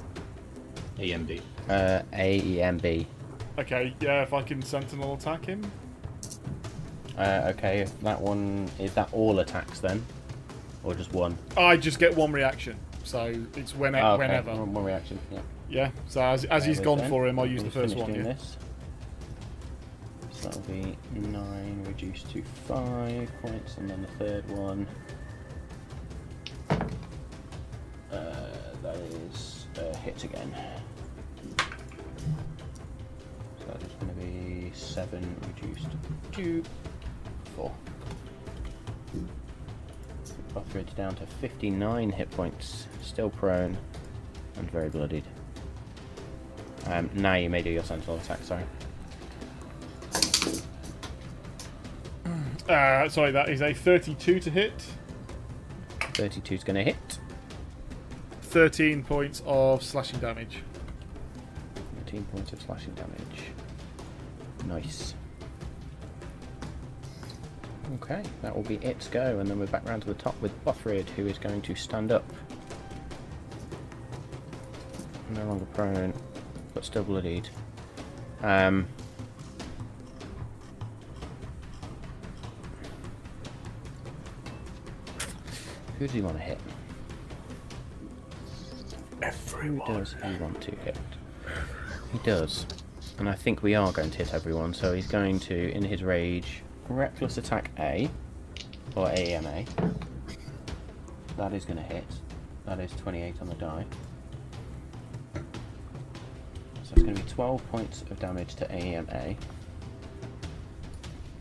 AMB. 0.97 1.41
Uh, 1.69 2.01
A, 2.13 2.41
E, 2.41 2.61
M, 2.61 2.77
B. 2.77 3.05
Okay, 3.59 3.93
yeah, 3.99 4.23
if 4.23 4.33
I 4.33 4.41
can 4.41 4.61
sentinel 4.61 5.13
attack 5.13 5.45
him. 5.45 5.69
Uh, 7.17 7.51
okay, 7.55 7.85
that 8.01 8.19
one. 8.19 8.69
Is 8.79 8.93
that 8.93 9.09
all 9.13 9.39
attacks 9.39 9.79
then? 9.79 10.03
Or 10.83 10.95
just 10.95 11.13
one? 11.13 11.37
I 11.57 11.77
just 11.77 11.99
get 11.99 12.15
one 12.15 12.31
reaction, 12.31 12.77
so 13.03 13.33
it's 13.55 13.75
when 13.75 13.93
Oh, 13.95 14.13
okay. 14.13 14.23
whenever. 14.27 14.51
One, 14.55 14.73
one 14.73 14.83
reaction, 14.85 15.19
yeah. 15.31 15.39
Yeah, 15.69 15.91
so 16.07 16.21
as, 16.21 16.45
as 16.45 16.65
he's 16.65 16.79
gone 16.79 16.97
go. 16.99 17.07
for 17.07 17.27
him, 17.27 17.39
I'll 17.39 17.45
use 17.45 17.63
the 17.63 17.71
first 17.71 17.95
one. 17.95 18.13
Yeah. 18.13 18.23
This. 18.23 18.57
So 20.31 20.47
that'll 20.47 20.61
be 20.63 20.97
9 21.13 21.83
reduced 21.85 22.31
to 22.31 22.41
5 22.67 23.31
points, 23.41 23.77
and 23.77 23.89
then 23.89 24.01
the 24.01 24.07
third 24.25 24.49
one. 24.49 24.87
Uh, 26.69 26.75
that 28.81 28.95
is 28.95 29.67
a 29.77 29.95
hit 29.97 30.23
again. 30.23 30.53
So 33.61 33.73
that 33.73 33.83
is 33.83 33.93
going 33.99 34.15
to 34.15 34.21
be 34.21 34.71
7 34.73 35.35
reduced 35.47 35.87
to 36.33 36.63
4. 37.55 37.71
Bothrid's 40.53 40.93
down 40.93 41.15
to 41.15 41.25
59 41.25 42.09
hit 42.11 42.29
points, 42.31 42.87
still 43.01 43.29
prone, 43.29 43.77
and 44.57 44.69
very 44.71 44.89
bloodied. 44.89 45.23
Um, 46.87 47.09
now 47.13 47.35
you 47.35 47.49
may 47.49 47.61
do 47.61 47.69
your 47.69 47.83
sentinel 47.83 48.17
attack, 48.17 48.39
sorry. 48.43 48.63
Uh, 52.67 53.07
sorry, 53.09 53.31
that 53.31 53.49
is 53.49 53.61
a 53.61 53.73
32 53.73 54.39
to 54.39 54.49
hit, 54.49 54.85
32 56.13 56.55
is 56.55 56.63
going 56.63 56.75
to 56.75 56.83
hit. 56.83 57.19
13 58.43 59.03
points 59.03 59.41
of 59.45 59.81
slashing 59.81 60.19
damage. 60.19 60.61
13 62.05 62.23
points 62.25 62.53
of 62.53 62.61
slashing 62.61 62.93
damage. 62.93 63.50
Nice. 64.67 65.15
Okay, 67.95 68.23
that 68.41 68.55
will 68.55 68.63
be 68.63 68.75
its 68.75 69.07
go, 69.07 69.39
and 69.39 69.49
then 69.49 69.59
we're 69.59 69.67
back 69.67 69.87
round 69.87 70.01
to 70.03 70.07
the 70.07 70.13
top 70.13 70.39
with 70.41 70.51
Bothrid, 70.63 71.09
who 71.09 71.25
is 71.27 71.37
going 71.37 71.61
to 71.61 71.75
stand 71.75 72.11
up. 72.11 72.23
No 75.35 75.45
longer 75.45 75.65
prone, 75.73 76.13
but 76.73 76.85
still 76.85 77.03
bloodied. 77.03 77.49
Um, 78.41 78.87
who 85.99 86.07
does 86.07 86.15
he 86.15 86.21
want 86.21 86.37
to 86.37 86.43
hit? 86.43 86.59
Who 89.61 89.77
does 89.85 90.15
he 90.23 90.35
want 90.37 90.59
to 90.61 90.71
hit? 90.71 90.97
He 92.11 92.17
does. 92.19 92.65
And 93.21 93.29
I 93.29 93.35
think 93.35 93.61
we 93.61 93.75
are 93.75 93.91
going 93.91 94.09
to 94.09 94.17
hit 94.17 94.33
everyone, 94.33 94.73
so 94.73 94.95
he's 94.95 95.05
going 95.05 95.39
to, 95.41 95.71
in 95.73 95.83
his 95.83 96.01
rage, 96.01 96.63
reckless 96.89 97.37
attack 97.37 97.69
A, 97.77 98.09
or 98.95 99.09
AMA. 99.09 99.63
That 101.37 101.53
is 101.53 101.63
going 101.63 101.77
to 101.77 101.83
hit. 101.83 102.03
That 102.65 102.79
is 102.79 102.91
28 102.93 103.35
on 103.39 103.47
the 103.47 103.53
die. 103.53 103.85
So 105.35 105.41
it's 106.93 107.03
going 107.03 107.13
to 107.13 107.21
be 107.21 107.29
12 107.29 107.71
points 107.71 108.01
of 108.09 108.19
damage 108.19 108.55
to 108.55 108.71
AMA. 108.71 109.35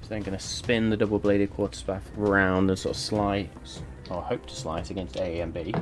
He's 0.01 0.09
then 0.11 0.20
going 0.20 0.36
to 0.36 0.44
spin 0.44 0.90
the 0.90 0.98
double 0.98 1.19
bladed 1.19 1.51
quarterstaff 1.51 2.02
round 2.15 2.69
and 2.69 2.78
sort 2.78 2.94
of 2.94 3.01
slice, 3.01 3.81
or 4.11 4.20
hope 4.20 4.44
to 4.44 4.55
slice 4.55 4.90
against 4.90 5.16
A 5.16 5.40
and 5.40 5.55
B 5.55 5.73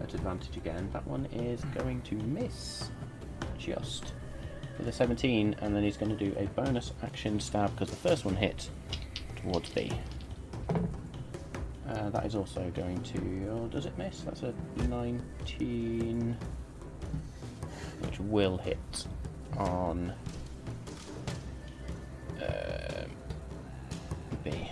at 0.00 0.14
advantage 0.14 0.56
again. 0.56 0.88
That 0.92 1.04
one 1.04 1.26
is 1.32 1.64
going 1.74 2.02
to 2.02 2.14
miss 2.14 2.90
just 3.58 4.12
a 4.86 4.92
17, 4.92 5.56
and 5.60 5.74
then 5.74 5.82
he's 5.82 5.96
going 5.96 6.16
to 6.16 6.24
do 6.24 6.34
a 6.38 6.46
bonus 6.48 6.92
action 7.02 7.40
stab 7.40 7.70
because 7.72 7.90
the 7.90 7.96
first 7.96 8.24
one 8.24 8.36
hit 8.36 8.70
towards 9.36 9.70
B. 9.70 9.90
Uh, 11.88 12.10
that 12.10 12.26
is 12.26 12.34
also 12.34 12.70
going 12.76 13.02
to. 13.02 13.48
Oh, 13.50 13.66
does 13.66 13.86
it 13.86 13.96
miss? 13.96 14.20
That's 14.20 14.42
a 14.42 14.54
19, 14.88 16.36
which 18.00 18.20
will 18.20 18.58
hit 18.58 19.06
on 19.56 20.12
um 22.40 23.10
B. 24.44 24.70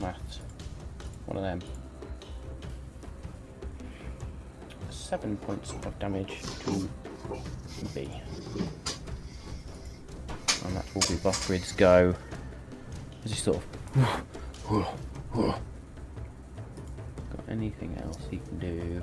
Maths. 0.00 0.40
One 1.26 1.36
of 1.36 1.42
them. 1.42 1.60
Seven 4.90 5.36
points 5.36 5.72
of 5.72 5.98
damage 5.98 6.40
to 6.60 6.88
And 10.64 10.76
that 10.76 10.84
will 10.94 11.02
be 11.02 11.14
Bothrid's 11.22 11.72
go. 11.72 12.14
As 13.24 13.30
he 13.30 13.36
sort 13.36 13.58
of. 13.58 13.64
Got 17.32 17.48
anything 17.48 17.96
else 18.02 18.18
he 18.30 18.38
can 18.38 18.58
do? 18.58 19.02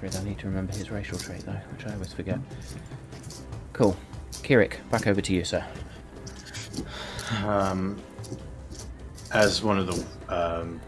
That 0.00 0.02
will 0.02 0.10
be 0.10 0.16
Bothrid. 0.16 0.20
I 0.20 0.24
need 0.24 0.38
to 0.40 0.46
remember 0.46 0.72
his 0.74 0.90
racial 0.90 1.18
trait 1.18 1.40
though, 1.40 1.52
which 1.76 1.86
I 1.86 1.92
always 1.92 2.12
forget. 2.12 2.38
Cool. 3.72 3.96
Kirik, 4.32 4.76
back 4.90 5.06
over 5.06 5.20
to 5.20 5.32
you, 5.32 5.44
sir. 5.44 5.64
Um, 7.44 7.96
as 9.32 9.62
one 9.62 9.78
of 9.78 9.86
the 9.86 10.04
um, 10.34 10.80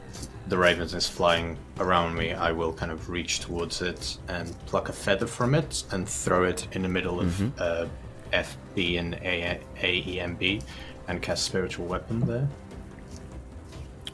the 0.49 0.57
ravens 0.59 0.95
is 0.95 1.09
flying 1.09 1.57
around 1.81 2.15
me, 2.15 2.33
I 2.33 2.53
will 2.53 2.73
kind 2.73 2.93
of 2.93 3.09
reach 3.09 3.41
towards 3.41 3.83
it 3.83 4.19
and 4.29 4.57
pluck 4.67 4.89
a 4.89 4.93
feather 4.93 5.27
from 5.27 5.55
it 5.55 5.83
and 5.91 6.09
throw 6.09 6.45
it 6.45 6.69
in 6.73 6.83
the 6.83 6.89
middle 6.89 7.21
of 7.21 7.61
uh, 7.61 7.87
FB 8.33 8.99
and 9.01 9.15
A- 9.15 9.61
AEMB, 9.79 10.63
and 11.09 11.21
cast 11.23 11.45
spiritual 11.45 11.87
weapon 11.87 12.21
there. 12.21 12.49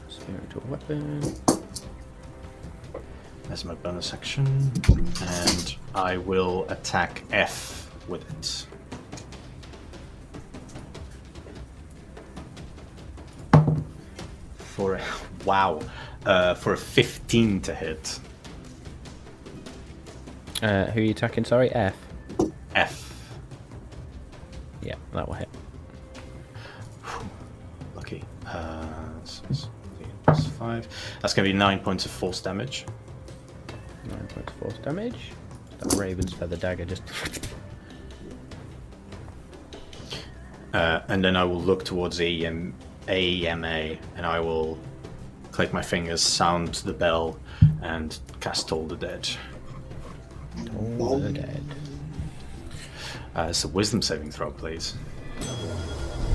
Spiritual 0.07 0.63
weapon. 0.69 1.35
As 3.49 3.65
my 3.65 3.73
bonus 3.75 4.13
action, 4.13 4.45
and 5.21 5.75
I 5.93 6.17
will 6.17 6.65
attack 6.69 7.23
F 7.31 7.91
with 8.07 8.29
it. 8.39 8.65
For 14.57 14.95
a, 14.95 15.03
wow, 15.45 15.79
uh, 16.25 16.55
for 16.55 16.73
a 16.73 16.77
15 16.77 17.61
to 17.61 17.75
hit. 17.75 18.19
Uh, 20.61 20.85
who 20.85 21.01
are 21.01 21.03
you 21.03 21.11
attacking? 21.11 21.45
Sorry, 21.45 21.69
F. 21.71 21.95
F. 22.75 23.13
Yeah, 24.81 24.95
that 25.13 25.27
will 25.27 25.35
hit. 25.35 25.49
Lucky. 27.95 28.23
Uh, 28.47 28.85
so 29.23 29.43
it's 29.49 29.67
plus 30.23 30.47
five. 30.47 30.87
That's 31.21 31.33
going 31.33 31.45
to 31.45 31.53
be 31.53 31.57
nine 31.57 31.79
points 31.79 32.05
of 32.05 32.11
force 32.11 32.41
damage. 32.41 32.85
Nine 34.13 34.27
points 34.27 34.51
of 34.53 34.57
force 34.59 34.77
damage. 34.79 35.31
That 35.79 35.93
Raven's 35.95 36.33
feather 36.33 36.57
dagger 36.57 36.85
just. 36.85 37.03
Uh, 40.73 41.03
and 41.07 41.23
then 41.23 41.35
I 41.35 41.43
will 41.43 41.61
look 41.61 41.85
towards 41.85 42.19
AEM, 42.19 42.73
AEMA 43.07 43.99
and 44.15 44.25
I 44.25 44.39
will 44.39 44.79
click 45.51 45.71
my 45.71 45.83
fingers, 45.83 46.19
sound 46.19 46.73
the 46.73 46.93
bell, 46.93 47.39
and 47.83 48.17
cast 48.39 48.69
Toll 48.69 48.87
the 48.87 48.95
Dead. 48.95 49.29
All 50.99 51.19
the 51.19 51.31
dead. 51.31 51.63
Uh, 53.35 53.47
it's 53.49 53.63
a 53.63 53.67
wisdom 53.67 54.01
saving 54.01 54.31
throw, 54.31 54.49
please. 54.49 54.95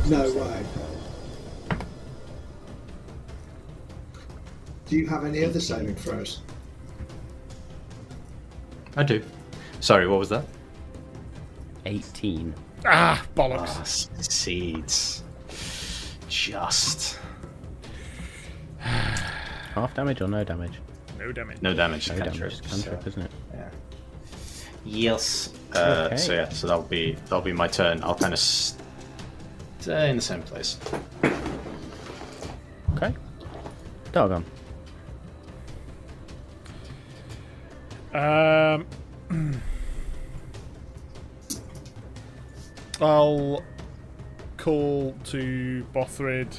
No 0.06 0.32
way. 0.32 0.64
Do 4.86 4.96
you 4.96 5.06
have 5.08 5.24
any 5.24 5.44
other 5.44 5.60
saving 5.60 5.96
throws? 5.96 6.40
I 8.98 9.04
do. 9.04 9.22
Sorry, 9.78 10.08
what 10.08 10.18
was 10.18 10.28
that? 10.30 10.44
18. 11.86 12.52
Ah, 12.84 13.24
bollocks. 13.36 13.78
Ah, 13.78 13.82
succeeds. 13.84 15.22
Just. 16.28 17.18
Half 18.80 19.94
damage 19.94 20.20
or 20.20 20.26
no 20.26 20.42
damage? 20.42 20.72
no 21.16 21.30
damage. 21.32 21.62
No 21.62 21.72
damage. 21.74 22.08
No 22.10 22.18
damage. 22.18 22.40
It's 22.42 22.68
cantrip, 22.68 23.02
so- 23.02 23.08
isn't 23.08 23.22
it? 23.22 23.30
Yeah. 23.54 23.68
Yes. 24.84 25.50
Uh, 25.74 26.04
Okay. 26.06 26.16
So 26.16 26.32
yeah, 26.32 26.48
so 26.48 26.66
that'll 26.66 26.82
be 26.82 27.12
that'll 27.24 27.40
be 27.40 27.52
my 27.52 27.68
turn. 27.68 28.02
I'll 28.02 28.14
kind 28.16 28.32
of 28.32 28.38
stay 28.40 30.10
in 30.10 30.16
the 30.16 30.22
same 30.22 30.42
place. 30.42 30.76
Okay. 32.96 33.14
Doggone. 34.12 34.44
Um, 38.14 38.86
I'll 43.00 43.62
call 44.56 45.14
to 45.24 45.86
Bothrid. 45.94 46.58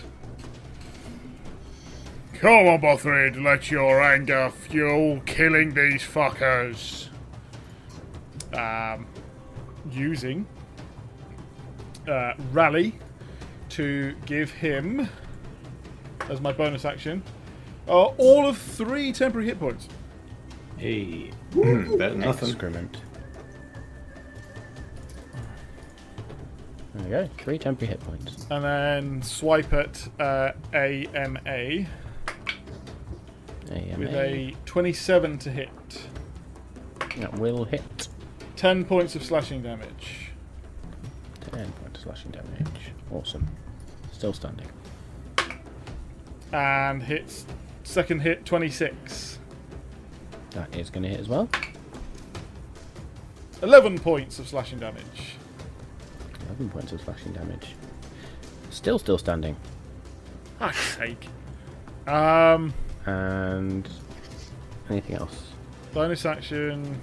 Come 2.34 2.68
on, 2.68 2.82
Bothrid, 2.82 3.44
let 3.44 3.70
your 3.70 4.02
anger 4.02 4.50
fuel 4.50 5.22
killing 5.26 5.74
these 5.74 6.04
fuckers. 6.04 7.10
Um, 8.54 9.08
using 9.92 10.48
uh, 12.08 12.34
rally 12.52 12.94
to 13.70 14.16
give 14.26 14.52
him 14.52 15.08
as 16.30 16.42
my 16.42 16.52
bonus 16.52 16.86
action 16.86 17.24
uh, 17.88 18.06
all 18.06 18.48
of 18.48 18.58
three 18.58 19.12
temporary 19.12 19.48
hit 19.48 19.60
points. 19.60 19.88
Hey, 20.78 21.32
better 21.54 21.98
than 21.98 22.20
nothing. 22.20 22.50
Excrement. 22.50 22.98
There 26.96 27.04
we 27.04 27.10
go. 27.10 27.30
Three 27.38 27.58
temporary 27.58 27.92
hit 27.94 28.00
points. 28.02 28.46
and 28.50 28.64
then 28.64 29.22
swipe 29.22 29.72
at 29.74 30.08
uh, 30.20 30.52
AMA 30.74 31.40
AMA. 31.46 31.86
with 33.98 34.14
a 34.16 34.56
27 34.66 35.38
to 35.40 35.52
hit. 35.52 35.70
That 37.18 37.34
will 37.38 37.66
hit. 37.66 38.08
10 38.56 38.86
points 38.86 39.16
of 39.16 39.24
slashing 39.24 39.62
damage. 39.62 40.32
10 41.52 41.72
points 41.74 42.00
of 42.00 42.04
slashing 42.04 42.32
damage. 42.32 42.68
Awesome. 43.12 43.48
Still 44.12 44.34
standing. 44.34 44.68
And 46.52 47.04
hits 47.04 47.46
second 47.84 48.22
hit 48.22 48.46
26. 48.46 49.39
That 50.52 50.76
is 50.76 50.90
going 50.90 51.04
to 51.04 51.10
hit 51.10 51.20
as 51.20 51.28
well. 51.30 51.48
11 53.62 54.00
points 54.00 54.40
of 54.40 54.48
slashing 54.48 54.80
damage. 54.80 55.36
11 56.48 56.70
points 56.70 56.92
of 56.92 57.02
slashing 57.02 57.34
damage. 57.34 57.76
Still, 58.72 58.98
still 59.00 59.18
standing. 59.18 59.56
Fuck's 60.58 60.98
sake. 60.98 61.28
Um, 62.08 62.74
And 63.06 63.88
anything 64.90 65.16
else? 65.16 65.44
bonus 65.94 66.26
action, 66.26 67.00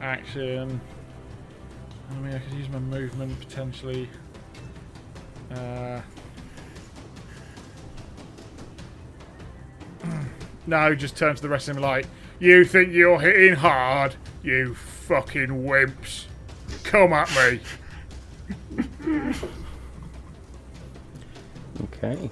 action. 0.00 0.80
I 2.10 2.14
mean, 2.16 2.34
I 2.34 2.38
could 2.40 2.52
use 2.54 2.68
my 2.68 2.78
movement 2.80 3.38
potentially. 3.38 4.08
Uh, 5.54 6.00
no, 10.66 10.94
just 10.94 11.16
turn 11.16 11.34
to 11.36 11.42
the 11.42 11.48
rest 11.48 11.68
of 11.68 11.74
them 11.76 11.82
like, 11.82 12.06
you 12.42 12.64
think 12.64 12.92
you're 12.92 13.20
hitting 13.20 13.54
hard? 13.54 14.16
You 14.42 14.74
fucking 14.74 15.48
wimps. 15.48 16.24
Come 16.82 17.12
at 17.12 17.30
me. 17.36 17.60
Okay. 21.84 22.30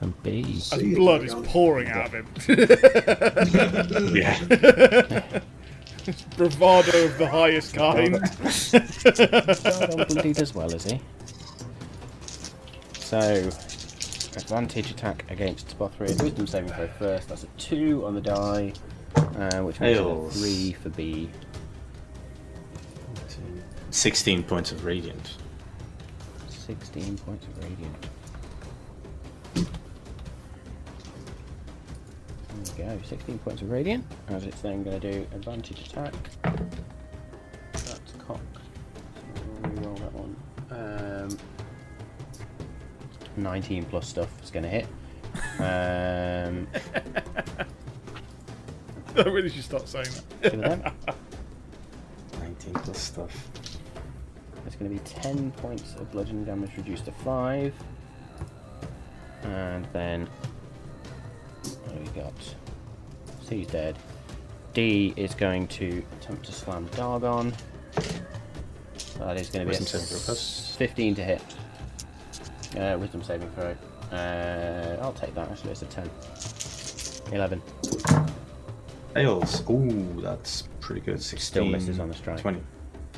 And 0.00 0.22
B. 0.22 0.44
As 0.56 0.64
See 0.66 0.88
you, 0.88 0.96
blood 0.96 1.24
is 1.24 1.34
pouring 1.34 1.88
out 1.88 2.06
of 2.06 2.12
him. 2.12 2.26
Yeah. 4.14 4.38
Bravado 6.36 7.04
of 7.04 7.18
the 7.18 7.28
highest 7.28 7.74
kind. 7.74 8.12
Well, 8.12 10.06
bloodied 10.06 10.40
as 10.40 10.54
well, 10.54 10.72
is 10.72 10.84
he? 10.84 11.00
So, 12.94 13.18
advantage 14.36 14.90
attack 14.90 15.30
against 15.30 15.78
Bothrid. 15.78 16.22
Wisdom 16.22 16.46
saving 16.46 16.70
throw 16.72 16.88
first. 16.98 17.28
That's 17.28 17.44
a 17.44 17.48
2 17.58 18.06
on 18.06 18.14
the 18.14 18.20
die, 18.20 18.72
uh, 19.16 19.60
which 19.60 19.80
makes 19.80 19.98
it 19.98 20.06
a 20.06 20.30
3 20.30 20.72
for 20.72 20.88
B. 20.90 21.30
16 23.90 24.42
points 24.44 24.72
of 24.72 24.84
radiant. 24.84 25.36
16 26.48 27.16
points 27.18 27.46
of 27.46 27.64
radiant. 27.64 28.06
There 32.74 32.86
we 32.86 32.96
go, 32.96 33.00
16 33.04 33.38
points 33.38 33.62
of 33.62 33.70
radiant, 33.70 34.04
as 34.28 34.44
it's 34.44 34.60
then 34.60 34.82
going 34.82 35.00
to 35.00 35.12
do 35.12 35.26
advantage 35.34 35.80
attack. 35.88 36.12
That's 37.72 38.12
cocked. 38.18 38.40
So 39.24 39.42
we'll 39.62 39.70
re-roll 39.72 39.94
that 39.96 40.12
one. 40.12 40.36
Um, 40.70 41.38
19 43.36 43.84
plus 43.84 44.06
stuff 44.06 44.28
is 44.42 44.50
going 44.50 44.64
to 44.64 44.68
hit. 44.68 44.86
Um, 45.58 46.66
I 49.26 49.28
really 49.28 49.48
should 49.48 49.64
stop 49.64 49.86
saying 49.88 50.06
that. 50.42 50.52
two 50.52 50.62
of 50.62 50.82
them. 50.82 50.92
19 52.40 52.74
plus 52.74 52.98
stuff. 52.98 53.48
It's 54.64 54.76
going 54.76 54.96
to 54.96 55.02
be 55.02 55.08
10 55.08 55.50
points 55.52 55.94
of 55.96 56.10
bludgeoning 56.12 56.44
damage 56.44 56.70
reduced 56.76 57.06
to 57.06 57.12
5. 57.12 57.74
And 59.42 59.88
then. 59.92 60.28
What 61.62 61.94
do 61.94 62.12
we 62.12 62.20
got? 62.20 62.32
C's 63.42 63.66
dead. 63.66 63.98
D 64.72 65.14
is 65.16 65.34
going 65.34 65.66
to 65.68 66.04
attempt 66.20 66.44
to 66.46 66.52
slam 66.52 66.86
Dargon. 66.90 67.52
That 69.18 69.36
is 69.40 69.50
going 69.50 69.66
to 69.66 69.70
be 69.70 69.76
a 69.76 69.80
Wisdom 69.80 69.86
saving 69.86 70.06
throw 70.06 70.18
first. 70.18 70.78
15 70.78 71.14
to 71.16 71.24
hit. 71.24 71.42
Uh, 72.76 72.96
wisdom 73.00 73.24
saving 73.24 73.50
throw. 73.50 73.74
Uh, 74.16 74.96
I'll 75.02 75.12
take 75.12 75.34
that 75.34 75.50
actually, 75.50 75.72
it's 75.72 75.82
a 75.82 75.86
10. 75.86 76.08
11. 77.32 77.60
Fails. 79.14 79.62
Ooh, 79.70 80.20
that's 80.20 80.68
pretty 80.80 81.00
good. 81.00 81.22
16, 81.22 81.38
Still 81.38 81.64
misses 81.66 81.98
on 81.98 82.08
the 82.08 82.14
strike. 82.14 82.40
20. 82.40 82.60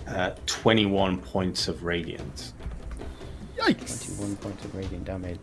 Uh, 0.06 0.30
21 0.46 1.18
points 1.18 1.68
of 1.68 1.84
radiant. 1.84 2.52
Yikes. 3.56 4.16
21 4.16 4.36
points 4.36 4.64
of 4.64 4.74
radiant 4.74 5.04
damage. 5.04 5.38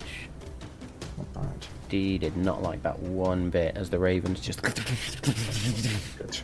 Not 1.18 1.34
bad. 1.34 1.66
D 1.90 2.18
did 2.18 2.36
not 2.38 2.62
like 2.62 2.82
that 2.84 2.98
one 3.00 3.50
bit 3.50 3.76
as 3.78 3.90
the 3.90 4.00
Ravens 4.00 4.40
just. 4.40 4.62
Good. 6.18 6.40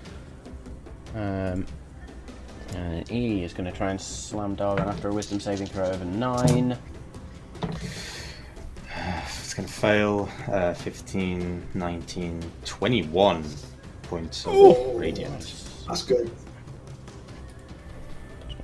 Um, 1.16 1.66
and 2.76 3.12
E 3.12 3.44
is 3.44 3.54
going 3.54 3.70
to 3.70 3.78
try 3.78 3.92
and 3.92 4.02
slam 4.02 4.56
Dargon 4.56 4.88
after 4.88 5.10
a 5.10 5.14
wisdom 5.14 5.40
saving 5.40 5.68
throw 5.68 5.90
of 5.90 6.02
a 6.02 6.06
9. 6.06 6.78
It's 9.26 9.54
gonna 9.54 9.68
fail. 9.68 10.30
Uh, 10.48 10.74
15, 10.74 11.68
19, 11.76 12.52
21 12.66 13.44
points 14.14 14.46
of 14.46 14.54
Ooh. 14.54 15.00
radiant. 15.00 15.66
That's 15.88 16.04
good. 16.04 16.30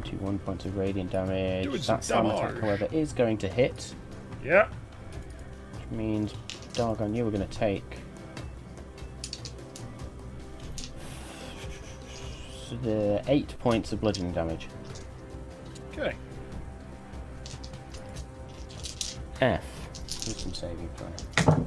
21 0.03 0.37
points 0.37 0.65
of 0.65 0.77
radiant 0.77 1.09
damage. 1.09 1.87
That 1.87 2.03
slam 2.03 2.27
attack, 2.27 2.59
however, 2.61 2.87
is 2.91 3.13
going 3.13 3.39
to 3.39 3.47
hit, 3.47 3.95
Yeah. 4.43 4.67
which 5.73 5.89
means, 5.97 6.35
Dargon, 6.73 7.15
you 7.15 7.25
were 7.25 7.31
going 7.31 7.47
to 7.47 7.57
take. 7.57 7.97
The 12.83 13.23
eight 13.27 13.57
points 13.57 13.91
of 13.91 14.01
bludgeoning 14.01 14.33
damage. 14.33 14.67
Okay. 15.91 16.13
F. 19.41 19.63
Wisdom 20.27 20.53
saving 20.53 20.89
throw. 20.95 21.65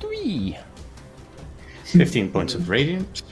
Three. 0.00 0.56
15 1.84 2.30
points 2.30 2.54
of 2.54 2.68
radiant. 2.68 3.22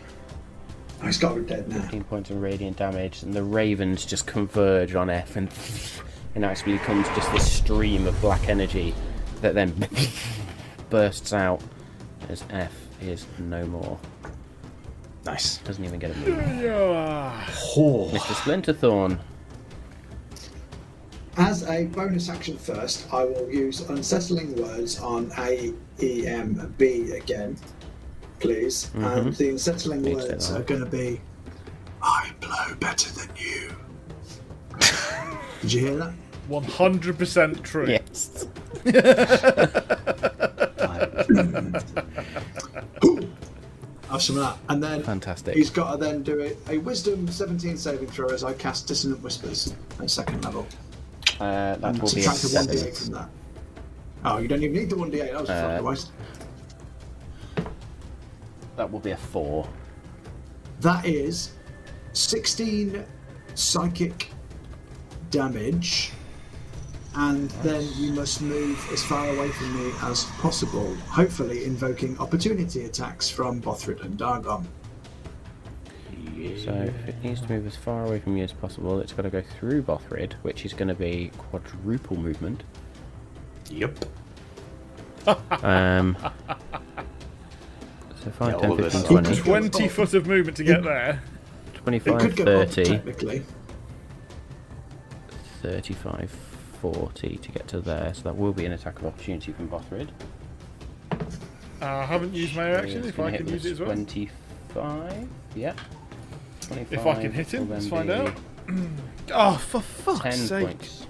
Oh, 1.03 1.07
he's 1.07 1.19
got 1.19 1.47
dead 1.47 1.69
now. 1.69 1.81
15 1.81 2.05
points 2.05 2.31
of 2.31 2.41
radiant 2.41 2.77
damage, 2.77 3.23
and 3.23 3.35
the 3.35 3.43
ravens 3.43 4.07
just 4.07 4.27
converge 4.27 4.95
on 4.95 5.11
F, 5.11 5.37
and 5.37 5.49
and 6.35 6.45
actually 6.45 6.73
becomes 6.73 7.07
just 7.09 7.31
this 7.33 7.51
stream 7.51 8.07
of 8.07 8.19
black 8.21 8.49
energy 8.49 8.95
that 9.41 9.55
then 9.55 9.75
bursts 10.91 11.33
out 11.33 11.61
as 12.29 12.45
F 12.51 12.73
is 13.01 13.27
no 13.39 13.67
more. 13.67 13.99
Nice. 15.25 15.59
Doesn't 15.59 15.85
even 15.85 15.99
get 15.99 16.11
a 16.11 16.19
move. 16.19 16.39
Yeah. 16.63 17.45
Mr. 17.47 18.35
Splinterthorn. 18.35 19.19
As 21.37 21.63
a 21.69 21.87
bonus 21.87 22.29
action 22.29 22.59
first, 22.59 23.07
I 23.13 23.25
will 23.25 23.51
use 23.51 23.81
unsettling 23.89 24.55
words 24.57 25.01
on 25.01 25.33
A, 25.39 25.73
E, 26.01 26.27
M, 26.27 26.75
B 26.77 27.13
again, 27.13 27.57
please. 28.43 28.91
And 28.95 29.33
the 29.35 29.49
unsettling 29.51 30.03
Makes 30.03 30.25
words 30.25 30.51
are 30.51 30.63
going 30.63 30.85
to 30.85 30.91
be 30.91 31.21
I 32.03 32.33
blow 32.41 32.75
better 32.81 33.11
than 33.13 33.29
you. 33.37 33.71
Did 35.63 35.73
you 35.73 35.81
hear 35.81 35.97
that? 35.97 36.13
100% 36.51 37.63
true. 37.63 37.87
Yes. 37.89 38.47
Have 44.11 44.23
some 44.23 44.37
of 44.37 44.43
that. 44.43 44.59
And 44.69 44.83
then 44.83 45.03
Fantastic. 45.03 45.55
he's 45.55 45.71
got 45.71 45.93
to 45.93 45.97
then 45.97 46.23
do 46.23 46.39
it 46.41 46.59
a 46.69 46.77
wisdom 46.79 47.27
17 47.29 47.77
saving 47.79 48.09
throw 48.09 48.29
as 48.29 48.45
I 48.45 48.53
cast 48.53 48.87
Dissonant 48.87 49.23
Whispers 49.23 49.75
at 50.01 50.11
second 50.11 50.45
level. 50.45 50.67
Uh, 51.41 51.77
that 51.77 51.85
And 51.85 52.03
will 52.03 52.13
be 52.13 52.21
a 52.21 52.25
subtract 52.25 52.69
a 52.69 52.73
1d8 52.77 53.05
from 53.05 53.15
that. 53.15 53.29
Oh, 54.25 54.39
you 54.39 54.49
don't 54.49 54.63
even 54.63 54.77
need 54.77 54.91
the 54.91 54.97
1d8. 54.97 55.33
That 55.33 55.41
was 55.41 55.51
a 55.51 55.55
Uh, 55.55 55.69
fucking 55.71 55.87
waste. 55.87 56.11
That 58.77 58.91
will 58.91 59.01
be 59.01 59.11
a 59.11 59.17
four. 59.17 59.69
That 60.81 61.05
is 61.07 61.53
16 62.13 63.05
psychic 63.55 64.31
damage, 65.31 66.13
and 67.15 67.51
then 67.63 67.87
you 67.97 68.13
must 68.13 68.41
move 68.41 68.79
as 68.93 69.03
far 69.05 69.29
away 69.29 69.49
from 69.51 69.77
me 69.77 69.93
as 70.03 70.25
possible, 70.41 70.95
hopefully 71.09 71.65
invoking 71.65 72.19
opportunity 72.19 72.85
attacks 72.85 73.29
from 73.29 73.61
Bothrid 73.61 74.03
and 74.03 74.19
Dargon. 74.19 74.65
So 76.65 76.73
if 76.73 77.09
it 77.09 77.23
needs 77.23 77.41
to 77.43 77.49
move 77.49 77.67
as 77.67 77.77
far 77.77 78.05
away 78.07 78.19
from 78.19 78.37
you 78.37 78.45
as 78.45 78.53
possible, 78.53 79.01
it's 79.01 79.13
got 79.13 79.23
to 79.23 79.31
go 79.31 79.43
through 79.43 79.83
Bothrid, 79.83 80.33
which 80.43 80.65
is 80.65 80.73
going 80.73 80.89
to 80.89 80.95
be 80.95 81.31
quadruple 81.39 82.17
movement. 82.17 82.65
Yep. 83.71 84.05
Um, 85.63 86.17
so 88.25 88.31
5, 88.31 88.53
Yeah, 88.53 88.59
10, 88.61 88.71
all 88.71 88.79
of 88.79 88.85
this 88.85 88.95
15, 88.95 89.25
20, 89.25 89.69
20 89.71 89.89
foot 89.89 90.15
of 90.15 90.27
movement 90.27 90.57
to 90.59 90.65
get 90.65 90.83
there. 90.83 91.23
25, 91.75 92.21
could 92.21 92.37
go 92.37 92.61
up 92.61 92.69
30, 92.71 93.43
35, 95.63 96.31
40 96.81 97.37
to 97.37 97.53
get 97.53 97.69
to 97.69 97.81
there. 97.81 98.15
So 98.15 98.23
that 98.23 98.37
will 98.37 98.53
be 98.53 98.65
an 98.67 98.73
attack 98.73 98.99
of 99.01 99.07
opportunity 99.07 99.53
from 99.53 99.69
Bothrid. 99.69 100.09
Uh, 101.11 101.87
I 101.87 102.05
haven't 102.05 102.33
used 102.33 102.55
my 102.55 102.71
action, 102.71 103.05
if 103.05 103.19
I 103.19 103.37
can 103.37 103.45
with 103.47 103.55
use 103.55 103.67
it 103.67 103.73
as 103.73 103.81
well. 103.81 103.89
25, 103.89 105.29
yeah. 105.57 105.75
25 106.61 106.93
If 106.93 107.07
I 107.07 107.21
can 107.21 107.33
hit 107.33 107.53
him, 107.55 107.69
let's 107.69 107.89
find 107.89 108.11
out. 108.11 108.35
Oh, 109.35 109.57
for 109.57 109.81
fuck's 109.81 110.21
10 110.21 110.33
sake. 110.33 110.67
points. 110.67 111.07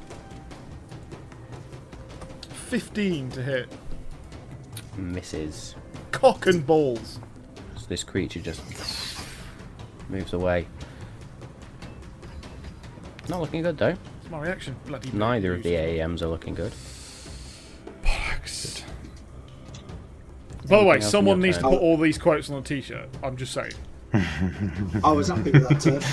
15 2.69 3.31
to 3.33 3.43
hit. 3.43 3.69
Misses. 4.97 5.75
Cock 6.13 6.47
and 6.47 6.65
balls. 6.65 7.19
So 7.77 7.87
this 7.89 8.05
creature 8.05 8.41
just 8.41 8.63
moves 10.09 10.33
away. 10.33 10.67
Not 13.29 13.41
looking 13.41 13.63
good 13.63 13.77
though. 13.79 13.95
It's 14.21 14.31
my 14.31 14.41
reaction. 14.41 14.77
Bloody 14.87 15.11
Neither 15.13 15.55
of 15.55 15.63
the 15.63 15.71
useless. 15.71 16.01
AAMs 16.01 16.23
are 16.23 16.29
looking 16.29 16.55
good. 16.55 16.73
Bollocks. 18.05 18.83
By 20.69 20.79
the 20.79 20.85
way, 20.85 20.91
Anything 20.91 20.95
else 20.95 21.05
on 21.07 21.11
someone 21.11 21.39
your 21.39 21.47
needs 21.47 21.59
to 21.59 21.65
put 21.65 21.81
all 21.81 21.97
these 21.97 22.19
quotes 22.19 22.51
on 22.51 22.59
a 22.59 22.63
t-shirt. 22.63 23.09
I'm 23.23 23.37
just 23.37 23.53
saying. 23.53 23.73
I 25.05 25.13
was 25.13 25.29
happy 25.29 25.51
with 25.51 25.69
that 25.69 25.81
turn. 25.81 26.03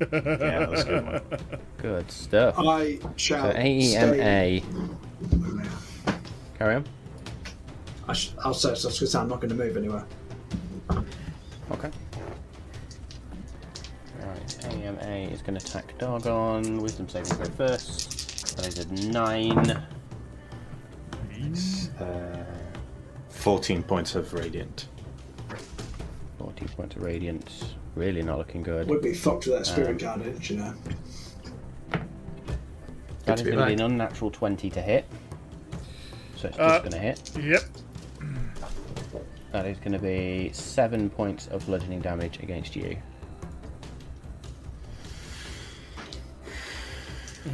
Yeah, 0.00 0.06
that 0.56 0.70
was 0.70 0.84
good 0.84 1.04
one. 1.04 1.22
Good 1.76 2.10
stuff. 2.10 2.54
I 2.58 2.98
shall 3.16 3.42
So 3.42 3.50
stay. 3.52 4.62
AEMA. 4.64 5.68
Carry 6.58 6.74
on. 6.76 6.84
I 8.10 8.12
sh- 8.12 8.32
I'll 8.44 8.52
say, 8.54 8.74
so 8.74 8.88
I 8.88 8.90
was 8.90 8.98
going 8.98 9.06
to 9.06 9.06
say 9.06 9.18
I'm 9.20 9.28
not 9.28 9.40
going 9.40 9.50
to 9.50 9.54
move 9.54 9.76
anywhere. 9.76 10.04
Okay. 10.90 11.90
Right, 14.20 14.64
AMA 14.66 15.28
is 15.32 15.42
going 15.42 15.56
to 15.56 15.64
attack 15.64 15.96
Dargon. 15.98 16.80
Wisdom 16.80 17.08
saving 17.08 17.26
throw 17.32 17.44
first. 17.68 18.56
That 18.56 18.66
is 18.66 18.78
a 18.80 18.92
9. 19.12 19.86
Uh, 22.00 22.44
14 23.28 23.82
points 23.84 24.16
of 24.16 24.32
radiant. 24.34 24.88
14 26.38 26.68
points 26.68 26.96
of 26.96 27.02
radiant. 27.02 27.76
Really 27.94 28.22
not 28.22 28.38
looking 28.38 28.64
good. 28.64 28.88
Would 28.88 29.02
be 29.02 29.14
fucked 29.14 29.46
with 29.46 29.56
that 29.58 29.66
spirit 29.66 29.90
Um, 29.90 29.96
guardian, 29.98 30.38
you 30.42 30.56
know. 30.56 30.74
That 33.26 33.36
to 33.36 33.42
is 33.42 33.42
going 33.42 33.58
to 33.58 33.66
be 33.66 33.72
an 33.74 33.80
unnatural 33.82 34.32
20 34.32 34.68
to 34.70 34.82
hit. 34.82 35.04
So 36.36 36.48
it's 36.48 36.56
just 36.56 36.60
Uh, 36.60 36.78
going 36.80 36.92
to 36.92 36.98
hit. 36.98 37.30
Yep. 37.40 37.62
That 39.52 39.66
is 39.66 39.78
going 39.78 39.92
to 39.92 39.98
be 39.98 40.50
7 40.52 41.10
points 41.10 41.48
of 41.48 41.66
bludgeoning 41.66 42.00
damage 42.00 42.38
against 42.40 42.76
you. 42.76 42.96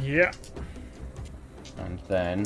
Yeah. 0.03 0.31
And 1.79 1.99
then 2.07 2.45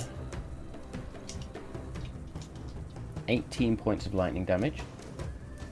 18 3.27 3.75
points 3.77 4.05
of 4.05 4.13
lightning 4.13 4.45
damage. 4.45 4.81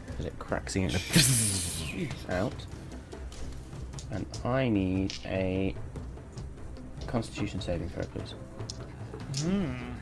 Because 0.05 0.25
it 0.25 0.37
cracks 0.39 0.75
it 0.75 2.13
out. 2.29 2.53
And 4.11 4.25
I 4.43 4.67
need 4.67 5.13
a 5.25 5.75
constitution 7.07 7.61
saving 7.61 7.89
throw, 7.89 8.03
please. 8.03 8.33
Hmm. 9.43 9.93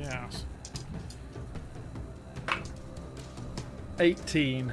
Yes. 0.00 0.44
18. 4.00 4.72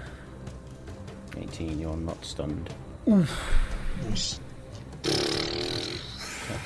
18, 1.37 1.79
you're 1.79 1.97
not 1.97 2.23
stunned. 2.23 2.73
Nice. 3.05 4.39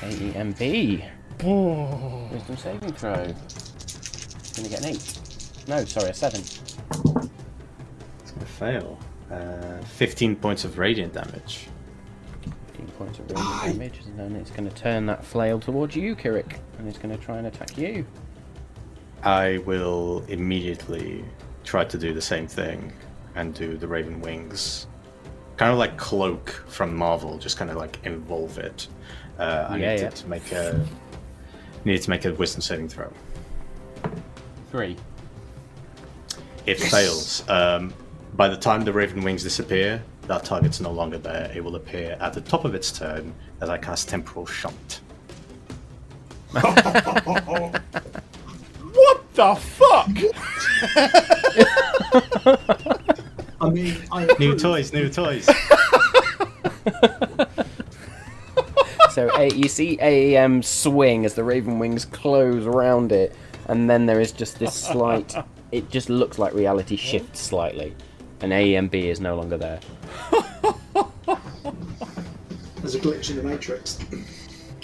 AEMB. 0.02 1.10
Oh. 1.44 2.30
Wisdom 2.32 2.58
saving 2.58 2.94
throw. 2.94 3.16
Gonna 4.56 4.70
get 4.70 4.80
an 4.82 4.86
8. 4.86 5.20
No, 5.68 5.84
sorry, 5.86 6.10
a 6.10 6.14
7. 6.14 6.40
It's 6.40 6.76
going 7.08 7.30
to 8.40 8.46
fail. 8.46 9.00
Uh, 9.32 9.82
15 9.82 10.36
points 10.36 10.64
of 10.64 10.78
radiant 10.78 11.14
damage. 11.14 11.68
15 12.68 12.88
points 12.90 13.18
of 13.18 13.32
radiant 13.32 13.62
damage, 13.64 14.00
and 14.06 14.20
then 14.20 14.36
it's 14.36 14.52
going 14.52 14.70
to 14.70 14.76
turn 14.76 15.08
that 15.08 15.26
flail 15.26 15.60
towards 15.60 15.96
you, 15.96 16.16
Kirik, 16.16 16.58
and 16.78 16.88
it's 16.88 17.00
going 17.00 17.16
to 17.16 17.24
try 17.24 17.40
and 17.40 17.48
attack 17.48 17.76
you. 17.76 18.06
I 19.24 19.58
will 19.66 20.24
immediately 20.28 21.26
try 21.72 21.86
to 21.86 21.98
do 21.98 22.14
the 22.14 22.22
same 22.22 22.46
thing 22.48 22.92
and 23.36 23.54
do 23.54 23.78
the 23.78 23.88
Raven 23.88 24.20
Wings. 24.20 24.88
Kind 25.56 25.72
of 25.72 25.78
like 25.78 25.96
Cloak 25.96 26.50
from 26.68 26.94
Marvel, 26.94 27.38
just 27.38 27.56
kind 27.58 27.72
of 27.72 27.78
like 27.78 27.98
involve 28.04 28.58
it. 28.58 28.90
Uh, 29.40 29.68
I 29.70 29.78
Yeah, 29.78 29.92
needed 29.94 30.02
yeah. 30.04 30.10
to 30.10 30.28
make 30.28 30.52
a 30.52 30.86
needed 31.86 32.02
to 32.02 32.10
make 32.10 32.26
a 32.26 32.34
wisdom 32.34 32.62
saving 32.62 32.90
throw. 32.90 33.10
3. 34.70 34.98
It 36.66 36.78
fails. 36.78 37.48
Um, 37.48 37.94
by 38.34 38.50
the 38.50 38.58
time 38.58 38.84
the 38.84 38.92
Raven 38.92 39.24
Wings 39.24 39.42
disappear, 39.44 40.04
that 40.28 40.44
target's 40.44 40.82
no 40.82 40.92
longer 40.92 41.20
there. 41.20 41.50
It 41.56 41.64
will 41.64 41.78
appear 41.78 42.18
at 42.20 42.34
the 42.34 42.42
top 42.42 42.66
of 42.66 42.76
its 42.76 42.92
turn 42.92 43.34
as 43.62 43.70
I 43.70 43.78
cast 43.78 44.10
Temporal 44.10 44.46
Shunt. 44.46 45.00
the 49.42 49.56
fuck? 49.56 50.08
I 53.62 53.70
mean, 53.70 53.98
I 54.12 54.26
New 54.40 54.58
toys, 54.58 54.94
new 54.94 55.10
toys. 55.10 55.48
So 59.12 59.30
a, 59.36 59.54
you 59.54 59.68
see 59.68 59.98
AEM 59.98 60.46
um, 60.46 60.64
swing 60.64 61.26
as 61.26 61.34
the 61.34 61.44
Raven 61.44 61.80
wings 61.80 62.06
close 62.06 62.66
around 62.66 63.12
it, 63.12 63.36
and 63.68 63.90
then 63.90 64.06
there 64.06 64.22
is 64.22 64.32
just 64.32 64.60
this 64.60 64.74
slight. 64.74 65.36
It 65.72 65.90
just 65.90 66.10
looks 66.10 66.38
like 66.38 66.54
reality 66.54 66.98
shifts 66.98 67.40
slightly, 67.40 67.96
and 68.42 68.52
AEMB 68.52 68.94
is 68.94 69.22
no 69.22 69.38
longer 69.38 69.58
there. 69.58 69.80
There's 72.76 72.96
a 72.96 73.00
glitch 73.00 73.30
in 73.30 73.38
the 73.38 73.44
matrix. 73.44 73.98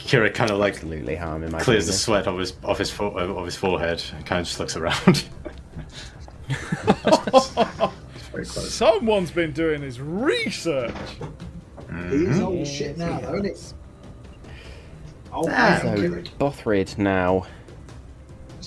Kira 0.08 0.34
kind 0.34 0.52
of 0.52 0.58
like 0.58 0.76
Absolutely 0.76 1.16
how 1.16 1.32
I'm 1.32 1.44
imagining 1.44 1.60
clears 1.60 1.86
the 1.86 1.92
sweat 1.94 2.28
off 2.28 2.40
his 2.40 2.54
off 2.64 2.78
his 2.78 2.90
fo- 2.90 3.12
of 3.12 3.44
his 3.46 3.58
forehead 3.58 4.02
and 4.16 4.26
kind 4.26 4.40
of 4.40 4.48
just 4.48 4.60
looks 4.60 4.78
around. 4.78 5.26
Someone's 8.44 9.32
been 9.32 9.52
doing 9.52 9.82
his 9.82 10.00
research. 10.00 10.94
He's 12.10 12.40
old 12.40 12.60
as 12.62 12.72
shit 12.72 12.98
now, 12.98 13.20
though, 13.20 13.36
isn't 13.44 13.46
he? 13.46 14.52
Oh, 15.34 15.44
So. 15.44 15.96
Bothrid 16.40 16.98
now, 16.98 17.46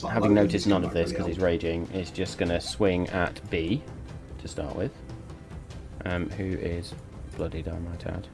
like 0.03 0.13
having 0.13 0.35
noticed 0.35 0.67
none 0.67 0.85
of 0.85 0.93
this 0.93 1.11
because 1.11 1.25
really 1.25 1.33
he's 1.35 1.43
raging, 1.43 1.87
is 1.93 2.11
just 2.11 2.37
going 2.37 2.51
to 2.51 2.61
swing 2.61 3.09
at 3.11 3.41
B 3.51 3.83
to 4.43 4.49
start 4.49 4.77
with, 4.77 4.93
um, 6.05 6.29
who 6.31 6.45
is 6.45 6.95
bloodied, 7.37 7.69
I 7.69 7.79
might 7.79 8.07
add. 8.07 8.27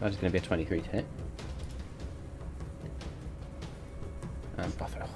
That 0.00 0.10
is 0.10 0.16
going 0.16 0.32
to 0.32 0.38
be 0.38 0.44
a 0.44 0.46
23 0.46 0.80
to 0.82 0.88
hit. 0.88 1.04
And 4.62 4.72
Bothrid, 4.78 5.02
oh, 5.06 5.08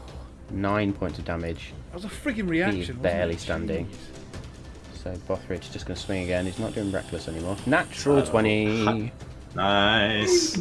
nine 0.50 0.92
points 0.92 1.18
of 1.18 1.24
damage. 1.24 1.72
That 1.92 2.02
was 2.02 2.04
a 2.04 2.08
frigging 2.08 2.48
reaction. 2.48 2.76
He's 2.82 2.90
barely 2.90 3.34
it? 3.34 3.40
standing. 3.40 3.86
Jeez. 3.86 5.02
So 5.02 5.12
Bothrid's 5.28 5.68
just 5.68 5.86
going 5.86 5.96
to 5.96 6.02
swing 6.02 6.24
again. 6.24 6.46
He's 6.46 6.58
not 6.58 6.74
doing 6.74 6.90
reckless 6.90 7.28
anymore. 7.28 7.56
Natural 7.66 8.22
20. 8.26 9.12
Nice. 9.54 10.60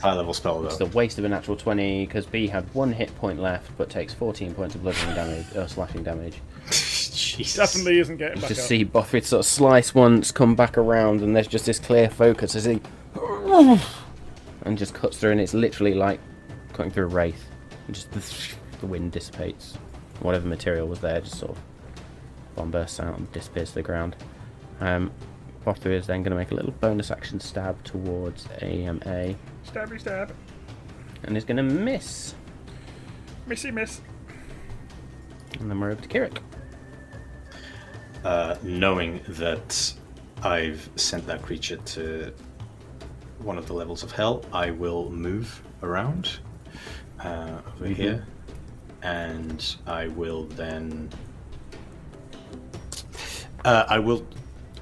High 0.00 0.12
level 0.14 0.34
spell 0.34 0.64
It's 0.66 0.76
though. 0.76 0.84
the 0.86 0.96
waste 0.96 1.18
of 1.18 1.24
a 1.24 1.28
natural 1.28 1.56
20 1.56 2.04
because 2.06 2.26
B 2.26 2.46
had 2.48 2.64
one 2.74 2.92
hit 2.92 3.14
point 3.16 3.40
left 3.40 3.70
but 3.78 3.88
takes 3.88 4.12
14 4.12 4.52
points 4.54 4.74
of 4.74 4.82
bludgeoning 4.82 5.14
damage, 5.14 5.46
or 5.56 5.66
slashing 5.68 6.02
damage. 6.02 6.34
Jesus. 6.70 7.54
Definitely 7.56 8.00
isn't 8.00 8.16
getting 8.18 8.36
You 8.36 8.40
back 8.42 8.48
just 8.48 8.60
up. 8.62 8.66
see 8.66 8.84
Bothrid 8.84 9.24
sort 9.24 9.40
of 9.40 9.46
slice 9.46 9.94
once, 9.94 10.32
come 10.32 10.54
back 10.54 10.76
around, 10.76 11.22
and 11.22 11.34
there's 11.34 11.46
just 11.46 11.64
this 11.66 11.78
clear 11.78 12.10
focus 12.10 12.54
as 12.54 12.66
he. 12.66 12.80
and 14.62 14.76
just 14.76 14.92
cuts 14.92 15.16
through, 15.16 15.30
and 15.32 15.40
it's 15.40 15.54
literally 15.54 15.94
like 15.94 16.20
cutting 16.72 16.90
through 16.92 17.04
a 17.04 17.08
wraith. 17.08 17.46
And 17.86 17.94
just 17.94 18.10
the, 18.12 18.78
the 18.80 18.86
wind 18.86 19.12
dissipates. 19.12 19.74
Whatever 20.20 20.46
material 20.48 20.88
was 20.88 21.00
there 21.00 21.20
just 21.20 21.38
sort 21.38 21.52
of 21.52 21.58
bomb 22.54 22.70
bursts 22.70 23.00
out 23.00 23.16
and 23.18 23.30
disappears 23.32 23.68
to 23.70 23.74
the 23.76 23.82
ground. 23.82 24.16
Um, 24.80 25.10
Bothrid 25.64 25.92
is 25.92 26.06
then 26.06 26.22
going 26.22 26.30
to 26.30 26.36
make 26.36 26.52
a 26.52 26.54
little 26.54 26.72
bonus 26.72 27.10
action 27.10 27.40
stab 27.40 27.82
towards 27.84 28.46
AMA, 28.62 29.34
Stabby 29.66 30.00
stab. 30.00 30.32
and 31.24 31.36
is 31.36 31.44
going 31.44 31.56
to 31.56 31.62
miss. 31.62 32.34
Missy 33.46 33.70
miss. 33.70 34.00
And 35.60 35.70
then 35.70 35.80
we're 35.80 35.90
over 35.90 36.00
to 36.02 36.08
Kirik. 36.08 36.38
uh, 38.24 38.56
knowing 38.62 39.20
that 39.28 39.92
I've 40.42 40.88
sent 40.96 41.26
that 41.26 41.42
creature 41.42 41.76
to 41.76 42.32
one 43.40 43.58
of 43.58 43.66
the 43.66 43.72
levels 43.72 44.02
of 44.02 44.12
hell, 44.12 44.44
I 44.52 44.70
will 44.70 45.10
move 45.10 45.62
around 45.82 46.38
uh, 47.22 47.60
over 47.74 47.86
here, 47.86 48.26
and 49.02 49.76
I 49.86 50.08
will 50.08 50.44
then. 50.44 51.10
Uh, 53.64 53.84
I 53.88 53.98
will, 53.98 54.24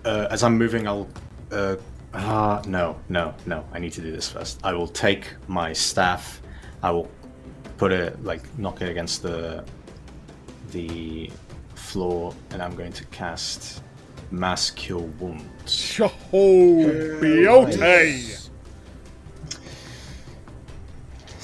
uh, 0.04 0.28
as 0.30 0.42
I'm 0.42 0.58
moving, 0.58 0.86
I'll. 0.86 1.08
Uh, 1.50 1.76
ah, 2.12 2.62
no, 2.66 2.98
no, 3.08 3.34
no. 3.46 3.64
I 3.72 3.78
need 3.78 3.92
to 3.92 4.00
do 4.00 4.12
this 4.12 4.28
first. 4.28 4.60
I 4.64 4.72
will 4.72 4.88
take 4.88 5.32
my 5.48 5.72
staff. 5.72 6.42
I 6.82 6.90
will 6.90 7.10
put 7.76 7.92
it 7.92 8.22
like 8.24 8.42
knock 8.58 8.82
it 8.82 8.88
against 8.88 9.22
the 9.22 9.64
the 10.70 11.30
floor, 11.74 12.34
and 12.50 12.62
I'm 12.62 12.74
going 12.74 12.92
to 12.92 13.04
cast 13.06 13.82
Mass 14.30 14.70
Cure 14.70 15.00
Wounds. 15.20 16.00
Oh, 16.32 17.20
beauty. 17.20 18.34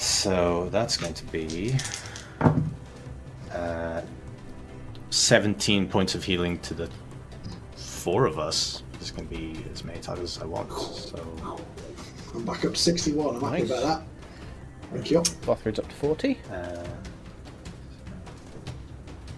So 0.01 0.67
that's 0.71 0.97
going 0.97 1.13
to 1.13 1.25
be 1.25 1.75
uh, 3.51 4.01
17 5.11 5.87
points 5.87 6.15
of 6.15 6.23
healing 6.23 6.57
to 6.59 6.73
the 6.73 6.89
four 7.75 8.25
of 8.25 8.39
us. 8.39 8.81
This 8.97 9.11
can 9.11 9.25
be 9.25 9.63
as 9.71 9.83
many 9.83 9.99
times 9.99 10.21
as 10.37 10.39
I 10.41 10.45
want. 10.45 10.71
So 10.71 11.23
I'm 12.33 12.43
back 12.45 12.65
up 12.65 12.73
to 12.73 12.79
61. 12.79 13.35
I'm 13.35 13.41
happy 13.41 13.59
Nice. 13.61 13.69
about 13.69 13.83
that. 13.83 14.03
Thank 14.91 15.11
you. 15.11 15.19
Bothrid's 15.21 15.77
up 15.77 15.87
to 15.87 15.95
40. 15.95 16.39
uh, 16.51 16.83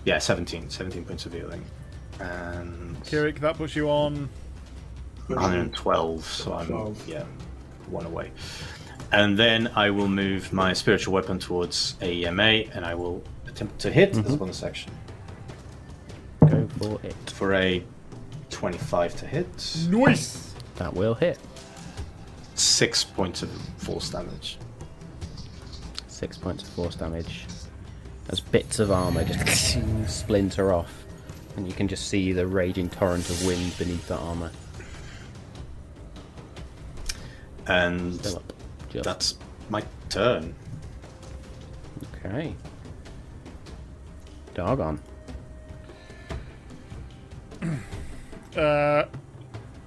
yeah, 0.06 0.18
17. 0.18 0.70
17 0.70 1.04
points 1.04 1.26
of 1.26 1.34
healing. 1.34 1.64
And 2.22 3.02
Kirik, 3.04 3.40
that 3.42 3.58
puts 3.58 3.76
you 3.76 3.90
on. 3.90 4.30
112, 5.28 6.24
so 6.26 6.54
I'm 6.54 6.68
12. 6.68 7.08
yeah, 7.08 7.24
one 7.90 8.06
away. 8.06 8.32
And 9.14 9.38
then 9.38 9.70
I 9.76 9.92
will 9.92 10.08
move 10.08 10.52
my 10.52 10.74
spiritual 10.74 11.14
weapon 11.14 11.38
towards 11.38 11.94
AEMA, 12.02 12.76
and 12.76 12.84
I 12.84 12.96
will 12.96 13.24
attempt 13.48 13.78
to 13.82 13.92
hit 13.92 14.10
as 14.10 14.18
a 14.18 14.24
mm-hmm. 14.24 14.36
bonus 14.38 14.64
action 14.64 14.92
Go 16.42 16.68
for 16.80 17.00
it. 17.04 17.30
for 17.30 17.54
a 17.54 17.84
25 18.50 19.16
to 19.18 19.28
hit. 19.28 19.78
Nice. 19.90 20.56
That 20.78 20.96
will 20.96 21.14
hit. 21.14 21.38
Six 22.56 23.04
points 23.04 23.44
of 23.44 23.52
force 23.78 24.10
damage. 24.10 24.58
Six 26.08 26.36
points 26.36 26.64
of 26.64 26.70
force 26.70 26.96
damage. 26.96 27.46
As 28.30 28.40
bits 28.40 28.80
of 28.80 28.92
armour 28.92 29.24
just 29.26 29.78
splinter 30.08 30.74
off. 30.74 31.06
And 31.56 31.68
you 31.68 31.74
can 31.74 31.88
just 31.88 32.08
see 32.08 32.34
the 32.34 32.48
raging 32.48 32.90
torrent 32.90 33.30
of 33.30 33.46
wind 33.46 33.78
beneath 33.78 34.08
the 34.08 34.18
armour. 34.18 34.50
And 37.68 38.20
Still. 38.94 39.02
Just. 39.02 39.40
that's 39.40 39.40
my 39.72 39.84
turn. 40.10 40.54
Okay. 42.24 42.56
Doggone. 44.54 45.00
Uh, 48.56 49.08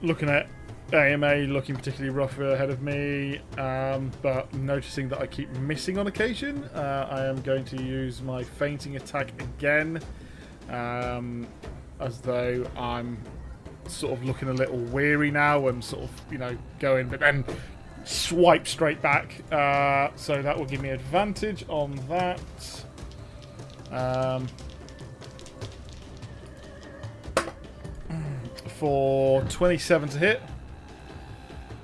looking 0.03 0.29
at 0.29 0.49
AMA 0.93 1.37
looking 1.47 1.77
particularly 1.77 2.11
rough 2.11 2.37
ahead 2.41 2.69
of 2.69 2.83
me, 2.83 3.41
um, 3.59 4.11
but 4.23 4.53
noticing 4.55 5.09
that 5.11 5.21
I 5.21 5.29
keep 5.29 5.49
missing 5.59 5.99
on 5.99 6.09
occasion, 6.09 6.65
uh, 6.75 7.07
I 7.09 7.27
am 7.27 7.41
going 7.43 7.65
to 7.67 7.81
use 7.81 8.23
my 8.23 8.43
feinting 8.43 8.97
attack 8.97 9.41
again, 9.41 10.01
um, 10.69 11.47
as 12.01 12.19
though 12.19 12.69
I'm 12.77 13.19
sort 13.87 14.15
of 14.15 14.25
looking 14.25 14.49
a 14.49 14.53
little 14.53 14.79
weary 14.79 15.31
now 15.31 15.69
and 15.69 15.85
sort 15.85 16.03
of, 16.03 16.11
you 16.33 16.39
know, 16.39 16.59
going, 16.81 17.09
but 17.09 17.21
then 17.21 17.45
swipe 18.07 18.67
straight 18.67 19.03
back. 19.03 19.43
Uh, 19.53 20.09
so 20.17 20.41
that 20.41 20.57
will 20.57 20.65
give 20.65 20.81
me 20.81 20.89
advantage 20.91 21.65
on 21.69 21.95
that. 22.09 22.41
Um, 23.91 24.47
for 28.79 29.43
27 29.45 30.09
to 30.11 30.19
hit. 30.19 30.43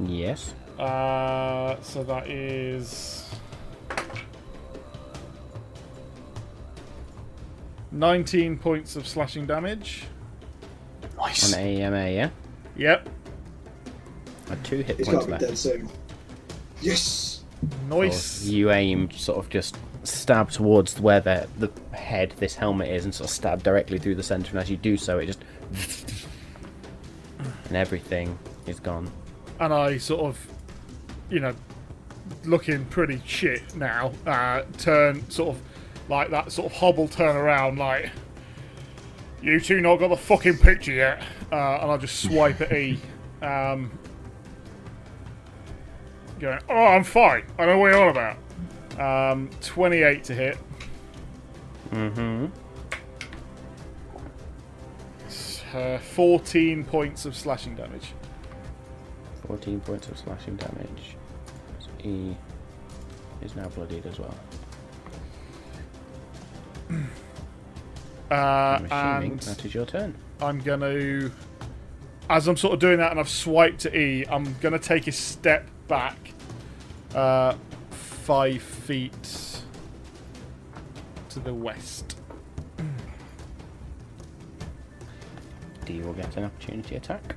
Yes. 0.00 0.54
Uh, 0.78 1.76
so 1.82 2.02
that 2.02 2.28
is 2.28 3.28
19 7.92 8.58
points 8.58 8.96
of 8.96 9.06
slashing 9.06 9.46
damage. 9.46 10.04
Nice. 11.16 11.52
On 11.52 11.58
AMA, 11.60 12.10
yeah? 12.10 12.30
Yep, 12.76 13.08
Had 14.48 14.64
two 14.64 14.78
hit 14.78 14.96
He's 14.96 15.06
got 15.06 15.26
points 15.26 15.62
to 15.62 15.70
be 15.70 15.76
left. 15.78 15.92
Dead 16.82 16.98
soon. 16.98 17.42
Yes! 17.42 17.42
nice. 17.88 18.44
You 18.44 18.70
aim, 18.70 19.10
sort 19.10 19.38
of 19.38 19.48
just 19.48 19.76
stab 20.04 20.50
towards 20.50 20.98
where 21.00 21.20
the, 21.20 21.48
the 21.58 21.96
head, 21.96 22.34
this 22.38 22.54
helmet 22.54 22.88
is, 22.88 23.04
and 23.04 23.14
sort 23.14 23.28
of 23.30 23.34
stab 23.34 23.62
directly 23.62 23.98
through 23.98 24.16
the 24.16 24.22
centre. 24.22 24.50
And 24.50 24.58
as 24.58 24.70
you 24.70 24.76
do 24.76 24.96
so, 24.96 25.18
it 25.18 25.26
just. 25.26 25.42
And 27.68 27.76
everything 27.76 28.38
is 28.66 28.78
gone. 28.80 29.10
And 29.58 29.72
I 29.72 29.98
sort 29.98 30.22
of, 30.22 30.46
you 31.30 31.40
know, 31.40 31.54
looking 32.44 32.84
pretty 32.86 33.22
shit 33.24 33.74
now. 33.76 34.12
Uh, 34.26 34.64
turn 34.78 35.28
sort 35.30 35.56
of 35.56 35.62
like 36.08 36.30
that 36.30 36.52
sort 36.52 36.70
of 36.70 36.78
hobble 36.78 37.08
turn 37.08 37.36
around 37.36 37.78
like. 37.78 38.10
You 39.42 39.58
two 39.58 39.80
not 39.80 39.96
got 39.96 40.08
the 40.08 40.16
fucking 40.16 40.58
picture 40.58 40.92
yet. 40.92 41.22
Uh, 41.50 41.78
and 41.80 41.90
I'll 41.90 41.98
just 41.98 42.20
swipe 42.20 42.60
at 42.60 42.72
E. 42.72 42.98
Um, 43.40 43.90
going, 46.42 46.60
oh, 46.68 46.74
I'm 46.74 47.04
fine. 47.04 47.44
I 47.58 47.66
know 47.66 47.78
what 47.78 47.92
you're 47.92 48.02
on 48.02 48.36
about. 48.96 49.32
Um, 49.32 49.50
28 49.60 50.24
to 50.24 50.34
hit. 50.34 50.58
Mm-hmm. 51.92 52.46
Uh, 55.74 55.98
14 55.98 56.84
points 56.84 57.24
of 57.24 57.34
slashing 57.34 57.74
damage. 57.76 58.12
14 59.46 59.80
points 59.80 60.08
of 60.08 60.18
slashing 60.18 60.56
damage. 60.56 61.16
So 61.78 61.88
E 62.06 62.36
is 63.40 63.56
now 63.56 63.68
bloodied 63.68 64.04
as 64.06 64.18
well. 64.18 64.34
Uh, 68.30 68.80
and 68.90 69.40
that 69.40 69.64
is 69.64 69.74
your 69.74 69.84
turn. 69.84 70.14
I'm 70.40 70.58
going 70.60 70.80
to. 70.80 71.30
As 72.30 72.48
I'm 72.48 72.56
sort 72.56 72.72
of 72.72 72.80
doing 72.80 72.96
that 72.96 73.10
and 73.10 73.20
I've 73.20 73.28
swiped 73.28 73.80
to 73.80 73.94
E, 73.94 74.24
I'm 74.26 74.56
going 74.60 74.72
to 74.72 74.78
take 74.78 75.06
a 75.06 75.12
step 75.12 75.68
back 75.86 76.31
uh, 77.14 77.54
five 77.90 78.62
feet 78.62 79.62
to 81.28 81.40
the 81.40 81.52
west. 81.52 82.16
D 85.84 86.00
will 86.00 86.12
get 86.12 86.36
an 86.36 86.44
opportunity 86.44 86.96
attack. 86.96 87.36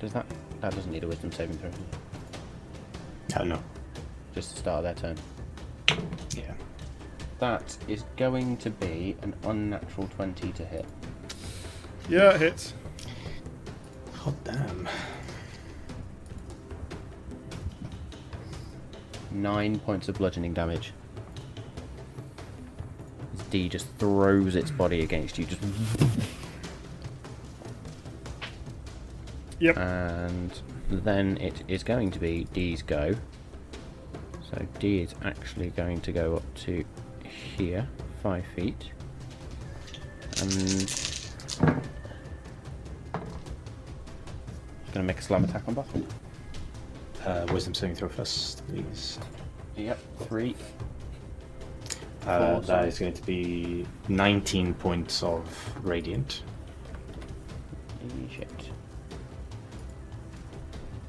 Does 0.00 0.12
that... 0.12 0.26
That 0.60 0.74
doesn't 0.74 0.90
need 0.90 1.04
a 1.04 1.08
wisdom 1.08 1.30
saving 1.30 1.58
throw. 1.58 1.68
does 1.70 1.78
it? 1.78 1.86
Oh 3.38 3.44
no. 3.44 3.62
Just 4.34 4.52
the 4.52 4.58
start 4.58 4.84
of 4.84 4.84
their 4.84 4.94
turn. 4.94 5.16
Yeah. 6.34 6.54
That 7.38 7.76
is 7.86 8.04
going 8.16 8.56
to 8.58 8.70
be 8.70 9.16
an 9.22 9.34
unnatural 9.44 10.08
20 10.08 10.52
to 10.52 10.64
hit. 10.64 10.86
Yeah, 12.08 12.34
it 12.34 12.40
hits. 12.40 12.72
Oh 14.26 14.34
damn. 14.44 14.88
Nine 19.36 19.78
points 19.78 20.08
of 20.08 20.16
bludgeoning 20.16 20.54
damage. 20.54 20.94
As 23.34 23.42
D 23.50 23.68
just 23.68 23.86
throws 23.98 24.56
its 24.56 24.70
body 24.70 25.02
against 25.02 25.36
you, 25.38 25.44
just 25.44 25.60
Yep. 29.58 29.76
and 29.76 30.58
then 30.90 31.36
it 31.36 31.62
is 31.68 31.82
going 31.84 32.10
to 32.12 32.18
be 32.18 32.44
D's 32.54 32.80
go. 32.80 33.14
So 34.50 34.66
D 34.78 35.00
is 35.02 35.14
actually 35.22 35.68
going 35.70 36.00
to 36.00 36.12
go 36.12 36.36
up 36.36 36.54
to 36.64 36.82
here, 37.22 37.86
five 38.22 38.44
feet, 38.54 38.90
and 40.40 40.50
going 44.92 44.94
to 44.94 45.02
make 45.02 45.18
a 45.18 45.22
slam 45.22 45.44
attack 45.44 45.62
on 45.68 45.74
Buffalo. 45.74 46.06
Uh, 47.26 47.44
wisdom 47.52 47.74
saving 47.74 47.96
throw 47.96 48.08
first, 48.08 48.64
please. 48.68 49.18
Yep, 49.76 49.98
three. 50.28 50.54
Uh, 52.24 52.52
Four, 52.52 52.60
that 52.60 52.66
sorry. 52.66 52.88
is 52.88 52.98
going 53.00 53.12
to 53.14 53.22
be 53.22 53.84
19 54.08 54.74
points 54.74 55.24
of 55.24 55.44
radiant. 55.84 56.42
Holy 58.00 58.28
Shit. 58.32 58.48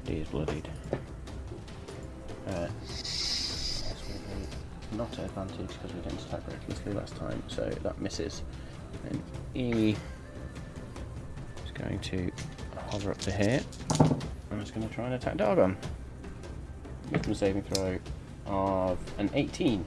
Is 0.08 0.26
bloodied. 0.28 0.68
Uh, 2.48 2.66
not 4.96 5.12
at 5.18 5.24
advantage 5.26 5.68
because 5.68 5.94
we 5.94 6.00
didn't 6.00 6.20
attack 6.22 6.40
recklessly 6.48 6.92
last 6.94 7.14
time, 7.14 7.40
so 7.46 7.68
that 7.82 8.00
misses. 8.00 8.42
And 9.08 9.22
E 9.54 9.94
is 11.64 11.70
going 11.74 12.00
to 12.00 12.32
hover 12.88 13.12
up 13.12 13.18
to 13.18 13.30
here. 13.30 13.60
I'm 14.50 14.58
just 14.58 14.74
going 14.74 14.88
to 14.88 14.92
try 14.92 15.04
and 15.04 15.14
attack 15.14 15.36
Dargon. 15.36 15.76
Wisdom 17.10 17.34
saving 17.34 17.62
throw 17.62 17.98
of 18.46 18.98
an 19.18 19.30
18. 19.34 19.84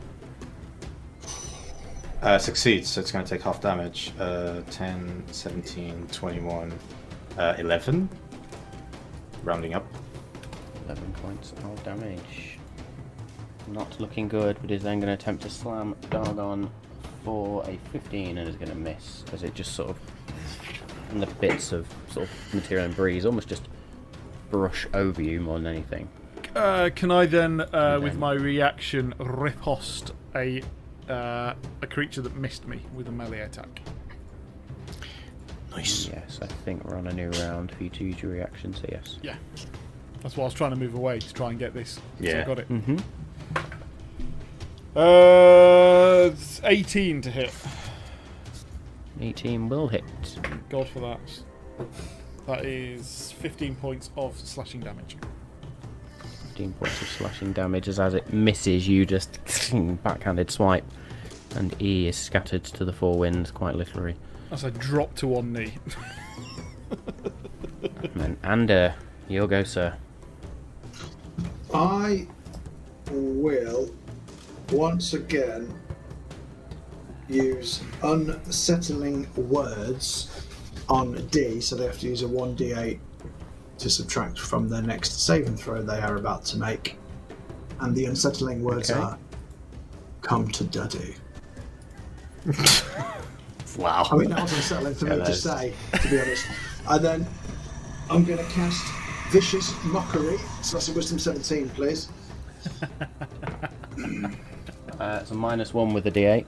Uh, 2.22 2.38
succeeds, 2.38 2.88
so 2.88 3.02
it's 3.02 3.12
going 3.12 3.26
to 3.26 3.30
take 3.30 3.42
half 3.42 3.62
damage. 3.62 4.14
Uh, 4.20 4.62
10, 4.70 5.24
17, 5.32 6.08
21, 6.12 6.72
uh, 7.38 7.56
11. 7.58 8.10
Rounding 9.44 9.74
up. 9.74 9.86
11 10.86 11.14
points 11.14 11.52
of 11.52 11.84
damage. 11.84 12.60
Not 13.68 14.00
looking 14.00 14.28
good, 14.28 14.58
but 14.62 14.70
is 14.70 14.84
then 14.84 15.00
going 15.00 15.08
to 15.08 15.14
attempt 15.14 15.44
to 15.44 15.50
slam 15.50 15.96
Dargon 16.10 16.70
for 17.24 17.64
a 17.68 17.78
15 17.92 18.38
and 18.38 18.48
is 18.48 18.56
going 18.56 18.70
to 18.70 18.78
miss 18.78 19.24
as 19.34 19.44
it 19.44 19.56
just 19.56 19.74
sort 19.74 19.90
of. 19.90 19.98
And 21.10 21.22
the 21.22 21.28
bits 21.36 21.72
of 21.72 21.88
sort 22.10 22.28
of 22.28 22.54
material 22.54 22.86
and 22.86 22.96
breeze 22.96 23.26
almost 23.26 23.48
just 23.48 23.68
brush 24.50 24.88
over 24.94 25.22
you 25.22 25.42
more 25.42 25.58
than 25.58 25.68
anything. 25.68 26.08
Uh, 26.56 26.90
can 26.94 27.12
I 27.12 27.26
then, 27.26 27.62
uh, 27.62 28.00
with 28.02 28.18
my 28.18 28.34
reaction, 28.34 29.14
riposte 29.20 30.12
a 30.36 30.62
uh, 31.10 31.54
a 31.82 31.88
creature 31.88 32.22
that 32.22 32.36
missed 32.36 32.68
me 32.68 32.80
with 32.94 33.08
a 33.08 33.12
melee 33.12 33.40
attack? 33.40 33.82
Nice. 35.72 36.08
Yes, 36.08 36.40
I 36.42 36.48
think 36.48 36.84
we're 36.84 36.98
on 36.98 37.08
a 37.08 37.14
new 37.14 37.30
round 37.32 37.72
for 37.72 37.84
you 37.84 37.90
to 37.92 38.04
use 38.04 38.22
your 38.22 38.32
reaction, 38.34 38.74
so 38.74 38.84
yes. 38.92 39.18
Yeah. 39.22 39.36
That's 40.22 40.36
why 40.36 40.44
I 40.44 40.46
was 40.46 40.54
trying 40.54 40.72
to 40.72 40.76
move 40.78 40.94
away 40.94 41.20
to 41.20 41.34
try 41.34 41.50
and 41.50 41.58
get 41.58 41.74
this. 41.74 41.94
So 41.94 42.02
I 42.22 42.24
Yeah. 42.28 42.46
got 42.46 42.60
it. 42.60 42.68
Mm-hmm. 42.70 42.98
Uh, 44.98 46.30
it's 46.34 46.60
18 46.66 47.22
to 47.22 47.32
hit. 47.32 47.54
18 49.22 49.70
will 49.70 49.88
hit. 49.88 50.04
God 50.70 50.88
for 50.90 51.00
that. 51.00 51.20
That 52.48 52.66
is 52.66 53.32
15 53.40 53.76
points 53.76 54.10
of 54.18 54.38
slashing 54.38 54.82
damage. 54.82 55.16
15 56.52 56.74
points 56.74 57.02
of 57.02 57.08
slashing 57.08 57.54
damage 57.54 57.88
as 57.88 57.98
as 57.98 58.14
it 58.14 58.34
misses 58.34 58.86
you 58.86 59.06
just 59.06 59.40
backhanded 60.04 60.52
swipe. 60.52 60.84
And 61.56 61.74
E 61.82 62.10
is 62.10 62.18
scattered 62.18 62.66
to 62.66 62.84
the 62.84 62.92
four 62.92 63.18
winds, 63.18 63.52
quite 63.52 63.76
literally. 63.76 64.16
As 64.52 64.66
I 64.66 64.70
drop 64.72 65.16
to 65.16 65.28
one 65.28 65.54
knee. 65.54 65.74
And 66.90 67.00
uh, 67.84 68.10
then 68.16 68.38
Ander, 68.44 68.96
you'll 69.30 69.48
go, 69.48 69.64
sir. 69.64 69.96
I 71.74 72.28
will 73.10 73.90
once 74.72 75.14
again 75.14 75.74
use 77.30 77.82
unsettling 78.04 79.26
words 79.36 80.48
on 80.90 81.26
D, 81.28 81.62
so 81.62 81.78
they 81.78 81.86
have 81.86 82.00
to 82.00 82.08
use 82.08 82.24
a 82.24 82.28
1d8 82.28 83.00
to 83.82 83.90
subtract 83.90 84.40
from 84.40 84.70
their 84.70 84.82
next 84.82 85.26
saving 85.26 85.58
throw 85.58 85.82
they 85.82 86.00
are 86.00 86.16
about 86.18 86.46
to 86.46 86.58
make. 86.58 86.98
And 87.80 87.96
the 87.96 88.06
unsettling 88.06 88.64
words 88.64 88.92
Okay. 88.92 89.00
are 89.00 89.18
come 90.22 90.48
to 90.50 90.64
daddy. 90.66 91.16
Wow. 93.78 94.06
I 94.12 94.18
mean, 94.18 94.30
that 94.32 94.42
was 94.42 94.52
unsettling 94.52 94.96
for 94.96 95.06
Yeah, 95.08 95.12
me 95.14 95.18
that 95.20 95.26
to 95.28 95.32
is. 95.32 95.44
say, 95.44 95.74
to 95.94 96.10
be 96.10 96.20
honest. 96.20 96.46
And 96.90 97.06
then 97.06 97.28
I'm 98.10 98.26
going 98.26 98.38
to 98.38 98.52
cast 98.52 98.84
Vicious 99.30 99.74
Mockery. 99.86 100.38
So 100.62 100.74
that's 100.76 100.90
a 100.90 100.94
Wisdom 100.94 101.18
17, 101.20 101.70
please. 101.70 102.10
Uh, 105.00 105.18
it's 105.22 105.32
a 105.32 105.34
minus 105.34 105.74
one 105.74 105.94
with 105.94 106.04
the 106.04 106.12
D8. 106.12 106.46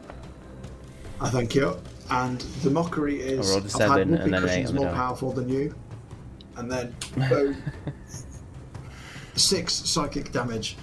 I 1.22 1.30
thank 1.30 1.55
you. 1.55 1.76
And 2.11 2.39
the 2.61 2.69
mockery 2.69 3.19
is 3.19 3.49
I 3.49 3.53
rolled 3.53 3.64
a 3.64 3.65
I've 3.65 3.72
seven 3.72 4.11
had 4.11 4.22
and 4.22 4.34
then 4.34 4.43
an 4.43 4.49
eight 4.49 4.65
cushions 4.65 4.69
on 4.69 4.76
the 4.76 4.81
more 4.81 4.91
die. 4.91 4.95
powerful 4.97 5.31
than 5.31 5.49
you. 5.49 5.73
And 6.56 6.72
then 6.72 6.96
boom. 7.30 7.58
Six 9.36 9.74
psychic 9.74 10.32
damage. 10.32 10.78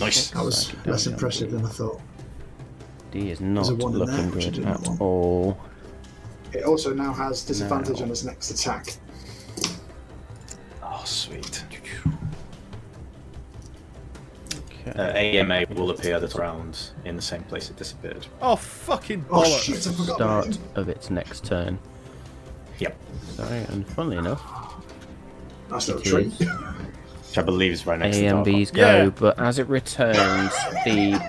Nice. 0.00 0.30
That 0.30 0.44
was 0.44 0.66
Psychic 0.66 0.86
less 0.86 1.06
impressive 1.06 1.50
than 1.52 1.64
I 1.64 1.68
thought. 1.68 2.00
D 3.10 3.30
is 3.30 3.40
not 3.40 3.68
a 3.70 3.74
one 3.74 3.92
in 3.92 3.98
there, 3.98 4.06
looking 4.08 4.30
good 4.30 4.58
at 4.66 4.80
want. 4.86 5.00
all. 5.00 5.58
It 6.52 6.64
also 6.64 6.92
now 6.94 7.12
has 7.12 7.44
disadvantage 7.44 7.98
No. 7.98 8.04
on 8.06 8.10
its 8.10 8.24
next 8.24 8.50
attack. 8.50 8.96
Oh, 10.82 11.02
sweet. 11.04 11.64
Okay. 11.72 12.10
Uh, 14.98 15.02
AMA 15.12 15.66
will 15.74 15.90
appear 15.90 16.18
this 16.18 16.34
round 16.34 16.90
in 17.04 17.14
the 17.14 17.22
same 17.22 17.42
place 17.44 17.70
it 17.70 17.76
disappeared. 17.76 18.26
Oh, 18.40 18.56
fucking 18.56 19.24
Oh 19.30 19.42
bollocks. 19.42 19.62
shit, 19.62 19.86
I 19.86 19.92
forgot 19.92 20.16
about 20.20 20.44
Start 20.44 20.56
him. 20.56 20.62
of 20.74 20.88
its 20.88 21.10
next 21.10 21.44
turn. 21.44 21.78
Yep. 22.80 22.96
Sorry, 23.36 23.58
and 23.68 23.86
funnily 23.88 24.16
enough, 24.16 24.42
That's 25.70 25.88
not 25.88 26.02
true. 26.02 26.24
Which 26.30 27.38
I 27.38 27.42
believe 27.42 27.72
is 27.72 27.86
right 27.86 27.98
next 27.98 28.16
A 28.16 28.20
to 28.22 28.26
and 28.26 28.38
Dargon. 28.38 28.44
B's 28.44 28.70
go, 28.72 28.80
Yeah. 29.04 29.10
but 29.10 29.38
as 29.38 29.58
it 29.60 29.68
returns, 29.68 30.52
the 30.84 31.20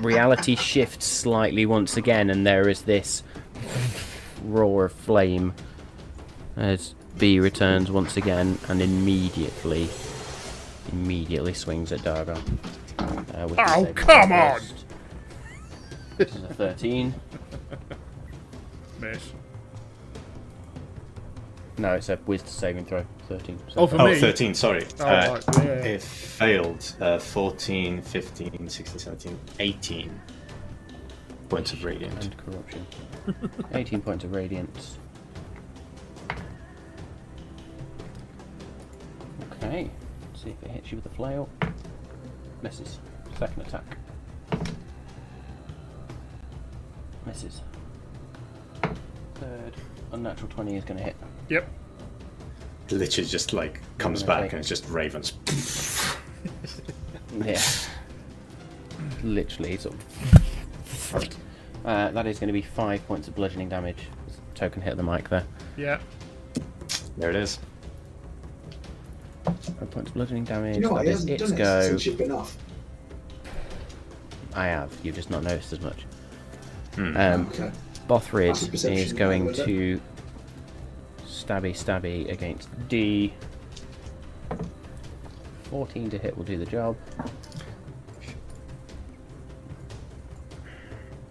reality 0.00 0.56
shifts 0.56 1.04
slightly 1.06 1.66
once 1.66 1.96
again, 1.98 2.30
and 2.30 2.46
there 2.46 2.68
is 2.68 2.82
this 2.82 3.22
roar 4.44 4.86
of 4.86 4.92
flame 4.92 5.52
as 6.56 6.94
B 7.18 7.38
returns 7.40 7.90
once 7.90 8.16
again 8.16 8.58
and 8.68 8.80
immediately, 8.80 9.88
immediately 10.92 11.52
swings 11.52 11.92
at 11.92 12.00
Dargo. 12.00 12.36
Uh, 12.98 13.48
Oh, 13.58 13.86
come 13.94 14.32
on! 14.32 14.60
This 16.16 16.34
is 16.34 16.42
a 16.44 16.48
13. 16.54 17.14
Miss. 19.00 19.32
No, 21.80 21.94
it's 21.94 22.10
a 22.10 22.18
wisdom 22.26 22.50
saving 22.50 22.84
throw. 22.84 23.06
13. 23.28 23.58
Oh, 23.74 23.86
for 23.86 23.98
Oh, 23.98 24.04
me. 24.08 24.20
13, 24.20 24.52
sorry. 24.54 24.84
Oh, 25.00 25.04
uh, 25.04 25.40
right, 25.48 25.64
yeah. 25.64 25.70
It 25.82 26.02
failed. 26.02 26.94
Uh, 27.00 27.18
14, 27.18 28.02
15, 28.02 28.68
16, 28.68 28.98
17, 28.98 29.38
18. 29.60 30.20
points 31.48 31.72
of 31.72 31.82
radiant. 31.82 32.22
and 32.22 32.36
corruption. 32.36 32.86
18 33.72 34.02
points 34.02 34.24
of 34.24 34.32
radiance. 34.32 34.98
Okay, 39.54 39.90
let's 40.28 40.42
see 40.44 40.50
if 40.50 40.62
it 40.62 40.70
hits 40.70 40.92
you 40.92 40.96
with 40.96 41.06
a 41.06 41.14
flail. 41.16 41.48
Misses. 42.62 42.98
Second 43.38 43.62
attack. 43.66 43.96
Misses. 47.24 47.62
Third. 49.36 49.74
Unnatural 50.12 50.48
20 50.50 50.76
is 50.76 50.84
going 50.84 50.98
to 50.98 51.04
hit. 51.04 51.16
Yep. 51.48 51.68
Literally 52.90 53.28
just 53.28 53.52
like 53.52 53.80
comes 53.98 54.22
back 54.22 54.40
like- 54.42 54.52
and 54.52 54.60
it's 54.60 54.68
just 54.68 54.88
ravens. 54.88 55.34
Yeah. 57.44 57.60
Literally, 59.22 59.76
sort 59.76 59.94
of. 59.94 61.28
Uh, 61.84 62.10
that 62.10 62.26
is 62.26 62.38
going 62.40 62.48
to 62.48 62.52
be 62.52 62.60
five 62.62 63.06
points 63.06 63.28
of 63.28 63.36
bludgeoning 63.36 63.68
damage. 63.68 64.08
Token 64.56 64.82
hit 64.82 64.96
the 64.96 65.02
mic 65.04 65.28
there. 65.28 65.44
Yeah. 65.76 66.00
There 67.16 67.30
it 67.30 67.36
is. 67.36 67.60
Five 69.44 69.90
points 69.92 70.08
of 70.10 70.14
bludgeoning 70.14 70.44
damage. 70.44 70.74
You 70.76 70.82
know 70.82 70.90
what? 70.90 71.04
that 71.04 71.04
He 71.06 71.10
is 71.12 71.18
hasn't 71.20 71.30
its 71.30 71.42
done 71.44 71.52
it 71.52 71.58
go. 71.62 71.82
since 71.82 72.04
you've 72.06 72.18
been 72.18 72.32
off. 72.32 72.56
I 74.54 74.66
have. 74.66 74.92
You've 75.04 75.14
just 75.14 75.30
not 75.30 75.44
noticed 75.44 75.72
as 75.72 75.80
much. 75.80 76.04
Hmm. 76.96 77.16
Um, 77.16 77.46
okay. 77.52 77.70
Bothrid 78.08 78.74
is 78.84 79.12
going 79.12 79.52
to 79.54 80.00
stabby 81.24 81.72
stabby 81.72 82.30
against 82.30 82.68
D. 82.88 83.32
14 85.64 86.10
to 86.10 86.18
hit 86.18 86.36
will 86.36 86.44
do 86.44 86.58
the 86.58 86.66
job. 86.66 86.96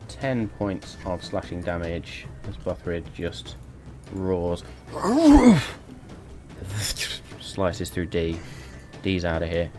10 0.08 0.50
points 0.50 0.98
of 1.06 1.24
slashing 1.24 1.62
damage 1.62 2.28
as 2.48 2.58
Bothrid 2.58 3.06
just 3.14 3.56
roars. 4.12 4.64
Slices 7.40 7.90
through 7.90 8.08
D. 8.08 8.38
D's 9.02 9.24
out 9.24 9.44
of 9.44 9.50
here. 9.50 9.72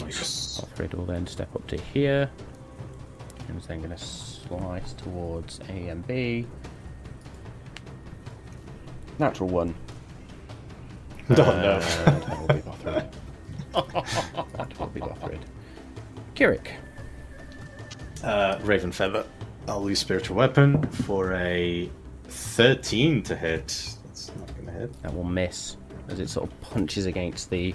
Nice. 0.00 0.60
Bothrid 0.60 0.94
will 0.94 1.06
then 1.06 1.26
step 1.26 1.54
up 1.56 1.66
to 1.68 1.76
here. 1.76 2.30
And 3.48 3.58
is 3.58 3.66
then 3.66 3.78
going 3.78 3.96
to 3.96 3.98
slice 4.48 4.92
towards 4.94 5.60
A 5.68 5.88
and 5.88 6.06
B. 6.06 6.46
Natural 9.18 9.48
one. 9.48 9.74
Oh 11.30 11.34
no. 11.34 11.44
Uh, 11.44 11.80
that 11.80 12.40
will 12.40 12.46
be 12.46 12.62
Bothrid. 12.62 13.12
that 14.56 14.80
will 14.80 14.86
be 14.86 15.00
Bothrid. 15.00 15.40
Kirik. 16.34 16.68
Uh, 18.24 18.58
Raven 18.62 18.90
Feather. 18.90 19.26
I'll 19.66 19.86
use 19.86 19.98
Spiritual 19.98 20.36
Weapon 20.36 20.82
for 20.88 21.34
a 21.34 21.90
13 22.28 23.22
to 23.24 23.36
hit. 23.36 23.94
That's 24.06 24.30
not 24.38 24.54
going 24.54 24.66
to 24.68 24.72
hit. 24.72 25.02
That 25.02 25.14
will 25.14 25.22
miss 25.24 25.76
as 26.08 26.18
it 26.18 26.30
sort 26.30 26.50
of 26.50 26.60
punches 26.62 27.04
against 27.04 27.50
the 27.50 27.74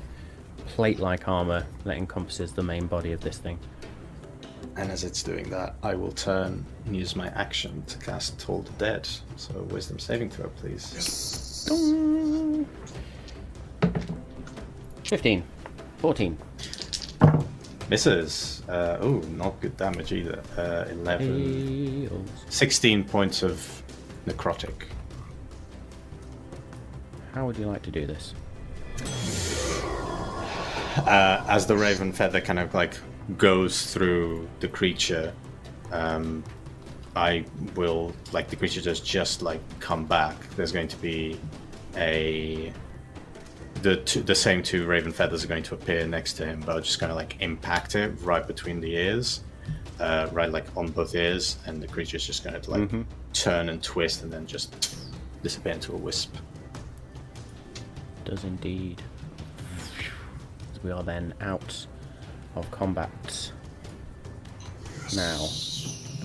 plate-like 0.66 1.28
armor 1.28 1.64
that 1.84 1.96
encompasses 1.98 2.54
the 2.54 2.64
main 2.64 2.88
body 2.88 3.12
of 3.12 3.22
this 3.22 3.38
thing. 3.38 3.60
And 4.76 4.92
as 4.92 5.04
it's 5.04 5.22
doing 5.22 5.50
that, 5.52 5.76
I 5.84 5.94
will 5.94 6.12
turn 6.12 6.66
and 6.86 6.96
use 6.96 7.16
my 7.16 7.28
action 7.30 7.84
to 7.88 7.98
cast 8.00 8.40
Toll 8.40 8.64
the 8.64 8.72
Dead. 8.74 9.08
So, 9.36 9.54
Wisdom 9.70 10.00
saving 10.00 10.32
throw, 10.32 10.50
please. 10.50 11.66
15. 15.04 15.44
14. 16.00 16.38
Misses. 17.90 18.64
Uh, 18.68 18.98
oh, 19.02 19.20
not 19.38 19.60
good 19.62 19.78
damage 19.78 20.12
either. 20.12 20.42
Uh, 20.58 20.86
11. 20.90 21.38
Heals. 21.38 22.30
16 22.50 23.04
points 23.04 23.44
of 23.44 23.84
necrotic. 24.26 24.86
How 27.34 27.46
would 27.46 27.58
you 27.58 27.68
like 27.68 27.84
to 27.84 27.92
do 27.92 28.06
this? 28.08 28.34
uh, 30.98 31.44
as 31.48 31.66
the 31.66 31.76
raven 31.76 32.12
feather 32.12 32.40
kind 32.42 32.60
of 32.60 32.74
like 32.74 32.96
goes 33.38 33.94
through 33.94 34.48
the 34.60 34.68
creature, 34.68 35.34
um, 35.92 36.44
I 37.16 37.46
will 37.76 38.14
like 38.32 38.50
the 38.50 38.56
creature 38.56 38.82
does 38.82 39.00
just 39.00 39.42
like 39.42 39.62
come 39.80 40.06
back. 40.06 40.36
There's 40.56 40.72
going 40.72 40.88
to 40.88 40.98
be 40.98 41.40
a 41.96 42.74
the 43.82 43.98
two, 43.98 44.22
the 44.24 44.36
same 44.36 44.64
two 44.64 44.86
raven 44.86 45.12
feathers 45.12 45.44
are 45.44 45.48
going 45.48 45.64
to 45.64 45.76
appear 45.76 46.08
next 46.08 46.34
to 46.34 46.46
him, 46.46 46.62
but 46.66 46.76
I'll 46.76 46.82
just 46.82 47.00
kind 47.00 47.12
of 47.12 47.18
like 47.18 47.36
impact 47.42 47.96
it 47.96 48.14
right 48.22 48.46
between 48.46 48.80
the 48.80 48.96
ears, 48.96 49.42
uh, 50.00 50.30
right 50.32 50.52
like 50.52 50.66
on 50.78 50.88
both 50.88 51.14
ears, 51.16 51.58
and 51.66 51.82
the 51.84 51.88
creature's 51.88 52.26
just 52.26 52.44
going 52.44 52.60
to 52.60 52.72
like 52.72 52.90
Mhm. 52.90 53.06
turn 53.34 53.70
and 53.70 53.84
twist 53.84 54.24
and 54.24 54.32
then 54.32 54.48
just 54.48 54.98
disappear 55.44 55.74
into 55.74 55.94
a 55.94 55.98
wisp. 55.98 56.36
Does 58.26 58.44
indeed. 58.44 59.02
We 60.84 60.92
are 60.92 61.04
then 61.04 61.34
out 61.42 61.86
of 62.56 62.70
combat. 62.72 63.52
Now, 65.16 65.48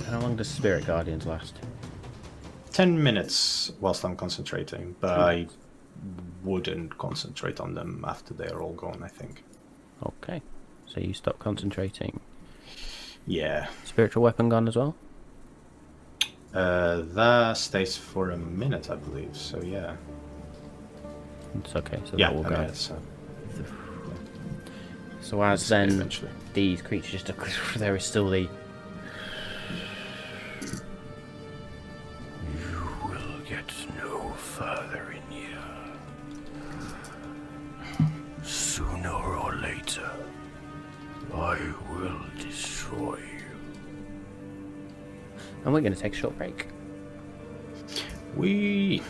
how 0.07 0.21
long 0.21 0.37
does 0.37 0.49
Spirit 0.49 0.87
Guardians 0.87 1.27
last? 1.27 1.55
10 2.73 3.03
minutes 3.03 3.73
whilst 3.81 4.05
I'm 4.05 4.17
concentrating, 4.17 4.95
but 5.01 5.19
I 5.19 5.47
wouldn't 6.45 6.97
concentrate 6.99 7.61
on 7.61 7.75
them 7.75 8.05
after 8.07 8.35
they're 8.35 8.63
all 8.63 8.75
gone, 8.75 9.03
I 9.03 9.09
think. 9.09 9.43
Okay, 10.07 10.41
so 10.87 11.01
you 11.01 11.13
stop 11.13 11.39
concentrating. 11.39 12.21
Yeah. 13.27 13.67
Spiritual 13.85 14.23
weapon 14.23 14.49
gone 14.49 14.69
as 14.69 14.77
well? 14.77 14.95
Uh, 16.55 17.03
that 17.09 17.57
stays 17.57 17.97
for 17.97 18.31
a 18.31 18.37
minute, 18.39 18.91
I 18.91 18.97
believe, 18.97 19.37
so 19.37 19.61
yeah. 19.61 19.97
It's 21.57 21.75
okay, 21.77 22.01
so 22.05 22.13
Yeah, 22.17 22.29
that 22.29 22.37
will 22.37 22.43
go. 22.45 22.51
minute, 22.51 22.77
so 22.77 22.97
So 25.29 25.43
as 25.43 25.69
then 25.69 25.91
eventually. 25.91 26.31
these 26.55 26.81
creatures 26.81 27.23
just 27.23 27.31
there 27.77 27.95
is 27.95 28.03
still 28.03 28.31
the 28.31 28.49
You 32.59 32.89
will 33.05 33.39
get 33.47 33.71
no 33.99 34.31
further 34.31 35.13
in 35.13 35.21
here. 35.31 35.59
Sooner 38.43 39.13
or 39.13 39.55
later, 39.57 40.11
I 41.35 41.59
will 41.93 42.21
destroy 42.39 43.19
you. 43.19 43.45
And 45.67 45.75
we're 45.75 45.83
going 45.83 45.93
to 45.93 46.01
take 46.01 46.15
a 46.15 46.17
short 46.17 46.39
break. 46.39 46.69
We. 48.35 49.03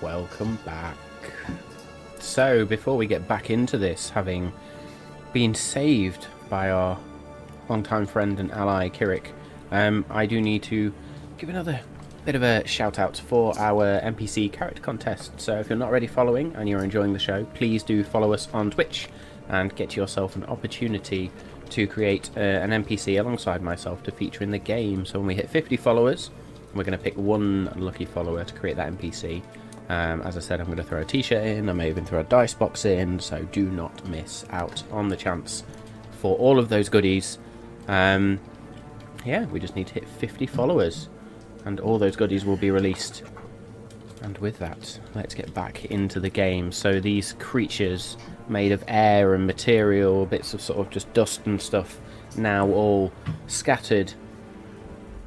Welcome 0.00 0.58
back. 0.64 0.96
So, 2.26 2.66
before 2.66 2.96
we 2.96 3.06
get 3.06 3.28
back 3.28 3.50
into 3.50 3.78
this, 3.78 4.10
having 4.10 4.52
been 5.32 5.54
saved 5.54 6.26
by 6.50 6.70
our 6.70 6.98
longtime 7.68 8.04
friend 8.04 8.38
and 8.40 8.50
ally 8.50 8.88
Kirik, 8.88 9.28
um, 9.70 10.04
I 10.10 10.26
do 10.26 10.40
need 10.40 10.64
to 10.64 10.92
give 11.38 11.48
another 11.48 11.80
bit 12.24 12.34
of 12.34 12.42
a 12.42 12.66
shout 12.66 12.98
out 12.98 13.16
for 13.16 13.56
our 13.58 14.00
NPC 14.00 14.52
character 14.52 14.82
contest. 14.82 15.40
So, 15.40 15.58
if 15.60 15.70
you're 15.70 15.78
not 15.78 15.88
already 15.88 16.08
following 16.08 16.52
and 16.56 16.68
you're 16.68 16.82
enjoying 16.82 17.12
the 17.12 17.18
show, 17.18 17.44
please 17.54 17.84
do 17.84 18.02
follow 18.02 18.32
us 18.34 18.48
on 18.52 18.72
Twitch 18.72 19.08
and 19.48 19.74
get 19.76 19.94
yourself 19.94 20.34
an 20.34 20.44
opportunity 20.44 21.30
to 21.70 21.86
create 21.86 22.28
uh, 22.36 22.40
an 22.40 22.70
NPC 22.84 23.20
alongside 23.20 23.62
myself 23.62 24.02
to 24.02 24.10
feature 24.10 24.42
in 24.42 24.50
the 24.50 24.58
game. 24.58 25.06
So, 25.06 25.20
when 25.20 25.28
we 25.28 25.36
hit 25.36 25.48
50 25.48 25.76
followers, 25.76 26.30
we're 26.74 26.84
going 26.84 26.98
to 26.98 27.02
pick 27.02 27.16
one 27.16 27.72
lucky 27.76 28.04
follower 28.04 28.44
to 28.44 28.52
create 28.52 28.76
that 28.76 28.92
NPC. 28.92 29.42
Um, 29.88 30.22
as 30.22 30.36
I 30.36 30.40
said, 30.40 30.60
I'm 30.60 30.66
going 30.66 30.78
to 30.78 30.82
throw 30.82 31.00
a 31.00 31.04
t-shirt 31.04 31.44
in. 31.44 31.68
I 31.68 31.72
may 31.72 31.88
even 31.88 32.04
throw 32.04 32.20
a 32.20 32.24
dice 32.24 32.54
box 32.54 32.84
in. 32.84 33.20
So 33.20 33.42
do 33.52 33.70
not 33.70 34.06
miss 34.08 34.44
out 34.50 34.82
on 34.90 35.08
the 35.08 35.16
chance 35.16 35.64
for 36.12 36.36
all 36.36 36.58
of 36.58 36.68
those 36.68 36.88
goodies. 36.88 37.38
Um, 37.88 38.40
yeah, 39.24 39.44
we 39.46 39.60
just 39.60 39.76
need 39.76 39.86
to 39.88 39.94
hit 39.94 40.08
50 40.08 40.46
followers, 40.46 41.08
and 41.64 41.80
all 41.80 41.98
those 41.98 42.16
goodies 42.16 42.44
will 42.44 42.56
be 42.56 42.70
released. 42.70 43.22
And 44.22 44.38
with 44.38 44.58
that, 44.58 44.98
let's 45.14 45.34
get 45.34 45.52
back 45.54 45.84
into 45.86 46.20
the 46.20 46.30
game. 46.30 46.72
So 46.72 47.00
these 47.00 47.34
creatures 47.34 48.16
made 48.48 48.72
of 48.72 48.82
air 48.88 49.34
and 49.34 49.46
material, 49.46 50.26
bits 50.26 50.54
of 50.54 50.60
sort 50.60 50.78
of 50.80 50.90
just 50.90 51.12
dust 51.12 51.46
and 51.46 51.60
stuff, 51.60 52.00
now 52.36 52.68
all 52.68 53.12
scattered 53.46 54.12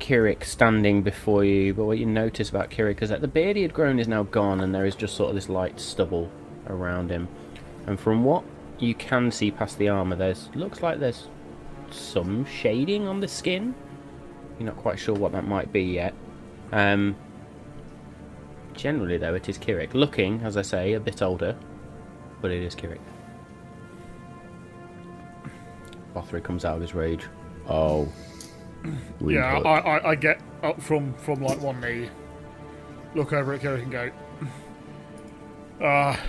Kirik 0.10 0.44
standing 0.44 1.04
before 1.04 1.44
you, 1.44 1.72
but 1.72 1.86
what 1.86 2.00
you 2.00 2.06
notice 2.08 2.50
about 2.50 2.72
Kirik 2.72 3.04
is 3.04 3.10
that 3.10 3.22
the 3.22 3.28
beard 3.28 3.56
he 3.56 3.62
had 3.62 3.76
grown 3.76 4.00
is 4.00 4.08
now 4.08 4.24
gone, 4.24 4.60
and 4.60 4.74
there 4.74 4.88
is 4.88 4.96
just 4.96 5.16
sort 5.16 5.30
of 5.30 5.36
this 5.36 5.50
light 5.50 5.80
stubble 5.80 6.32
around 6.66 7.12
him. 7.12 7.28
And 7.86 8.00
from 8.00 8.24
what 8.24 8.44
you 8.80 8.96
can 8.96 9.30
see 9.30 9.52
past 9.52 9.78
the 9.78 9.88
armor, 9.88 10.16
there's 10.16 10.50
looks 10.56 10.82
like 10.82 11.00
there's 11.00 11.28
some 11.92 12.44
shading 12.44 13.08
on 13.08 13.20
the 13.20 13.28
skin. 13.28 13.76
You're 14.58 14.66
not 14.66 14.78
quite 14.78 14.98
sure 14.98 15.14
what 15.14 15.32
that 15.34 15.46
might 15.46 15.72
be 15.72 15.84
yet. 15.84 16.16
Um, 16.72 17.16
generally, 18.74 19.18
though, 19.18 19.36
it 19.36 19.48
is 19.48 19.60
Kirik. 19.60 19.94
Looking, 19.94 20.42
as 20.42 20.58
I 20.58 20.64
say, 20.64 20.94
a 20.94 21.00
bit 21.00 21.22
older, 21.22 21.56
but 22.42 22.50
it 22.50 22.64
is 22.64 22.74
Kirik. 22.74 22.98
Bothry 26.16 26.44
comes 26.44 26.66
out 26.66 26.78
of 26.78 26.82
his 26.82 26.96
rage. 26.96 27.28
Oh. 27.70 28.12
We 29.20 29.36
yeah, 29.36 29.60
I, 29.60 29.80
I, 29.80 30.10
I 30.12 30.16
get 30.16 30.42
up 30.64 30.82
from, 30.82 31.14
from 31.16 31.42
like 31.42 31.62
one 31.62 31.82
knee, 31.82 32.10
look 33.16 33.34
over 33.34 33.54
at 33.54 33.62
Kirik 33.62 33.84
and 33.84 33.92
go, 33.92 34.12
Ah, 35.82 36.20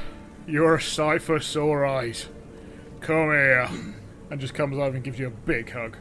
you're 0.46 0.76
a 0.76 0.80
sight 0.80 1.22
for 1.22 1.40
sore 1.40 1.84
eyes. 1.86 2.28
Come 3.00 3.30
here. 3.30 3.68
And 4.30 4.40
just 4.40 4.54
comes 4.54 4.76
over 4.78 4.94
and 4.94 5.02
gives 5.02 5.18
you 5.18 5.26
a 5.26 5.30
big 5.30 5.70
hug. 5.72 5.96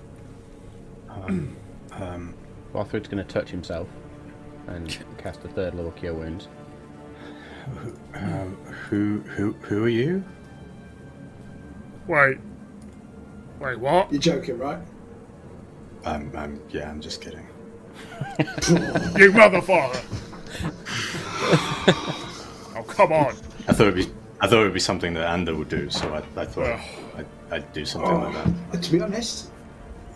Um, 1.91 2.35
Lothrid's 2.73 3.07
going 3.07 3.25
to 3.25 3.33
touch 3.33 3.49
himself 3.49 3.87
and 4.67 5.03
cast 5.17 5.43
a 5.43 5.47
third 5.47 5.73
level 5.73 5.91
cure 5.91 6.13
wounds. 6.13 6.47
who 8.89 9.19
who 9.21 9.53
who 9.53 9.83
are 9.83 9.89
you? 9.89 10.23
Wait. 12.07 12.37
Wait, 13.59 13.79
what? 13.79 14.11
You're 14.11 14.21
joking, 14.21 14.57
right? 14.57 14.79
Um, 16.05 16.31
I'm 16.35 16.61
yeah, 16.69 16.89
I'm 16.89 17.01
just 17.01 17.21
kidding. 17.21 17.45
You 19.17 19.31
motherfucker! 19.33 20.01
oh, 22.75 22.83
come 22.87 23.11
on. 23.11 23.35
I 23.67 23.73
thought 23.73 23.87
it'd 23.87 23.95
be 23.95 24.07
I 24.41 24.47
thought 24.47 24.61
it'd 24.61 24.73
be 24.73 24.79
something 24.79 25.13
that 25.15 25.27
Ander 25.29 25.55
would 25.55 25.69
do, 25.69 25.89
so 25.89 26.13
I, 26.13 26.41
I 26.41 26.45
thought 26.45 26.79
I'd, 27.17 27.25
I'd 27.51 27.73
do 27.73 27.85
something 27.85 28.11
like 28.21 28.33
that. 28.33 28.47
Uh, 28.77 28.81
to 28.81 28.91
be 28.91 29.01
honest, 29.01 29.49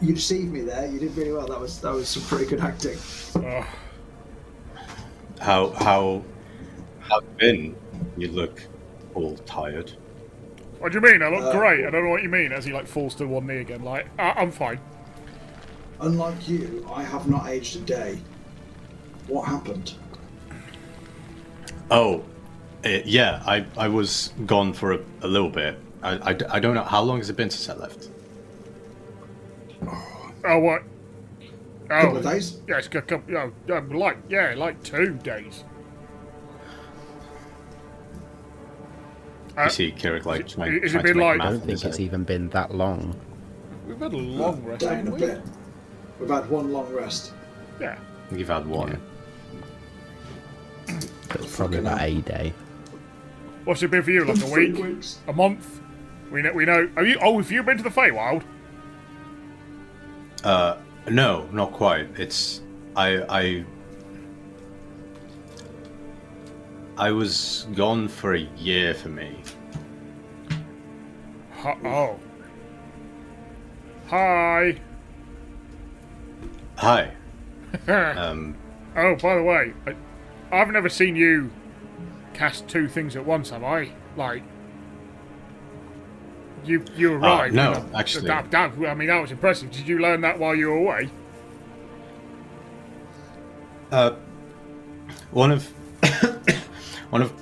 you 0.02 0.14
deceived 0.14 0.52
me 0.54 0.62
there. 0.62 0.88
You 0.90 1.00
did 1.00 1.16
really 1.18 1.34
well. 1.34 1.48
That 1.48 1.60
was 1.60 1.80
that 1.82 1.94
was 1.94 2.08
some 2.10 2.24
pretty 2.24 2.46
good 2.50 2.62
acting. 2.62 2.98
Ugh. 3.36 3.66
How 5.40 5.72
how 5.72 6.24
how 7.00 7.20
you 7.20 7.28
been? 7.38 7.76
You 8.18 8.30
look 8.30 8.62
all 9.14 9.36
tired. 9.38 9.92
What 10.80 10.92
do 10.92 10.98
you 10.98 11.02
mean? 11.02 11.22
I 11.22 11.30
look 11.30 11.44
Uh, 11.44 11.52
great. 11.52 11.86
I 11.86 11.90
don't 11.90 12.04
know 12.06 12.10
what 12.10 12.24
you 12.24 12.30
mean. 12.30 12.52
As 12.52 12.66
he 12.66 12.74
like 12.74 12.88
falls 12.88 13.16
to 13.16 13.26
one 13.26 13.48
knee 13.48 13.58
again. 13.58 13.84
Like, 13.84 14.08
I- 14.20 14.34
I'm 14.34 14.52
fine. 14.52 14.80
Unlike 16.08 16.50
you, 16.50 16.86
I 16.94 17.02
have 17.02 17.30
not 17.30 17.48
aged 17.48 17.78
a 17.78 17.80
day. 17.80 18.20
What 19.28 19.48
happened? 19.48 19.94
Oh, 21.90 22.26
eh, 22.84 23.02
yeah. 23.06 23.42
I, 23.46 23.66
I 23.78 23.88
was 23.88 24.34
gone 24.46 24.74
for 24.74 24.92
a, 24.92 25.00
a 25.22 25.28
little 25.28 25.50
bit. 25.50 25.80
I, 26.02 26.32
I, 26.32 26.38
I 26.50 26.60
don't 26.60 26.76
know 26.76 26.84
how 26.84 27.02
long 27.02 27.20
has 27.20 27.30
it 27.30 27.38
been 27.38 27.50
since 27.50 27.70
I 27.70 27.80
left. 27.80 28.10
Oh, 30.46 30.60
what? 30.60 30.84
Couple 31.88 32.16
Oh, 32.16 32.16
of 32.18 32.24
days. 32.26 32.60
yeah, 32.68 32.78
it's 32.80 32.90
got 32.90 33.08
couple. 33.08 33.38
Oh, 33.38 33.54
yeah, 33.68 33.82
like 33.94 34.18
yeah, 34.30 34.54
like 34.58 34.84
two 34.84 35.14
days. 35.24 35.64
Uh, 39.58 39.64
You 39.66 39.70
see 39.70 39.92
Kirik 39.94 40.26
like 40.26 40.48
trying, 40.48 40.84
is 40.84 40.96
it 40.96 41.02
trying 41.02 41.04
to 41.06 41.08
been 41.14 41.18
make 41.18 41.26
like- 41.28 41.38
math 41.38 41.48
I 41.48 41.52
don't 41.52 41.60
think 41.62 41.72
it's 41.72 41.84
head. 41.84 42.00
even 42.00 42.24
been 42.26 42.50
that 42.50 42.74
long. 42.76 43.16
We've 43.88 44.00
had 44.00 44.12
a 44.14 44.18
long 44.18 44.64
rest. 44.66 44.82
Day 44.82 44.88
and 45.00 45.08
a 45.08 45.12
haven't 45.12 45.14
we? 45.14 45.20
bit. 45.20 45.42
We've 46.19 46.30
had 46.30 46.49
one 46.49 46.72
long 46.72 46.91
rest. 46.94 47.34
Yeah. 47.80 47.98
You've 48.31 48.48
had 48.49 48.65
one. 48.65 49.02
It's 50.88 51.56
probably 51.56 51.80
about 51.80 52.02
a 52.02 52.22
day. 52.22 52.53
What's 53.65 53.81
it 53.81 53.91
been 53.91 54.03
for 54.03 54.11
you? 54.11 54.26
Like 54.26 54.41
a 54.44 54.52
week, 54.52 54.77
weeks. 54.77 55.19
a 55.27 55.34
month? 55.34 55.81
We 56.31 56.41
know. 56.41 56.53
We 56.53 56.65
know. 56.65 56.90
Have 56.95 57.07
you? 57.07 57.18
Oh, 57.22 57.38
have 57.38 57.52
you 57.52 57.64
been 57.64 57.77
to 57.77 57.84
the 57.84 57.90
Feywild? 57.90 58.44
Uh, 60.44 60.77
no, 61.10 61.48
not 61.52 61.72
quite. 61.72 62.07
It's 62.19 62.61
I 62.95 63.23
I 63.30 63.65
I 66.98 67.11
was 67.11 67.68
gone 67.76 68.07
for 68.07 68.35
a 68.35 68.41
year 68.57 68.94
for 68.94 69.10
me. 69.10 69.41
Huh, 71.56 71.76
oh. 71.85 72.19
Hi. 74.07 74.76
Hi. 76.78 77.12
Um, 77.88 78.56
oh, 78.95 79.16
by 79.16 79.36
the 79.36 79.41
way, 79.41 79.74
I, 79.88 79.95
I've 80.56 80.70
never 80.70 80.90
seen 80.90 81.16
you 81.16 81.50
cast 82.36 82.68
two 82.68 82.88
things 82.88 83.16
at 83.16 83.26
once, 83.26 83.50
have 83.50 83.64
I? 83.64 83.91
Like, 84.16 84.44
you 86.64 86.86
you 86.95 87.14
arrived. 87.14 87.56
no, 87.56 87.74
and, 87.74 87.95
uh, 87.95 87.98
actually. 87.98 88.28
That, 88.28 88.52
that, 88.52 88.74
I 88.88 88.94
mean, 88.94 89.08
that 89.08 89.20
was 89.20 89.32
impressive. 89.32 89.72
Did 89.72 89.88
you 89.88 89.98
learn 89.98 90.22
that 90.22 90.38
while 90.38 90.54
you 90.54 90.68
were 90.70 90.78
away? 90.78 91.10
uh, 93.91 94.16
one 95.32 95.52
of 95.52 95.66
one 97.10 97.22
of 97.22 97.34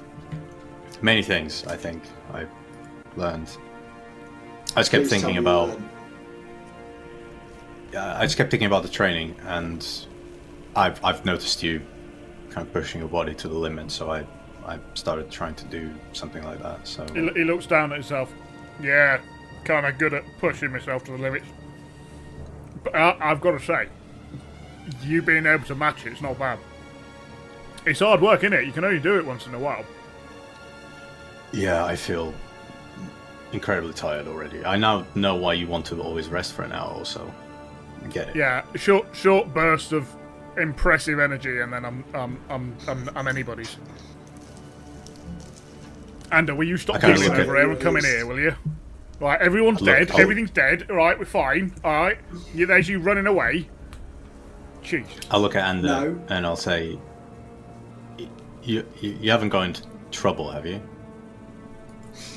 many 1.01 1.23
things 1.23 1.65
I 1.67 1.75
think 1.75 2.03
I 2.33 2.45
learned. 3.17 3.49
I 4.75 4.79
just 4.79 4.91
kept 4.91 5.03
Please 5.03 5.09
thinking 5.09 5.37
about. 5.37 5.69
when. 5.69 5.89
Yeah, 7.93 8.17
I 8.17 8.23
just 8.23 8.37
kept 8.37 8.51
thinking 8.51 8.67
about 8.67 8.83
the 8.83 8.89
training, 8.89 9.35
and 9.45 9.85
I've 10.75 11.03
I've 11.03 11.25
noticed 11.25 11.61
you 11.63 11.81
kind 12.49 12.65
of 12.67 12.73
pushing 12.73 12.99
your 13.01 13.09
body 13.09 13.33
to 13.35 13.47
the 13.47 13.53
limit. 13.55 13.91
So 13.91 14.11
I 14.11 14.25
I 14.65 14.79
started 14.93 15.29
trying 15.31 15.55
to 15.55 15.65
do 15.65 15.91
something 16.13 16.43
like 16.43 16.61
that. 16.61 16.87
So 16.87 17.05
He, 17.13 17.21
he 17.33 17.43
looks 17.43 17.65
down 17.65 17.91
at 17.91 17.95
himself. 17.95 18.31
Yeah, 18.81 19.21
kind 19.65 19.85
of 19.85 19.97
good 19.97 20.13
at 20.13 20.23
pushing 20.39 20.71
myself 20.71 21.03
to 21.05 21.11
the 21.11 21.17
limits. 21.17 21.45
But 22.83 22.95
I, 22.95 23.17
I've 23.19 23.41
got 23.41 23.51
to 23.51 23.59
say, 23.59 23.89
you 25.03 25.21
being 25.21 25.45
able 25.45 25.65
to 25.65 25.75
match 25.75 26.05
it, 26.05 26.13
it's 26.13 26.21
not 26.21 26.39
bad. 26.39 26.59
It's 27.85 27.99
hard 27.99 28.21
work, 28.21 28.43
is 28.43 28.51
it? 28.51 28.65
You 28.65 28.71
can 28.71 28.85
only 28.85 28.99
do 28.99 29.17
it 29.19 29.25
once 29.25 29.45
in 29.47 29.53
a 29.53 29.59
while. 29.59 29.85
yeah, 31.51 31.83
I 31.85 31.95
feel 31.95 32.33
incredibly 33.51 33.93
tired 33.93 34.27
already. 34.27 34.63
I 34.65 34.77
now 34.77 35.05
know 35.15 35.35
why 35.35 35.53
you 35.53 35.67
want 35.67 35.85
to 35.87 36.01
always 36.01 36.29
rest 36.29 36.53
for 36.53 36.63
an 36.63 36.71
hour 36.71 36.93
or 36.93 37.05
so. 37.05 37.33
I 38.03 38.07
get 38.07 38.29
it. 38.29 38.35
Yeah, 38.35 38.63
short 38.75 39.07
short 39.13 39.53
burst 39.53 39.91
of 39.91 40.07
impressive 40.57 41.19
energy, 41.19 41.59
and 41.61 41.71
then 41.71 41.85
I'm 41.85 42.03
I'm 42.13 42.39
I'm 42.49 42.77
I'm, 42.87 43.09
I'm 43.15 43.27
anybody's. 43.27 43.77
Ander, 46.31 46.55
will 46.55 46.67
you 46.67 46.77
stop 46.77 46.97
I 46.97 46.99
kinda 46.99 47.15
giggling 47.17 47.29
look 47.31 47.39
at- 47.39 47.45
over 47.49 47.59
here 47.59 47.71
and 47.71 47.81
come 47.81 47.97
in 47.97 48.03
here, 48.05 48.25
will 48.25 48.39
you? 48.39 48.55
Right, 49.19 49.39
everyone's 49.41 49.81
Look, 49.81 49.95
dead. 49.97 50.11
I'll- 50.11 50.21
Everything's 50.21 50.49
dead. 50.49 50.87
All 50.89 50.95
right, 50.95 51.17
we're 51.19 51.25
fine. 51.25 51.73
All 51.83 51.91
right, 51.91 52.17
you, 52.55 52.65
there's 52.65 52.87
you 52.89 52.99
running 52.99 53.27
away. 53.27 53.69
Jesus. 54.81 55.13
I'll 55.29 55.41
look 55.41 55.55
at 55.55 55.63
Ander 55.63 55.87
No. 55.87 56.21
and 56.29 56.45
I'll 56.45 56.55
say, 56.55 56.97
you, 58.17 58.27
you 58.99 59.17
you 59.21 59.29
haven't 59.29 59.49
got 59.49 59.61
into 59.63 59.83
trouble, 60.09 60.49
have 60.49 60.65
you? 60.65 60.81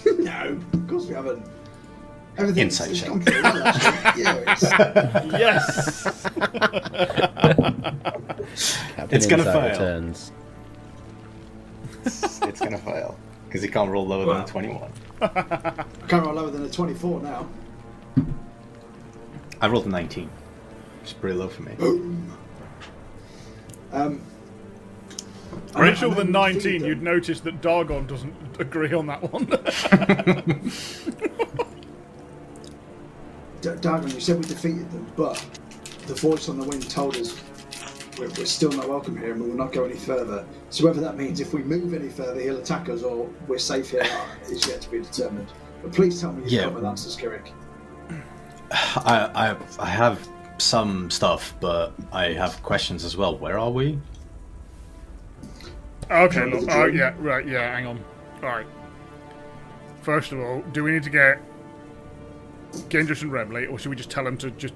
no, 0.19 0.61
of 0.75 0.89
course 0.89 1.07
we 1.07 1.15
haven't. 1.15 1.47
Everything's 2.37 2.81
Insight 2.81 2.91
it's 2.91 3.01
check. 3.01 3.11
well, 3.11 3.23
actually. 3.65 4.23
yeah, 4.23 4.45
it's, 4.49 4.63
Yes. 5.39 6.07
It's 9.11 9.27
gonna 9.27 9.45
fail. 9.45 9.63
Returns. 9.71 10.33
it's 12.05 12.61
gonna 12.61 12.79
fail 12.79 13.17
because 13.47 13.63
he 13.63 13.69
can't 13.69 13.91
roll 13.91 14.07
lower 14.07 14.27
Well. 14.27 14.37
than 14.39 14.47
twenty-one. 14.47 14.91
I 15.23 15.29
can't 16.09 16.27
roll 16.27 16.35
lower 16.35 16.51
than 16.51 16.65
a 16.65 16.69
24 16.69 17.21
now. 17.23 17.47
I 19.61 19.69
rolled 19.69 19.87
a 19.87 19.91
nineteen. 19.91 20.29
It's 21.03 21.13
pretty 21.13 21.37
low 21.37 21.49
for 21.49 21.63
me. 21.63 21.75
Boom. 21.77 22.37
Um, 23.93 24.21
I 25.75 25.79
Pretty 25.79 25.91
know- 25.91 25.95
sure 25.97 26.09
I 26.09 26.11
know 26.11 26.17
with 26.17 26.27
we 26.27 26.33
19, 26.33 26.85
you'd 26.85 27.03
notice 27.03 27.39
that 27.41 27.61
Dargon 27.63 28.07
doesn't 28.09 28.35
agree 28.59 28.93
on 28.93 29.07
that 29.07 29.23
one. 29.33 29.47
D- 33.65 33.71
Dargon, 33.81 34.13
you 34.13 34.21
said 34.21 34.37
we 34.37 34.43
defeated 34.43 34.91
them, 34.91 35.11
but 35.17 35.43
the 36.07 36.15
voice 36.15 36.51
on 36.51 36.59
the 36.59 36.65
wind 36.65 36.89
told 36.91 37.17
us 37.17 37.41
we're, 38.19 38.29
we're 38.37 38.45
still 38.45 38.71
not 38.71 38.87
welcome 38.87 39.17
here 39.17 39.33
and 39.33 39.43
we 39.43 39.49
will 39.49 39.57
not 39.57 39.73
go 39.73 39.85
any 39.85 39.97
further. 39.97 40.45
So 40.69 40.85
whether 40.85 41.01
that 41.01 41.17
means 41.17 41.41
if 41.41 41.55
we 41.55 41.63
move 41.63 41.95
any 41.95 42.11
further, 42.11 42.39
he'll 42.41 42.59
attack 42.59 42.91
us 42.91 43.03
or 43.03 43.27
we're 43.49 43.57
safe 43.59 43.89
here 43.91 44.07
is 44.51 44.67
yet 44.69 44.83
to 44.83 44.91
be 44.91 44.99
determined. 45.01 45.49
But 45.83 45.93
please 45.95 46.21
tell 46.21 46.33
me 46.33 46.43
you've 46.43 46.53
Yeah. 46.53 46.65
got 46.65 46.75
with 46.75 46.85
answers, 46.85 47.17
Kirik. 47.17 47.53
I, 48.71 49.31
I 49.35 49.57
I 49.79 49.87
have 49.87 50.29
some 50.59 51.11
stuff, 51.11 51.55
but 51.59 51.95
I 52.13 52.35
have 52.35 52.63
questions 52.63 53.03
as 53.03 53.17
well. 53.17 53.37
Where 53.39 53.59
are 53.59 53.71
we? 53.71 53.99
Okay, 56.11 56.45
look. 56.51 56.67
the 56.67 56.77
Oh, 56.83 56.85
yeah, 56.85 57.15
right, 57.19 57.49
yeah, 57.49 57.75
hang 57.75 57.87
on. 57.87 58.05
Alright. 58.43 58.67
First 60.03 60.33
of 60.33 60.41
all, 60.41 60.61
do 60.73 60.85
we 60.85 60.91
need 60.93 61.03
to 61.05 61.11
get 61.11 61.39
Gindris 62.89 63.23
and 63.23 63.31
Remley, 63.31 63.65
eh? 63.65 63.67
or 63.67 63.79
should 63.79 63.91
we 63.91 63.97
just 63.97 64.11
tell 64.11 64.25
them 64.25 64.37
to 64.39 64.51
just 64.53 64.75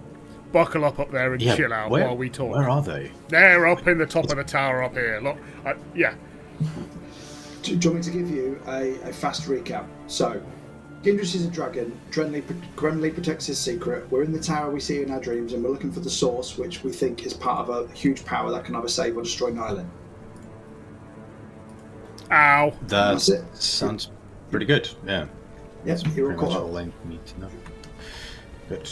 buckle 0.53 0.85
up 0.85 0.99
up 0.99 1.11
there 1.11 1.33
and 1.35 1.43
chill 1.43 1.73
out 1.73 1.91
where, 1.91 2.07
while 2.07 2.16
we 2.16 2.31
talk? 2.31 2.51
Where 2.51 2.69
are 2.69 2.83
they? 2.83 3.11
They're 3.29 3.66
up 3.66 3.87
in 3.87 3.99
the 3.99 4.07
top 4.07 4.31
of 4.31 4.37
the 4.37 4.45
tower 4.45 4.83
up 4.83 4.95
here. 4.95 5.20
Look, 5.23 5.37
I, 5.65 5.75
yeah. 5.95 6.15
Do, 7.62 7.77
do 7.77 7.89
you 7.89 7.95
want 7.95 8.07
me 8.07 8.12
to 8.12 8.19
give 8.19 8.31
you 8.31 8.61
a, 8.66 8.95
a 9.09 9.12
fast 9.12 9.49
recap? 9.49 9.87
So, 10.07 10.43
Gindris 11.03 11.35
is 11.35 11.45
a 11.45 11.51
dragon. 11.51 11.99
Drenly, 12.11 12.43
Grenly 12.77 13.15
protects 13.15 13.47
his 13.47 13.59
secret. 13.59 14.11
We're 14.11 14.23
in 14.25 14.33
the 14.33 14.41
tower 14.41 14.70
we 14.70 14.81
see 14.81 15.03
in 15.03 15.11
our 15.11 15.20
dreams, 15.20 15.53
and 15.53 15.62
we're 15.62 15.70
looking 15.70 15.93
for 15.93 16.01
the 16.01 16.11
source, 16.11 16.57
which 16.59 16.83
we 16.83 16.93
think 16.93 17.25
is 17.25 17.35
part 17.35 17.69
of 17.69 17.70
a 17.70 17.93
huge 17.95 18.25
power 18.25 18.51
that 18.51 18.65
can 18.65 18.75
either 18.75 18.89
save 18.89 19.16
or 19.16 19.23
destroy 19.23 19.51
Nyland. 19.51 19.89
Ow. 22.31 22.70
That 22.83 22.89
That's 22.89 23.29
it. 23.29 23.57
sounds 23.57 24.11
pretty 24.51 24.66
good. 24.66 24.89
Yeah, 25.07 25.27
Yep, 25.85 26.01
you're 26.16 26.33
all 26.33 26.37
pretty 26.37 26.43
much 26.43 26.53
caught 26.53 26.62
all. 26.62 26.79
I 26.79 26.85
need 27.09 27.25
to 27.27 27.41
know. 27.41 27.49
Good. 28.69 28.90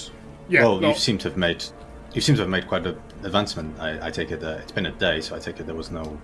Yeah. 0.49 0.63
well, 0.63 0.79
no, 0.81 0.89
you 0.91 0.95
seem 0.95 1.19
to 1.19 1.29
have 1.29 1.37
made 1.37 1.65
you 2.13 2.21
seem 2.21 2.35
to 2.37 2.43
have 2.43 2.51
made 2.51 2.67
quite 2.69 2.87
an 2.87 2.97
advancement. 3.25 3.79
I, 3.81 4.07
I 4.07 4.11
take 4.11 4.31
it 4.31 4.41
that 4.41 4.61
it's 4.61 4.73
been 4.73 4.87
a 4.87 4.93
day, 4.93 5.21
so 5.21 5.37
I 5.37 5.39
take 5.39 5.61
it 5.61 5.67
there 5.67 5.75
was 5.75 5.91
no 5.91 6.19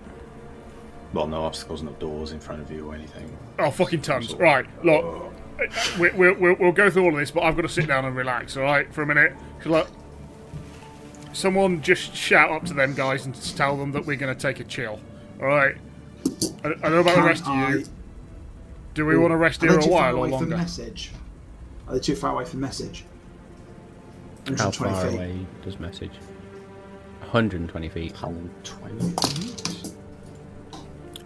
well, 1.13 1.27
no 1.27 1.43
obstacles, 1.43 1.83
no 1.83 1.91
doors 1.93 2.31
in 2.31 2.39
front 2.39 2.61
of 2.61 2.71
you 2.71 2.89
or 2.89 2.95
anything. 2.95 3.37
oh, 3.59 3.69
fucking 3.69 4.01
tons. 4.01 4.33
Right. 4.33 4.65
Look, 4.83 5.31
we, 5.99 6.09
we, 6.11 6.31
we'll, 6.31 6.55
we'll 6.55 6.71
go 6.71 6.89
through 6.89 7.03
all 7.03 7.13
of 7.13 7.19
this, 7.19 7.29
but 7.29 7.43
I've 7.43 7.55
got 7.55 7.61
to 7.61 7.69
sit 7.69 7.85
down 7.85 8.05
and 8.05 8.15
relax. 8.15 8.57
All 8.57 8.63
right, 8.63 8.91
for 8.91 9.03
a 9.03 9.05
minute. 9.05 9.33
'Cause, 9.59 9.67
look, 9.67 9.87
someone 11.33 11.81
just 11.83 12.15
shout 12.15 12.49
up 12.51 12.65
to 12.65 12.73
them 12.73 12.93
guys 12.95 13.25
and 13.25 13.35
just 13.35 13.55
tell 13.57 13.77
them 13.77 13.91
that 13.91 14.05
we're 14.05 14.15
going 14.17 14.33
to 14.35 14.39
take 14.39 14.59
a 14.59 14.63
chill. 14.63 14.99
All 15.39 15.47
right. 15.47 15.75
I, 16.63 16.67
I 16.67 16.71
don't 16.71 16.81
know 16.91 16.99
about 17.01 17.15
the 17.15 17.21
Can 17.21 17.25
rest 17.25 17.47
of 17.47 17.69
you. 17.69 17.85
Do 18.95 19.05
we 19.05 19.17
want 19.17 19.31
to 19.31 19.37
rest 19.37 19.61
Are 19.63 19.67
here 19.67 19.75
they 19.77 19.79
a 19.79 19.83
too 19.83 19.89
far 19.91 19.99
while 20.01 20.13
or 20.15 20.17
away 20.17 20.29
from 20.29 20.39
longer? 20.49 20.57
message? 20.57 21.11
Are 21.87 21.93
they 21.93 21.99
too 21.99 22.15
far 22.15 22.31
away 22.33 22.45
for 22.45 22.57
message? 22.57 23.05
How 24.57 24.71
far 24.71 25.05
feet. 25.05 25.13
away 25.15 25.45
does 25.63 25.79
message? 25.79 26.11
120 27.21 27.89
feet. 27.89 28.11
120. 28.13 29.91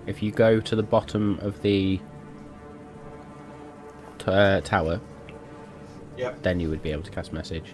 If 0.06 0.24
you 0.24 0.32
go 0.32 0.60
to 0.62 0.76
the 0.76 0.84
bottom 0.84 1.38
of 1.42 1.62
the 1.62 2.00
t- 4.20 4.26
uh, 4.28 4.62
tower, 4.62 5.02
Yep. 6.18 6.42
then 6.44 6.60
you 6.60 6.70
would 6.70 6.82
be 6.82 6.92
able 6.92 7.04
to 7.04 7.12
cast 7.12 7.34
message. 7.34 7.74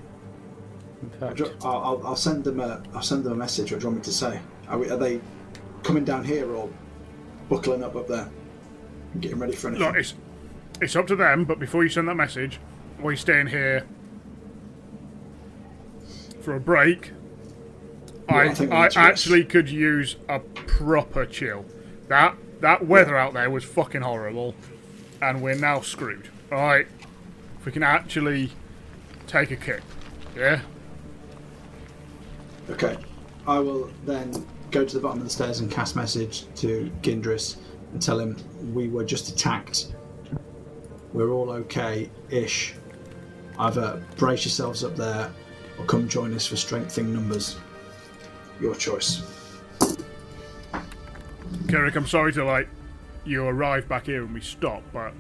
In 1.02 1.12
I'll, 1.22 1.30
fact, 1.36 1.42
I'll, 1.64 1.78
I'll- 1.78 2.02
I'll 2.08 2.16
send 2.16 2.44
them 2.44 2.60
a 2.60 2.82
I'll 2.94 3.02
send 3.04 3.24
them 3.24 3.34
a 3.34 3.36
message. 3.36 3.72
What 3.72 3.82
do 3.82 3.84
you 3.86 3.90
want 3.92 4.00
me 4.00 4.04
to 4.06 4.12
say? 4.14 4.40
Are, 4.68 4.78
we, 4.78 4.90
are 4.90 4.98
they 4.98 5.20
coming 5.84 6.04
down 6.06 6.24
here 6.24 6.50
or 6.54 6.70
buckling 7.50 7.84
up 7.84 7.96
up 7.96 8.08
there 8.08 8.30
and 9.14 9.22
getting 9.22 9.38
ready 9.40 9.54
for 9.56 9.68
anything? 9.68 9.86
Look, 9.86 9.96
it's 9.98 10.14
it's 10.82 10.96
up 10.96 11.06
to 11.08 11.16
them. 11.16 11.46
But 11.46 11.60
before 11.60 11.84
you 11.84 11.90
send 11.90 12.08
that 12.08 12.16
message, 12.16 12.60
while 13.00 13.12
you're 13.12 13.18
staying 13.18 13.48
here 13.48 13.86
for 16.44 16.56
a 16.56 16.60
break, 16.60 17.12
Yeah, 18.30 18.36
I 18.36 18.66
I 18.72 18.86
I 18.88 18.90
actually 18.96 19.46
could 19.46 19.70
use 19.70 20.18
a 20.28 20.40
proper 20.40 21.26
chill. 21.26 21.66
That 22.10 22.36
that 22.60 22.86
weather 22.86 23.18
out 23.18 23.34
there 23.34 23.50
was 23.50 23.64
fucking 23.64 24.02
horrible, 24.02 24.54
and 25.22 25.42
we're 25.42 25.56
now 25.56 25.82
screwed. 25.82 26.30
All 26.52 26.60
right, 26.60 26.88
if 27.60 27.66
we 27.66 27.72
can 27.72 27.84
actually 27.84 28.52
take 29.26 29.52
a 29.52 29.56
kick, 29.56 29.82
yeah. 30.36 30.62
Okay. 32.70 32.98
I 33.46 33.60
will 33.60 33.90
then 34.06 34.32
go 34.72 34.86
to 34.86 34.94
the 34.94 35.02
bottom 35.02 35.20
of 35.20 35.26
the 35.26 35.30
stairs 35.30 35.60
and 35.60 35.70
cast 35.70 35.96
message 35.96 36.46
to 36.56 36.90
Gindris 37.02 37.58
and 37.92 38.02
tell 38.02 38.20
him 38.20 38.38
we 38.74 38.88
were 38.88 39.04
just 39.04 39.30
attacked. 39.30 39.94
We're 41.12 41.30
all 41.30 41.52
okay 41.52 42.10
ish. 42.30 42.74
Either 43.60 44.02
brace 44.16 44.46
yourselves 44.46 44.84
up 44.84 44.96
there 44.96 45.30
or 45.80 45.86
come 45.86 46.08
join 46.08 46.34
us 46.34 46.48
for 46.48 46.56
strengthening 46.56 47.14
numbers. 47.14 47.58
Your 48.62 48.76
choice. 48.76 49.24
Kirik, 51.68 51.96
I'm 51.96 52.08
sorry 52.08 52.34
to 52.34 52.44
like 52.46 52.68
you 53.26 53.46
arrive 53.46 53.88
back 53.88 54.06
here 54.06 54.24
and 54.24 54.34
we 54.34 54.42
stop, 54.42 54.84
but 54.92 55.14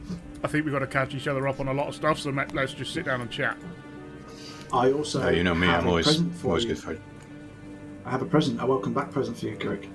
I 0.44 0.48
think 0.48 0.66
we've 0.66 0.74
got 0.74 0.80
to 0.80 0.88
catch 0.88 1.16
each 1.16 1.28
other 1.28 1.48
up 1.48 1.60
on 1.60 1.68
a 1.68 1.74
lot 1.74 1.88
of 1.88 1.96
stuff. 1.96 2.20
So 2.20 2.30
let- 2.32 2.54
let's 2.54 2.74
just 2.74 2.94
sit 2.94 3.06
down 3.06 3.22
and 3.22 3.30
chat. 3.32 3.58
I 4.72 4.92
also 4.92 5.30
you 5.30 5.44
know 5.44 5.54
me, 5.56 5.68
have 5.68 5.82
I'm 5.82 5.88
a 5.88 5.90
always 5.90 6.06
present 6.08 6.36
for 6.36 6.48
always 6.48 6.64
you. 6.64 6.70
good 6.70 6.80
for 6.80 6.98
I 8.06 8.10
have 8.12 8.22
a 8.22 8.26
present, 8.26 8.62
a 8.62 8.66
welcome 8.66 8.92
back 8.94 9.12
present 9.12 9.38
for 9.38 9.46
you, 9.46 9.56
Kirik. 9.56 9.88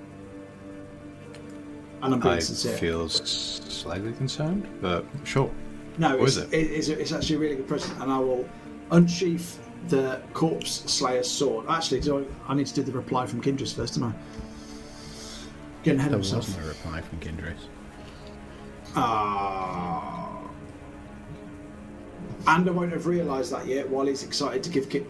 And 2.01 2.13
I'm 2.13 2.19
being 2.19 2.35
I 2.35 2.39
sincere. 2.39 2.77
feel 2.77 3.09
slightly 3.09 4.13
concerned, 4.13 4.65
but 4.81 5.05
sure. 5.25 5.51
No, 5.97 6.15
What 6.17 6.29
it's, 6.29 6.37
is 6.37 6.43
it? 6.45 6.53
it's, 6.53 6.87
it's 6.87 7.11
actually 7.11 7.35
a 7.35 7.39
really 7.39 7.55
good 7.57 7.67
present, 7.67 8.01
and 8.01 8.09
I 8.11 8.17
will 8.19 8.47
unsheath 8.91 9.59
the 9.87 10.21
corpse 10.33 10.83
slayer's 10.91 11.29
sword. 11.29 11.65
Actually, 11.69 12.01
do 12.01 12.19
I, 12.47 12.51
I 12.51 12.55
need 12.55 12.67
to 12.67 12.73
do 12.73 12.83
the 12.83 12.91
reply 12.91 13.25
from 13.25 13.41
Gindris 13.41 13.73
first, 13.75 13.95
don't 13.99 14.03
I? 14.09 14.13
Getting 15.83 15.99
ahead 15.99 16.13
of 16.13 16.19
myself. 16.19 16.45
there 16.47 16.57
was 16.57 16.65
no 16.65 16.69
reply 16.89 17.01
from 17.01 17.19
Gindris. 17.19 17.57
Ah. 18.95 20.41
And 22.47 22.67
I 22.67 22.71
won't 22.71 22.91
have 22.91 23.05
realised 23.07 23.51
that 23.51 23.67
yet 23.67 23.89
while 23.89 24.05
he's 24.05 24.23
excited 24.23 24.63
to 24.63 24.69
give 24.69 24.89
Ki- 24.89 25.05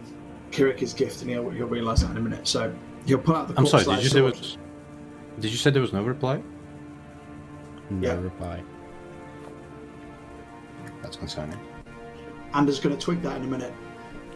Kirik 0.50 0.78
his 0.78 0.92
gift, 0.94 1.22
and 1.22 1.30
he'll, 1.30 1.48
he'll 1.50 1.66
realise 1.66 2.00
that 2.02 2.10
in 2.10 2.16
a 2.16 2.20
minute. 2.20 2.46
So 2.46 2.74
he'll 3.06 3.18
pull 3.18 3.36
out 3.36 3.48
the 3.48 3.54
I'm 3.56 3.66
corpse 3.66 3.70
sorry. 3.84 3.84
Did 3.96 4.04
you 4.04 4.10
slayer's 4.10 4.12
say 4.12 4.18
sword. 4.18 4.38
was? 4.38 4.58
Did 5.40 5.50
you 5.52 5.56
say 5.58 5.70
there 5.70 5.82
was 5.82 5.92
no 5.92 6.02
reply? 6.02 6.42
No 7.90 8.06
Yeah. 8.08 8.20
reply. 8.20 8.62
That's 11.02 11.16
concerning. 11.16 11.58
Anders 12.52 12.78
going 12.80 12.96
to 12.96 13.00
tweak 13.02 13.22
that 13.22 13.36
in 13.36 13.44
a 13.44 13.46
minute. 13.46 13.72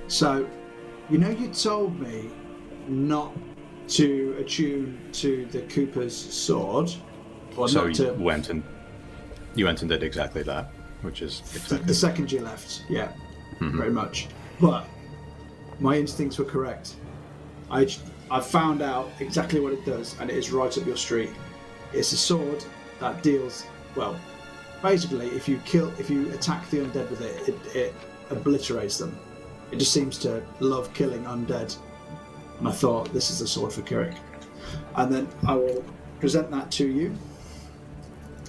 So, 0.09 0.49
you 1.11 1.19
know, 1.19 1.31
you 1.31 1.49
told 1.49 1.99
me 2.01 2.31
not 2.89 3.33
to 3.89 4.37
attune 4.39 4.99
to 5.13 5.47
the 5.47 5.63
Cooper's 5.63 6.15
sword, 6.17 6.91
or 7.57 7.69
so 7.69 7.87
not 7.87 7.99
you 7.99 8.13
went 8.15 8.51
and 8.51 8.63
you 9.55 9.65
went 9.67 9.83
and 9.83 9.89
did 9.89 10.03
exactly 10.03 10.43
that, 10.43 10.71
which 11.03 11.23
is 11.23 11.41
expected. 11.55 11.87
the 11.87 11.95
second 11.95 12.33
you 12.33 12.41
left. 12.41 12.85
Yeah, 12.89 13.13
Mm-hmm. 13.61 13.79
very 13.79 13.91
much. 13.91 14.27
But 14.61 14.85
my 15.79 15.97
instincts 15.97 16.39
were 16.39 16.45
correct. 16.45 16.97
I 17.71 17.89
I 18.31 18.41
found 18.41 18.83
out 18.83 19.11
exactly 19.21 19.61
what 19.61 19.73
it 19.73 19.85
does, 19.85 20.17
and 20.21 20.31
it 20.31 20.37
is 20.37 20.51
right 20.51 20.77
up 20.77 20.87
your 20.87 20.97
street. 20.97 21.31
It's 21.93 22.13
a 22.13 22.17
sword 22.17 22.65
that 23.01 23.23
deals 23.23 23.65
well. 23.95 24.19
Basically, 24.83 25.29
if 25.29 25.49
you 25.49 25.59
kill, 25.65 25.93
if 25.99 26.11
you 26.11 26.31
attack 26.33 26.69
the 26.71 26.79
undead 26.79 27.09
with 27.11 27.21
it, 27.21 27.49
it, 27.49 27.77
it 27.77 27.95
obliterates 28.31 28.99
them. 28.99 29.17
It 29.75 29.79
just 29.79 29.93
seems 29.93 30.19
to 30.19 30.41
love 30.61 30.95
killing 30.95 31.25
undead. 31.25 31.77
And 32.61 32.69
I 32.69 32.71
thought 32.71 33.13
this 33.13 33.31
is 33.31 33.41
the 33.41 33.49
sword 33.49 33.73
for 33.73 33.83
Kirik. 33.83 34.15
And 34.95 35.13
then 35.13 35.29
I 35.49 35.57
will 35.57 35.85
present 36.21 36.49
that 36.53 36.71
to 36.73 36.87
you 36.87 37.13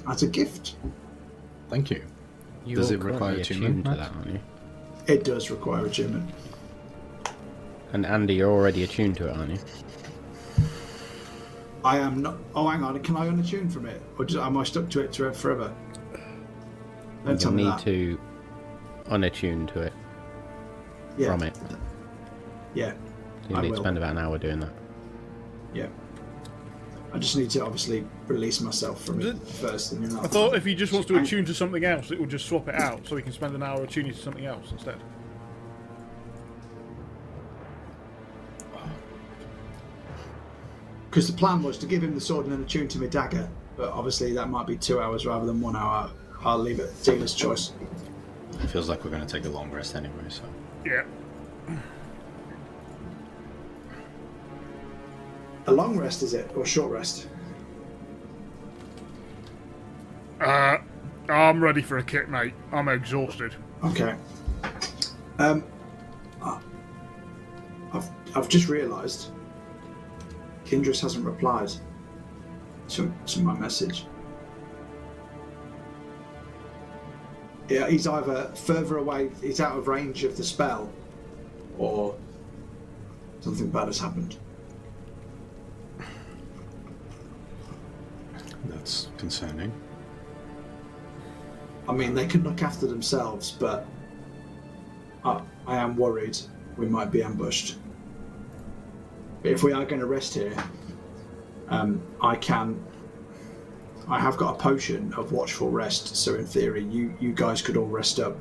as 0.07 0.21
a 0.21 0.27
gift. 0.27 0.75
Thank 1.67 1.89
you. 1.89 2.03
You're 2.63 2.75
Does 2.75 2.91
it 2.91 2.99
require 2.99 3.33
currently 3.33 3.41
attunement, 3.41 3.79
attuned 3.79 3.85
to 3.85 4.01
that, 4.03 4.15
aren't 4.15 4.33
you? 4.33 4.39
It 5.07 5.23
does 5.23 5.49
require 5.49 5.87
attunement. 5.87 6.29
And 7.91 8.05
Andy, 8.05 8.35
you're 8.35 8.51
already 8.51 8.83
attuned 8.83 9.17
to 9.17 9.27
it, 9.27 9.35
aren't 9.35 9.53
you? 9.53 9.59
I 11.83 11.97
am 11.97 12.21
not. 12.21 12.37
Oh, 12.53 12.67
hang 12.67 12.83
on. 12.83 12.99
Can 13.01 13.17
I 13.17 13.25
unattune 13.25 13.71
from 13.71 13.87
it, 13.87 13.99
or 14.19 14.25
just, 14.25 14.39
am 14.39 14.57
I 14.57 14.63
stuck 14.63 14.91
to 14.91 14.99
it 14.99 15.11
to 15.13 15.33
forever? 15.33 15.73
Don't 17.25 17.41
You'll 17.41 17.51
me 17.51 17.63
need 17.63 17.71
that. 17.71 17.79
to 17.79 18.19
unattune 19.07 19.67
to 19.73 19.81
it 19.81 19.93
yeah. 21.17 21.27
from 21.31 21.43
it. 21.43 21.57
Yeah, 22.73 22.91
So 23.43 23.49
you 23.49 23.55
I 23.55 23.61
need 23.61 23.69
will. 23.69 23.77
to 23.77 23.83
spend 23.83 23.97
about 23.97 24.11
an 24.11 24.17
hour 24.17 24.37
doing 24.37 24.59
that. 24.59 24.73
yeah. 25.73 25.87
I 27.13 27.17
just 27.17 27.37
need 27.37 27.49
to 27.51 27.63
obviously 27.63 28.05
release 28.27 28.59
myself 28.59 29.01
from 29.05 29.21
it 29.21 29.37
first, 29.47 29.93
and 29.93 30.05
then 30.05 30.19
I 30.19 30.27
thought 30.27 30.53
if 30.55 30.65
he 30.65 30.75
just 30.75 30.91
wants 30.91 31.07
to 31.07 31.17
attune 31.17 31.45
to 31.45 31.53
something 31.53 31.85
else, 31.85 32.11
it 32.11 32.19
will 32.19 32.25
just 32.25 32.45
swap 32.45 32.67
it 32.67 32.75
out, 32.75 33.07
so 33.07 33.15
he 33.15 33.21
can 33.21 33.31
spend 33.31 33.55
an 33.55 33.63
hour 33.63 33.81
attuning 33.83 34.11
to 34.11 34.17
something 34.19 34.45
else 34.45 34.69
instead. 34.73 34.97
because 41.09 41.27
the 41.27 41.33
plan 41.37 41.63
was 41.63 41.77
to 41.79 41.85
give 41.85 42.03
him 42.03 42.13
the 42.15 42.21
sword 42.21 42.45
and 42.45 42.53
then 42.53 42.61
attune 42.63 42.87
to 42.89 42.99
my 42.99 43.07
dagger, 43.07 43.47
but 43.77 43.89
obviously 43.91 44.33
that 44.33 44.49
might 44.49 44.67
be 44.67 44.75
two 44.75 44.99
hours 44.99 45.25
rather 45.25 45.45
than 45.45 45.61
one 45.61 45.75
hour. 45.75 46.09
I'll 46.43 46.59
leave 46.59 46.79
it 46.79 46.91
dealer's 47.03 47.33
choice. 47.33 47.71
It 48.61 48.67
feels 48.67 48.89
like 48.89 49.03
we're 49.03 49.11
going 49.11 49.25
to 49.25 49.31
take 49.33 49.45
a 49.45 49.49
long 49.49 49.71
rest 49.71 49.95
anyway, 49.95 50.25
so 50.29 50.43
Yeah. 50.85 51.03
A 55.67 55.71
long 55.71 55.97
rest 55.97 56.21
is 56.21 56.35
it, 56.35 56.51
or 56.55 56.65
short 56.65 56.91
rest? 56.91 57.27
Uh, 60.39 60.77
I'm 61.27 61.63
ready 61.63 61.81
for 61.81 61.97
a 61.97 62.03
kick, 62.03 62.29
mate. 62.29 62.53
I'm 62.71 62.87
exhausted. 62.87 63.55
Okay. 63.83 64.15
Um, 65.39 65.63
I've 67.95 68.09
I've 68.35 68.49
just 68.49 68.67
realised 68.67 69.31
Gindris 70.65 71.01
hasn't 71.01 71.25
replied 71.25 71.71
to 72.89 73.11
to 73.27 73.41
my 73.41 73.57
message. 73.57 74.05
He's 77.67 78.07
either 78.07 78.51
further 78.55 78.97
away, 78.97 79.29
he's 79.41 79.59
out 79.59 79.77
of 79.77 79.87
range 79.87 80.23
of 80.23 80.37
the 80.37 80.43
spell, 80.43 80.91
or 81.77 82.15
something 83.41 83.69
bad 83.69 83.87
has 83.87 83.99
happened. 83.99 84.37
that's 88.67 89.09
concerning. 89.17 89.71
I 91.87 91.91
mean, 91.91 92.13
they 92.13 92.25
can 92.25 92.43
look 92.43 92.61
after 92.61 92.87
themselves, 92.87 93.51
but 93.51 93.85
I, 95.23 95.41
I 95.67 95.77
am 95.77 95.95
worried 95.95 96.37
we 96.77 96.87
might 96.87 97.11
be 97.11 97.23
ambushed. 97.23 97.77
But 99.41 99.51
if 99.51 99.63
we 99.63 99.71
are 99.71 99.85
going 99.85 100.01
to 100.01 100.07
rest 100.07 100.33
here, 100.33 100.55
um, 101.69 102.01
I 102.21 102.35
can. 102.35 102.83
I 104.07 104.19
have 104.19 104.37
got 104.37 104.55
a 104.55 104.57
potion 104.57 105.13
of 105.15 105.31
watchful 105.31 105.71
rest, 105.71 106.15
so 106.15 106.35
in 106.35 106.45
theory, 106.45 106.83
you 106.83 107.15
you 107.19 107.33
guys 107.33 107.61
could 107.61 107.75
all 107.75 107.87
rest 107.87 108.19
up. 108.19 108.37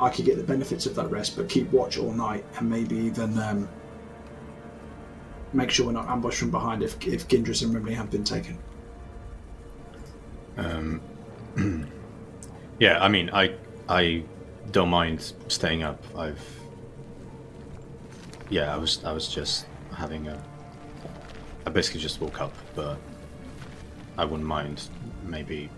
I 0.00 0.10
could 0.10 0.24
get 0.24 0.36
the 0.36 0.44
benefits 0.44 0.86
of 0.86 0.94
that 0.96 1.10
rest, 1.10 1.36
but 1.36 1.48
keep 1.48 1.70
watch 1.72 1.98
all 1.98 2.12
night 2.12 2.44
and 2.58 2.68
maybe 2.68 2.96
even 2.96 3.38
um, 3.38 3.68
make 5.52 5.70
sure 5.70 5.86
we're 5.86 5.92
not 5.92 6.08
ambushed 6.08 6.38
from 6.38 6.50
behind 6.50 6.82
if 6.82 7.04
if 7.06 7.26
Gindris 7.26 7.62
and 7.62 7.74
Rimley 7.74 7.94
have 7.94 8.10
been 8.10 8.24
taken. 8.24 8.58
Um, 10.56 11.00
yeah, 12.78 13.02
I 13.02 13.08
mean, 13.08 13.30
I 13.32 13.54
I 13.88 14.24
don't 14.70 14.90
mind 14.90 15.32
staying 15.48 15.82
up. 15.82 16.02
I've 16.16 16.40
yeah, 18.50 18.72
I 18.72 18.76
was 18.76 19.02
I 19.04 19.12
was 19.12 19.28
just 19.28 19.66
having 19.92 20.28
a. 20.28 20.42
I 21.66 21.70
basically 21.70 22.00
just 22.00 22.20
woke 22.20 22.40
up, 22.40 22.54
but 22.74 22.98
I 24.16 24.24
wouldn't 24.24 24.48
mind 24.48 24.88
maybe 25.24 25.68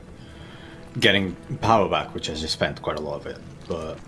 getting 1.00 1.34
power 1.60 1.88
back, 1.88 2.14
which 2.14 2.28
I 2.30 2.34
just 2.34 2.52
spent 2.52 2.80
quite 2.82 2.98
a 2.98 3.02
lot 3.02 3.16
of 3.16 3.26
it. 3.26 3.38
But 3.68 3.98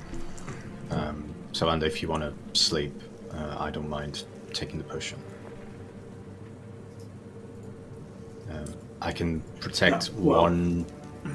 um, 0.90 1.34
so, 1.52 1.68
and 1.68 1.82
if 1.82 2.02
you 2.02 2.08
want 2.08 2.22
to 2.22 2.58
sleep, 2.58 2.92
uh, 3.32 3.56
I 3.58 3.70
don't 3.70 3.88
mind 3.88 4.24
taking 4.52 4.78
the 4.78 4.84
potion. 4.84 5.18
Um, 8.50 8.64
I 9.00 9.12
can 9.12 9.40
protect 9.60 10.08
Yeah, 10.08 10.14
well- 10.20 10.42
one. 10.42 10.86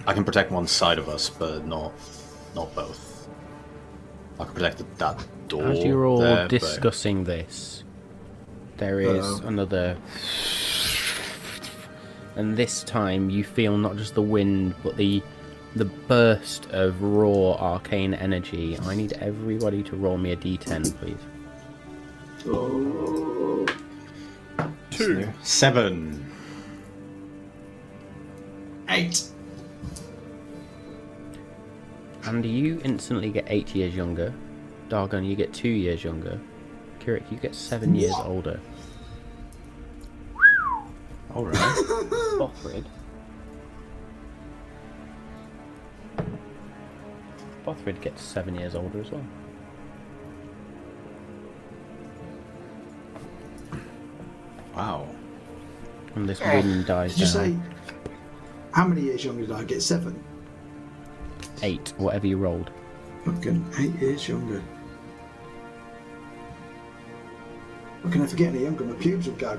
I 0.08 0.14
can 0.14 0.24
protect 0.24 0.52
one 0.52 0.66
side 0.66 0.98
of 0.98 1.08
us, 1.10 1.30
but 1.30 1.66
not 1.68 1.94
not 2.56 2.74
both. 2.74 3.28
I 4.40 4.46
can 4.46 4.54
protect 4.54 4.78
the, 4.80 4.86
that 4.98 5.24
door. 5.48 5.68
As 5.68 5.84
you're 5.84 6.06
all 6.06 6.20
there, 6.20 6.48
but- 6.48 6.50
discussing 6.50 7.24
this, 7.26 7.84
there 8.78 9.00
is 9.00 9.24
Uh-oh. 9.26 9.48
another. 9.48 9.98
And 12.36 12.58
this 12.58 12.84
time 12.84 13.30
you 13.30 13.44
feel 13.44 13.78
not 13.78 13.96
just 13.98 14.16
the 14.16 14.22
wind, 14.22 14.76
but 14.84 14.98
the 14.98 15.22
the 15.76 15.86
burst 15.86 16.68
of 16.70 17.02
raw 17.02 17.54
arcane 17.54 18.14
energy. 18.14 18.78
I 18.84 18.94
need 18.96 19.14
everybody 19.14 19.82
to 19.84 19.96
roll 19.96 20.18
me 20.18 20.32
a 20.32 20.36
d10, 20.36 20.96
please. 21.00 21.18
Oh, 22.46 23.66
Two. 24.92 25.28
Seven. 25.42 26.24
eight. 28.90 29.24
Andy, 32.26 32.50
you 32.50 32.80
instantly 32.84 33.32
get 33.32 33.46
eight 33.48 33.74
years 33.76 33.96
younger. 33.96 34.34
Dargon, 34.90 35.28
you 35.28 35.36
get 35.36 35.52
two 35.54 35.70
years 35.70 36.04
younger. 36.04 36.40
Kirik, 37.00 37.30
you 37.32 37.38
get 37.38 37.56
seven 37.56 37.96
years 37.96 38.14
older. 38.24 38.60
All 41.36 41.46
right. 41.46 41.56
Bothrid. 42.38 42.86
Bothrid 47.66 48.02
gets 48.02 48.22
seven 48.22 48.56
years 48.56 48.76
older 48.76 49.02
as 49.02 49.12
well. 49.12 49.24
wow. 54.76 55.08
And 56.16 56.28
this 56.28 56.42
eh, 56.42 56.56
wind 56.62 56.86
dies 56.86 57.16
Did 57.16 57.28
you 57.28 57.34
down. 57.34 57.34
say 57.34 57.58
how 58.72 58.88
many 58.88 59.02
years 59.02 59.24
younger 59.24 59.46
did 59.46 59.52
I 59.56 59.64
get? 59.64 59.82
Seven. 59.82 60.22
Eight, 61.62 61.94
whatever 61.98 62.28
you 62.28 62.38
rolled. 62.38 62.72
Fucking 63.26 63.66
eight 63.80 63.96
years 64.02 64.28
younger. 64.28 64.62
How 68.04 68.10
can 68.10 68.22
I 68.22 68.26
forget 68.28 68.50
any 68.50 68.64
younger? 68.64 68.84
My 68.84 68.96
pubes 68.96 69.28
would 69.28 69.38
go. 69.38 69.58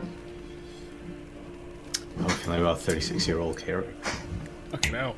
I'm 2.19 2.29
feeling 2.29 2.61
about 2.61 2.81
36 2.81 3.27
year 3.27 3.39
old 3.39 3.59
Carrie. 3.59 3.87
Fucking 4.71 4.93
hell. 4.95 5.17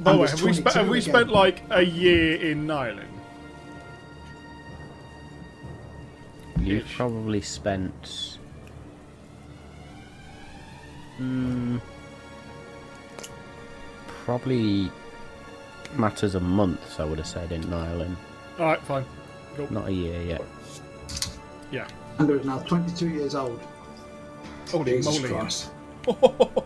By 0.00 0.12
the 0.12 0.18
way, 0.18 0.28
have 0.28 0.42
we, 0.42 0.52
spe- 0.52 0.68
have 0.68 0.88
we 0.88 0.98
again. 0.98 1.10
spent 1.12 1.28
like 1.30 1.62
a 1.70 1.82
year 1.82 2.36
in 2.40 2.66
Nyland? 2.66 3.08
You've 6.60 6.84
Ish. 6.86 6.96
probably 6.96 7.40
spent. 7.40 8.38
Mm, 11.20 11.80
probably 14.24 14.90
matters 15.96 16.34
of 16.34 16.42
months, 16.42 17.00
I 17.00 17.04
would 17.04 17.18
have 17.18 17.26
said, 17.26 17.50
in 17.52 17.68
Nyland. 17.68 18.16
Alright, 18.58 18.80
fine. 18.82 19.04
Cool. 19.56 19.70
Not 19.72 19.88
a 19.88 19.92
year 19.92 20.22
yet. 20.22 20.42
Yeah. 21.70 21.88
Andrew 22.18 22.38
is 22.38 22.46
now 22.46 22.58
22 22.60 23.08
years 23.08 23.34
old. 23.34 23.60
Holy 24.72 24.92
Jesus 24.96 25.18
moly. 25.20 25.28
Christ. 25.28 25.70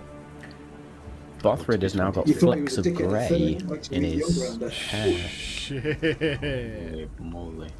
Bothrid 1.40 1.82
has 1.82 1.94
now 1.94 2.10
got 2.10 2.26
You 2.26 2.34
flecks 2.34 2.78
of 2.78 2.86
a 2.86 2.90
dickhead 2.90 3.00
at 3.02 3.08
grey 3.08 3.28
30, 3.28 3.64
makes 3.66 3.88
in 3.88 4.02
his 4.02 4.80
hair. 4.88 5.28
Shit. 5.28 6.00
Holy 6.00 7.10
moly. 7.18 7.70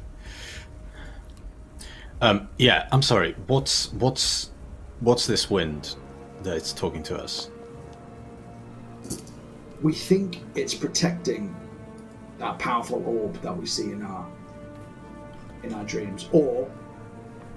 Um, 2.21 2.49
yeah, 2.57 2.87
I'm 2.91 3.01
sorry. 3.01 3.35
What's 3.47 3.91
what's 3.93 4.51
what's 4.99 5.27
this 5.27 5.49
wind 5.49 5.95
that 6.43 6.55
it's 6.57 6.73
talking 6.73 7.03
to 7.03 7.17
us? 7.17 7.49
We 9.81 9.93
think 9.93 10.41
it's 10.55 10.73
protecting 10.73 11.55
that 12.39 12.57
powerful 12.57 13.03
orb 13.05 13.39
that 13.41 13.55
we 13.55 13.65
see 13.65 13.91
in 13.91 14.01
our 14.03 14.27
in 15.63 15.73
our 15.73 15.83
dreams, 15.85 16.29
or 16.31 16.69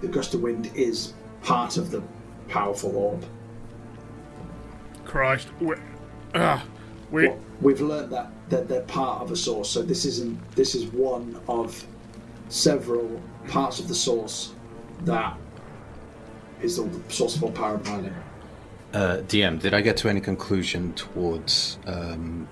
the 0.01 0.09
gust 0.09 0.35
of 0.35 0.43
wind 0.43 0.71
is 0.75 1.15
part 1.43 1.77
of 1.77 1.91
the 1.91 2.03
powerful 2.51 2.95
orb. 2.97 3.25
Christ. 5.05 5.49
We, 5.61 5.77
ah, 6.35 6.65
we, 7.11 7.29
Well, 7.29 7.39
we've 7.61 7.81
learned 7.81 8.13
that 8.13 8.31
that 8.51 8.69
they're 8.69 8.83
part 8.83 9.23
of 9.23 9.31
a 9.31 9.37
source. 9.37 9.71
So 9.71 9.83
this 9.83 10.05
isn't. 10.05 10.39
This 10.55 10.75
is 10.75 10.87
one 10.87 11.41
of 11.49 11.85
several 12.49 13.21
parts 13.49 13.79
of 13.79 13.89
the 13.89 13.95
source 13.95 14.53
that 15.03 15.37
is 16.61 16.77
the 16.77 16.91
source 17.09 17.37
of 17.37 17.45
all 17.45 17.53
power 17.53 17.77
of 17.77 17.87
Merlin. 17.87 18.15
Uh, 18.93 19.19
DM, 19.29 19.61
did 19.61 19.73
I 19.73 19.81
get 19.81 19.97
to 19.99 20.09
any 20.09 20.21
conclusion 20.21 20.93
towards 20.95 21.79
um, 21.87 22.49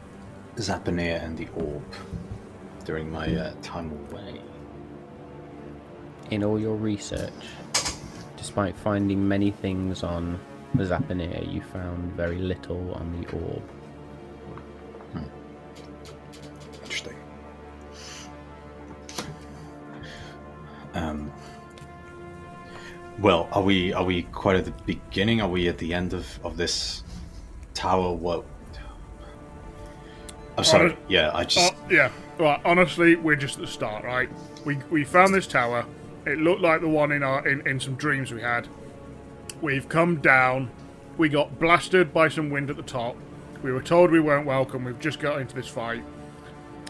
Zapanir 0.57 1.23
and 1.23 1.37
the 1.37 1.49
orb 1.57 1.83
during 2.85 3.11
my 3.11 3.27
uh, 3.35 3.53
time 3.61 3.91
away? 3.91 4.41
In 6.31 6.45
all 6.45 6.61
your 6.61 6.77
research, 6.77 7.33
despite 8.49 8.75
finding 8.79 9.29
many 9.29 9.51
things 9.51 10.03
on 10.03 10.41
the 10.75 10.83
Zapanir, 10.83 11.53
you 11.53 11.61
found 11.61 12.13
very 12.15 12.39
little 12.39 12.95
on 12.95 13.21
the 13.21 13.37
orb. 13.37 13.63
Interesting. 16.83 17.15
Um. 20.95 21.31
Well, 23.19 23.51
are 23.53 23.61
we 23.63 23.93
are 23.93 24.03
we 24.05 24.23
quite 24.23 24.57
at 24.57 24.65
the 24.65 24.73
beginning? 24.87 25.43
Are 25.43 25.49
we 25.51 25.69
at 25.69 25.77
the 25.77 25.93
end 25.93 26.15
of, 26.15 26.27
of 26.43 26.57
this 26.57 27.03
tower? 27.75 28.15
What? 28.15 28.47
I'm 30.57 30.65
sorry. 30.65 30.85
Honest- 30.93 31.03
Yeah, 31.09 31.31
I 31.35 31.45
just 31.45 31.75
Oh, 31.75 31.77
yeah. 31.91 32.11
Right. 32.39 32.61
Honestly, 32.65 33.17
we're 33.17 33.37
just 33.37 33.57
at 33.57 33.61
the 33.61 33.71
start, 33.71 34.05
right? 34.05 34.31
We 34.65 34.77
we 34.91 35.05
found 35.05 35.35
this 35.35 35.47
tower. 35.47 35.85
It 36.29 36.39
looked 36.39 36.61
like 36.61 36.83
the 36.83 36.89
one 36.89 37.11
in 37.11 37.23
our 37.23 37.47
in, 37.49 37.67
in 37.67 37.81
some 37.81 37.95
dreams 37.95 38.33
we 38.33 38.43
had. 38.43 38.69
We've 39.63 39.89
come 39.89 40.17
down. 40.21 40.71
We 41.17 41.29
got 41.29 41.59
blasted 41.59 42.13
by 42.13 42.29
some 42.29 42.51
wind 42.51 42.69
at 42.71 42.77
the 42.77 42.83
top. 42.83 43.17
We 43.63 43.73
were 43.73 43.83
told 43.83 44.11
we 44.11 44.21
weren't 44.21 44.47
welcome. 44.47 44.85
We've 44.85 45.01
just 45.01 45.21
got 45.21 45.41
into 45.41 45.55
this 45.55 45.67
fight. 45.67 46.05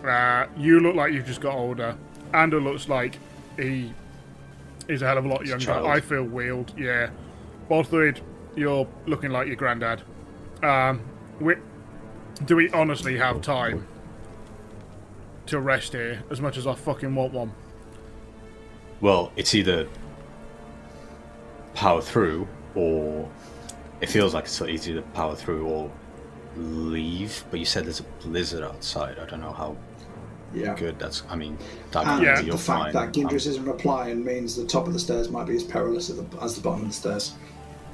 Uh, 0.04 0.46
you 0.56 0.80
look 0.80 0.96
like 0.96 1.12
you've 1.12 1.26
just 1.26 1.40
got 1.40 1.54
older. 1.54 1.96
Ander 2.34 2.60
looks 2.60 2.88
like 2.88 3.18
he 3.56 3.92
is 4.88 5.02
a 5.02 5.06
hell 5.06 5.18
of 5.18 5.24
a 5.24 5.28
lot 5.28 5.46
younger. 5.46 5.64
child. 5.64 5.86
I 5.86 6.00
feel 6.00 6.24
wheeled. 6.24 6.72
Yeah. 6.76 7.10
Bothrid, 7.70 8.20
you're 8.56 8.88
looking 9.06 9.30
like 9.30 9.46
your 9.46 9.56
granddad. 9.56 10.02
Um, 10.62 11.00
we, 11.40 11.54
do 12.44 12.56
we 12.56 12.70
honestly 12.70 13.16
have 13.18 13.40
time 13.40 13.86
to 15.46 15.60
rest 15.60 15.92
here 15.92 16.22
as 16.30 16.40
much 16.40 16.56
as 16.56 16.66
I 16.66 16.74
fucking 16.74 17.14
want 17.14 17.32
one? 17.32 17.52
Well, 19.00 19.32
it's 19.36 19.54
either 19.54 19.86
power 21.74 22.00
through 22.00 22.46
or 22.74 23.28
it 24.00 24.08
feels 24.08 24.34
like 24.34 24.44
it's 24.44 24.52
so 24.52 24.66
easy 24.66 24.92
to 24.94 25.02
power 25.02 25.34
through 25.34 25.66
or 25.66 25.90
leave. 26.56 27.44
But 27.50 27.60
you 27.60 27.66
said 27.66 27.84
there's 27.84 28.00
a 28.00 28.04
blizzard 28.22 28.62
outside. 28.62 29.18
I 29.18 29.26
don't 29.26 29.40
know 29.40 29.52
how 29.52 29.76
Yeah. 30.52 30.74
good 30.74 30.98
that's. 30.98 31.22
I 31.28 31.36
mean, 31.36 31.58
that 31.92 32.06
And 32.06 32.22
Yeah. 32.22 32.40
you're 32.40 32.52
the 32.56 32.62
fact 32.62 32.82
fine. 32.84 32.92
that 32.94 33.12
Gindris 33.12 33.46
Um, 33.46 33.50
isn't 33.52 33.64
replying 33.66 34.24
means 34.24 34.56
the 34.56 34.64
top 34.64 34.86
of 34.86 34.92
the 34.92 34.98
stairs 34.98 35.30
might 35.30 35.46
be 35.46 35.56
as 35.56 35.62
perilous 35.62 36.10
as 36.10 36.16
the, 36.16 36.26
as 36.42 36.54
the 36.56 36.60
bottom 36.62 36.82
of 36.82 36.88
the 36.88 36.94
stairs. 36.94 37.34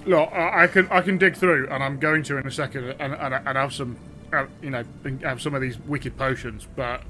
Look, 0.06 0.31
I, 0.32 0.64
I 0.64 0.66
can 0.66 0.86
I 0.90 1.01
can 1.01 1.16
dig 1.18 1.35
through, 1.35 1.68
and 1.70 1.82
I'm 1.82 1.98
going 1.98 2.22
to 2.24 2.36
in 2.36 2.47
a 2.47 2.51
second, 2.51 2.94
and 3.01 3.14
and, 3.14 3.35
and 3.35 3.56
have 3.59 3.72
some, 3.72 3.97
uh, 4.32 4.44
you 4.62 4.68
know, 4.70 4.85
have 5.22 5.40
some 5.40 5.55
of 5.55 5.62
these 5.62 5.78
wicked 5.78 6.16
potions. 6.18 6.68
But, 6.76 7.02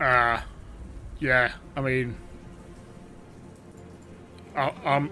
uh, 0.00 0.40
yeah, 1.20 1.52
I 1.76 1.80
mean, 1.80 2.16
I, 4.54 4.72
I'm 4.84 5.10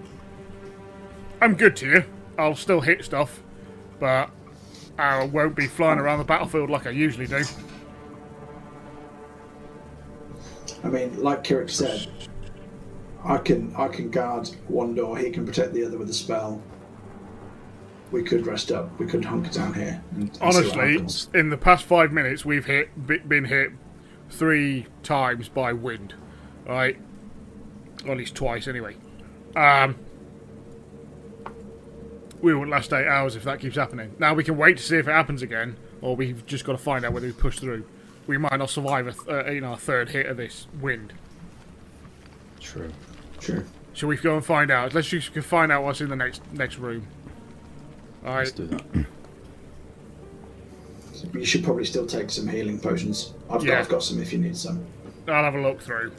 I'm 1.41 1.55
good 1.55 1.75
to 1.77 1.87
you. 1.87 2.03
I'll 2.37 2.55
still 2.55 2.81
hit 2.81 3.03
stuff, 3.05 3.41
but 3.99 4.29
I 4.97 5.25
won't 5.25 5.55
be 5.55 5.67
flying 5.67 5.99
around 5.99 6.19
the 6.19 6.25
battlefield 6.25 6.69
like 6.69 6.87
I 6.87 6.91
usually 6.91 7.27
do. 7.27 7.43
I 10.83 10.87
mean, 10.87 11.21
like 11.21 11.43
Kirik 11.43 11.69
said, 11.69 12.07
I 13.23 13.37
can 13.37 13.73
I 13.75 13.87
can 13.87 14.11
guard 14.11 14.49
one 14.67 14.95
door. 14.95 15.17
He 15.17 15.31
can 15.31 15.45
protect 15.45 15.73
the 15.73 15.83
other 15.85 15.97
with 15.97 16.09
a 16.09 16.13
spell. 16.13 16.61
We 18.11 18.21
could 18.23 18.45
rest 18.45 18.71
up. 18.71 18.97
We 18.99 19.07
could 19.07 19.25
hunker 19.25 19.49
down 19.49 19.73
here. 19.73 20.01
And, 20.11 20.23
and 20.23 20.37
Honestly, 20.39 21.05
in 21.33 21.49
the 21.49 21.57
past 21.57 21.85
five 21.85 22.13
minutes, 22.13 22.45
we've 22.45 22.65
hit 22.65 22.89
been 23.27 23.45
hit 23.45 23.71
three 24.29 24.87
times 25.03 25.49
by 25.49 25.73
wind, 25.73 26.13
right? 26.67 26.97
Or 28.05 28.11
at 28.11 28.17
least 28.17 28.35
twice, 28.35 28.67
anyway. 28.67 28.95
Um, 29.55 29.95
we 32.41 32.53
won't 32.53 32.69
last 32.69 32.93
eight 32.93 33.07
hours 33.07 33.35
if 33.35 33.43
that 33.43 33.59
keeps 33.59 33.75
happening. 33.75 34.13
Now 34.19 34.33
we 34.33 34.43
can 34.43 34.57
wait 34.57 34.77
to 34.77 34.83
see 34.83 34.97
if 34.97 35.07
it 35.07 35.11
happens 35.11 35.41
again, 35.41 35.77
or 36.01 36.15
we've 36.15 36.45
just 36.45 36.65
got 36.65 36.73
to 36.73 36.77
find 36.77 37.05
out 37.05 37.13
whether 37.13 37.25
we 37.25 37.33
push 37.33 37.59
through. 37.59 37.85
We 38.27 38.37
might 38.37 38.57
not 38.57 38.69
survive 38.69 39.07
a 39.07 39.11
th- 39.13 39.27
uh, 39.27 39.51
you 39.51 39.61
know 39.61 39.73
a 39.73 39.77
third 39.77 40.09
hit 40.09 40.25
of 40.27 40.37
this 40.37 40.67
wind. 40.79 41.13
True. 42.59 42.91
True. 43.39 43.65
So 43.93 44.07
we 44.07 44.17
go 44.17 44.35
and 44.35 44.45
find 44.45 44.71
out. 44.71 44.93
Let's 44.93 45.07
just 45.07 45.31
find 45.31 45.71
out 45.71 45.83
what's 45.83 46.01
in 46.01 46.09
the 46.09 46.15
next 46.15 46.41
next 46.51 46.77
room. 46.77 47.07
All 48.25 48.35
Let's 48.35 48.51
do 48.51 48.67
that. 48.67 49.05
You 51.33 51.45
should 51.45 51.63
probably 51.63 51.85
still 51.85 52.05
take 52.05 52.29
some 52.29 52.47
healing 52.47 52.79
potions. 52.79 53.33
I've 53.49 53.65
got 53.65 53.77
I've 53.79 53.89
got 53.89 54.03
some 54.03 54.21
if 54.21 54.31
you 54.33 54.39
need 54.39 54.55
some. 54.57 54.85
I'll 55.27 55.43
have 55.43 55.55
a 55.55 55.61
look 55.61 55.81
through. 55.81 56.11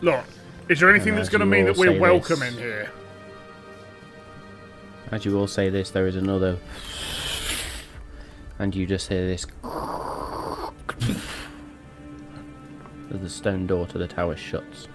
Look, 0.00 0.24
is 0.68 0.80
there 0.80 0.90
anything 0.90 1.10
And 1.10 1.18
that's 1.18 1.28
going 1.28 1.40
to 1.40 1.46
mean 1.46 1.64
that 1.66 1.76
we're 1.76 1.98
welcome 1.98 2.40
this- 2.40 2.52
in 2.54 2.58
here? 2.58 2.90
As 5.10 5.24
you 5.24 5.38
all 5.38 5.46
say 5.46 5.70
this, 5.70 5.90
there 5.90 6.06
is 6.06 6.16
another. 6.16 6.58
And 8.58 8.74
you 8.74 8.86
just 8.86 9.08
hear 9.08 9.26
this. 9.26 9.46
As 13.10 13.20
the 13.22 13.28
stone 13.30 13.66
door 13.66 13.86
to 13.86 13.96
the 13.98 14.06
tower 14.06 14.36
shuts. 14.36 14.86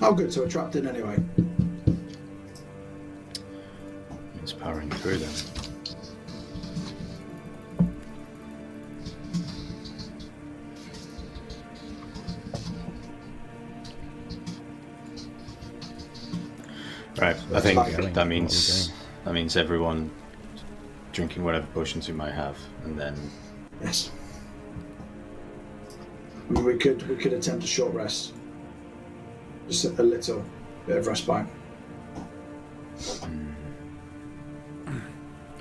Oh, 0.00 0.12
good. 0.12 0.32
So 0.32 0.42
we're 0.42 0.48
trapped 0.48 0.74
in 0.74 0.88
anyway. 0.88 1.16
It's 4.42 4.52
powering 4.52 4.90
through 4.90 5.18
then. 5.18 5.30
Think 17.62 17.96
Going. 17.96 18.12
that 18.12 18.26
means 18.26 18.92
that 19.24 19.32
means 19.34 19.56
everyone 19.56 20.10
drinking 21.12 21.44
whatever 21.44 21.66
potions 21.74 22.08
we 22.08 22.14
might 22.14 22.32
have, 22.32 22.56
and 22.84 22.98
then 22.98 23.14
Yes. 23.82 24.10
I 26.48 26.52
mean, 26.52 26.64
we 26.64 26.76
could 26.76 27.06
we 27.08 27.16
could 27.16 27.32
attempt 27.32 27.64
a 27.64 27.66
short 27.66 27.92
rest. 27.94 28.34
Just 29.68 29.84
a, 29.84 30.00
a 30.00 30.02
little 30.02 30.44
bit 30.86 30.96
of 30.98 31.06
respite. 31.06 31.46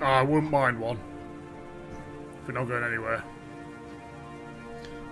Oh, 0.02 0.06
I 0.06 0.22
wouldn't 0.23 0.52
mind 0.52 0.80
one. 0.80 0.98
If 2.41 2.48
we're 2.48 2.53
not 2.56 2.68
going 2.68 2.84
anywhere. 2.84 3.23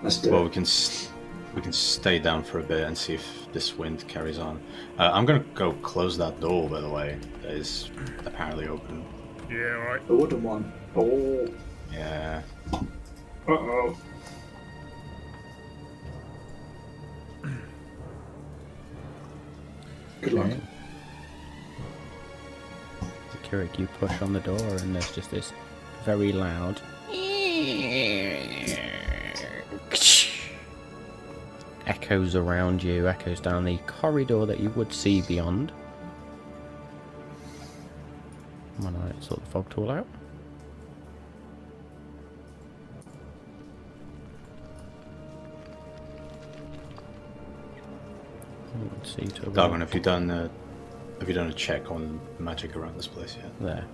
Let's 0.02 0.16
do 0.18 0.30
well, 0.30 0.40
it. 0.40 0.44
we 0.44 0.50
can 0.50 0.62
s- 0.62 1.10
we 1.54 1.60
can 1.60 1.72
stay 1.72 2.18
down 2.18 2.42
for 2.44 2.60
a 2.60 2.62
bit 2.62 2.86
and 2.86 2.96
see 2.96 3.14
if 3.14 3.52
this 3.52 3.76
wind 3.76 4.06
carries 4.08 4.38
on. 4.38 4.60
Uh, 4.98 5.10
I'm 5.12 5.24
gonna 5.26 5.44
go 5.54 5.72
close 5.74 6.16
that 6.18 6.40
door, 6.40 6.68
by 6.68 6.80
the 6.80 6.88
way. 6.88 7.18
That 7.42 7.52
is 7.52 7.90
apparently 8.24 8.68
open. 8.68 9.04
Yeah, 9.50 9.56
right. 9.58 10.06
The 10.06 10.14
wooden 10.14 10.42
one. 10.42 10.72
Oh. 10.94 11.48
Yeah. 11.92 12.42
Uh 12.72 12.78
oh. 13.48 13.96
Good 20.20 20.32
luck. 20.34 20.46
Okay. 20.46 20.60
Kirik, 23.42 23.78
you 23.78 23.88
push 23.98 24.22
on 24.22 24.32
the 24.32 24.40
door, 24.40 24.56
and 24.58 24.94
there's 24.94 25.10
just 25.12 25.30
this 25.30 25.52
very 26.04 26.30
loud. 26.30 26.80
Echoes 31.90 32.36
around 32.36 32.84
you, 32.84 33.08
echoes 33.08 33.40
down 33.40 33.64
the 33.64 33.76
corridor 33.78 34.46
that 34.46 34.60
you 34.60 34.70
would 34.70 34.92
see 34.92 35.22
beyond. 35.22 35.72
When 38.78 38.94
I 38.94 39.20
sort 39.20 39.44
the 39.44 39.50
fog 39.50 39.68
tool 39.70 39.90
out. 39.90 40.06
Let's 48.96 49.16
see 49.16 49.22
to 49.22 49.50
Dargon, 49.50 49.80
have 49.80 49.92
you 49.92 49.98
done 49.98 50.30
a, 50.30 50.48
have 51.18 51.28
you 51.28 51.34
done 51.34 51.48
a 51.48 51.52
check 51.52 51.90
on 51.90 52.20
magic 52.38 52.76
around 52.76 52.96
this 52.96 53.08
place 53.08 53.36
yet? 53.36 53.50
there. 53.58 53.84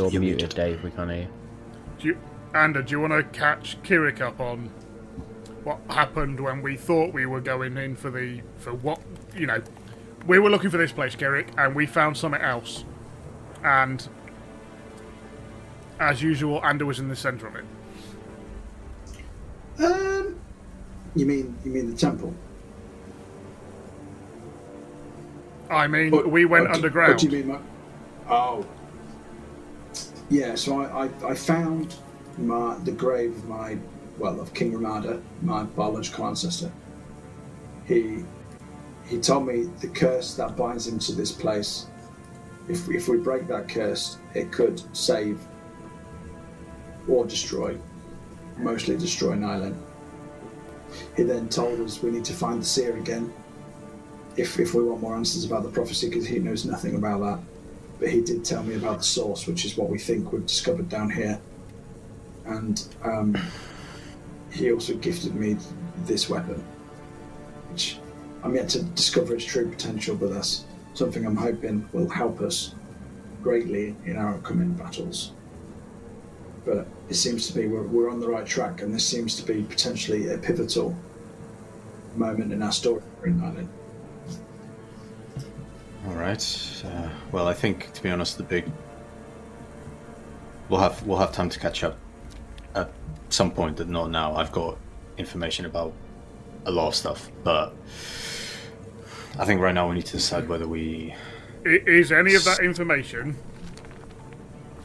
You're, 0.00 0.10
You're 0.12 0.20
muted, 0.22 0.40
muted. 0.42 0.56
Dave. 0.56 0.82
We 0.82 0.90
can't 0.90 1.10
hear 1.10 1.20
you. 1.22 1.28
Do 1.98 2.08
you, 2.08 2.18
Ander, 2.54 2.82
do 2.82 2.90
you 2.92 3.00
want 3.00 3.12
to 3.12 3.22
catch 3.38 3.80
Kirik 3.82 4.20
up 4.20 4.40
on 4.40 4.70
what 5.64 5.78
happened 5.90 6.40
when 6.40 6.62
we 6.62 6.76
thought 6.76 7.12
we 7.12 7.26
were 7.26 7.40
going 7.40 7.76
in 7.76 7.94
for 7.96 8.10
the 8.10 8.40
for 8.56 8.72
what 8.72 9.00
you 9.36 9.46
know? 9.46 9.62
We 10.26 10.38
were 10.38 10.50
looking 10.50 10.70
for 10.70 10.76
this 10.78 10.92
place, 10.92 11.14
Kirik, 11.16 11.48
and 11.58 11.74
we 11.74 11.86
found 11.86 12.16
something 12.16 12.40
else. 12.40 12.84
And 13.62 14.06
as 15.98 16.22
usual, 16.22 16.64
Ander 16.64 16.86
was 16.86 16.98
in 16.98 17.08
the 17.08 17.16
centre 17.16 17.46
of 17.46 17.56
it. 17.56 17.64
Um. 19.84 20.40
You 21.14 21.26
mean 21.26 21.56
you 21.64 21.70
mean 21.72 21.90
the 21.90 21.96
temple? 21.96 22.34
I 25.70 25.86
mean, 25.86 26.10
What- 26.10 26.30
we 26.30 26.44
went 26.46 26.64
what 26.64 26.72
do- 26.72 26.78
underground. 26.78 27.12
What 27.12 27.20
do 27.20 27.26
you 27.26 27.32
mean? 27.32 27.46
Mark? 27.48 27.62
Oh. 28.28 28.66
Yeah, 30.30 30.54
so 30.54 30.80
I, 30.80 31.06
I, 31.06 31.30
I 31.30 31.34
found 31.34 31.96
my 32.38 32.78
the 32.84 32.92
grave 32.92 33.32
of 33.36 33.48
my 33.48 33.76
well 34.16 34.40
of 34.40 34.54
King 34.54 34.72
Ramada, 34.72 35.20
my 35.42 35.64
biological 35.64 36.26
ancestor. 36.26 36.72
He 37.84 38.24
he 39.06 39.18
told 39.18 39.48
me 39.48 39.64
the 39.80 39.88
curse 39.88 40.34
that 40.34 40.56
binds 40.56 40.86
him 40.86 41.00
to 41.00 41.12
this 41.12 41.32
place. 41.32 41.86
If 42.68 42.88
if 42.88 43.08
we 43.08 43.16
break 43.16 43.48
that 43.48 43.68
curse, 43.68 44.18
it 44.34 44.52
could 44.52 44.80
save 44.96 45.40
or 47.08 47.26
destroy, 47.26 47.76
mostly 48.56 48.96
destroy 48.96 49.34
Nyland. 49.34 49.82
He 51.16 51.24
then 51.24 51.48
told 51.48 51.80
us 51.80 52.02
we 52.02 52.12
need 52.12 52.24
to 52.26 52.32
find 52.32 52.62
the 52.62 52.66
seer 52.66 52.96
again 52.96 53.32
if, 54.36 54.60
if 54.60 54.74
we 54.74 54.84
want 54.84 55.00
more 55.00 55.16
answers 55.16 55.44
about 55.44 55.64
the 55.64 55.70
prophecy, 55.70 56.08
because 56.08 56.26
he 56.26 56.38
knows 56.38 56.64
nothing 56.64 56.94
about 56.94 57.20
that. 57.20 57.49
But 58.00 58.08
he 58.08 58.22
did 58.22 58.44
tell 58.44 58.62
me 58.62 58.74
about 58.76 58.98
the 58.98 59.04
source, 59.04 59.46
which 59.46 59.66
is 59.66 59.76
what 59.76 59.90
we 59.90 59.98
think 59.98 60.32
we've 60.32 60.46
discovered 60.46 60.88
down 60.88 61.10
here. 61.10 61.38
And 62.46 62.82
um, 63.04 63.36
he 64.50 64.72
also 64.72 64.94
gifted 64.94 65.34
me 65.34 65.58
this 66.06 66.30
weapon, 66.30 66.64
which 67.70 67.98
I'm 68.42 68.54
yet 68.54 68.70
to 68.70 68.82
discover 68.82 69.34
its 69.34 69.44
true 69.44 69.68
potential, 69.68 70.16
but 70.16 70.32
that's 70.32 70.64
something 70.94 71.26
I'm 71.26 71.36
hoping 71.36 71.86
will 71.92 72.08
help 72.08 72.40
us 72.40 72.74
greatly 73.42 73.94
in 74.06 74.16
our 74.16 74.34
upcoming 74.34 74.72
battles. 74.72 75.32
But 76.64 76.86
it 77.10 77.14
seems 77.14 77.46
to 77.48 77.54
be 77.54 77.66
we're, 77.66 77.82
we're 77.82 78.10
on 78.10 78.18
the 78.18 78.28
right 78.28 78.46
track, 78.46 78.80
and 78.80 78.94
this 78.94 79.06
seems 79.06 79.36
to 79.36 79.42
be 79.42 79.62
potentially 79.62 80.30
a 80.30 80.38
pivotal 80.38 80.96
moment 82.16 82.52
in 82.52 82.62
our 82.62 82.72
story 82.72 83.02
in 83.24 83.38
Nyland. 83.38 83.68
All 86.06 86.14
right. 86.14 86.82
Uh, 86.84 87.08
well, 87.30 87.46
I 87.46 87.54
think 87.54 87.92
to 87.92 88.02
be 88.02 88.10
honest, 88.10 88.38
the 88.38 88.42
big 88.42 88.70
we'll 90.68 90.80
have 90.80 91.04
we'll 91.06 91.18
have 91.18 91.32
time 91.32 91.50
to 91.50 91.58
catch 91.58 91.84
up 91.84 91.98
at 92.74 92.90
some 93.28 93.50
point, 93.50 93.76
but 93.76 93.88
not 93.88 94.10
now. 94.10 94.34
I've 94.34 94.52
got 94.52 94.78
information 95.18 95.66
about 95.66 95.92
a 96.66 96.70
lot 96.70 96.88
of 96.88 96.94
stuff, 96.94 97.30
but 97.44 97.74
I 99.38 99.44
think 99.44 99.60
right 99.60 99.74
now 99.74 99.88
we 99.88 99.96
need 99.96 100.06
to 100.06 100.12
decide 100.12 100.48
whether 100.48 100.66
we. 100.66 101.14
Is 101.64 102.10
any 102.12 102.34
of 102.34 102.44
that 102.44 102.60
information 102.60 103.36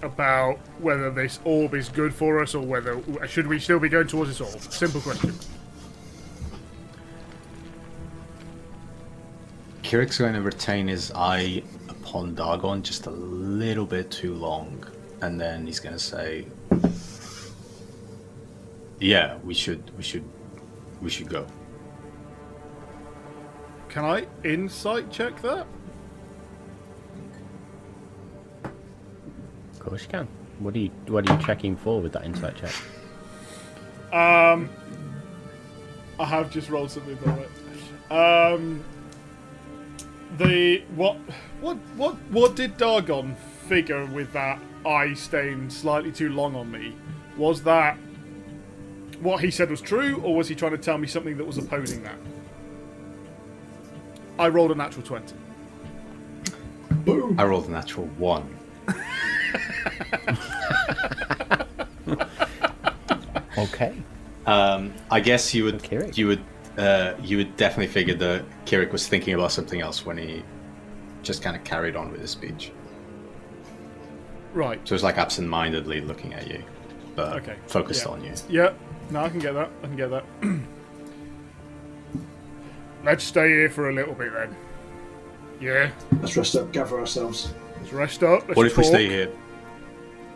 about 0.02 0.60
whether 0.80 1.10
this 1.10 1.40
orb 1.46 1.74
is 1.74 1.88
good 1.90 2.14
for 2.14 2.42
us 2.42 2.54
or 2.54 2.66
whether 2.66 3.02
should 3.28 3.48
we 3.48 3.60
still 3.60 3.80
be 3.80 3.88
going 3.88 4.08
towards 4.08 4.38
this 4.38 4.42
orb? 4.42 4.62
Simple 4.72 5.02
question. 5.02 5.34
Kirik's 9.86 10.18
going 10.18 10.34
to 10.34 10.42
retain 10.42 10.88
his 10.88 11.12
eye 11.14 11.62
upon 11.90 12.36
Dargon 12.36 12.82
just 12.82 13.06
a 13.06 13.12
little 13.12 13.86
bit 13.86 14.10
too 14.10 14.34
long, 14.34 14.84
and 15.22 15.40
then 15.40 15.66
he's 15.66 15.80
going 15.80 15.96
to 15.96 16.00
say, 16.00 16.48
"Yeah, 19.00 19.38
we 19.44 19.54
should, 19.54 19.96
we 19.96 20.04
should, 20.04 20.26
we 21.02 21.10
should 21.10 21.30
go." 21.30 21.46
can 23.96 24.04
I 24.04 24.28
insight 24.44 25.10
check 25.10 25.42
that? 25.42 25.66
Of 29.72 29.80
course 29.80 30.02
you 30.02 30.10
can. 30.10 30.28
What 30.60 30.76
are 30.76 30.80
you 30.80 30.90
What 31.08 31.30
are 31.30 31.34
you 31.34 31.42
checking 31.42 31.78
for 31.78 32.02
with 32.02 32.12
that 32.12 32.26
insight 32.26 32.58
check? 32.58 32.74
Um, 34.12 34.70
I 36.20 36.26
have 36.26 36.52
just 36.52 36.70
rolled 36.70 36.92
something 36.92 37.16
for 37.16 37.40
it. 37.40 38.12
Um, 38.12 38.84
the 40.38 40.84
what 40.96 41.18
what 41.62 41.78
what 41.96 42.16
what 42.32 42.56
did 42.56 42.78
Dargon 42.78 43.36
figure 43.68 44.06
with 44.06 44.32
that 44.34 44.60
eye 44.86 45.14
staying 45.14 45.70
slightly 45.70 46.12
too 46.12 46.30
long 46.30 46.56
on 46.56 46.72
me? 46.72 46.96
Was 47.38 47.64
that 47.64 47.98
what 49.22 49.44
he 49.44 49.52
said 49.52 49.70
was 49.70 49.82
true, 49.82 50.22
or 50.24 50.36
was 50.36 50.48
he 50.48 50.56
trying 50.56 50.72
to 50.72 50.78
tell 50.78 50.98
me 50.98 51.08
something 51.08 51.38
that 51.38 51.46
was 51.46 51.58
opposing 51.58 52.04
that? 52.04 52.18
I 54.38 54.50
rolled 54.50 54.72
a 54.72 54.76
natural 54.76 55.06
twenty. 55.06 55.36
Boom. 57.06 57.40
I 57.40 57.46
rolled 57.46 57.68
a 57.68 57.72
natural 57.72 58.08
one. 58.18 58.58
Okay. 63.58 63.96
Um, 64.46 64.94
I 65.10 65.22
guess 65.22 65.54
you 65.54 65.64
would 65.64 66.18
you 66.18 66.28
would 66.28 66.44
uh, 66.78 67.14
you 67.22 67.38
would 67.38 67.56
definitely 67.58 67.88
figure 67.88 68.16
that 68.16 68.46
Kirik 68.66 68.92
was 68.92 69.08
thinking 69.08 69.34
about 69.34 69.52
something 69.52 69.82
else 69.82 70.06
when 70.06 70.18
he 70.18 70.44
just 71.24 71.42
kind 71.42 71.56
of 71.56 71.64
carried 71.64 71.96
on 71.96 72.12
with 72.12 72.22
his 72.22 72.32
speech. 72.32 72.72
Right. 74.54 74.80
So 74.88 74.96
it's 74.96 75.04
like 75.04 75.18
absent-mindedly 75.18 76.02
looking 76.02 76.34
at 76.34 76.48
you, 76.48 76.64
but 77.16 77.38
Okay, 77.38 77.56
focused 77.68 78.06
yeah. 78.06 78.12
on 78.12 78.24
you. 78.24 78.34
Yeah. 78.50 78.74
No, 79.10 79.22
I 79.24 79.30
can 79.30 79.40
get 79.40 79.54
that. 79.54 79.70
I 79.84 79.88
can 79.88 79.96
get 79.96 80.10
that. 80.10 80.24
Let's 83.04 83.24
stay 83.24 83.50
here 83.50 83.70
for 83.70 83.90
a 83.90 83.94
little 83.94 84.16
bit 84.16 84.34
then. 84.34 84.56
Yeah. 85.62 85.92
Let's 86.22 86.36
rest 86.36 86.56
up, 86.56 86.72
gather 86.72 87.00
ourselves. 87.00 87.54
Let's 87.80 87.94
rest 87.94 88.24
up. 88.24 88.48
Let's 88.48 88.58
What 88.58 88.66
if 88.66 88.78
we 88.78 88.84
stay 88.84 89.08
here? 89.08 89.32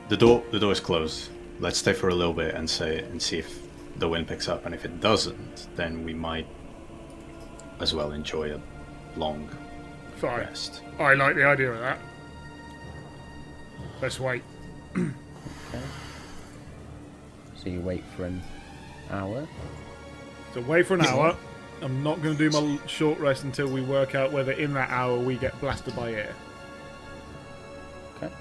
The 0.08 0.18
door 0.18 0.44
the 0.52 0.60
door 0.60 0.72
is 0.72 0.80
closed. 0.80 1.30
Let's 1.60 1.78
stay 1.78 1.94
for 1.94 2.10
a 2.10 2.16
little 2.16 2.34
bit 2.34 2.56
and 2.56 2.70
say 2.70 3.00
and 3.00 3.22
see 3.22 3.40
if 3.40 3.69
the 4.00 4.10
wind 4.10 4.28
picks 4.28 4.48
up. 4.48 4.66
And 4.66 4.74
if 4.74 4.86
it 4.86 5.02
doesn't, 5.02 5.68
then 5.76 6.04
we 6.04 6.14
might 6.14 6.48
as 7.80 7.94
well 7.94 8.12
enjoy 8.12 8.56
a 8.56 8.62
long 9.18 9.50
Fine. 10.18 10.40
rest. 10.40 10.82
I 11.00 11.14
like 11.14 11.36
the 11.36 11.46
idea 11.46 11.72
of 11.72 11.80
that. 11.80 12.00
Let's 14.02 14.20
wait. 14.20 14.44
So 14.96 15.12
you 17.66 17.82
wait 17.82 18.04
for 18.16 18.26
an 18.26 18.42
hour. 19.12 19.48
So 20.54 20.62
wait 20.62 20.88
for 20.88 20.94
an 20.94 21.06
hour. 21.06 21.36
I'm 21.82 22.04
not 22.04 22.22
going 22.22 22.38
to 22.38 22.50
do 22.50 22.62
my 22.62 22.80
short 22.88 23.20
rest 23.20 23.44
until 23.44 23.68
we 23.68 23.82
work 23.82 24.16
out 24.16 24.32
whether 24.32 24.54
in 24.54 24.74
that 24.74 24.90
hour 24.90 25.18
we 25.18 25.36
get 25.36 25.60
blasted 25.60 25.96
by 25.96 26.14
air. 26.14 26.34
Okay. 28.16 28.34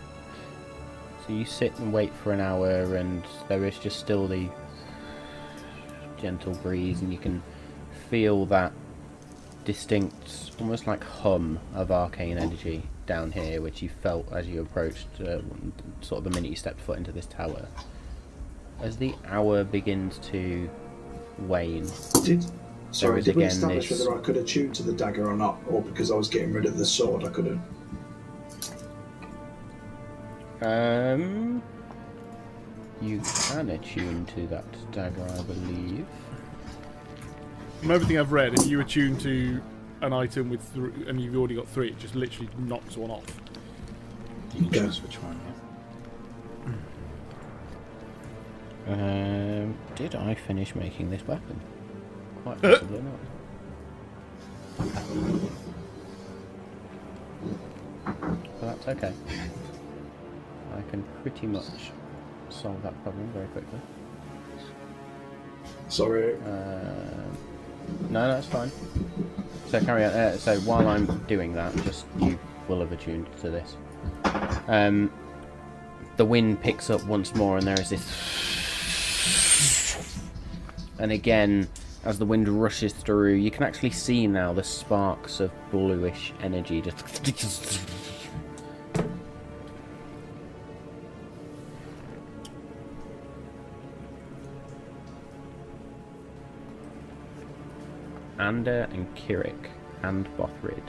So 1.27 1.33
you 1.33 1.45
sit 1.45 1.77
and 1.79 1.93
wait 1.93 2.13
for 2.23 2.33
an 2.33 2.41
hour, 2.41 2.97
and 2.97 3.23
there 3.49 3.65
is 3.65 3.79
just 3.79 3.99
still 3.99 4.27
the 4.27 4.49
gentle 6.21 6.55
breeze, 6.55 7.01
and 7.01 7.13
you 7.13 7.19
can 7.19 7.43
feel 8.11 8.47
that 8.47 8.73
distinct, 9.65 10.53
almost 10.61 10.87
like 10.87 11.03
hum 11.05 11.59
of 11.75 11.91
arcane 11.91 12.39
energy 12.39 12.83
down 13.07 13.33
here, 13.33 13.61
which 13.61 13.83
you 13.83 13.89
felt 14.03 14.31
as 14.33 14.47
you 14.47 14.61
approached, 14.63 15.07
uh, 15.21 15.39
sort 16.01 16.19
of 16.19 16.25
the 16.25 16.31
minute 16.31 16.51
you 16.51 16.57
stepped 16.57 16.81
foot 16.81 16.99
into 16.99 17.13
this 17.13 17.27
tower. 17.27 17.67
As 18.81 18.97
the 18.97 19.15
hour 19.27 19.65
begins 19.65 20.19
to 20.31 20.69
wane, 21.41 21.89
Did 22.25 22.45
sorry, 22.93 23.23
did 23.23 23.37
we 23.37 23.45
establish 23.45 23.89
this- 23.89 24.07
whether 24.07 24.19
I 24.19 24.23
could 24.23 24.37
attune 24.37 24.73
to 24.73 24.83
the 24.83 24.93
dagger 24.93 25.29
or 25.29 25.37
not, 25.37 25.59
or 25.69 25.83
because 25.83 26.11
I 26.11 26.15
was 26.15 26.29
getting 26.29 26.53
rid 26.53 26.65
of 26.67 26.79
the 26.79 26.85
sword, 26.87 27.25
I 27.25 27.29
couldn't? 27.29 27.61
um, 30.63 31.63
you 33.01 33.21
can 33.49 33.71
attune 33.71 34.27
to 34.27 34.47
that 34.49 34.65
dagger, 34.93 35.27
I 35.39 35.43
believe. 35.43 36.07
From 37.81 37.91
everything 37.93 38.19
I've 38.19 38.33
read, 38.33 38.55
if 38.55 38.67
you 38.67 38.81
attune 38.81 39.17
to 39.19 39.61
an 40.01 40.13
item 40.13 40.51
with 40.51 40.75
th- 40.75 41.09
and 41.09 41.21
you've 41.21 41.37
already 41.37 41.55
got 41.55 41.69
three, 41.69 41.89
it 41.89 41.99
just 41.99 42.15
literally 42.15 42.49
knocks 42.59 42.97
one 42.97 43.11
off. 43.11 43.25
You 44.55 44.67
can 44.69 44.73
choose 44.87 45.03
which 45.03 45.17
one. 45.17 45.39
Yeah. 48.87 48.95
Um, 48.95 49.77
did 49.95 50.15
I 50.15 50.35
finish 50.35 50.75
making 50.75 51.11
this 51.11 51.27
weapon? 51.27 51.61
Quite 52.43 52.63
possibly 52.63 53.03
not. 53.03 53.19
But 58.05 58.61
that's 58.61 58.89
okay. 58.89 59.13
I 60.77 60.83
can 60.91 61.05
pretty 61.23 61.47
much 61.47 61.65
solve 62.51 62.83
that 62.83 63.01
problem 63.03 63.29
very 63.33 63.47
quickly. 63.49 63.79
Sorry. 65.89 66.35
Um, 66.35 67.37
no, 68.11 68.29
that's 68.29 68.47
fine. 68.47 68.71
So 69.69 69.81
carry 69.81 70.05
on. 70.05 70.13
Uh, 70.13 70.37
so 70.37 70.59
while 70.61 70.87
I'm 70.89 71.07
doing 71.25 71.53
that, 71.55 71.75
just 71.85 72.07
you 72.19 72.39
will 72.69 72.81
have 72.81 72.93
attuned 72.93 73.29
to 73.41 73.51
this. 73.51 73.77
Um, 74.67 75.11
the 76.17 76.25
wind 76.25 76.61
picks 76.61 76.91
up 76.91 77.05
once 77.05 77.35
more, 77.35 77.59
and 77.59 77.67
there 77.67 77.81
is 77.81 77.91
this. 77.91 78.05
And 80.99 81.13
again, 81.13 81.69
as 82.05 82.19
the 82.19 82.27
wind 82.27 82.49
rushes 82.49 82.93
through, 82.93 83.35
you 83.35 83.51
can 83.51 83.63
actually 83.63 83.91
see 83.91 84.27
now 84.27 84.53
the 84.53 84.65
sparks 84.65 85.41
of 85.41 85.51
bluish 85.71 86.33
energy 86.43 86.81
just. 86.81 87.89
Ander 98.39 98.89
and 98.93 99.15
Kirik 99.17 99.69
and 100.03 100.29
Bothrid. 100.37 100.83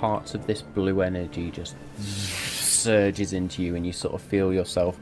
Parts 0.00 0.34
of 0.34 0.46
this 0.46 0.62
blue 0.62 1.00
energy 1.00 1.50
just 1.50 1.74
surges 1.98 3.32
into 3.32 3.62
you, 3.62 3.74
and 3.74 3.86
you 3.86 3.92
sort 3.92 4.14
of 4.14 4.22
feel 4.22 4.52
yourself 4.52 4.98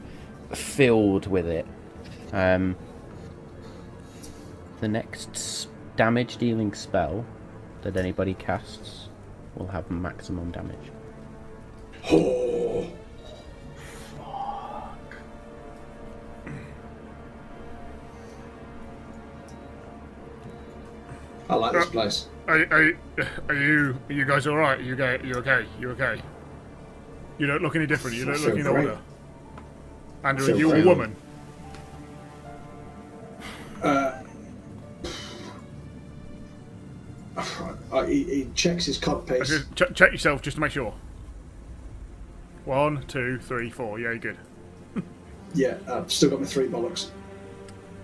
filled 0.53 1.27
with 1.27 1.47
it. 1.47 1.65
Um, 2.33 2.75
the 4.79 4.87
next 4.87 5.69
damage 5.95 6.37
dealing 6.37 6.73
spell 6.73 7.25
that 7.81 7.97
anybody 7.97 8.33
casts 8.33 9.09
will 9.55 9.67
have 9.67 9.89
maximum 9.91 10.51
damage. 10.51 10.91
I 21.49 21.55
like 21.55 21.71
this 21.73 21.85
place. 21.87 22.27
Are, 22.47 22.59
are, 22.71 22.91
are 23.49 23.55
you 23.55 23.97
are 24.09 24.13
you 24.13 24.25
guys 24.25 24.47
all 24.47 24.57
right? 24.57 24.79
Are 24.79 24.83
you 24.83 24.93
okay? 24.95 25.25
You 25.25 25.35
okay? 25.35 25.65
You 25.79 25.91
okay? 25.91 26.21
You 27.37 27.47
don't 27.47 27.61
look 27.61 27.75
any 27.75 27.85
different. 27.85 28.17
You 28.17 28.25
don't 28.25 28.41
look 28.41 28.53
any 28.53 28.63
great. 28.63 28.87
older. 28.87 28.99
Andrew, 30.23 30.53
are 30.53 30.57
you 30.57 30.73
a 30.73 30.85
woman? 30.85 31.15
Uh, 33.81 34.23
he, 38.07 38.23
he 38.23 38.49
checks 38.55 38.85
his 38.85 38.99
codpiece. 38.99 39.65
Ch- 39.75 39.95
check 39.95 40.11
yourself 40.11 40.41
just 40.41 40.55
to 40.55 40.61
make 40.61 40.71
sure. 40.71 40.93
One, 42.65 43.05
two, 43.07 43.39
three, 43.39 43.69
four. 43.69 43.99
Yeah, 43.99 44.09
you're 44.09 44.17
good. 44.17 44.37
Yeah, 45.53 45.77
I've 45.87 46.11
still 46.11 46.29
got 46.31 46.41
my 46.41 46.45
three 46.45 46.67
bollocks. 46.67 47.09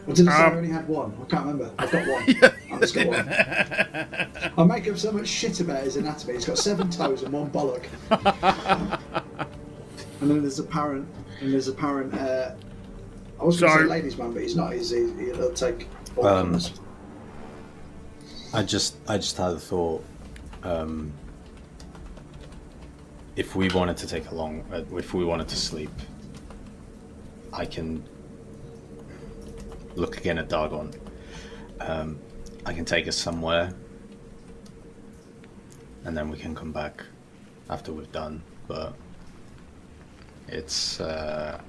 Or 0.07 0.13
did 0.13 0.27
I 0.27 0.37
say 0.37 0.43
Um, 0.43 0.53
I 0.53 0.55
only 0.57 0.69
had 0.69 0.87
one? 0.87 1.13
I 1.21 1.25
can't 1.25 1.45
remember. 1.45 1.71
I've 1.79 1.91
got 1.91 2.07
one. 2.07 2.23
I've 2.71 2.79
just 2.81 2.93
got 2.95 3.07
one. 3.07 3.29
I 4.57 4.63
make 4.65 4.87
up 4.89 4.97
so 4.97 5.11
much 5.11 5.27
shit 5.27 5.59
about 5.59 5.83
his 5.83 5.95
anatomy. 5.95 6.33
He's 6.33 6.45
got 6.45 6.57
seven 6.57 6.89
toes 6.89 7.23
and 7.23 7.31
one 7.33 7.49
bollock. 7.49 7.83
and 10.21 10.29
then 10.29 10.41
there's 10.41 10.59
apparent, 10.59 11.07
and 11.39 11.53
there's 11.53 11.67
apparent. 11.67 12.13
Uh, 12.13 12.51
I 13.39 13.43
was 13.45 13.59
going 13.59 13.71
to 13.71 13.79
say 13.79 13.85
ladies' 13.85 14.17
man, 14.17 14.33
but 14.33 14.41
he's 14.41 14.55
not. 14.55 14.73
He's, 14.73 14.89
he, 14.89 15.07
he'll 15.33 15.53
take 15.53 15.87
all 16.17 16.27
Um. 16.27 16.59
I 18.53 18.61
just 18.63 18.95
I 19.07 19.17
just 19.17 19.37
had 19.37 19.51
a 19.51 19.59
thought. 19.59 20.03
Um, 20.63 21.11
if 23.35 23.55
we 23.55 23.67
wanted 23.69 23.97
to 23.97 24.07
take 24.07 24.29
a 24.29 24.35
long, 24.35 24.63
uh, 24.71 24.83
if 24.95 25.13
we 25.13 25.25
wanted 25.25 25.47
to 25.47 25.55
sleep, 25.55 25.89
I 27.51 27.65
can 27.65 28.03
look 29.95 30.17
again 30.17 30.37
at 30.37 30.49
Dargon. 30.49 30.93
Um, 31.79 32.19
I 32.65 32.73
can 32.73 32.85
take 32.85 33.07
us 33.07 33.15
somewhere, 33.17 33.73
and 36.05 36.15
then 36.15 36.29
we 36.29 36.37
can 36.37 36.55
come 36.55 36.71
back 36.71 37.03
after 37.69 37.91
we've 37.91 38.11
done. 38.11 38.41
But 38.67 38.93
it's 40.47 40.99
uh, 40.99 41.59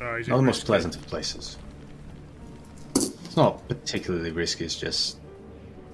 Uh, 0.00 0.04
not 0.04 0.24
the 0.26 0.42
most 0.42 0.46
risky? 0.58 0.66
pleasant 0.66 0.96
of 0.96 1.06
places. 1.06 1.56
It's 2.94 3.36
not 3.36 3.66
particularly 3.68 4.30
risky. 4.30 4.64
It's 4.64 4.76
just 4.76 5.18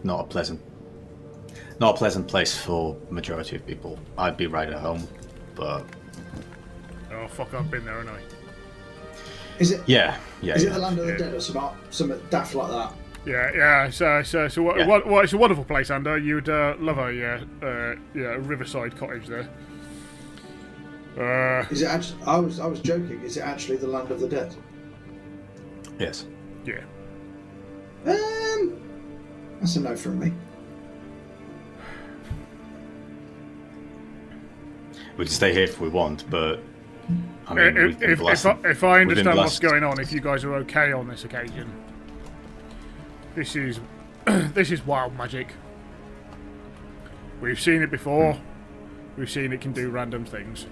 not 0.05 0.21
a 0.21 0.25
pleasant 0.25 0.61
not 1.81 1.95
a 1.97 1.99
pleasant 1.99 2.29
place 2.29 2.57
for 2.57 2.97
majority 3.11 3.57
of 3.57 3.67
people. 3.67 3.99
I'd 4.17 4.37
be 4.37 4.47
right 4.47 4.69
at 4.69 4.79
home, 4.79 5.07
but 5.57 5.85
Oh 7.13 7.27
fuck! 7.29 7.53
I've 7.55 7.71
been 7.71 7.85
there, 7.85 7.95
haven't 7.99 8.15
I? 8.15 8.21
Is 9.63 9.71
it? 9.71 9.81
yeah, 9.87 10.17
yeah, 10.41 10.57
Is 10.57 10.65
it 10.65 10.73
the 10.73 10.79
land 10.81 10.99
of 10.99 11.07
the 11.07 11.17
dead 11.17 11.33
or 11.35 11.41
something, 11.41 11.71
something 11.91 12.21
daft 12.31 12.57
like 12.57 12.69
that? 12.69 12.93
Yeah, 13.25 13.53
yeah. 13.55 13.91
So, 13.91 14.21
so, 14.25 14.49
so, 14.49 14.61
what, 14.61 14.77
Yeah. 14.77 14.89
what, 14.89 15.07
what, 15.07 15.23
it's 15.23 15.33
a 15.33 15.39
wonderful 15.39 15.65
place, 15.65 15.89
Ander. 15.89 16.19
You'd 16.19 16.49
uh, 16.49 16.75
love 16.81 16.99
a, 16.99 17.15
yeah, 17.15 17.45
uh, 17.63 17.95
yeah, 18.13 18.35
riverside 18.41 18.97
cottage 18.97 19.29
there. 19.29 19.49
Uh, 21.17 21.65
Is 21.71 21.83
it 21.83 21.87
actually? 21.87 22.19
I 22.27 22.39
was 22.39 22.59
I 22.59 22.67
was 22.67 22.81
joking. 22.81 23.21
Is 23.23 23.37
it 23.37 23.43
actually 23.43 23.77
the 23.77 23.87
land 23.87 24.11
of 24.11 24.19
the 24.19 24.27
dead? 24.29 24.53
Yes. 26.01 26.27
yeah. 26.65 26.81
Um, 28.05 28.81
that's 29.61 29.77
a 29.77 29.81
no 29.81 29.95
from 29.95 30.19
me. 30.19 30.33
We 35.17 35.27
can 35.27 35.33
stay 35.33 35.53
here 35.53 35.65
if 35.65 35.81
we 35.81 35.89
want, 35.89 36.29
but 36.29 36.61
I 37.49 37.55
mean, 37.55 37.77
if, 37.77 38.03
if, 38.03 38.21
if, 38.21 38.47
I, 38.47 38.57
if 38.65 38.85
I 38.85 39.01
understand 39.01 39.37
what's 39.37 39.59
going 39.59 39.83
on, 39.83 40.01
if 40.01 40.13
you 40.13 40.21
guys 40.21 40.45
are 40.45 40.55
okay 40.57 40.93
on 40.93 41.09
this 41.09 41.25
occasion, 41.25 41.71
this 43.35 43.57
is 43.57 43.81
this 44.25 44.71
is 44.71 44.87
wild 44.87 45.17
magic. 45.17 45.49
We've 47.41 47.61
seen 47.61 47.83
it 47.83 47.91
before. 47.91 48.39
We've 49.17 49.31
seen 49.31 49.53
it 49.53 49.61
can 49.61 49.73
do 49.73 49.91
random 49.91 50.25
things. 50.25 50.67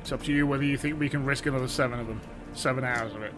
It's 0.00 0.12
up 0.12 0.22
to 0.24 0.32
you 0.32 0.46
whether 0.46 0.64
you 0.64 0.76
think 0.76 0.98
we 1.00 1.08
can 1.08 1.24
risk 1.24 1.46
another 1.46 1.68
seven 1.68 1.98
of 2.00 2.06
them, 2.06 2.20
seven 2.54 2.84
hours 2.84 3.14
of 3.14 3.22
it. 3.22 3.32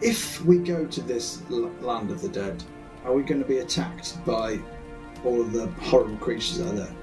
If 0.00 0.44
we 0.44 0.58
go 0.58 0.84
to 0.84 1.00
this 1.00 1.42
l- 1.50 1.70
land 1.80 2.10
of 2.10 2.20
the 2.20 2.28
dead, 2.28 2.62
are 3.04 3.14
we 3.14 3.22
going 3.22 3.40
to 3.40 3.46
be 3.46 3.58
attacked 3.58 4.24
by 4.24 4.58
all 5.24 5.40
of 5.40 5.52
the 5.52 5.66
horrible 5.82 6.16
creatures 6.16 6.58
that 6.58 6.68
are 6.68 6.76
there? 6.76 6.96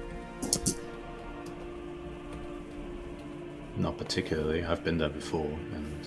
Not 3.76 3.98
particularly. 3.98 4.64
I've 4.64 4.84
been 4.84 4.98
there 4.98 5.08
before, 5.08 5.46
and 5.74 6.06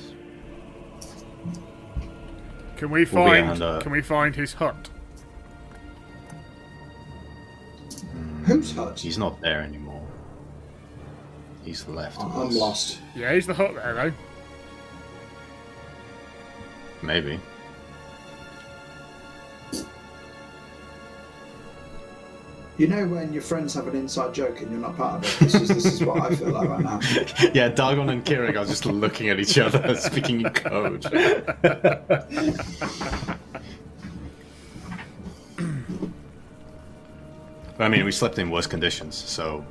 Can 2.78 2.92
we 2.92 3.06
We'll 3.06 3.26
find? 3.26 3.50
under- 3.50 3.80
Can 3.82 3.92
we 3.92 4.02
find 4.02 4.36
his 4.36 4.54
hut? 4.54 4.90
Hmm. 8.12 8.44
Whose 8.46 8.72
hut? 8.76 9.00
he's 9.00 9.18
not 9.18 9.42
there 9.42 9.62
anymore. 9.62 10.06
He's 11.64 11.88
left. 11.88 12.20
I'm 12.22 12.48
us. 12.48 12.54
lost. 12.56 13.00
Yeah, 13.16 13.34
he's 13.34 13.48
the 13.48 13.54
hut 13.54 13.74
there 13.76 13.94
though. 13.94 14.14
Maybe. 17.02 17.40
You 22.78 22.88
know 22.88 23.08
when 23.08 23.34
your 23.34 23.42
friends 23.42 23.74
have 23.74 23.88
an 23.88 23.96
inside 23.96 24.36
joke 24.36 24.62
and 24.62 24.70
you're 24.70 24.80
not 24.80 24.96
part 24.96 25.16
of 25.16 25.24
it. 25.24 25.40
This 25.40 25.56
is 25.56 25.68
this 25.70 25.86
is 25.86 26.04
what 26.04 26.22
I 26.22 26.36
feel 26.36 26.50
like 26.50 26.70
right 26.70 26.84
now. 26.84 27.00
yeah, 27.54 27.72
Dargon 27.72 28.12
and 28.12 28.24
Kirik 28.24 28.56
are 28.56 28.66
just 28.66 28.86
looking 28.86 29.30
at 29.30 29.40
each 29.40 29.58
other, 29.58 29.96
speaking 30.00 30.42
in 30.42 30.54
code. 30.54 31.04
I 37.80 37.90
mean, 37.90 38.06
we 38.06 38.12
slept 38.12 38.38
in 38.38 38.52
worse 38.52 38.68
conditions, 38.68 39.16
so 39.16 39.66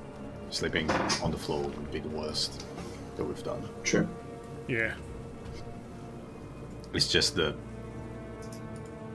sleeping 0.50 0.90
on 1.22 1.30
the 1.30 1.38
floor 1.38 1.62
would 1.62 1.92
be 1.92 2.00
the 2.00 2.08
worst 2.08 2.66
that 3.16 3.24
we've 3.24 3.42
done. 3.44 3.68
True. 3.84 4.08
Yeah. 4.66 4.94
It's 6.92 7.06
just 7.06 7.36
that. 7.36 7.54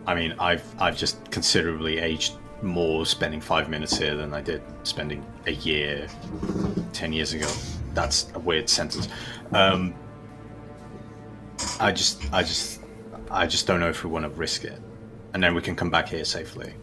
I 0.08 0.16
mean, 0.16 0.34
I've 0.40 0.64
I've 0.80 0.96
just 0.96 1.30
considerably 1.30 2.00
aged 2.00 2.36
more 2.62 3.06
spending 3.06 3.42
five 3.42 3.70
minutes 3.70 3.98
here 3.98 4.16
than 4.16 4.34
I 4.34 4.42
did 4.42 4.62
spending 4.84 5.26
a 5.48 5.52
year, 5.52 6.08
ten 6.94 7.14
years 7.14 7.34
ago. 7.34 7.48
That's 7.94 8.32
a 8.36 8.40
weird 8.40 8.70
sentence. 8.70 9.08
Um, 9.52 9.94
I 11.80 11.92
just, 11.92 12.32
I 12.34 12.42
just, 12.42 12.82
I 13.30 13.46
just 13.48 13.68
don't 13.68 13.80
know 13.80 13.90
if 13.90 14.04
we 14.04 14.10
want 14.10 14.24
to 14.26 14.30
risk 14.30 14.64
it, 14.64 14.82
and 15.34 15.44
then 15.44 15.54
we 15.56 15.62
can 15.62 15.76
come 15.76 15.90
back 15.90 16.10
here 16.10 16.26
safely. 16.26 16.74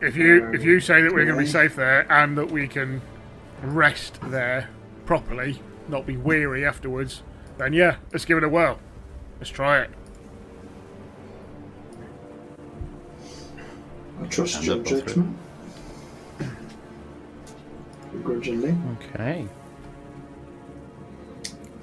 If 0.00 0.16
you 0.16 0.52
if 0.52 0.62
you 0.62 0.78
say 0.78 1.02
that 1.02 1.12
we're 1.12 1.24
going 1.24 1.38
to 1.38 1.42
be 1.42 1.50
safe 1.50 1.74
there 1.74 2.10
and 2.10 2.38
that 2.38 2.50
we 2.50 2.68
can 2.68 3.02
rest 3.62 4.18
there 4.30 4.68
properly, 5.06 5.60
not 5.88 6.06
be 6.06 6.16
weary 6.16 6.64
afterwards, 6.64 7.22
then 7.56 7.72
yeah, 7.72 7.96
let's 8.12 8.24
give 8.24 8.38
it 8.38 8.44
a 8.44 8.48
whirl. 8.48 8.78
Let's 9.40 9.50
try 9.50 9.80
it. 9.80 9.90
Trust 14.30 14.56
And 14.56 14.64
your 14.66 14.78
judgment. 14.82 15.36
Begrudgingly. 18.12 18.76
Okay. 19.14 19.46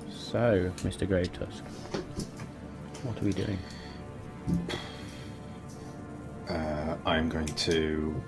So, 0.10 0.72
Mr. 0.78 1.08
Grave 1.08 1.32
Tusk, 1.34 1.64
what 3.04 3.22
are 3.22 3.26
we 3.26 3.32
doing? 3.32 3.58
Uh, 6.50 6.98
I'm 7.06 7.30
going 7.30 7.46
to 7.46 8.22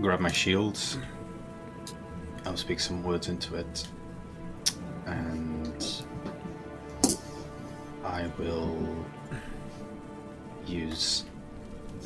grab 0.00 0.20
my 0.20 0.32
shields. 0.32 0.98
I'll 2.44 2.56
speak 2.56 2.80
some 2.80 3.02
words 3.02 3.28
into 3.28 3.56
it, 3.56 3.86
and 5.06 6.02
I 8.04 8.26
will 8.38 9.04
use 10.66 11.24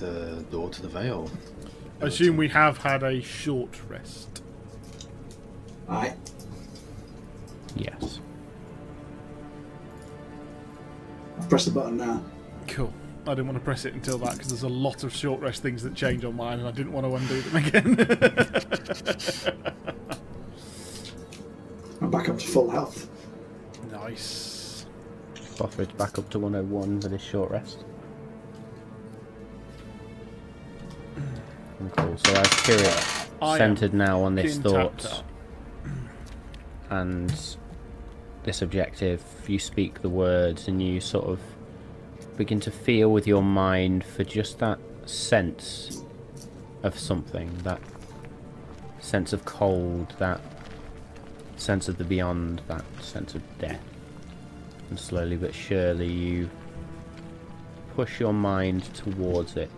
the 0.03 0.45
door 0.51 0.69
to 0.71 0.83
the 0.83 0.89
veil. 0.89 1.31
I 2.01 2.07
assume 2.07 2.37
we 2.37 2.49
have 2.49 2.79
had 2.79 3.05
a 3.05 3.23
short 3.23 3.81
rest. 3.89 4.43
Aye. 5.89 6.15
Yes. 7.77 8.19
I'll 11.41 11.47
press 11.49 11.65
the 11.65 11.71
button 11.71 11.97
now. 11.97 12.23
Cool. 12.67 12.93
I 13.25 13.31
didn't 13.31 13.47
want 13.47 13.59
to 13.59 13.65
press 13.65 13.85
it 13.85 13.95
until 13.95 14.19
that 14.19 14.33
because 14.33 14.49
there's 14.49 14.65
a 14.65 14.69
lot 14.69 15.05
of 15.05 15.15
short 15.15 15.41
rest 15.41 15.63
things 15.63 15.85
that 15.85 15.95
change 15.95 16.25
on 16.25 16.35
mine, 16.35 16.59
and 16.59 16.67
I 16.67 16.73
didn't 16.73 16.91
want 16.93 17.07
to 17.07 17.15
undo 17.15 17.41
them 17.41 17.65
again. 17.65 17.97
I'm 22.01 22.11
back 22.11 22.29
up 22.29 22.37
to 22.39 22.47
full 22.47 22.69
health. 22.69 23.09
nice. 23.93 24.87
Bothridge 25.57 25.97
back 25.97 26.19
up 26.19 26.29
to 26.31 26.41
101 26.41 27.01
for 27.01 27.09
this 27.09 27.23
short 27.23 27.53
rest. 27.53 27.85
Cool. 31.91 32.17
So 32.19 32.33
as 32.35 32.47
Kirik 32.49 33.59
centered 33.59 33.93
now 33.93 34.23
on 34.23 34.35
this 34.35 34.59
thought 34.59 35.25
and 36.91 37.33
this 38.45 38.63
objective, 38.63 39.23
you 39.47 39.59
speak 39.59 40.03
the 40.03 40.09
words 40.09 40.69
and 40.69 40.83
you 40.83 41.01
sort 41.01 41.27
of 41.27 41.41
begin 42.37 42.61
to 42.61 42.71
feel 42.71 43.11
with 43.11 43.27
your 43.27 43.43
mind 43.43 44.05
for 44.05 44.25
just 44.25 44.59
that 44.59 44.79
sense 45.07 46.05
of 46.83 46.99
something, 46.99 47.51
that 47.65 47.81
sense 49.01 49.33
of 49.33 49.45
cold, 49.45 50.15
that 50.19 50.41
sense 51.57 51.89
of 51.89 51.99
the 51.99 52.05
beyond, 52.05 52.63
that 52.69 52.85
sense 53.01 53.35
of 53.35 53.43
death. 53.59 53.83
And 54.91 54.99
slowly 54.99 55.37
but 55.37 55.55
surely 55.55 56.11
you 56.11 56.51
push 57.95 58.21
your 58.21 58.33
mind 58.33 58.85
towards 58.95 59.57
it, 59.57 59.71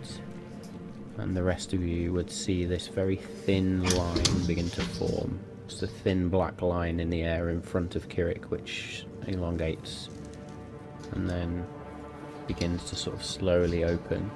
and 1.17 1.35
the 1.35 1.43
rest 1.43 1.73
of 1.73 1.83
you 1.83 2.11
would 2.13 2.29
see 2.29 2.65
this 2.65 2.87
very 2.87 3.15
thin 3.15 3.83
line 3.95 4.45
begin 4.45 4.69
to 4.71 4.81
form. 4.81 5.39
Just 5.67 5.83
a 5.83 5.87
thin 5.87 6.29
black 6.29 6.61
line 6.61 6.99
in 6.99 7.09
the 7.09 7.23
air 7.23 7.49
in 7.49 7.61
front 7.61 7.95
of 7.95 8.07
Kirik, 8.09 8.45
which 8.45 9.05
elongates 9.27 10.09
and 11.11 11.29
then 11.29 11.65
begins 12.47 12.89
to 12.89 12.95
sort 12.95 13.15
of 13.15 13.23
slowly 13.23 13.83
open. 13.83 14.29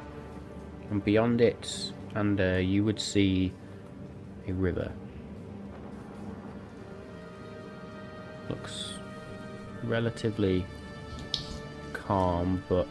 And 0.90 1.04
beyond 1.04 1.42
it, 1.42 1.94
and 2.16 2.40
uh, 2.42 2.56
you 2.56 2.84
would 2.84 3.00
see 3.00 3.54
a 4.48 4.54
river. 4.54 4.92
Looks 8.50 8.94
relatively 9.84 10.66
calm, 11.94 12.64
but 12.68 12.88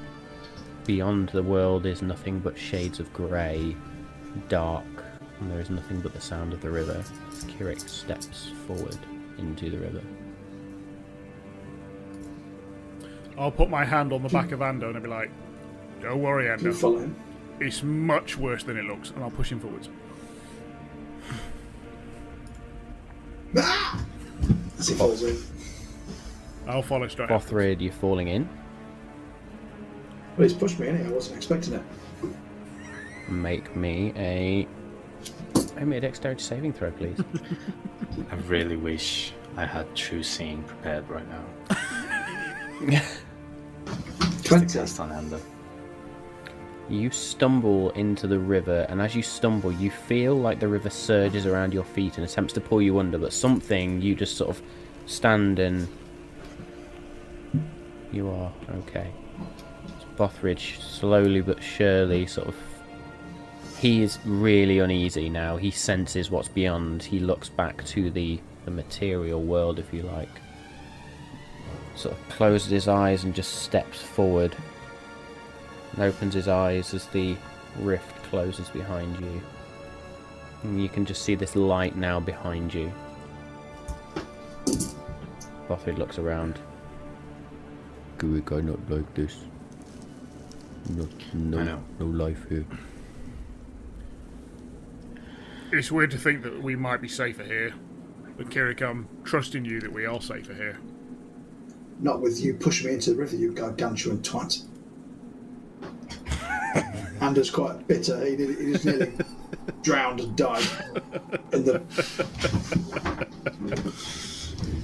beyond 0.89 1.29
the 1.29 1.43
world 1.43 1.85
is 1.85 2.01
nothing 2.01 2.39
but 2.39 2.57
shades 2.57 2.99
of 2.99 3.13
grey, 3.13 3.77
dark, 4.49 5.05
and 5.39 5.51
there 5.51 5.61
is 5.61 5.69
nothing 5.69 6.01
but 6.01 6.15
the 6.15 6.21
sound 6.21 6.55
of 6.55 6.63
the 6.63 6.71
river. 6.71 7.05
Kirik 7.47 7.87
steps 7.87 8.51
forward 8.67 8.97
into 9.37 9.69
the 9.69 9.77
river. 9.77 10.01
I'll 13.37 13.51
put 13.51 13.69
my 13.69 13.85
hand 13.85 14.15
on 14.15 14.23
the 14.23 14.31
back 14.31 14.51
of 14.51 14.61
Ando 14.61 14.89
and 14.89 14.97
I'll 14.97 15.03
be 15.03 15.09
like, 15.09 15.31
"Don't 16.01 16.23
worry, 16.23 16.47
Ando. 16.47 16.75
follow 16.75 17.01
him. 17.01 17.15
It's 17.61 17.83
much 17.83 18.39
worse 18.39 18.65
than 18.65 18.79
it 18.79 18.85
looks," 18.87 19.11
and 19.11 19.23
I'll 19.23 19.31
push 19.31 19.53
him 19.53 19.61
forwards. 19.61 19.91
Ah! 23.57 24.05
As 24.79 24.89
he 24.89 24.95
falls 24.95 25.23
in. 25.23 25.37
I'll 26.67 26.83
follow 26.83 27.09
straight. 27.09 27.29
Bothrid, 27.29 27.83
you're 27.83 27.93
falling 27.93 28.29
in. 28.29 28.49
Well, 30.39 30.47
he's 30.47 30.57
pushed 30.57 30.79
me 30.79 30.87
anyway. 30.87 31.09
I 31.09 31.11
wasn't 31.11 31.37
expecting 31.37 31.75
it. 31.75 31.83
Make 33.29 33.75
me 33.75 34.13
a. 34.15 34.69
Make 35.75 35.87
me 35.87 35.97
a 35.97 36.01
dexterity 36.01 36.41
saving 36.41 36.75
throw, 36.75 36.93
please. 36.93 37.21
I 38.31 38.37
really 38.47 38.77
wish 38.77 39.33
I 39.57 39.67
had 39.67 39.93
true 39.97 40.23
seeing 40.23 40.63
prepared 40.63 41.09
right 41.09 41.27
now. 41.29 41.45
Just 44.23 44.45
to 44.45 44.49
20. 44.49 44.73
cast 44.73 45.01
on 45.01 45.11
Ender. 45.11 45.41
You 46.89 47.11
stumble 47.11 47.91
into 47.91 48.29
the 48.29 48.39
river, 48.39 48.87
and 48.89 49.03
as 49.03 49.17
you 49.17 49.25
stumble, 49.25 49.73
you 49.73 49.91
feel 49.91 50.37
like 50.37 50.61
the 50.61 50.69
river 50.69 50.89
surges 50.89 51.47
around 51.47 51.75
your 51.75 51.83
feet 51.83 52.17
and 52.17 52.25
attempts 52.25 52.53
to 52.53 52.61
pull 52.61 52.81
you 52.81 53.01
under, 53.01 53.19
but 53.19 53.33
something 53.33 54.01
you 54.01 54.15
just 54.15 54.37
sort 54.37 54.51
of 54.51 54.63
stand 55.07 55.59
and. 55.59 55.89
You 58.13 58.31
are 58.31 58.53
okay. 58.87 59.11
Bothridge, 60.19 60.81
slowly 60.81 61.41
but 61.41 61.63
surely, 61.63 62.27
sort 62.27 62.49
of. 62.49 62.57
He 63.79 64.03
is 64.03 64.19
really 64.25 64.81
uneasy 64.81 65.29
now. 65.29 65.57
He 65.57 65.71
senses 65.71 66.31
what's 66.31 66.49
beyond. 66.49 67.05
He 67.05 67.21
looks 67.21 67.49
back 67.49 67.85
to 67.87 68.11
the, 68.11 68.41
the 68.65 68.73
material 68.73 69.41
world, 69.41 69.79
if 69.79 69.95
you 69.95 70.03
like. 70.03 70.29
Sort 71.95 72.17
of 72.17 72.29
closes 72.31 72.71
his 72.71 72.89
eyes 72.89 73.23
and 73.23 73.33
just 73.33 73.63
steps 73.63 74.03
forward 74.03 74.57
and 75.93 76.03
opens 76.03 76.35
his 76.35 76.49
eyes 76.49 76.93
as 76.93 77.07
the 77.07 77.37
rift 77.79 78.23
closes 78.25 78.69
behind 78.71 79.21
you. 79.21 79.41
And 80.65 80.83
you 80.83 80.89
can 80.89 81.07
just 81.07 81.23
see 81.23 81.37
this 81.37 81.55
light 81.55 81.97
now 81.97 82.19
behind 82.19 82.75
you. 82.75 82.93
Buffett 85.69 85.99
looks 85.99 86.19
around. 86.19 86.59
Garrick, 88.19 88.51
I 88.51 88.61
not 88.61 88.79
like 88.91 89.15
this. 89.15 89.37
Not, 90.89 91.09
no, 91.35 91.59
I 91.59 91.65
know. 91.65 91.85
no 91.99 92.07
life 92.07 92.49
here. 92.49 92.65
It's 95.71 95.93
weird 95.93 96.11
to 96.13 96.19
think 96.19 96.43
that 96.45 96.63
we 96.63 96.77
might 96.77 97.03
be 97.03 97.09
safer 97.09 97.45
here. 97.45 97.75
But 98.37 98.51
Kirik, 98.51 98.81
I'm 98.81 99.09
trusting 99.25 99.65
you 99.65 99.81
that 99.81 99.93
we 99.93 100.07
are 100.07 100.21
safer 100.21 100.55
here. 100.55 100.79
Not 102.01 102.21
with 102.21 102.41
you 102.41 102.55
pushing 102.55 102.87
me 102.87 102.95
into 102.95 103.11
the 103.11 103.17
river, 103.17 103.37
you 103.37 103.53
gargantuan 103.53 104.19
twat. 104.19 104.63
Anders 107.21 107.51
quite 107.51 107.87
bitter. 107.89 108.25
He, 108.25 108.37
did, 108.37 108.59
he 108.59 108.73
just 108.73 108.85
nearly 108.85 109.13
drowned 109.83 110.21
and 110.21 110.37
died 110.37 110.67
in 111.53 111.65
the. 111.65 111.83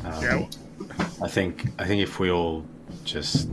Um, 0.05 0.23
yeah, 0.23 0.47
I 1.23 1.28
think 1.28 1.66
I 1.78 1.86
think 1.86 2.02
if 2.02 2.18
we 2.18 2.31
all 2.31 2.66
just 3.05 3.49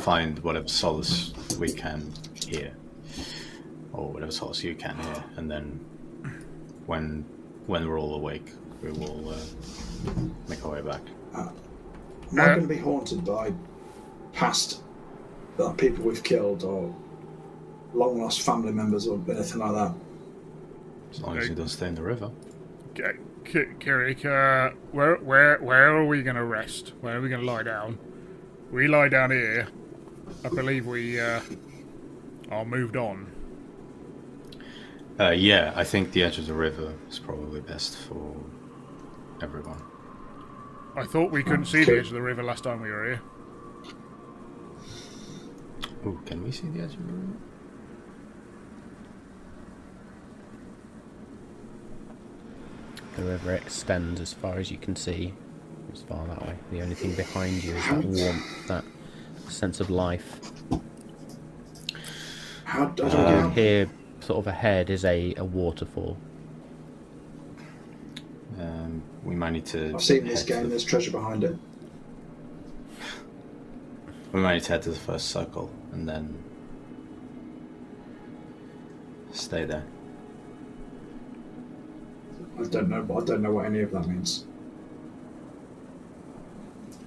find 0.00 0.38
whatever 0.40 0.68
solace 0.68 1.32
we 1.58 1.72
can 1.72 2.12
here, 2.46 2.74
or 3.92 4.10
whatever 4.12 4.32
solace 4.32 4.62
you 4.64 4.74
can 4.74 4.96
here, 4.96 5.24
and 5.36 5.50
then 5.50 5.80
when 6.86 7.24
when 7.66 7.88
we're 7.88 8.00
all 8.00 8.14
awake, 8.14 8.50
we 8.82 8.90
will 8.90 9.30
uh, 9.30 9.36
make 10.48 10.64
our 10.64 10.72
way 10.72 10.82
back. 10.82 11.02
Am 11.34 12.40
I 12.40 12.46
going 12.46 12.62
to 12.62 12.66
be 12.66 12.76
haunted 12.76 13.24
by 13.24 13.52
past 14.32 14.82
uh, 15.58 15.70
people 15.72 16.04
we've 16.04 16.22
killed 16.22 16.64
or 16.64 16.94
long 17.92 18.20
lost 18.20 18.42
family 18.42 18.72
members 18.72 19.06
or 19.06 19.20
anything 19.28 19.58
like 19.58 19.72
that? 19.72 19.94
As 21.10 21.20
long 21.22 21.36
as 21.38 21.48
you 21.48 21.54
don't 21.54 21.68
stay 21.68 21.88
in 21.88 21.96
the 21.96 22.02
river. 22.02 22.30
K- 22.94 23.18
K- 23.44 23.74
Kirik, 23.80 24.24
uh, 24.24 24.74
where, 24.92 25.16
where, 25.16 25.58
where 25.58 25.96
are 25.96 26.06
we 26.06 26.22
going 26.22 26.36
to 26.36 26.44
rest? 26.44 26.92
Where 27.00 27.18
are 27.18 27.20
we 27.20 27.28
going 27.28 27.40
to 27.40 27.46
lie 27.46 27.64
down? 27.64 27.98
We 28.70 28.86
lie 28.86 29.08
down 29.08 29.32
here. 29.32 29.66
I 30.44 30.48
believe 30.48 30.86
we 30.86 31.20
uh, 31.20 31.40
are 32.50 32.64
moved 32.64 32.96
on. 32.96 33.26
Uh, 35.18 35.30
yeah, 35.30 35.72
I 35.76 35.84
think 35.84 36.12
the 36.12 36.22
edge 36.22 36.38
of 36.38 36.46
the 36.46 36.54
river 36.54 36.94
is 37.10 37.18
probably 37.18 37.60
best 37.60 37.96
for 37.98 38.36
everyone. 39.42 39.82
I 40.96 41.04
thought 41.04 41.30
we 41.30 41.42
couldn't 41.42 41.66
see 41.66 41.84
the 41.84 41.98
edge 41.98 42.06
of 42.06 42.14
the 42.14 42.22
river 42.22 42.42
last 42.42 42.64
time 42.64 42.80
we 42.80 42.90
were 42.90 43.04
here. 43.04 43.20
Ooh, 46.06 46.20
can 46.24 46.42
we 46.42 46.50
see 46.50 46.68
the 46.68 46.82
edge 46.82 46.94
of 46.94 47.06
the 47.06 47.12
river? 47.12 47.36
The 53.16 53.24
river 53.24 53.52
extends 53.54 54.20
as 54.20 54.32
far 54.32 54.56
as 54.56 54.70
you 54.70 54.78
can 54.78 54.96
see. 54.96 55.34
As 55.92 56.02
far 56.02 56.26
that 56.26 56.40
way. 56.46 56.56
The 56.70 56.80
only 56.80 56.94
thing 56.94 57.14
behind 57.14 57.62
you 57.62 57.74
is 57.74 57.84
that 57.86 58.04
warmth, 58.04 58.68
that 58.68 58.84
sense 59.50 59.80
of 59.80 59.90
life. 59.90 60.40
How, 62.64 62.84
I 62.86 62.90
don't 62.94 63.10
Uh, 63.14 63.46
get 63.48 63.52
here, 63.54 63.90
sort 64.20 64.38
of 64.38 64.46
ahead, 64.46 64.90
is 64.90 65.04
a, 65.04 65.34
a 65.36 65.44
waterfall. 65.44 66.16
Um, 68.58 69.02
we 69.24 69.34
might 69.34 69.50
need 69.50 69.66
to. 69.66 69.94
I've 69.94 70.02
seen 70.02 70.24
this 70.24 70.42
game, 70.42 70.64
the- 70.64 70.68
there's 70.70 70.84
treasure 70.84 71.10
behind 71.10 71.44
it. 71.44 71.56
We 74.32 74.40
might 74.40 74.54
need 74.54 74.62
to 74.64 74.72
head 74.72 74.82
to 74.82 74.90
the 74.90 74.96
first 74.96 75.28
circle 75.28 75.70
and 75.92 76.08
then 76.08 76.38
stay 79.32 79.64
there. 79.64 79.84
I 82.58 82.62
don't 82.64 82.88
know. 82.88 83.02
I 83.16 83.24
don't 83.24 83.42
know 83.42 83.52
what 83.52 83.64
any 83.66 83.80
of 83.80 83.90
that 83.92 84.06
means. 84.06 84.44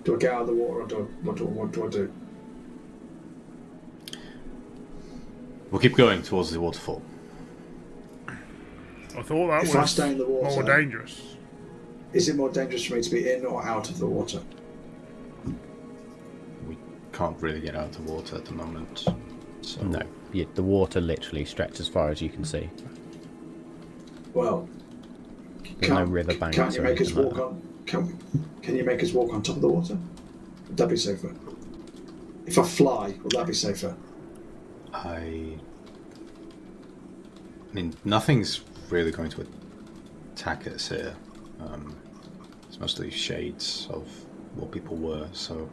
Do 0.04 0.16
I 0.16 0.18
get 0.18 0.34
out 0.34 0.42
of 0.42 0.48
the 0.48 0.54
water 0.54 0.82
or 0.82 0.88
do 0.88 0.98
I, 0.98 1.02
what, 1.26 1.38
do, 1.38 1.46
what 1.46 1.72
do 1.72 1.86
I 1.86 1.90
do? 1.90 2.12
We'll 5.74 5.82
keep 5.82 5.96
going 5.96 6.22
towards 6.22 6.52
the 6.52 6.60
waterfall. 6.62 7.02
I 8.28 9.24
thought 9.24 9.48
that 9.48 9.64
If 9.64 9.76
I 9.76 9.82
was 9.82 9.90
stay 9.90 10.12
in 10.12 10.20
the 10.20 10.28
water- 10.28 10.54
more 10.54 10.62
dangerous. 10.62 11.36
Is 12.14 12.30
it 12.30 12.36
more 12.36 12.52
dangerous 12.52 12.86
for 12.86 12.94
me 12.94 13.02
to 13.02 13.10
be 13.10 13.32
in 13.32 13.44
or 13.44 13.66
out 13.66 13.90
of 13.90 13.98
the 13.98 14.06
water? 14.06 14.40
We 16.68 16.78
can't 17.12 17.36
really 17.42 17.60
get 17.60 17.76
out 17.76 17.88
of 17.88 18.06
the 18.06 18.12
water 18.14 18.36
at 18.36 18.46
the 18.46 18.52
moment. 18.52 19.08
So 19.64 19.82
No, 19.82 20.04
you, 20.32 20.46
the 20.54 20.62
water 20.62 21.02
literally 21.02 21.44
stretches 21.44 21.80
as 21.80 21.88
far 21.88 22.12
as 22.12 22.22
you 22.22 22.30
can 22.30 22.46
see. 22.46 22.70
Well, 24.36 24.70
There's 25.80 25.90
no 25.90 25.96
can't, 25.98 26.10
river 26.10 26.36
banks 26.38 26.56
can't 26.56 26.76
you 26.76 26.82
make 26.84 27.02
us 27.02 27.08
anything 27.08 27.24
like 27.30 27.36
walk 27.36 27.48
on? 27.48 27.62
Can, 27.88 28.20
can 28.62 28.76
you 28.76 28.84
make 28.84 29.02
us 29.02 29.12
walk 29.12 29.34
on 29.34 29.42
top 29.42 29.56
of 29.56 29.64
the 29.64 29.70
water? 29.70 29.98
Would 30.68 30.78
that 30.78 30.90
be 30.90 30.98
safer? 30.98 31.34
If 32.46 32.60
I 32.60 32.64
fly, 32.64 33.16
would 33.24 33.32
that 33.32 33.48
be 33.48 33.54
safer? 33.56 33.96
I. 34.94 35.58
I 37.70 37.74
mean, 37.74 37.94
nothing's 38.06 38.62
really 38.90 39.12
going 39.12 39.30
to 39.32 39.48
attack 40.34 40.68
us 40.68 40.90
here. 40.90 41.16
Um, 41.60 41.96
it's 42.68 42.80
mostly 42.80 43.10
shades 43.10 43.88
of 43.90 44.08
what 44.56 44.72
people 44.72 44.96
were, 44.96 45.28
so 45.32 45.68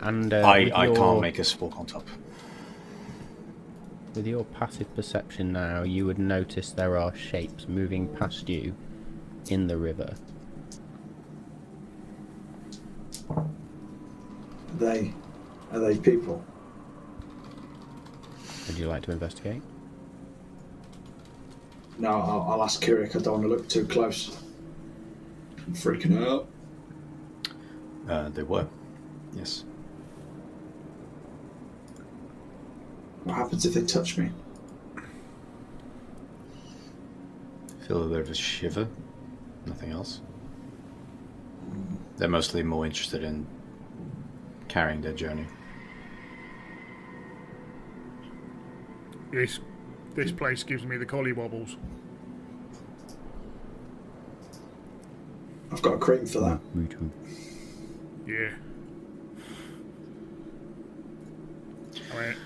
And 0.00 0.32
uh, 0.32 0.38
I, 0.38 0.70
I 0.74 0.86
your- 0.86 0.96
can't 0.96 1.20
make 1.20 1.38
us 1.38 1.58
walk 1.60 1.78
on 1.78 1.84
top. 1.86 2.06
With 4.14 4.26
your 4.26 4.44
passive 4.44 4.92
perception 4.96 5.52
now, 5.52 5.82
you 5.82 6.06
would 6.06 6.18
notice 6.18 6.70
there 6.72 6.96
are 6.96 7.14
shapes 7.14 7.68
moving 7.68 8.08
past 8.16 8.48
you 8.48 8.74
in 9.50 9.66
the 9.66 9.76
river. 9.76 10.14
They, 14.78 15.12
are 15.72 15.78
they 15.78 15.96
people? 15.96 16.42
Would 18.66 18.78
you 18.78 18.86
like 18.86 19.02
to 19.04 19.12
investigate? 19.12 19.62
No, 21.98 22.10
I'll, 22.10 22.52
I'll 22.52 22.62
ask 22.62 22.82
Kirik. 22.82 23.16
I 23.16 23.18
don't 23.18 23.40
want 23.40 23.42
to 23.44 23.48
look 23.48 23.68
too 23.68 23.86
close. 23.86 24.38
I'm 25.66 25.74
freaking 25.74 26.24
out. 26.24 26.48
Uh, 28.08 28.28
they 28.30 28.42
were, 28.42 28.66
yes. 29.34 29.64
What 33.24 33.36
happens 33.36 33.66
if 33.66 33.74
they 33.74 33.82
touch 33.82 34.16
me? 34.16 34.30
Feel 37.86 38.04
a 38.04 38.08
bit 38.08 38.20
of 38.20 38.30
a 38.30 38.34
shiver. 38.34 38.88
Nothing 39.66 39.90
else. 39.90 40.20
They're 42.16 42.28
mostly 42.28 42.62
more 42.62 42.86
interested 42.86 43.22
in 43.22 43.46
carrying 44.68 45.00
their 45.00 45.12
journey. 45.12 45.46
This, 49.30 49.60
this 50.14 50.32
place 50.32 50.62
gives 50.62 50.84
me 50.84 50.96
the 50.96 51.04
collie 51.06 51.32
wobbles. 51.32 51.76
I've 55.70 55.82
got 55.82 55.94
a 55.94 55.98
cream 55.98 56.24
for 56.26 56.40
that. 56.40 56.60
Me 56.74 56.86
too. 56.86 57.10
Yeah. 58.26 58.50
I 62.12 62.20
mean, 62.20 62.36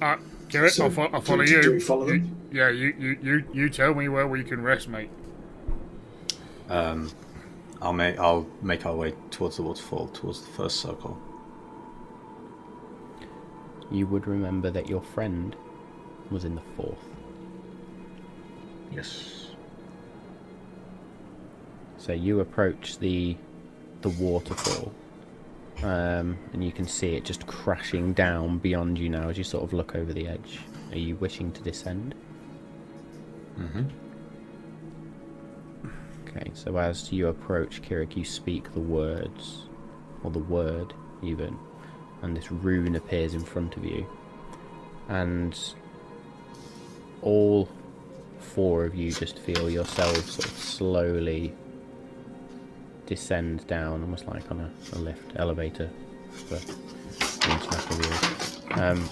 uh, 0.00 0.16
Garrett, 0.48 0.72
So, 0.72 0.84
I'll, 0.84 0.90
fo- 0.90 1.08
I'll 1.12 1.20
follow 1.20 1.44
do- 1.44 1.50
you. 1.52 1.62
do 1.62 1.72
we 1.72 1.80
follow 1.80 2.06
You- 2.06 2.20
them? 2.20 2.32
Yeah, 2.52 2.68
you, 2.70 2.94
you, 2.98 3.18
you, 3.22 3.44
you 3.52 3.68
tell 3.68 3.94
me 3.94 4.08
where 4.08 4.26
we 4.28 4.44
can 4.44 4.62
rest, 4.62 4.88
mate. 4.88 5.10
Um, 6.68 7.10
I'll 7.82 7.92
make 7.92 8.18
I'll 8.18 8.46
make 8.62 8.86
our 8.86 8.94
way 8.94 9.14
towards 9.30 9.56
the 9.56 9.62
waterfall, 9.62 10.08
towards 10.08 10.40
the 10.40 10.46
first 10.52 10.80
circle. 10.80 11.18
You 13.90 14.06
would 14.08 14.26
remember 14.26 14.70
that 14.70 14.88
your 14.88 15.02
friend 15.02 15.54
was 16.30 16.44
in 16.44 16.54
the 16.54 16.62
fourth. 16.76 17.04
Yes. 18.92 19.46
So 21.98 22.12
you 22.12 22.40
approach 22.40 22.98
the 22.98 23.36
the 24.02 24.08
waterfall, 24.10 24.92
um, 25.82 26.38
and 26.52 26.62
you 26.62 26.70
can 26.70 26.86
see 26.86 27.14
it 27.14 27.24
just 27.24 27.46
crashing 27.46 28.12
down 28.12 28.58
beyond 28.58 28.98
you 28.98 29.08
now 29.08 29.28
as 29.28 29.38
you 29.38 29.44
sort 29.44 29.64
of 29.64 29.72
look 29.72 29.94
over 29.94 30.12
the 30.12 30.28
edge. 30.28 30.60
Are 30.92 30.98
you 30.98 31.16
wishing 31.16 31.50
to 31.52 31.62
descend? 31.62 32.14
Mm-hmm. 33.58 33.84
Okay, 36.28 36.50
so 36.54 36.76
as 36.76 37.10
you 37.10 37.28
approach 37.28 37.82
Kirik, 37.82 38.16
you 38.16 38.24
speak 38.24 38.72
the 38.72 38.80
words, 38.80 39.62
or 40.22 40.30
the 40.30 40.38
word 40.38 40.92
even, 41.22 41.58
and 42.22 42.36
this 42.36 42.50
rune 42.50 42.96
appears 42.96 43.34
in 43.34 43.44
front 43.44 43.76
of 43.76 43.84
you. 43.84 44.06
And 45.08 45.58
all 47.22 47.68
four 48.38 48.84
of 48.84 48.94
you 48.94 49.12
just 49.12 49.38
feel 49.38 49.68
yourselves 49.68 50.32
sort 50.32 50.46
of 50.46 50.56
slowly 50.56 51.52
descend 53.06 53.66
down, 53.66 54.02
almost 54.02 54.26
like 54.26 54.50
on 54.50 54.60
a, 54.60 54.70
a 54.94 54.98
lift 54.98 55.32
elevator 55.36 55.90
for 56.30 56.56
international. 57.48 58.80
Um, 58.80 59.08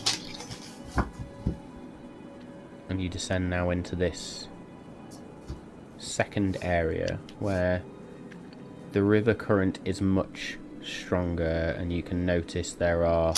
and 2.89 3.01
you 3.01 3.09
descend 3.09 3.49
now 3.49 3.71
into 3.71 3.97
this 3.97 4.49
second 5.99 6.59
area 6.63 7.19
where 7.39 7.83
the 8.93 9.03
river 9.03 9.35
current 9.35 9.79
is 9.85 10.01
much 10.01 10.59
stronger 10.85 11.75
and 11.79 11.93
you 11.93 12.03
can 12.03 12.25
notice 12.27 12.73
there 12.73 13.05
are 13.05 13.35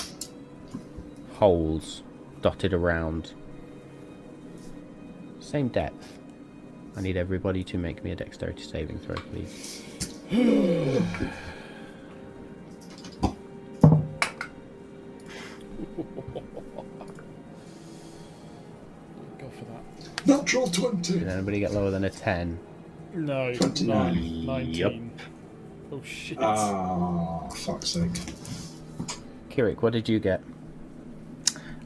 holes 1.35 2.01
dotted 2.41 2.73
around 2.73 3.33
same 5.39 5.67
depth 5.69 6.19
I 6.95 7.01
need 7.01 7.15
everybody 7.17 7.63
to 7.65 7.77
make 7.77 8.03
me 8.03 8.11
a 8.11 8.15
dexterity 8.15 8.63
saving 8.63 8.99
throw 8.99 9.15
please 9.15 9.83
Go 19.39 19.49
for 19.49 19.65
that. 19.65 20.27
Natural 20.27 20.67
20. 20.67 21.19
did 21.19 21.27
anybody 21.27 21.59
get 21.59 21.73
lower 21.73 21.91
than 21.91 22.03
a 22.03 22.09
10 22.09 22.59
No, 23.15 23.53
29. 23.53 24.45
19. 24.45 24.73
Yep. 24.73 24.93
Oh 25.91 26.01
shit. 26.03 26.37
Ah, 26.41 27.47
fuck's 27.49 27.89
sake. 27.89 28.11
Kirik 29.49 29.81
what 29.81 29.93
did 29.93 30.07
you 30.09 30.19
get 30.19 30.41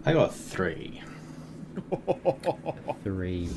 I 0.06 0.14
got 0.14 0.34
three. 0.34 1.02
three. 3.04 3.50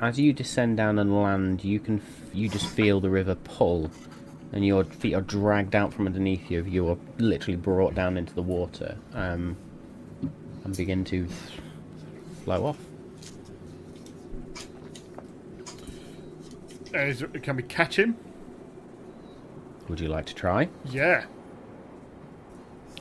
As 0.00 0.18
you 0.18 0.32
descend 0.32 0.76
down 0.76 0.98
and 0.98 1.20
land, 1.20 1.64
you 1.64 1.80
can 1.80 1.98
f- 1.98 2.34
you 2.34 2.48
just 2.48 2.66
feel 2.66 3.00
the 3.00 3.10
river 3.10 3.34
pull, 3.34 3.90
and 4.52 4.64
your 4.64 4.84
feet 4.84 5.14
are 5.14 5.20
dragged 5.20 5.74
out 5.74 5.92
from 5.92 6.06
underneath 6.06 6.48
you. 6.50 6.64
You 6.64 6.88
are 6.90 6.96
literally 7.18 7.56
brought 7.56 7.94
down 7.94 8.16
into 8.16 8.32
the 8.34 8.42
water, 8.42 8.96
um, 9.14 9.56
and 10.64 10.76
begin 10.76 11.04
to 11.06 11.26
flow 12.44 12.66
off. 12.66 12.78
Uh, 16.94 16.98
is 16.98 17.22
it- 17.22 17.42
can 17.42 17.56
we 17.56 17.62
catch 17.64 17.98
him? 17.98 18.16
Would 19.92 20.00
you 20.00 20.08
like 20.08 20.24
to 20.24 20.34
try? 20.34 20.70
Yeah. 20.86 21.26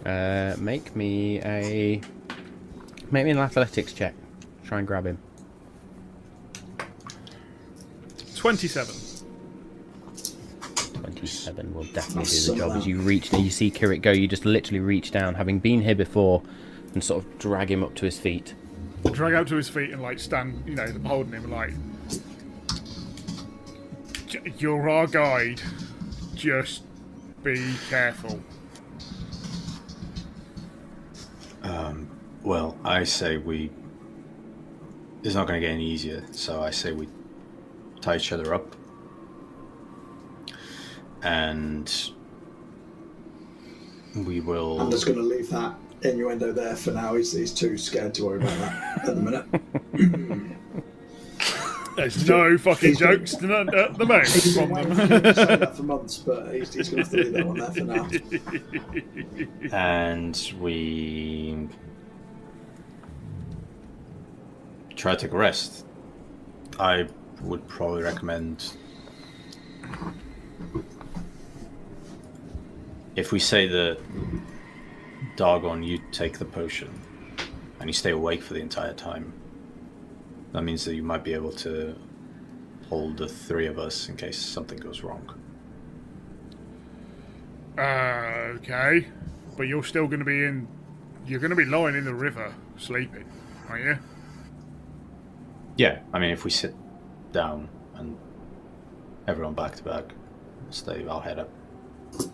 Uh, 0.06 0.58
make 0.60 0.94
me 0.94 1.40
a 1.40 2.02
make 3.12 3.24
me 3.24 3.32
an 3.32 3.38
athletics 3.38 3.94
check. 3.94 4.14
Try 4.66 4.80
and 4.80 4.88
grab 4.88 5.06
him. 5.06 5.18
27. 8.36 8.94
Twenty-seven 10.96 11.74
will 11.74 11.86
definitely 11.86 12.24
That's 12.24 12.46
do 12.46 12.52
the 12.52 12.58
so 12.60 12.68
job. 12.68 12.76
As 12.76 12.86
you 12.86 13.00
reach, 13.00 13.32
you 13.32 13.50
see 13.50 13.72
Kirik 13.72 14.02
go. 14.02 14.12
You 14.12 14.28
just 14.28 14.44
literally 14.44 14.82
reach 14.82 15.12
down, 15.12 15.36
having 15.36 15.60
been 15.60 15.82
here 15.82 15.96
before, 15.96 16.44
and 16.94 17.02
sort 17.02 17.24
of 17.24 17.40
drag 17.40 17.72
him 17.72 17.86
up 17.86 17.96
to 17.96 18.06
his 18.06 18.20
feet. 18.20 18.54
Drag 19.14 19.34
out 19.34 19.48
to 19.48 19.56
his 19.56 19.70
feet 19.70 19.92
and 19.92 20.02
like 20.02 20.20
stand, 20.20 20.62
you 20.68 20.76
know, 20.76 20.94
holding 21.06 21.32
him 21.32 21.50
like. 21.50 21.72
You're 24.58 24.90
our 24.90 25.08
guide. 25.08 25.62
Just 26.42 26.82
be 27.44 27.76
careful. 27.88 28.42
Um, 31.62 32.10
Well, 32.42 32.76
I 32.84 33.04
say 33.04 33.38
we. 33.38 33.70
It's 35.22 35.36
not 35.36 35.46
going 35.46 35.62
to 35.62 35.68
get 35.68 35.72
any 35.72 35.86
easier, 35.86 36.26
so 36.32 36.64
I 36.64 36.72
say 36.72 36.94
we 36.94 37.08
tie 38.02 38.16
each 38.16 38.32
other 38.32 38.56
up. 38.56 38.76
And 41.22 41.94
we 44.16 44.40
will. 44.40 44.82
I'm 44.82 44.90
just 44.90 45.06
going 45.06 45.20
to 45.20 45.24
leave 45.24 45.48
that 45.52 45.76
innuendo 46.02 46.52
there 46.54 46.76
for 46.76 46.90
now. 46.90 47.14
He's, 47.14 47.34
he's 47.34 47.54
too 47.54 47.78
scared 47.78 48.16
to 48.16 48.26
worry 48.26 48.40
about 48.40 48.58
that 48.58 49.08
at 49.10 49.16
the 49.16 49.22
minute. 49.22 50.58
Uh, 51.92 51.96
There's 51.98 52.28
no 52.28 52.58
fucking 52.58 52.96
jokes 52.96 53.36
to 53.36 53.48
none 53.48 53.76
at 53.76 53.98
the 53.98 54.06
moment 54.06 54.30
He's 54.30 54.56
been 54.56 54.68
from 54.68 54.76
waiting 54.76 54.94
them. 54.96 55.22
for 55.24 55.34
say 55.34 55.56
that 55.58 55.76
for 55.76 55.84
months, 55.84 56.18
but 56.20 56.54
he's, 56.54 56.74
he's 56.74 56.90
going 56.90 57.04
to 57.04 57.10
have 57.10 57.12
to 57.12 57.18
leave 57.24 57.34
that 57.34 57.46
one 57.46 57.58
there 57.58 57.72
for 57.72 57.84
now. 59.72 59.78
And 59.78 60.54
we. 60.60 61.68
Try 64.96 65.16
to 65.16 65.22
take 65.22 65.34
a 65.34 65.38
rest. 65.38 65.86
I 66.80 67.08
would 67.42 67.68
probably 67.68 68.04
recommend. 68.04 68.74
If 73.16 73.32
we 73.32 73.40
say 73.40 73.68
that 73.68 73.98
Dargon, 75.36 75.86
you 75.86 76.00
take 76.12 76.38
the 76.38 76.46
potion 76.46 76.90
and 77.80 77.90
you 77.90 77.94
stay 77.94 78.12
awake 78.12 78.42
for 78.42 78.54
the 78.54 78.62
entire 78.62 78.94
time, 78.94 79.34
that 80.54 80.64
means 80.64 80.86
that 80.86 80.96
you 80.96 81.04
might 81.04 81.24
be 81.24 81.34
able 81.34 81.52
to 81.52 81.96
hold 82.90 83.18
the 83.18 83.28
three 83.28 83.68
of 83.68 83.80
us 83.80 84.10
in 84.10 84.18
case 84.18 84.38
something 84.38 84.78
goes 84.78 85.02
wrong. 85.02 85.34
Uh, 87.78 88.54
okay. 88.58 89.08
But 89.58 89.64
you're 89.64 89.84
still 89.84 90.08
going 90.08 90.20
to 90.20 90.26
be 90.26 90.44
in. 90.44 90.68
You're 91.26 91.40
going 91.40 91.52
to 91.52 91.56
be 91.56 91.66
lying 91.66 91.96
in 91.96 92.04
the 92.04 92.14
river, 92.14 92.54
sleeping, 92.78 93.26
aren't 93.70 93.86
you? 93.86 93.98
Yeah, 95.78 96.00
I 96.14 96.20
mean, 96.20 96.32
if 96.32 96.44
we 96.44 96.52
sit 96.52 96.76
down 97.32 97.70
and 97.96 98.18
everyone 99.28 99.54
back 99.54 99.76
to 99.76 99.84
back, 99.84 100.14
stay, 100.70 101.06
I'll 101.08 101.22
head 101.22 101.40
up 101.40 101.50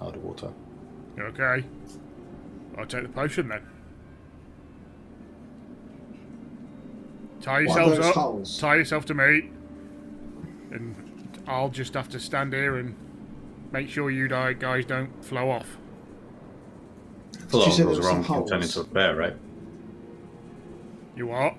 out 0.01 0.07
of 0.07 0.13
the 0.13 0.19
water. 0.19 0.51
Okay. 1.19 1.65
I'll 2.77 2.85
take 2.85 3.03
the 3.03 3.09
potion 3.09 3.47
then. 3.49 3.61
Tie 7.47 7.61
yourselves 7.61 7.99
up. 7.99 8.13
holes? 8.13 8.59
Tie 8.59 8.75
yourself 8.75 9.05
to 9.05 9.13
me. 9.13 9.49
And 10.71 11.39
I'll 11.47 11.69
just 11.69 11.93
have 11.93 12.09
to 12.09 12.19
stand 12.19 12.51
here 12.51 12.75
and 12.75 12.93
make 13.71 13.87
sure 13.87 14.11
you 14.11 14.27
di- 14.27 14.53
guys 14.53 14.83
don't 14.85 15.23
flow 15.23 15.49
off. 15.49 15.77
If 17.39 17.53
a 17.53 17.57
lot 17.57 17.67
you 17.67 17.71
say 17.73 17.83
goes 17.83 17.99
wrong, 17.99 18.17
you 18.21 18.25
can 18.25 18.45
turn 18.45 18.61
into 18.63 18.81
a 18.81 18.83
bear, 18.83 19.15
right? 19.15 19.35
You 21.15 21.27
what? 21.27 21.55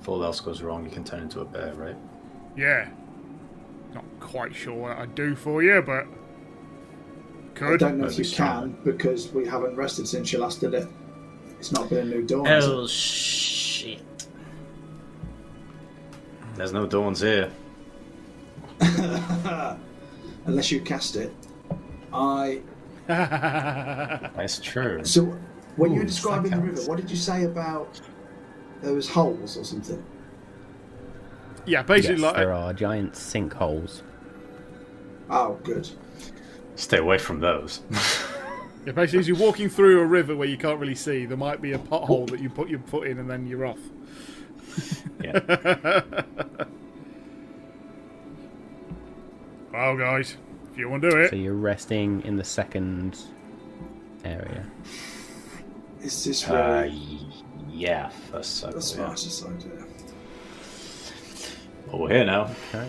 If 0.00 0.08
all 0.08 0.22
else 0.22 0.38
goes 0.38 0.62
wrong, 0.62 0.84
you 0.84 0.92
can 0.92 1.02
turn 1.02 1.22
into 1.22 1.40
a 1.40 1.44
bear, 1.44 1.74
right? 1.74 1.96
Yeah. 2.56 2.88
Not 3.94 4.04
quite 4.20 4.54
sure 4.54 4.74
what 4.74 4.96
I'd 4.96 5.16
do 5.16 5.34
for 5.34 5.60
you, 5.60 5.82
but 5.82 6.06
could. 7.56 7.82
I 7.82 7.88
don't 7.88 7.98
know 7.98 8.06
if 8.06 8.16
you 8.16 8.22
strong. 8.22 8.74
can 8.74 8.84
because 8.84 9.32
we 9.32 9.44
haven't 9.44 9.74
rested 9.74 10.06
since 10.06 10.32
you 10.32 10.38
last 10.38 10.60
did 10.60 10.74
it. 10.74 10.86
It's 11.58 11.72
not 11.72 11.88
been 11.88 11.98
a 11.98 12.04
new 12.04 12.22
dawn. 12.22 12.46
Oh. 12.46 12.50
has 12.50 12.66
it? 12.66 12.90
shit. 12.90 14.02
There's 16.54 16.72
no 16.72 16.86
dawns 16.86 17.20
here. 17.20 17.50
Unless 20.46 20.70
you 20.70 20.80
cast 20.80 21.16
it. 21.16 21.32
I. 22.12 22.60
That's 23.06 24.60
true. 24.60 25.04
So, 25.04 25.36
when 25.76 25.92
you 25.92 26.00
were 26.00 26.06
describing 26.06 26.50
the 26.50 26.58
river, 26.58 26.82
what 26.82 26.96
did 26.96 27.10
you 27.10 27.16
say 27.16 27.44
about 27.44 28.00
there 28.82 28.92
was 28.94 29.08
holes 29.08 29.56
or 29.56 29.64
something? 29.64 30.02
yeah, 31.68 31.82
basically, 31.82 32.16
yes, 32.16 32.24
like 32.24 32.36
there 32.36 32.52
are 32.52 32.72
giant 32.72 33.12
sinkholes. 33.12 34.02
Oh, 35.30 35.58
good. 35.62 35.88
Stay 36.76 36.98
away 36.98 37.18
from 37.18 37.40
those. 37.40 37.82
yeah, 38.86 38.92
basically, 38.92 39.20
as 39.20 39.28
you're 39.28 39.36
walking 39.36 39.68
through 39.68 40.00
a 40.00 40.04
river 40.06 40.34
where 40.36 40.48
you 40.48 40.56
can't 40.56 40.78
really 40.80 40.94
see, 40.94 41.26
there 41.26 41.36
might 41.36 41.60
be 41.60 41.72
a 41.72 41.78
pothole 41.78 42.28
that 42.30 42.40
you 42.40 42.48
put 42.50 42.68
your 42.68 42.80
foot 42.80 43.06
in, 43.06 43.18
and 43.18 43.28
then 43.30 43.46
you're 43.46 43.66
off. 43.66 43.78
yeah. 45.22 46.02
Well, 49.72 49.96
guys, 49.96 50.36
if 50.72 50.78
you 50.78 50.88
want 50.88 51.02
to 51.02 51.10
do 51.10 51.16
it, 51.18 51.30
So 51.30 51.36
you're 51.36 51.54
resting 51.54 52.22
in 52.24 52.36
the 52.36 52.42
second 52.42 53.16
area. 54.24 54.66
Is 56.02 56.24
this 56.24 56.48
Uh, 56.48 56.90
yeah, 57.70 58.08
first 58.08 58.62
the 58.62 58.80
circle. 58.80 59.52
Yeah. 59.52 59.54
idea? 59.54 59.84
Well, 61.86 61.98
we're 62.02 62.08
here 62.10 62.24
now. 62.24 62.50
Okay. 62.74 62.88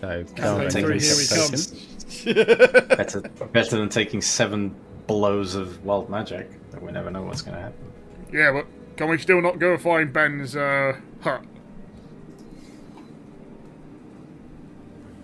So, 0.00 0.22
Take 0.22 0.34
Darwin, 0.36 0.70
three, 0.70 0.82
take 0.82 1.02
here 1.02 1.16
he 1.16 1.24
a 1.24 1.48
comes. 1.48 1.95
Token. 2.08 2.88
Better, 2.88 3.20
better 3.20 3.76
than 3.76 3.88
taking 3.88 4.20
seven 4.20 4.74
blows 5.06 5.54
of 5.54 5.84
wild 5.84 6.10
magic. 6.10 6.50
That 6.70 6.82
we 6.82 6.92
never 6.92 7.10
know 7.10 7.22
what's 7.22 7.42
going 7.42 7.56
to 7.56 7.62
happen. 7.62 7.92
yeah, 8.32 8.52
but 8.52 8.66
can 8.96 9.08
we 9.08 9.18
still 9.18 9.40
not 9.40 9.58
go 9.58 9.76
find 9.76 10.12
Ben's 10.12 10.56
uh, 10.56 10.98
hut? 11.20 11.44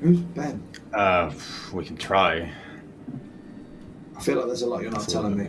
Who's 0.00 0.18
Ben? 0.20 0.62
Uh, 0.92 1.32
we 1.72 1.84
can 1.84 1.96
try. 1.96 2.52
I 4.16 4.20
feel 4.20 4.36
like 4.36 4.46
there's 4.46 4.62
a 4.62 4.66
lot 4.66 4.82
you're 4.82 4.90
not 4.90 5.08
telling 5.08 5.36
me. 5.36 5.48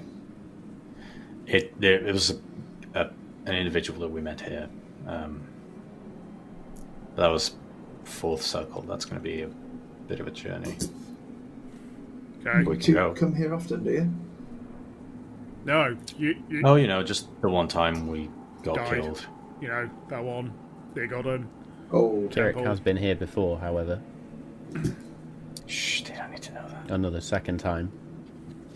It 1.48 1.80
there, 1.80 2.06
it 2.06 2.14
was 2.14 2.32
a, 2.32 2.36
a, 2.94 3.10
an 3.46 3.56
individual 3.56 4.00
that 4.02 4.10
we 4.10 4.22
met 4.22 4.40
here. 4.42 4.70
Um, 5.08 5.44
that 7.16 7.28
was 7.28 7.56
fourth 8.04 8.42
circle. 8.42 8.82
That's 8.84 9.06
going 9.06 9.20
to 9.20 9.24
be 9.24 9.42
a 9.42 9.50
bit 10.08 10.20
of 10.20 10.28
a 10.28 10.32
journey. 10.32 10.78
Okay. 12.46 12.58
We 12.70 12.76
Do 12.78 12.82
can 12.84 12.88
you 12.90 12.94
go. 12.96 13.14
come 13.14 13.36
here 13.36 13.54
often, 13.54 13.84
do 13.84 13.92
you? 13.92 14.14
No, 15.66 15.96
you, 16.18 16.36
you, 16.50 16.62
Oh, 16.66 16.76
you 16.76 16.88
know, 16.88 17.02
just 17.04 17.28
the 17.42 17.50
one 17.50 17.68
time 17.70 18.08
we 18.08 18.30
got 18.64 18.76
Died. 18.76 19.02
killed. 19.02 19.26
you 19.62 19.70
know 19.70 19.90
that 20.10 20.24
one, 20.24 20.54
Big 20.94 21.14
Odin. 21.14 21.48
Oh, 21.92 22.28
Kirik 22.30 22.54
Temple. 22.54 22.66
has 22.66 22.80
been 22.82 22.98
here 22.98 23.16
before, 23.16 23.58
however, 23.60 24.02
Shh, 25.68 26.02
they 26.02 26.16
don't 26.16 26.32
need 26.32 26.42
to 26.42 26.54
know 26.54 26.68
that. 26.68 26.92
another 26.92 27.22
second 27.22 27.60
time. 27.60 27.92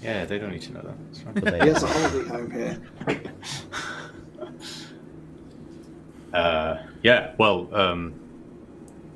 Yeah, 0.02 0.26
they 0.26 0.38
don't 0.40 0.52
need 0.52 0.62
to 0.62 0.74
know 0.74 0.82
that. 0.82 0.96
It's 1.10 1.20
fine. 1.22 1.34
But 1.34 1.62
he 1.62 1.68
has 1.70 1.84
a 1.84 1.88
holiday 1.88 2.30
home 2.30 2.52
here. 2.52 2.82
Uh, 6.34 6.84
yeah, 7.04 7.34
well, 7.38 7.74
um, 7.74 8.14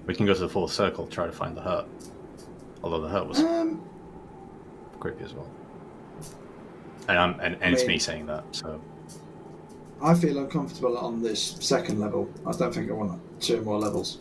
we 0.06 0.16
can 0.16 0.26
go 0.26 0.34
to 0.34 0.40
the 0.40 0.50
fourth 0.50 0.72
circle, 0.72 1.06
try 1.08 1.26
to 1.26 1.32
find 1.32 1.56
the 1.56 1.62
hut. 1.62 1.88
Although 2.84 3.02
the 3.02 3.10
hut 3.10 3.28
was 3.28 3.40
Um, 3.40 3.84
creepy 5.02 5.26
as 5.26 5.34
well. 5.34 5.50
And, 7.10 7.18
I'm, 7.18 7.40
and, 7.42 7.58
and 7.62 7.74
it's 7.74 7.82
mean- 7.84 7.90
me 7.96 8.00
saying 8.00 8.26
that, 8.28 8.44
so 8.52 8.80
I 10.02 10.14
feel 10.16 10.38
uncomfortable 10.40 10.98
on 10.98 11.22
this 11.22 11.58
second 11.60 12.00
level. 12.00 12.30
I 12.48 12.54
don't 12.54 12.74
think 12.74 12.90
I 12.90 12.94
want 12.94 13.20
two 13.42 13.62
more 13.62 13.78
levels. 13.78 14.20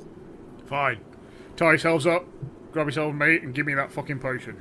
Fine. 0.66 0.98
Tie 1.56 1.66
yourselves 1.70 2.06
up, 2.06 2.26
grab 2.72 2.86
yourself 2.86 3.10
a 3.12 3.14
mate, 3.14 3.42
and 3.42 3.54
give 3.54 3.66
me 3.66 3.74
that 3.74 3.92
fucking 3.92 4.18
potion. 4.18 4.58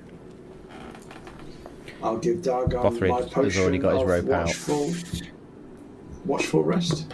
I'll 2.01 2.17
give 2.17 2.37
Dargon 2.37 2.81
Bothrid 2.83 3.09
my 3.09 3.21
has 3.21 3.29
potion 3.29 3.61
already 3.61 3.77
got 3.79 3.93
his 3.93 4.01
of 4.03 4.07
rope 4.07 4.29
out. 4.29 4.45
watchful, 4.45 4.93
watchful 6.25 6.63
rest. 6.63 7.13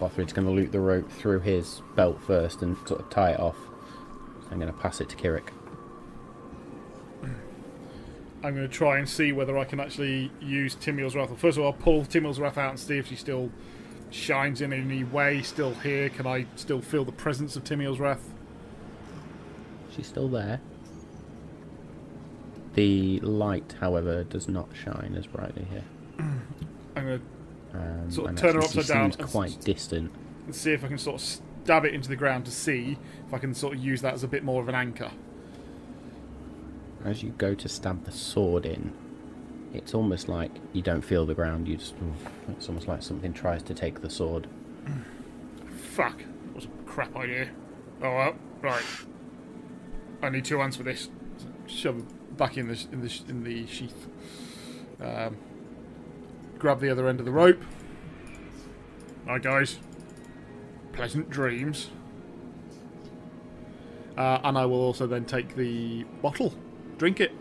Bothrid's 0.00 0.32
going 0.32 0.46
to 0.46 0.52
loop 0.52 0.72
the 0.72 0.80
rope 0.80 1.10
through 1.10 1.40
his 1.40 1.80
belt 1.94 2.20
first 2.26 2.62
and 2.62 2.76
sort 2.86 3.00
of 3.00 3.10
tie 3.10 3.30
it 3.30 3.40
off. 3.40 3.56
I'm 4.50 4.58
going 4.58 4.72
to 4.72 4.78
pass 4.78 5.00
it 5.00 5.08
to 5.10 5.16
Kirik. 5.16 5.48
I'm 8.44 8.54
going 8.54 8.68
to 8.68 8.72
try 8.72 8.98
and 8.98 9.08
see 9.08 9.32
whether 9.32 9.56
I 9.56 9.64
can 9.64 9.80
actually 9.80 10.30
use 10.38 10.74
Timuel's 10.74 11.16
Wrath. 11.16 11.30
First 11.38 11.56
of 11.56 11.64
all, 11.64 11.72
I'll 11.72 11.78
pull 11.78 12.04
Timuel's 12.04 12.38
Wrath 12.38 12.58
out 12.58 12.70
and 12.70 12.78
see 12.78 12.98
if 12.98 13.06
she 13.08 13.16
still 13.16 13.50
shines 14.10 14.60
in 14.60 14.70
any 14.72 15.02
way. 15.02 15.40
Still 15.40 15.72
here? 15.76 16.10
Can 16.10 16.26
I 16.26 16.44
still 16.54 16.82
feel 16.82 17.06
the 17.06 17.12
presence 17.12 17.56
of 17.56 17.64
Timuel's 17.64 17.98
Wrath? 17.98 18.34
She's 19.96 20.06
still 20.06 20.28
there. 20.28 20.60
The 22.74 23.18
light, 23.20 23.76
however, 23.80 24.24
does 24.24 24.46
not 24.46 24.68
shine 24.74 25.14
as 25.16 25.26
brightly 25.26 25.64
here. 25.70 25.84
I'm 26.96 27.06
going 27.06 27.20
to 27.72 27.78
Um, 27.78 28.10
Sort 28.10 28.24
of 28.26 28.28
and 28.30 28.38
turn 28.38 28.54
her 28.56 28.60
upside 28.60 28.84
she 28.84 28.92
down 28.92 29.12
seems 29.12 29.30
quite 29.30 29.60
distant. 29.62 30.12
see 30.50 30.72
if 30.72 30.84
I 30.84 30.88
can 30.88 30.98
sort 30.98 31.16
of 31.16 31.20
stab 31.22 31.84
it 31.86 31.94
into 31.94 32.10
the 32.10 32.16
ground 32.16 32.44
to 32.44 32.50
see 32.50 32.98
if 33.26 33.32
I 33.32 33.38
can 33.38 33.54
sort 33.54 33.74
of 33.74 33.82
use 33.82 34.02
that 34.02 34.12
as 34.12 34.22
a 34.22 34.28
bit 34.28 34.44
more 34.44 34.60
of 34.60 34.68
an 34.68 34.74
anchor. 34.74 35.10
As 37.04 37.22
you 37.22 37.30
go 37.30 37.54
to 37.54 37.68
stab 37.68 38.04
the 38.04 38.12
sword 38.12 38.64
in, 38.64 38.92
it's 39.74 39.92
almost 39.92 40.28
like 40.28 40.50
you 40.72 40.82
don't 40.82 41.02
feel 41.02 41.26
the 41.26 41.34
ground. 41.34 41.68
You 41.68 41.76
just, 41.76 41.94
it's 42.48 42.68
almost 42.68 42.88
like 42.88 43.02
something 43.02 43.32
tries 43.32 43.62
to 43.64 43.74
take 43.74 44.00
the 44.00 44.08
sword. 44.08 44.48
Fuck. 45.92 46.18
That 46.18 46.54
was 46.54 46.64
a 46.64 46.68
crap 46.86 47.14
idea. 47.16 47.50
Oh 48.02 48.14
well, 48.14 48.34
right. 48.62 48.84
I 50.22 50.30
need 50.30 50.44
two 50.44 50.58
hands 50.58 50.76
for 50.76 50.82
this. 50.82 51.10
Shove 51.66 52.04
back 52.36 52.56
in 52.56 52.68
the 52.68 52.86
in 52.92 53.02
the 53.02 53.20
in 53.28 53.44
the 53.44 53.66
sheath. 53.66 54.06
Um, 55.00 55.36
grab 56.58 56.80
the 56.80 56.90
other 56.90 57.06
end 57.08 57.20
of 57.20 57.26
the 57.26 57.32
rope. 57.32 57.62
Right, 59.26 59.42
guys. 59.42 59.78
Pleasant 60.92 61.30
dreams. 61.30 61.90
Uh, 64.16 64.40
and 64.44 64.56
I 64.56 64.64
will 64.66 64.80
also 64.80 65.06
then 65.06 65.24
take 65.24 65.56
the 65.56 66.04
bottle, 66.22 66.54
drink 66.98 67.20
it. 67.20 67.32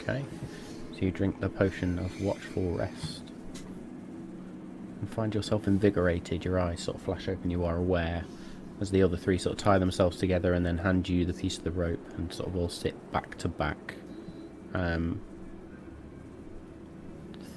Okay. 0.00 0.24
So 0.92 0.98
you 1.00 1.10
drink 1.10 1.40
the 1.40 1.48
potion 1.48 1.98
of 1.98 2.20
watchful 2.20 2.72
rest. 2.72 3.22
And 5.00 5.10
find 5.10 5.34
yourself 5.34 5.66
invigorated, 5.66 6.44
your 6.44 6.58
eyes 6.58 6.82
sort 6.82 6.96
of 6.98 7.02
flash 7.02 7.28
open, 7.28 7.50
you 7.50 7.64
are 7.64 7.76
aware. 7.76 8.24
As 8.80 8.90
the 8.90 9.02
other 9.02 9.16
three 9.16 9.38
sort 9.38 9.54
of 9.54 9.58
tie 9.58 9.78
themselves 9.78 10.16
together 10.16 10.54
and 10.54 10.64
then 10.64 10.78
hand 10.78 11.08
you 11.08 11.24
the 11.24 11.34
piece 11.34 11.58
of 11.58 11.64
the 11.64 11.70
rope 11.70 12.00
and 12.16 12.32
sort 12.32 12.48
of 12.48 12.56
all 12.56 12.68
sit 12.68 13.12
back 13.12 13.36
to 13.38 13.48
back. 13.48 13.94
Um, 14.74 15.20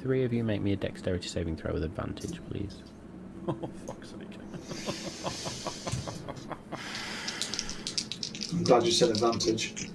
three 0.01 0.23
of 0.23 0.33
you 0.33 0.43
make 0.43 0.61
me 0.61 0.73
a 0.73 0.75
dexterity 0.75 1.27
saving 1.27 1.55
throw 1.55 1.73
with 1.73 1.83
advantage, 1.83 2.41
please. 2.49 2.77
Oh, 3.45 3.69
fuck's 3.85 4.11
sake. 4.11 4.19
I'm 8.53 8.63
glad 8.63 8.85
you 8.85 8.91
said 8.91 9.09
advantage. 9.09 9.89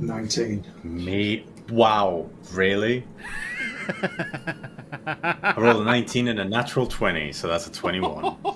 19. 0.00 0.64
me. 0.84 1.44
Wow, 1.70 2.30
really? 2.52 3.04
I 5.06 5.54
rolled 5.56 5.82
a 5.82 5.84
19 5.84 6.28
and 6.28 6.40
a 6.40 6.44
natural 6.44 6.86
20, 6.86 7.32
so 7.32 7.48
that's 7.48 7.66
a 7.66 7.72
21. 7.72 8.36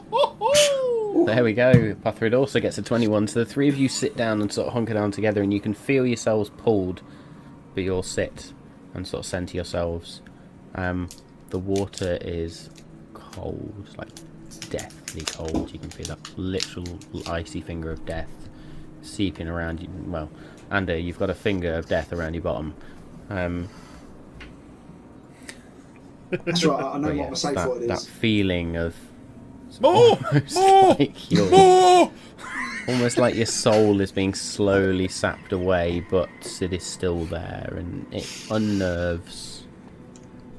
There 1.26 1.44
we 1.44 1.52
go. 1.52 1.94
Bothrid 1.94 2.36
also 2.36 2.60
gets 2.60 2.78
a 2.78 2.83
21. 2.83 3.28
So 3.28 3.41
the 3.41 3.44
three 3.44 3.68
of 3.68 3.76
you 3.76 3.89
sit 3.89 4.17
down 4.17 4.41
and 4.41 4.50
sort 4.50 4.68
of 4.68 4.73
hunker 4.73 4.94
down 4.94 5.10
together, 5.10 5.42
and 5.42 5.52
you 5.52 5.60
can 5.60 5.75
feel 5.75 6.07
yourselves 6.07 6.50
pulled, 6.57 7.02
but 7.75 7.84
you 7.84 7.94
all 7.94 8.02
sit 8.02 8.52
and 8.94 9.07
sort 9.07 9.20
of 9.20 9.26
center 9.26 9.57
yourselves. 9.57 10.23
Um, 10.75 11.09
the 11.50 11.59
water 11.59 12.18
is 12.23 12.70
cold, 13.12 13.91
like 13.99 14.09
deathly 14.70 15.23
cold. 15.23 15.70
You 15.73 15.78
can 15.78 15.91
feel 15.91 16.07
that 16.07 16.39
literal 16.39 16.99
icy 17.26 17.60
finger 17.60 17.91
of 17.91 18.05
death 18.07 18.50
seeping 19.03 19.49
around 19.49 19.81
you. 19.81 19.89
Well, 20.07 20.31
and 20.70 20.89
uh, 20.89 20.95
you've 20.95 21.19
got 21.19 21.31
a 21.31 21.35
finger 21.35 21.75
of 21.75 21.87
death 21.89 22.12
around 22.12 22.35
your 22.35 22.43
bottom. 22.43 22.75
Um, 23.29 23.69
That's 26.31 26.65
right, 26.65 26.83
I 26.83 26.99
know 26.99 27.09
but 27.09 27.17
what 27.17 27.17
yeah, 27.17 27.29
my 27.29 27.35
safe 27.35 27.55
that, 27.57 27.69
word 27.69 27.83
that 27.89 27.99
is. 27.99 28.07
feeling 28.09 28.77
of 28.77 28.95
More! 29.81 30.19
almost 30.33 30.55
More! 30.55 30.95
like 30.99 31.31
you're 31.31 31.51
More! 31.51 32.12
almost 32.89 33.19
like 33.19 33.35
your 33.35 33.47
soul 33.47 34.01
is 34.01 34.12
being 34.12 34.35
slowly 34.35 35.09
sapped 35.09 35.53
away, 35.53 36.05
but 36.11 36.29
it 36.61 36.73
is 36.73 36.85
still 36.85 37.25
there, 37.25 37.73
and 37.77 38.07
it 38.15 38.29
unnerves 38.51 39.67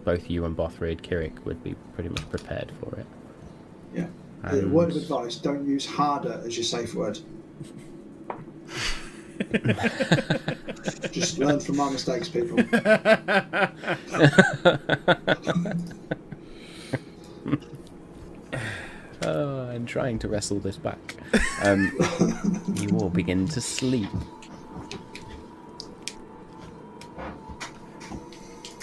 both 0.03 0.29
you 0.29 0.43
and 0.45 0.57
Bothrid. 0.57 1.01
Kirik 1.01 1.45
would 1.45 1.63
be 1.63 1.75
pretty 1.93 2.09
much 2.09 2.29
prepared 2.29 2.71
for 2.81 2.95
it. 2.99 3.05
Yeah. 3.93 4.07
And- 4.43 4.73
word 4.73 4.89
of 4.89 4.97
advice 4.97 5.35
don't 5.35 5.65
use 5.67 5.85
harder 5.85 6.41
as 6.45 6.57
your 6.57 6.63
safe 6.63 6.95
word. 6.95 7.19
Just 11.11 11.37
learn 11.39 11.59
from 11.59 11.77
my 11.77 11.89
mistakes, 11.89 12.29
people. 12.29 12.63
Oh, 19.23 19.69
I'm 19.71 19.85
trying 19.85 20.19
to 20.19 20.27
wrestle 20.27 20.59
this 20.59 20.77
back. 20.77 21.15
Um, 21.63 21.91
you 22.75 22.97
all 22.97 23.09
begin 23.09 23.47
to 23.49 23.61
sleep. 23.61 24.09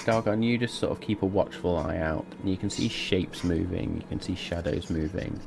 Dargon, 0.09 0.43
you 0.43 0.57
just 0.57 0.77
sort 0.77 0.93
of 0.93 1.01
keep 1.03 1.23
a 1.23 1.27
watchful 1.27 1.77
eye 1.77 1.99
out, 1.99 2.25
you 2.43 2.57
can 2.57 2.71
see 2.71 2.89
shapes 2.89 3.45
moving, 3.45 3.97
you 3.97 4.07
can 4.09 4.21
see 4.23 4.35
shadows 4.35 4.89
moving. 4.89 5.39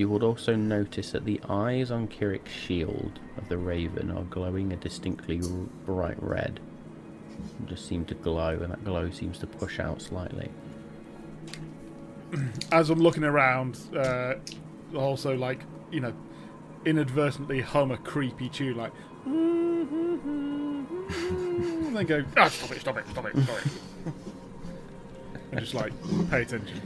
You 0.00 0.08
would 0.08 0.22
also 0.22 0.56
notice 0.56 1.12
that 1.12 1.26
the 1.26 1.38
eyes 1.46 1.90
on 1.90 2.08
Kirik's 2.08 2.50
shield 2.50 3.20
of 3.36 3.50
the 3.50 3.58
raven 3.58 4.10
are 4.10 4.22
glowing 4.22 4.72
a 4.72 4.76
distinctly 4.76 5.42
r- 5.42 5.50
bright 5.84 6.16
red. 6.22 6.58
They 7.58 7.66
just 7.66 7.86
seem 7.86 8.06
to 8.06 8.14
glow, 8.14 8.58
and 8.62 8.72
that 8.72 8.82
glow 8.82 9.10
seems 9.10 9.36
to 9.40 9.46
push 9.46 9.78
out 9.78 10.00
slightly. 10.00 10.48
as 12.72 12.88
I'm 12.88 12.98
looking 12.98 13.24
around, 13.24 13.78
uh, 13.94 14.36
also 14.96 15.36
like 15.36 15.60
you 15.90 16.00
know, 16.00 16.14
inadvertently 16.86 17.60
hum 17.60 17.90
a 17.90 17.98
creepy 17.98 18.48
tune 18.48 18.78
like, 18.78 18.92
and 19.26 20.86
then 21.94 22.06
go, 22.06 22.24
ah, 22.38 22.48
stop 22.48 22.70
it, 22.70 22.80
stop 22.80 22.96
it, 22.96 23.06
stop 23.10 23.26
it, 23.26 23.36
stop 23.36 23.58
it, 23.58 23.72
and 25.52 25.60
just 25.60 25.74
like 25.74 25.92
pay 26.30 26.40
attention. 26.40 26.80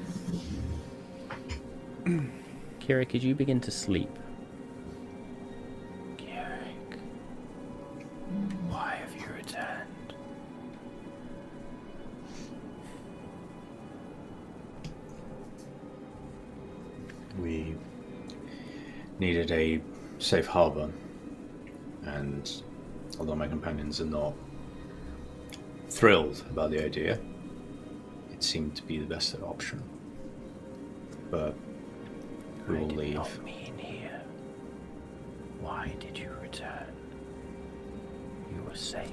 Kira, 2.85 3.09
could 3.09 3.23
you 3.23 3.35
begin 3.35 3.63
to 3.63 3.71
sleep? 3.71 4.11
Kirik, 6.19 6.99
why 8.69 8.97
have 8.97 9.15
you 9.15 9.27
returned? 9.35 10.15
We 17.41 17.75
needed 19.19 19.51
a 19.51 19.81
safe 20.19 20.47
harbor, 20.47 20.91
and 22.05 22.53
although 23.19 23.35
my 23.35 23.49
companions 23.49 24.03
are 24.03 24.05
not 24.05 24.35
thrilled 25.89 26.45
about 26.51 26.71
the 26.71 26.85
idea, 26.85 27.19
it 28.31 28.45
seemed 28.45 28.77
to 28.77 28.83
be 28.83 28.99
the 28.99 29.07
best 29.07 29.35
option. 29.43 29.83
But 31.31 31.55
I 32.69 32.73
will 32.73 32.89
did 32.89 32.97
leave. 32.97 33.15
not 33.15 33.45
mean 33.45 33.77
here. 33.79 34.21
Why 35.61 35.95
did 36.01 36.19
you 36.19 36.31
return? 36.41 36.87
You 38.55 38.63
were 38.63 38.75
safe. 38.77 39.09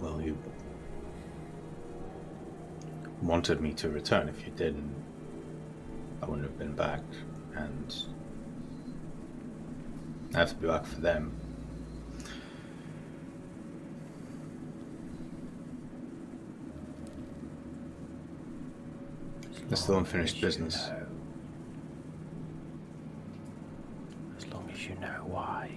Well, 0.00 0.20
you 0.20 0.36
wanted 3.22 3.60
me 3.60 3.72
to 3.74 3.88
return. 3.90 4.28
If 4.28 4.46
you 4.46 4.52
didn't, 4.52 4.94
I 6.22 6.26
wouldn't 6.26 6.46
have 6.46 6.58
been 6.58 6.74
back. 6.74 7.02
And 7.54 7.94
I 10.34 10.38
have 10.38 10.50
to 10.50 10.54
be 10.56 10.68
back 10.68 10.86
for 10.86 11.00
them. 11.00 11.39
It's 19.70 19.82
still 19.82 19.98
unfinished 19.98 20.40
business. 20.40 20.88
know- 20.88 21.06
As 24.36 24.46
long 24.48 24.68
as 24.72 24.86
you 24.86 24.94
know 24.96 25.24
why, 25.26 25.70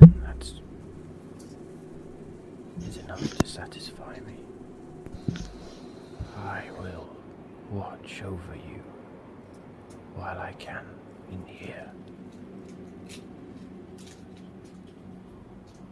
then 0.00 0.14
that's 0.24 0.54
is 2.88 2.96
enough 2.98 3.36
to 3.38 3.46
satisfy 3.46 4.18
me. 4.20 4.36
I 6.36 6.64
will 6.78 7.08
watch 7.70 8.22
over 8.22 8.54
you 8.56 8.82
while 10.14 10.38
I 10.38 10.52
can 10.54 10.84
in 11.30 11.44
here. 11.46 11.90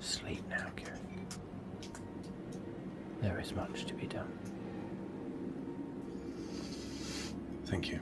Sleep 0.01 0.43
now, 0.49 0.67
Kieran. 0.77 1.27
There 3.20 3.39
is 3.39 3.55
much 3.55 3.85
to 3.85 3.94
be 3.94 4.07
done. 4.07 4.51
Thank 7.73 7.89
you. 7.91 8.01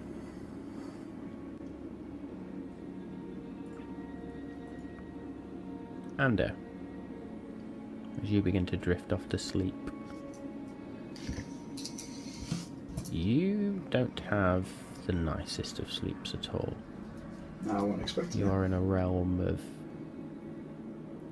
Ander, 6.19 6.53
as 8.21 8.31
you 8.33 8.43
begin 8.43 8.67
to 8.67 8.77
drift 8.77 9.13
off 9.13 9.29
to 9.29 9.39
sleep, 9.39 9.77
you 13.13 13.81
don't 13.91 14.19
have 14.29 14.67
the 15.07 15.13
nicest 15.13 15.79
of 15.79 15.93
sleeps 15.93 16.35
at 16.35 16.53
all. 16.53 16.75
No, 17.65 17.71
I 17.73 17.83
wasn't 17.83 18.03
expecting 18.03 18.41
You 18.41 18.47
that. 18.47 18.53
are 18.53 18.65
in 18.65 18.75
a 18.75 18.81
realm 18.81 19.39
of 19.39 19.61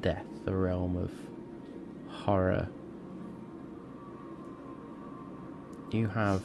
death, 0.00 0.24
a 0.46 0.54
realm 0.54 0.96
of 0.96 1.10
horror. 2.08 2.68
You 5.90 6.06
have 6.06 6.42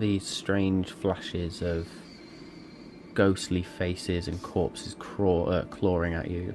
these 0.00 0.26
strange 0.26 0.90
flashes 0.90 1.62
of 1.62 1.88
ghostly 3.14 3.62
faces 3.62 4.28
and 4.28 4.42
corpses 4.42 4.94
uh, 4.94 5.64
clawing 5.70 6.14
at 6.14 6.30
you. 6.30 6.54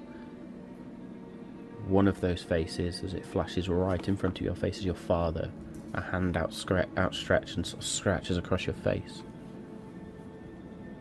One 1.88 2.08
of 2.08 2.20
those 2.20 2.42
faces, 2.42 3.04
as 3.04 3.14
it 3.14 3.26
flashes 3.26 3.70
right 3.70 4.08
in 4.08 4.18
front 4.18 4.40
of 4.40 4.46
your 4.46 4.56
face, 4.56 4.80
is 4.80 4.86
your 4.86 4.96
father. 4.96 5.52
A 5.94 6.02
hand 6.02 6.36
outstretched 6.36 7.56
and 7.56 7.66
sort 7.66 7.82
of 7.82 7.88
scratches 7.88 8.38
across 8.38 8.66
your 8.66 8.76
face 8.76 9.22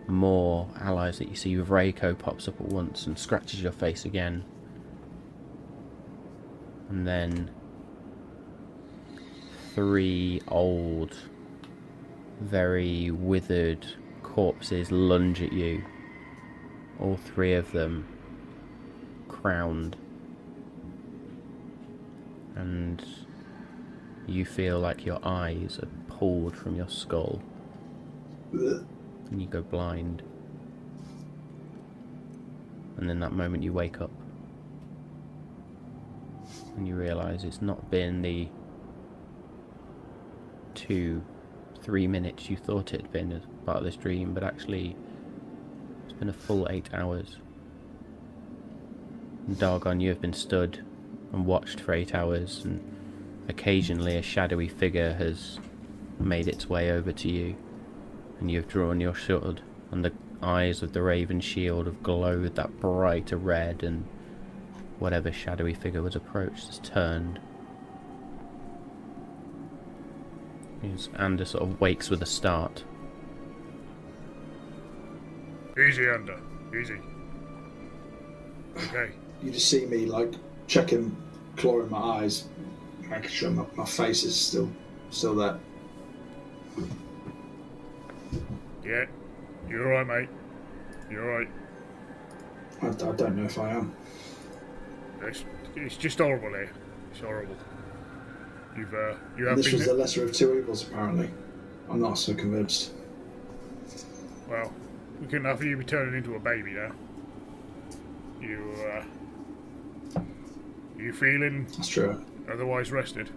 more 0.07 0.69
allies 0.81 1.19
that 1.19 1.29
you 1.29 1.37
see. 1.37 1.57
Vrako 1.57 2.19
pops 2.19 2.49
up 2.49 2.61
at 2.61 2.69
once 2.69 3.07
and 3.07 3.19
scratches 3.19 3.63
your 3.63 3.73
face 3.73 4.05
again. 4.05 4.45
And 6.89 7.07
then 7.07 7.51
three 9.75 10.43
old, 10.49 11.17
very 12.41 13.11
withered 13.11 13.87
corpses 14.23 14.91
lunge 14.91 15.43
at 15.43 15.53
you. 15.53 15.83
All 17.01 17.17
three 17.17 17.55
of 17.55 17.73
them 17.73 18.07
crowned. 19.29 19.97
And 22.57 23.05
you 24.27 24.45
feel 24.45 24.79
like 24.79 25.05
your 25.05 25.19
eyes 25.23 25.79
are 25.83 25.89
pulled 26.09 26.57
from 26.57 26.77
your 26.77 26.89
skull 26.89 27.43
and 28.53 29.41
you 29.41 29.47
go 29.49 29.63
blind. 29.63 30.23
And 32.97 33.09
then 33.09 33.21
that 33.21 33.33
moment 33.33 33.63
you 33.63 33.73
wake 33.73 34.01
up. 34.01 34.11
And 36.77 36.87
you 36.87 36.95
realise 36.95 37.45
it's 37.45 37.63
not 37.63 37.91
been 37.91 38.23
the 38.23 38.49
two, 40.75 41.23
three 41.85 42.07
minutes 42.07 42.51
you 42.51 42.57
thought 42.57 42.93
it 42.93 43.03
had 43.03 43.13
been 43.13 43.33
as 43.33 43.43
part 43.65 43.79
of 43.79 43.85
this 43.85 43.97
dream, 43.97 44.35
but 44.35 44.43
actually 44.43 44.97
it's 46.05 46.15
been 46.15 46.29
a 46.29 46.33
full 46.33 46.67
eight 46.71 46.89
hours. 46.93 47.37
And 49.47 49.57
Dargon, 49.57 50.01
you 50.01 50.09
have 50.09 50.21
been 50.21 50.33
stood 50.33 50.85
and 51.33 51.47
watched 51.47 51.81
for 51.81 51.93
eight 51.93 52.15
hours, 52.15 52.65
and 52.65 52.83
occasionally 53.49 54.17
a 54.17 54.23
shadowy 54.23 54.69
figure 54.69 55.15
has 55.15 55.61
made 56.19 56.49
its 56.49 56.69
way 56.69 56.91
over 56.91 57.13
to 57.13 57.29
you 57.29 57.57
and 58.41 58.51
you 58.51 58.59
have 58.61 58.69
drawn 58.69 59.01
your 59.01 59.17
sword, 59.17 59.63
and 59.91 60.05
the 60.05 60.13
eyes 60.43 60.83
of 60.83 60.93
the 60.93 61.03
raven 61.03 61.41
shield 61.41 61.87
have 61.87 62.03
glowed 62.03 62.55
that 62.57 62.81
brighter 62.81 63.37
red, 63.37 63.83
and 63.83 64.05
whatever 64.99 65.33
shadowy 65.33 65.75
figure 65.75 66.03
was 66.03 66.17
approached 66.17 66.67
has 66.67 66.79
turned. 66.81 67.41
As 70.93 71.09
Ander 71.17 71.45
sort 71.45 71.63
of 71.63 71.81
wakes 71.81 72.11
with 72.11 72.23
a 72.23 72.27
start. 72.27 72.85
Easy, 75.79 76.09
Ander, 76.09 76.41
easy. 76.79 76.99
Okay. 78.77 79.13
You 79.43 79.51
just 79.51 79.69
see 79.69 79.85
me 79.85 80.07
like 80.07 80.33
checking, 80.69 81.15
clawing 81.57 81.91
my 81.91 81.99
eyes, 81.99 82.45
making 83.11 83.29
sure 83.29 83.51
my, 83.51 83.67
my 83.75 83.85
face 83.85 84.25
is 84.25 84.35
still 84.35 84.71
still 85.11 85.35
there. 85.35 85.59
Yeah, 88.83 89.05
you're 89.69 89.95
alright, 89.95 90.29
mate. 90.29 90.29
You're 91.11 91.31
alright. 91.31 91.49
I, 92.81 92.87
I 92.87 93.13
don't 93.13 93.37
know 93.37 93.45
if 93.45 93.59
I 93.59 93.71
am. 93.73 93.95
It's, 95.21 95.45
it's 95.77 95.97
just 95.99 96.19
horrible 96.19 96.49
here. 96.49 96.73
It's 97.11 97.21
horrible. 97.21 97.57
You've 98.77 98.93
uh, 98.95 99.15
you 99.37 99.47
have 99.47 99.57
This 99.57 99.73
was 99.73 99.87
the 99.87 99.95
lesser 99.95 100.25
of 100.25 100.33
two 100.33 100.59
evils, 100.59 100.89
apparently. 100.89 101.31
I'm 101.91 102.01
not 102.01 102.19
so 102.19 102.35
convinced. 102.35 102.93
well. 104.49 104.73
We 105.21 105.27
couldn't 105.29 105.45
have 105.45 105.63
you 105.63 105.77
be 105.77 105.85
turning 105.85 106.15
into 106.17 106.35
a 106.35 106.41
baby 106.41 106.73
now. 106.73 106.91
You 108.41 108.75
uh, 110.17 110.21
you 110.99 111.13
feeling 111.13 111.67
That's 111.77 111.89
true. 111.89 112.25
otherwise 112.53 112.91
rested? 112.91 113.31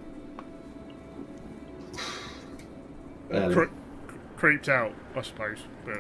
Barely. 3.30 3.54
Cre- 3.54 3.74
creeped 4.38 4.70
out, 4.70 4.94
I 5.16 5.22
suppose. 5.22 5.60
But 5.86 6.00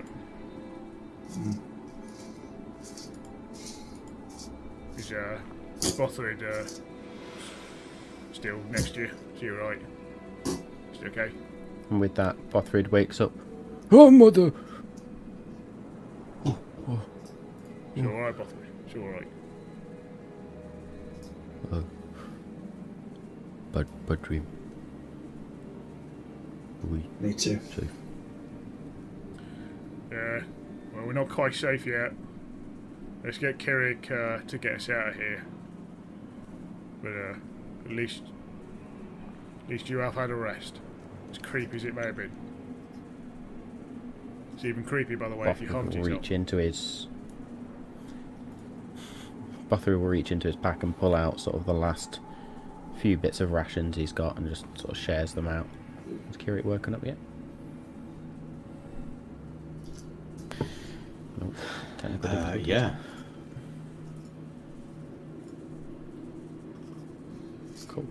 is 4.97 5.11
uh, 5.11 5.39
Bothrid 5.79 6.41
uh, 6.43 6.67
still 8.33 8.57
next 8.71 8.97
to 9.39 9.45
you? 9.45 9.53
Is 9.53 9.57
he 9.57 9.61
alright? 9.61 9.81
Is 10.45 10.99
he 10.99 11.05
okay? 11.07 11.31
And 11.89 11.99
with 11.99 12.15
that, 12.15 12.35
Bothrid 12.49 12.89
wakes 12.91 13.21
up. 13.21 13.31
Oh, 13.91 14.11
mother! 14.11 14.51
Is 16.45 16.53
he 17.95 18.01
alright, 18.05 18.35
Bothrid? 18.35 18.87
Is 18.87 18.93
he 18.93 18.99
alright? 18.99 19.27
But, 23.71 23.87
but 24.07 24.21
dream. 24.23 24.45
We 26.89 27.03
Me 27.19 27.33
too. 27.33 27.59
too. 27.75 27.87
Yeah. 30.11 30.41
Well, 30.95 31.05
we're 31.05 31.13
not 31.13 31.29
quite 31.29 31.53
safe 31.53 31.85
yet. 31.85 32.11
Let's 33.23 33.37
get 33.37 33.59
Kirik 33.59 34.09
uh, 34.11 34.43
to 34.47 34.57
get 34.57 34.75
us 34.75 34.89
out 34.89 35.09
of 35.09 35.15
here. 35.15 35.45
But 37.03 37.11
uh, 37.11 37.35
at 37.85 37.91
least, 37.91 38.23
at 39.67 39.71
least 39.71 39.89
you 39.89 39.97
have 39.97 40.15
had 40.15 40.29
a 40.29 40.35
rest. 40.35 40.79
As 41.29 41.37
creepy 41.37 41.75
as 41.75 41.83
it 41.83 41.93
may 41.93 42.05
have 42.05 42.15
been. 42.15 42.31
It's 44.55 44.63
even 44.63 44.85
creepy, 44.85 45.15
by 45.15 45.27
the 45.27 45.35
way, 45.35 45.49
if 45.49 45.59
you 45.61 45.67
Bothrid 45.67 45.71
hunt 45.71 45.95
will 45.95 46.03
reach 46.03 46.31
into 46.31 46.55
his. 46.55 47.07
Bothrid 49.69 49.99
will 49.99 50.07
reach 50.07 50.31
into 50.31 50.47
his 50.47 50.55
pack 50.55 50.83
and 50.83 50.97
pull 50.97 51.13
out 51.13 51.41
sort 51.41 51.57
of 51.57 51.65
the 51.65 51.73
last 51.73 52.21
few 52.97 53.17
bits 53.17 53.41
of 53.41 53.51
rations 53.51 53.97
he's 53.97 54.13
got 54.13 54.37
and 54.37 54.47
just 54.47 54.65
sort 54.77 54.91
of 54.91 54.97
shares 54.97 55.33
them 55.33 55.49
out. 55.49 55.67
Is 56.29 56.37
Kirik 56.37 56.63
working 56.63 56.95
up 56.95 57.05
yet? 57.05 57.17
Nope. 61.41 61.53
Uh, 62.23 62.57
yeah. 62.57 62.95
Cool. 67.89 68.05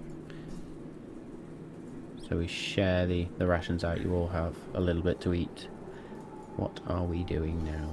So 2.29 2.37
we 2.37 2.49
share 2.49 3.07
the, 3.07 3.29
the 3.39 3.47
rations 3.47 3.85
out. 3.85 4.01
You 4.01 4.15
all 4.15 4.29
have 4.29 4.55
a 4.75 4.81
little 4.81 5.03
bit 5.03 5.21
to 5.23 5.35
eat. 5.35 5.69
What 6.57 6.81
are 6.89 7.05
we 7.05 7.23
doing 7.23 7.65
now? 7.65 7.91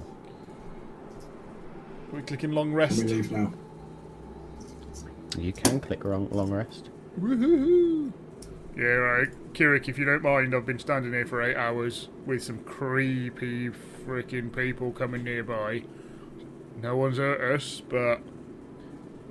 We're 2.12 2.22
clicking 2.22 2.52
long 2.52 2.70
Can 2.70 2.76
rest. 2.76 3.04
we 3.04 3.14
leave 3.14 3.32
now? 3.32 3.54
You 5.38 5.52
can 5.52 5.80
click 5.80 6.04
long, 6.06 6.30
long 6.32 6.52
rest. 6.52 6.90
Woohoo! 7.20 8.12
Yeah, 8.76 8.84
right. 8.84 9.54
Kirik, 9.54 9.88
if 9.88 10.00
you 10.00 10.06
don't 10.06 10.24
mind, 10.24 10.56
I've 10.56 10.66
been 10.66 10.80
standing 10.80 11.12
here 11.14 11.28
for 11.28 11.42
eight 11.42 11.56
hours 11.56 12.10
with 12.26 12.44
some 12.44 12.60
creepy 12.60 13.70
freaking 13.70 14.56
people 14.56 14.92
coming 14.92 15.24
nearby. 15.24 15.84
No 16.82 16.98
one's 16.98 17.18
hurt 17.18 17.56
us, 17.56 17.82
but 17.88 18.22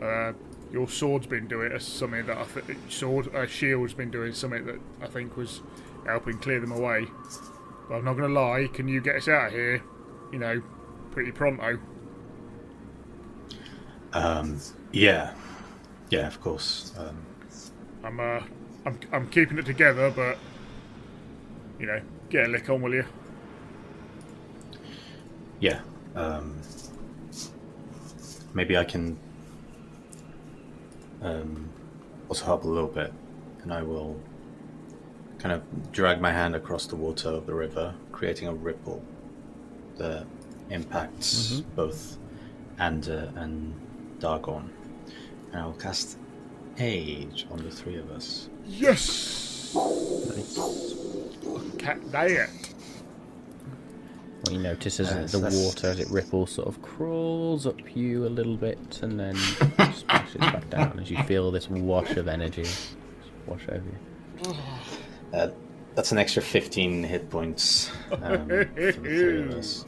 uh, 0.00 0.32
your 0.72 0.88
sword's 0.88 1.26
been 1.26 1.46
doing 1.48 1.78
something 1.78 2.26
that 2.26 2.38
I 2.38 2.44
think 2.44 2.78
sword 2.90 3.34
uh, 3.34 3.46
shield's 3.46 3.94
been 3.94 4.10
doing 4.10 4.32
something 4.32 4.64
that 4.66 4.80
I 5.02 5.06
think 5.06 5.36
was 5.36 5.60
helping 6.06 6.38
clear 6.38 6.60
them 6.60 6.72
away. 6.72 7.06
But 7.88 7.96
I'm 7.96 8.04
not 8.04 8.14
gonna 8.14 8.32
lie. 8.32 8.68
Can 8.72 8.88
you 8.88 9.00
get 9.00 9.16
us 9.16 9.28
out 9.28 9.48
of 9.48 9.52
here? 9.52 9.82
You 10.32 10.38
know, 10.38 10.62
pretty 11.10 11.32
pronto. 11.32 11.78
Um, 14.12 14.60
yeah. 14.92 15.34
Yeah, 16.10 16.26
of 16.26 16.40
course. 16.40 16.92
Um, 16.98 17.26
I'm 18.04 18.20
uh, 18.20 18.40
I'm 18.86 18.98
I'm 19.12 19.28
keeping 19.28 19.58
it 19.58 19.66
together, 19.66 20.10
but 20.10 20.38
you 21.78 21.86
know, 21.86 22.00
get 22.30 22.46
a 22.46 22.48
lick 22.48 22.68
on, 22.70 22.82
will 22.82 22.94
you? 22.94 23.04
yeah. 25.60 25.80
Um, 26.14 26.60
maybe 28.54 28.76
I 28.76 28.84
can 28.84 29.18
um, 31.22 31.70
also 32.28 32.44
help 32.44 32.64
a 32.64 32.68
little 32.68 32.88
bit, 32.88 33.12
and 33.62 33.72
I 33.72 33.82
will 33.82 34.18
kind 35.38 35.54
of 35.54 35.92
drag 35.92 36.20
my 36.20 36.30
hand 36.30 36.54
across 36.54 36.86
the 36.86 36.96
water 36.96 37.28
of 37.28 37.46
the 37.46 37.54
river, 37.54 37.94
creating 38.12 38.48
a 38.48 38.54
ripple 38.54 39.02
that 39.98 40.26
impacts 40.70 41.62
both 41.76 42.18
Ander 42.78 43.32
and 43.36 43.74
Dargon. 44.18 44.68
And 45.52 45.60
I 45.60 45.66
will 45.66 45.72
cast 45.74 46.18
Aid 46.78 47.44
on 47.50 47.58
the 47.62 47.70
three 47.70 47.96
of 47.96 48.10
us. 48.10 48.48
Yes. 48.64 49.74
Nice. 49.74 50.94
Cat 51.78 52.10
diet. 52.10 52.61
What 54.42 54.52
you 54.52 54.58
notice 54.58 54.98
is 54.98 55.08
Uh, 55.10 55.14
that 55.20 55.30
so 55.30 55.38
the 55.38 55.56
water, 55.64 55.86
as 55.88 56.00
it 56.00 56.10
ripples, 56.10 56.50
sort 56.52 56.66
of 56.68 56.82
crawls 56.82 57.64
up 57.66 57.78
you 57.96 58.26
a 58.26 58.28
little 58.28 58.56
bit 58.56 58.98
and 59.02 59.18
then 59.18 59.36
splashes 59.94 60.40
back 60.40 60.68
down 60.68 60.98
as 61.00 61.10
you 61.10 61.22
feel 61.24 61.50
this 61.52 61.68
wash 61.70 62.16
of 62.16 62.26
energy 62.28 62.66
wash 63.46 63.62
over 63.68 63.84
you. 63.84 64.54
Uh, 65.32 65.50
that's 65.94 66.10
an 66.10 66.18
extra 66.18 66.42
15 66.42 67.04
hit 67.04 67.30
points 67.30 67.92
um, 68.10 68.48
for 68.48 68.64
the 68.74 68.92
three 68.92 69.42
of 69.42 69.50
us. 69.52 69.84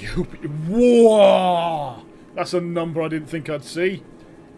You. 0.00 0.24
Whoa! 0.68 2.02
That's 2.34 2.54
a 2.54 2.60
number 2.60 3.02
I 3.02 3.08
didn't 3.08 3.28
think 3.28 3.48
I'd 3.48 3.64
see. 3.64 4.02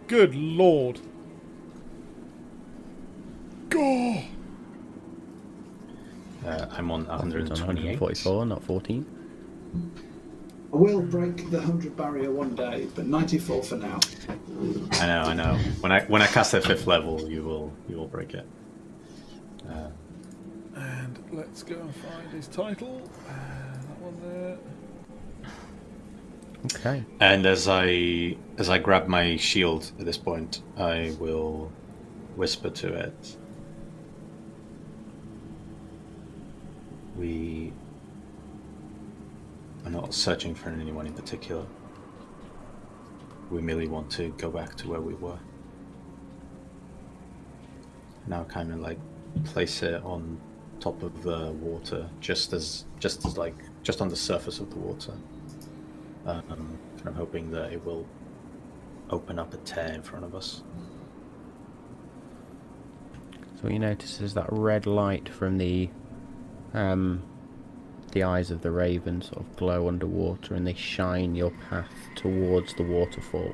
Good 0.07 0.35
lord. 0.35 0.99
God. 3.69 4.25
Uh, 6.45 6.65
I'm 6.71 6.91
on 6.91 7.01
It's 7.01 7.09
on 7.09 7.29
128. 7.29 7.99
144, 8.01 8.45
not 8.45 8.63
14. 8.63 9.05
I 10.73 10.77
will 10.77 11.01
break 11.01 11.49
the 11.51 11.57
100 11.57 11.95
barrier 11.97 12.31
one 12.31 12.55
day, 12.55 12.87
but 12.95 13.05
94 13.05 13.63
for 13.63 13.75
now. 13.75 13.99
I 14.93 15.05
know, 15.05 15.21
I 15.23 15.33
know. 15.33 15.55
When 15.81 15.91
I 15.91 16.01
when 16.05 16.21
I 16.21 16.27
cast 16.27 16.53
at 16.53 16.63
fifth 16.63 16.87
level, 16.87 17.29
you 17.29 17.43
will 17.43 17.73
you 17.89 17.97
will 17.97 18.07
break 18.07 18.33
it. 18.33 18.45
Uh, 19.69 19.89
And 20.75 21.19
let's 21.33 21.61
go 21.63 21.75
and 21.79 21.93
find 21.95 22.29
his 22.31 22.47
title. 22.47 23.01
Uh, 23.29 23.33
that 23.87 23.99
one 24.01 24.17
there. 24.21 24.57
Okay. 26.65 27.03
and 27.19 27.45
as 27.45 27.67
I 27.67 28.37
as 28.57 28.69
I 28.69 28.77
grab 28.77 29.07
my 29.07 29.35
shield 29.35 29.91
at 29.99 30.05
this 30.05 30.17
point, 30.17 30.61
I 30.77 31.15
will 31.19 31.71
whisper 32.35 32.69
to 32.69 32.93
it. 32.93 33.37
We 37.21 37.71
are 39.85 39.91
not 39.91 40.11
searching 40.11 40.55
for 40.55 40.69
anyone 40.69 41.05
in 41.05 41.13
particular. 41.13 41.63
We 43.51 43.61
merely 43.61 43.87
want 43.87 44.09
to 44.13 44.29
go 44.39 44.49
back 44.49 44.73
to 44.77 44.89
where 44.89 45.01
we 45.01 45.13
were. 45.13 45.37
Now, 48.25 48.43
kind 48.45 48.73
of 48.73 48.79
like 48.79 48.97
place 49.43 49.83
it 49.83 50.03
on 50.03 50.41
top 50.79 51.03
of 51.03 51.21
the 51.21 51.51
water, 51.51 52.09
just 52.21 52.53
as 52.53 52.85
just 52.99 53.23
as 53.23 53.37
like 53.37 53.55
just 53.83 54.01
on 54.01 54.09
the 54.09 54.15
surface 54.15 54.59
of 54.59 54.71
the 54.71 54.79
water. 54.79 55.13
Um, 56.25 56.79
kind 56.97 57.09
of 57.09 57.15
hoping 57.15 57.51
that 57.51 57.71
it 57.71 57.85
will 57.85 58.07
open 59.11 59.37
up 59.37 59.53
a 59.53 59.57
tear 59.57 59.93
in 59.93 60.01
front 60.01 60.25
of 60.25 60.33
us. 60.33 60.63
So 63.57 63.61
what 63.61 63.73
you 63.73 63.79
notice 63.79 64.21
is 64.21 64.33
that 64.33 64.47
red 64.49 64.87
light 64.87 65.29
from 65.29 65.59
the 65.59 65.91
um, 66.73 67.23
the 68.11 68.23
eyes 68.23 68.51
of 68.51 68.61
the 68.61 68.71
raven 68.71 69.21
sort 69.21 69.39
of 69.39 69.55
glow 69.55 69.87
underwater 69.87 70.53
and 70.55 70.65
they 70.67 70.73
shine 70.73 71.35
your 71.35 71.51
path 71.69 71.93
towards 72.15 72.73
the 72.73 72.83
waterfall. 72.83 73.53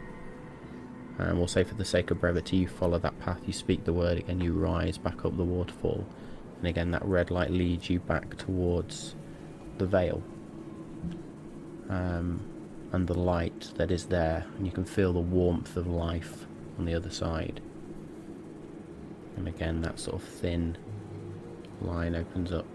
And 1.19 1.37
we'll 1.37 1.47
say 1.47 1.63
for 1.63 1.75
the 1.75 1.85
sake 1.85 2.11
of 2.11 2.19
brevity 2.19 2.57
you 2.57 2.67
follow 2.67 2.99
that 2.99 3.19
path, 3.19 3.39
you 3.45 3.53
speak 3.53 3.85
the 3.85 3.93
word 3.93 4.17
again, 4.17 4.39
you 4.39 4.53
rise 4.53 4.97
back 4.97 5.25
up 5.25 5.35
the 5.37 5.43
waterfall. 5.43 6.05
And 6.59 6.67
again 6.67 6.91
that 6.91 7.05
red 7.05 7.31
light 7.31 7.51
leads 7.51 7.89
you 7.89 7.99
back 7.99 8.37
towards 8.37 9.15
the 9.77 9.85
veil. 9.85 10.21
Um, 11.89 12.41
and 12.91 13.07
the 13.07 13.17
light 13.17 13.71
that 13.75 13.91
is 13.91 14.05
there, 14.05 14.45
and 14.57 14.65
you 14.65 14.71
can 14.71 14.85
feel 14.85 15.13
the 15.13 15.19
warmth 15.19 15.75
of 15.75 15.87
life 15.87 16.45
on 16.77 16.85
the 16.85 16.93
other 16.93 17.09
side. 17.09 17.59
And 19.35 19.47
again, 19.47 19.81
that 19.81 19.99
sort 19.99 20.15
of 20.15 20.23
thin 20.23 20.77
line 21.81 22.15
opens 22.15 22.51
up 22.51 22.65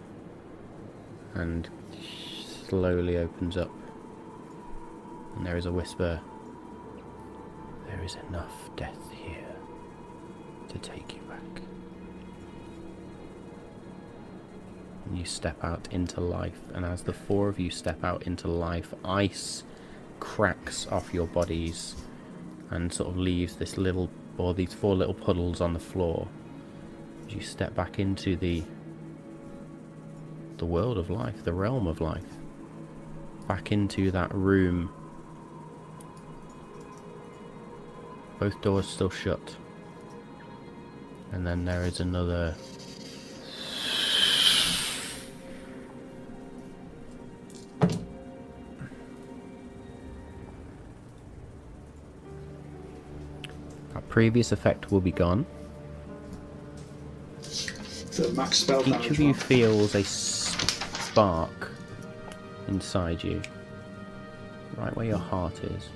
and 1.34 1.68
slowly 2.68 3.16
opens 3.16 3.56
up. 3.56 3.70
And 5.36 5.46
there 5.46 5.56
is 5.56 5.66
a 5.66 5.72
whisper 5.72 6.20
There 7.86 8.02
is 8.04 8.16
enough 8.28 8.70
death 8.76 9.10
here 9.12 9.54
to 10.68 10.78
take 10.78 11.14
you 11.14 11.20
back. 11.22 11.62
And 15.06 15.18
you 15.18 15.24
step 15.24 15.62
out 15.62 15.88
into 15.90 16.20
life, 16.20 16.60
and 16.74 16.84
as 16.84 17.02
the 17.02 17.12
four 17.12 17.48
of 17.48 17.58
you 17.60 17.70
step 17.70 18.02
out 18.02 18.22
into 18.22 18.48
life, 18.48 18.94
ice 19.04 19.64
cracks 20.20 20.86
off 20.86 21.12
your 21.12 21.26
bodies 21.26 21.96
and 22.70 22.92
sort 22.92 23.10
of 23.10 23.18
leaves 23.18 23.56
this 23.56 23.76
little, 23.76 24.08
or 24.38 24.54
these 24.54 24.72
four 24.72 24.94
little 24.94 25.14
puddles 25.14 25.60
on 25.60 25.74
the 25.74 25.80
floor 25.80 26.28
as 27.26 27.34
you 27.34 27.40
step 27.40 27.74
back 27.74 27.98
into 27.98 28.36
the 28.36 28.62
the 30.62 30.66
world 30.66 30.97
of 30.97 31.10
life, 31.10 31.42
the 31.42 31.52
realm 31.52 31.89
of 31.89 32.00
life. 32.00 32.39
Back 33.49 33.73
into 33.73 34.12
that 34.12 34.32
room. 34.32 34.92
Both 38.39 38.62
doors 38.62 38.86
still 38.86 39.10
shut. 39.10 39.57
And 41.32 41.44
then 41.44 41.65
there 41.65 41.82
is 41.82 41.99
another 41.99 42.55
That 53.94 54.08
previous 54.08 54.52
effect 54.52 54.92
will 54.92 55.00
be 55.00 55.10
gone. 55.10 55.44
If 58.12 58.12
for 58.12 58.32
max 58.34 58.58
spell 58.58 58.86
Each 58.86 59.10
of 59.10 59.18
you 59.18 59.32
feels 59.32 59.94
a 59.94 60.05
spark 61.12 61.70
inside 62.68 63.23
you, 63.23 63.42
right 64.78 64.97
where 64.97 65.05
your 65.05 65.18
heart 65.18 65.62
is. 65.62 65.91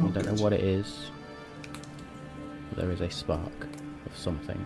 Oh, 0.00 0.06
You 0.06 0.12
don't 0.12 0.26
know 0.26 0.42
what 0.42 0.52
it 0.52 0.62
is. 0.64 1.12
but 2.70 2.78
There 2.78 2.90
is 2.90 3.00
a 3.02 3.08
spark 3.10 3.68
of 4.06 4.16
something. 4.16 4.58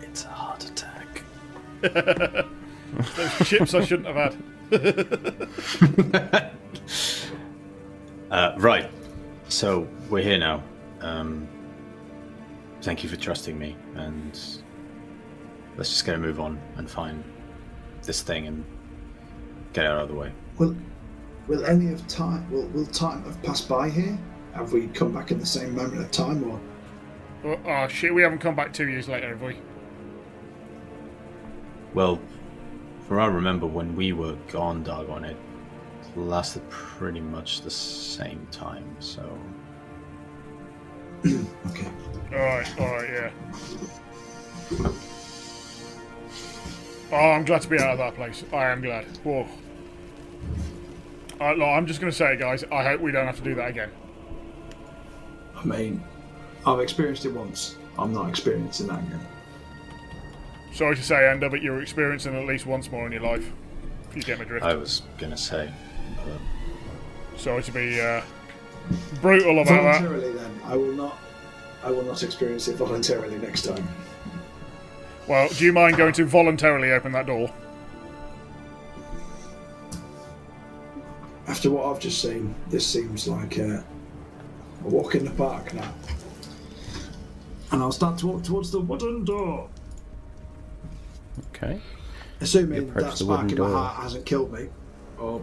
It's 0.00 0.24
a 0.24 0.28
heart 0.28 0.64
attack. 0.64 1.22
Those 1.82 3.48
chips 3.48 3.72
I 3.74 3.84
shouldn't 3.84 4.08
have 4.08 4.34
had. 4.72 6.50
Uh, 8.30 8.52
right. 8.58 8.90
So 9.48 9.86
we're 10.10 10.22
here 10.24 10.38
now. 10.38 10.60
Um, 11.02 11.46
thank 12.82 13.04
you 13.04 13.08
for 13.08 13.14
trusting 13.14 13.56
me, 13.56 13.76
and 13.94 14.32
let's 15.76 15.90
just 15.90 16.04
get 16.04 16.16
a 16.16 16.18
move 16.18 16.40
on 16.40 16.58
and 16.76 16.90
find 16.90 17.22
this 18.04 18.22
thing 18.22 18.46
and 18.46 18.64
get 19.72 19.86
out 19.86 20.02
of 20.02 20.08
the 20.08 20.14
way. 20.14 20.32
Will, 20.58 20.76
will 21.48 21.64
any 21.64 21.92
of 21.92 22.06
time 22.06 22.50
will, 22.50 22.66
will 22.68 22.86
time 22.86 23.24
have 23.24 23.42
passed 23.42 23.68
by 23.68 23.88
here? 23.90 24.18
Have 24.54 24.72
we 24.72 24.86
come 24.88 25.12
back 25.12 25.32
in 25.32 25.38
the 25.38 25.46
same 25.46 25.74
moment 25.74 26.00
of 26.00 26.10
time, 26.10 26.48
or 26.48 26.60
Oh, 27.44 27.58
oh 27.66 27.88
shit, 27.88 28.14
we 28.14 28.22
haven't 28.22 28.38
come 28.38 28.56
back 28.56 28.72
two 28.72 28.88
years 28.88 29.06
later, 29.06 29.28
have 29.28 29.42
we? 29.42 29.58
Well, 31.92 32.18
from 33.06 33.18
what 33.18 33.24
I 33.24 33.26
remember, 33.26 33.66
when 33.66 33.94
we 33.94 34.12
were 34.12 34.36
gone, 34.50 34.82
Dargon, 34.82 35.28
it 35.28 35.36
lasted 36.16 36.68
pretty 36.70 37.20
much 37.20 37.60
the 37.60 37.70
same 37.70 38.46
time. 38.50 38.96
So 38.98 39.38
okay? 41.26 41.90
Alright, 42.32 42.80
alright, 42.80 43.10
yeah. 43.10 44.90
Oh, 47.14 47.30
I'm 47.30 47.44
glad 47.44 47.62
to 47.62 47.68
be 47.68 47.78
out 47.78 47.92
of 47.92 47.98
that 47.98 48.16
place. 48.16 48.42
I 48.52 48.64
am 48.70 48.80
glad. 48.80 49.04
Whoa. 49.18 49.46
Alright, 51.40 51.58
look, 51.58 51.68
I'm 51.68 51.86
just 51.86 52.00
going 52.00 52.10
to 52.10 52.16
say, 52.16 52.36
guys, 52.36 52.64
I 52.72 52.82
hope 52.82 53.00
we 53.00 53.12
don't 53.12 53.26
have 53.26 53.36
to 53.36 53.42
do 53.42 53.54
that 53.54 53.68
again. 53.70 53.90
I 55.56 55.64
mean, 55.64 56.02
I've 56.66 56.80
experienced 56.80 57.24
it 57.24 57.32
once. 57.32 57.76
I'm 57.98 58.12
not 58.12 58.28
experiencing 58.28 58.88
that 58.88 58.98
again. 58.98 59.20
Sorry 60.72 60.96
to 60.96 61.02
say, 61.02 61.28
Ander, 61.28 61.48
but 61.48 61.62
you're 61.62 61.80
experiencing 61.80 62.34
at 62.34 62.46
least 62.46 62.66
once 62.66 62.90
more 62.90 63.06
in 63.06 63.12
your 63.12 63.22
life. 63.22 63.48
If 64.10 64.16
you 64.16 64.22
get 64.22 64.38
my 64.38 64.44
drift. 64.44 64.66
I 64.66 64.74
was 64.74 65.02
gonna 65.18 65.36
say, 65.36 65.70
Sorry 67.36 67.62
to 67.62 67.72
be 67.72 68.00
uh, 68.00 68.22
brutal 69.20 69.60
about 69.60 69.82
that. 69.82 70.02
Voluntarily, 70.02 70.32
then, 70.32 70.60
I 70.64 70.76
will 70.76 70.92
not. 70.92 71.18
I 71.82 71.90
will 71.90 72.02
not 72.02 72.22
experience 72.22 72.66
it 72.68 72.76
voluntarily 72.76 73.38
next 73.38 73.62
time. 73.62 73.86
Well, 75.26 75.48
do 75.48 75.64
you 75.64 75.72
mind 75.72 75.96
going 75.96 76.12
to 76.14 76.24
voluntarily 76.26 76.92
open 76.92 77.12
that 77.12 77.26
door? 77.26 77.50
After 81.46 81.70
what 81.70 81.86
I've 81.86 82.00
just 82.00 82.20
seen, 82.20 82.54
this 82.68 82.86
seems 82.86 83.28
like 83.28 83.58
uh, 83.58 83.62
a 84.84 84.88
walk 84.88 85.14
in 85.14 85.24
the 85.24 85.30
park 85.32 85.72
now. 85.74 85.92
And 87.72 87.82
I'll 87.82 87.92
start 87.92 88.18
to 88.18 88.26
walk 88.26 88.44
towards 88.44 88.70
the 88.70 88.80
wooden 88.80 89.24
door. 89.24 89.68
Okay. 91.54 91.80
Assuming 92.40 92.82
You 92.82 92.88
approach 92.88 93.04
that 93.04 93.10
the 93.12 93.16
spark 93.24 93.42
wooden 93.42 93.56
in 93.58 93.62
my 93.64 93.68
door. 93.70 93.76
heart 93.78 94.02
hasn't 94.02 94.26
killed 94.26 94.52
me. 94.52 94.68
Or 95.18 95.42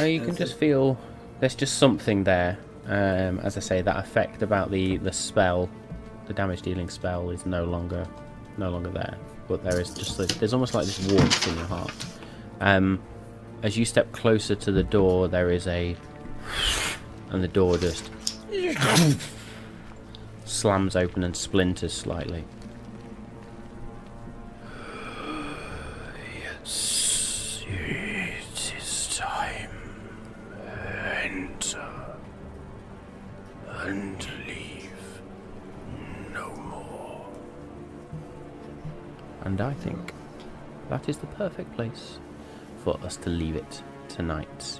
Uh, 0.00 0.04
you 0.04 0.20
can 0.20 0.36
just 0.36 0.56
feel 0.58 0.98
there's 1.40 1.54
just 1.54 1.78
something 1.78 2.24
there. 2.24 2.58
Um, 2.86 3.38
as 3.40 3.56
I 3.56 3.60
say, 3.60 3.82
that 3.82 3.96
effect 3.98 4.42
about 4.42 4.70
the 4.70 4.96
the 4.98 5.12
spell, 5.12 5.68
the 6.28 6.34
damage 6.34 6.62
dealing 6.62 6.88
spell, 6.88 7.30
is 7.30 7.44
no 7.44 7.64
longer 7.64 8.06
no 8.56 8.70
longer 8.70 8.90
there. 8.90 9.16
But 9.48 9.64
there 9.64 9.80
is 9.80 9.94
just 9.94 10.18
this, 10.18 10.30
there's 10.34 10.52
almost 10.52 10.74
like 10.74 10.84
this 10.86 11.00
warmth 11.10 11.48
in 11.48 11.56
your 11.56 11.66
heart. 11.66 11.92
Um, 12.60 13.00
as 13.62 13.76
you 13.76 13.84
step 13.84 14.12
closer 14.12 14.54
to 14.54 14.70
the 14.70 14.82
door, 14.82 15.26
there 15.26 15.50
is 15.50 15.66
a 15.66 15.96
and 17.30 17.42
the 17.42 17.48
door 17.48 17.78
just 17.78 18.10
slams 20.44 20.96
open 20.96 21.24
and 21.24 21.36
splinters 21.36 21.92
slightly. 21.92 22.44
Yes, 26.42 27.64
And 39.48 39.62
I 39.62 39.72
think 39.72 40.12
that 40.90 41.08
is 41.08 41.16
the 41.16 41.26
perfect 41.28 41.72
place 41.74 42.18
for 42.84 43.00
us 43.02 43.16
to 43.16 43.30
leave 43.30 43.56
it 43.56 43.82
tonight. 44.06 44.78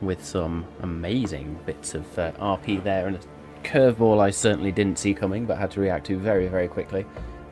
With 0.00 0.24
some 0.24 0.64
amazing 0.80 1.58
bits 1.66 1.94
of 1.94 2.18
uh, 2.18 2.32
RP 2.40 2.82
there 2.82 3.06
and 3.06 3.16
a 3.16 3.20
curveball 3.64 4.18
I 4.18 4.30
certainly 4.30 4.72
didn't 4.72 4.98
see 4.98 5.12
coming 5.12 5.44
but 5.44 5.58
had 5.58 5.70
to 5.72 5.80
react 5.80 6.06
to 6.06 6.18
very, 6.18 6.48
very 6.48 6.68
quickly. 6.68 7.04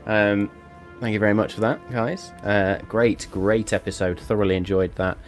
Um, 0.06 0.50
Thank 0.98 1.12
you 1.12 1.20
very 1.20 1.34
much 1.34 1.52
for 1.52 1.60
that, 1.60 1.90
guys. 1.90 2.30
Uh, 2.42 2.78
great, 2.88 3.28
great 3.30 3.74
episode. 3.74 4.18
Thoroughly 4.18 4.56
enjoyed 4.56 4.94
that. 4.94 5.18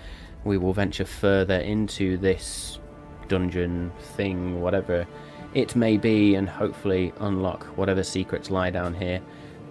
We 0.44 0.56
will 0.56 0.72
venture 0.72 1.04
further 1.04 1.58
into 1.58 2.16
this 2.16 2.78
dungeon 3.28 3.92
thing, 4.16 4.62
whatever 4.62 5.06
it 5.52 5.76
may 5.76 5.98
be, 5.98 6.36
and 6.36 6.48
hopefully 6.48 7.12
unlock 7.20 7.64
whatever 7.76 8.02
secrets 8.02 8.50
lie 8.50 8.70
down 8.70 8.94
here 8.94 9.20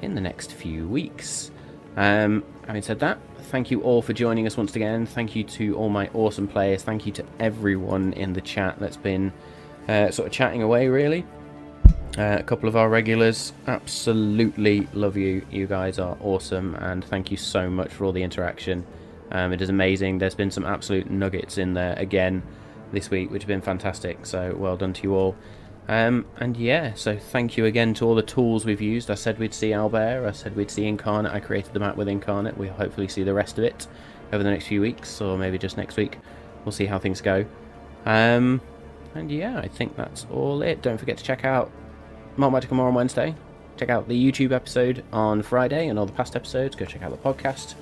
in 0.01 0.15
the 0.15 0.21
next 0.21 0.51
few 0.51 0.87
weeks. 0.87 1.51
Um, 1.97 2.43
having 2.65 2.81
said 2.81 2.99
that, 2.99 3.17
thank 3.43 3.71
you 3.71 3.81
all 3.81 4.01
for 4.01 4.13
joining 4.13 4.47
us 4.47 4.57
once 4.57 4.75
again. 4.75 5.05
Thank 5.05 5.35
you 5.35 5.43
to 5.43 5.75
all 5.75 5.89
my 5.89 6.09
awesome 6.13 6.47
players. 6.47 6.83
Thank 6.83 7.05
you 7.05 7.11
to 7.13 7.25
everyone 7.39 8.13
in 8.13 8.33
the 8.33 8.41
chat 8.41 8.79
that's 8.79 8.97
been 8.97 9.33
uh, 9.87 10.11
sort 10.11 10.27
of 10.27 10.33
chatting 10.33 10.61
away, 10.61 10.87
really. 10.87 11.25
Uh, 12.17 12.37
a 12.39 12.43
couple 12.43 12.67
of 12.67 12.75
our 12.75 12.89
regulars, 12.89 13.53
absolutely 13.67 14.87
love 14.93 15.15
you. 15.15 15.45
You 15.51 15.67
guys 15.67 15.99
are 15.99 16.17
awesome, 16.21 16.75
and 16.75 17.03
thank 17.05 17.31
you 17.31 17.37
so 17.37 17.69
much 17.69 17.91
for 17.91 18.05
all 18.05 18.11
the 18.11 18.23
interaction. 18.23 18.85
Um, 19.31 19.53
it 19.53 19.61
is 19.61 19.69
amazing. 19.69 20.17
There's 20.17 20.35
been 20.35 20.51
some 20.51 20.65
absolute 20.65 21.09
nuggets 21.09 21.57
in 21.57 21.73
there 21.73 21.93
again 21.97 22.41
this 22.91 23.09
week, 23.09 23.29
which 23.29 23.43
have 23.43 23.47
been 23.47 23.61
fantastic. 23.61 24.25
So 24.25 24.55
well 24.55 24.75
done 24.75 24.93
to 24.93 25.03
you 25.03 25.15
all. 25.15 25.35
Um, 25.89 26.27
and 26.37 26.55
yeah, 26.55 26.93
so 26.93 27.17
thank 27.17 27.57
you 27.57 27.65
again 27.65 27.95
to 27.95 28.05
all 28.05 28.13
the 28.13 28.21
tools 28.21 28.63
we've 28.63 28.79
used. 28.79 29.09
I 29.09 29.15
said 29.15 29.39
we'd 29.39 29.55
see 29.55 29.71
Owlbear. 29.71 30.27
I 30.27 30.31
said 30.31 30.55
we'd 30.55 30.69
see 30.69 30.83
Inkarnate. 30.83 31.33
I 31.33 31.39
created 31.39 31.73
the 31.73 31.79
map 31.79 31.95
with 31.97 32.07
Inkarnate. 32.07 32.55
We'll 32.57 32.71
hopefully 32.71 33.07
see 33.07 33.23
the 33.23 33.33
rest 33.33 33.57
of 33.57 33.63
it 33.63 33.87
over 34.31 34.43
the 34.43 34.51
next 34.51 34.67
few 34.67 34.81
weeks, 34.81 35.19
or 35.19 35.35
maybe 35.35 35.57
just 35.57 35.77
next 35.77 35.97
week. 35.97 36.19
We'll 36.63 36.73
see 36.73 36.85
how 36.85 36.99
things 36.99 37.21
go. 37.21 37.43
Um, 38.05 38.61
and 39.15 39.31
yeah, 39.31 39.57
I 39.57 39.67
think 39.67 39.95
that's 39.95 40.27
all 40.31 40.61
it. 40.61 40.83
Don't 40.83 40.99
forget 40.99 41.17
to 41.17 41.23
check 41.23 41.43
out 41.43 41.71
Mark 42.37 42.53
Magic 42.53 42.71
More 42.71 42.87
on 42.87 42.93
Wednesday. 42.93 43.33
Check 43.77 43.89
out 43.89 44.07
the 44.07 44.31
YouTube 44.31 44.51
episode 44.51 45.03
on 45.11 45.41
Friday 45.41 45.87
and 45.87 45.97
all 45.97 46.05
the 46.05 46.13
past 46.13 46.35
episodes. 46.35 46.75
Go 46.75 46.85
check 46.85 47.01
out 47.01 47.09
the 47.09 47.17
podcast. 47.17 47.73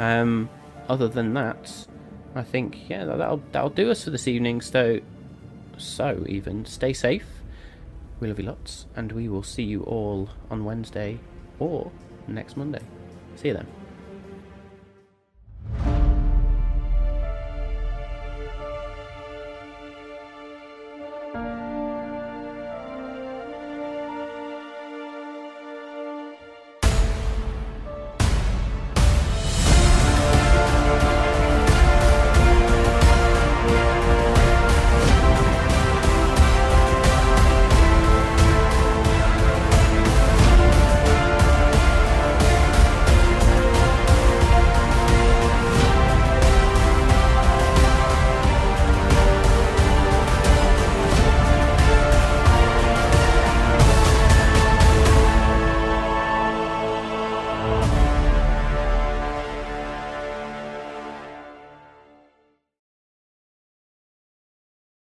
Um, 0.00 0.50
other 0.88 1.06
than 1.06 1.34
that, 1.34 1.86
I 2.34 2.42
think 2.42 2.88
yeah 2.90 3.04
that'll 3.04 3.40
that'll 3.52 3.70
do 3.70 3.92
us 3.92 4.02
for 4.02 4.10
this 4.10 4.26
evening. 4.26 4.60
So 4.60 4.98
so 5.78 6.24
even 6.26 6.64
stay 6.64 6.92
safe. 6.92 7.33
We 8.20 8.28
love 8.28 8.38
you 8.38 8.46
lots, 8.46 8.86
and 8.96 9.12
we 9.12 9.28
will 9.28 9.42
see 9.42 9.64
you 9.64 9.82
all 9.82 10.30
on 10.50 10.64
Wednesday 10.64 11.18
or 11.58 11.90
next 12.26 12.56
Monday. 12.56 12.80
See 13.36 13.48
you 13.48 13.54
then. 13.54 13.83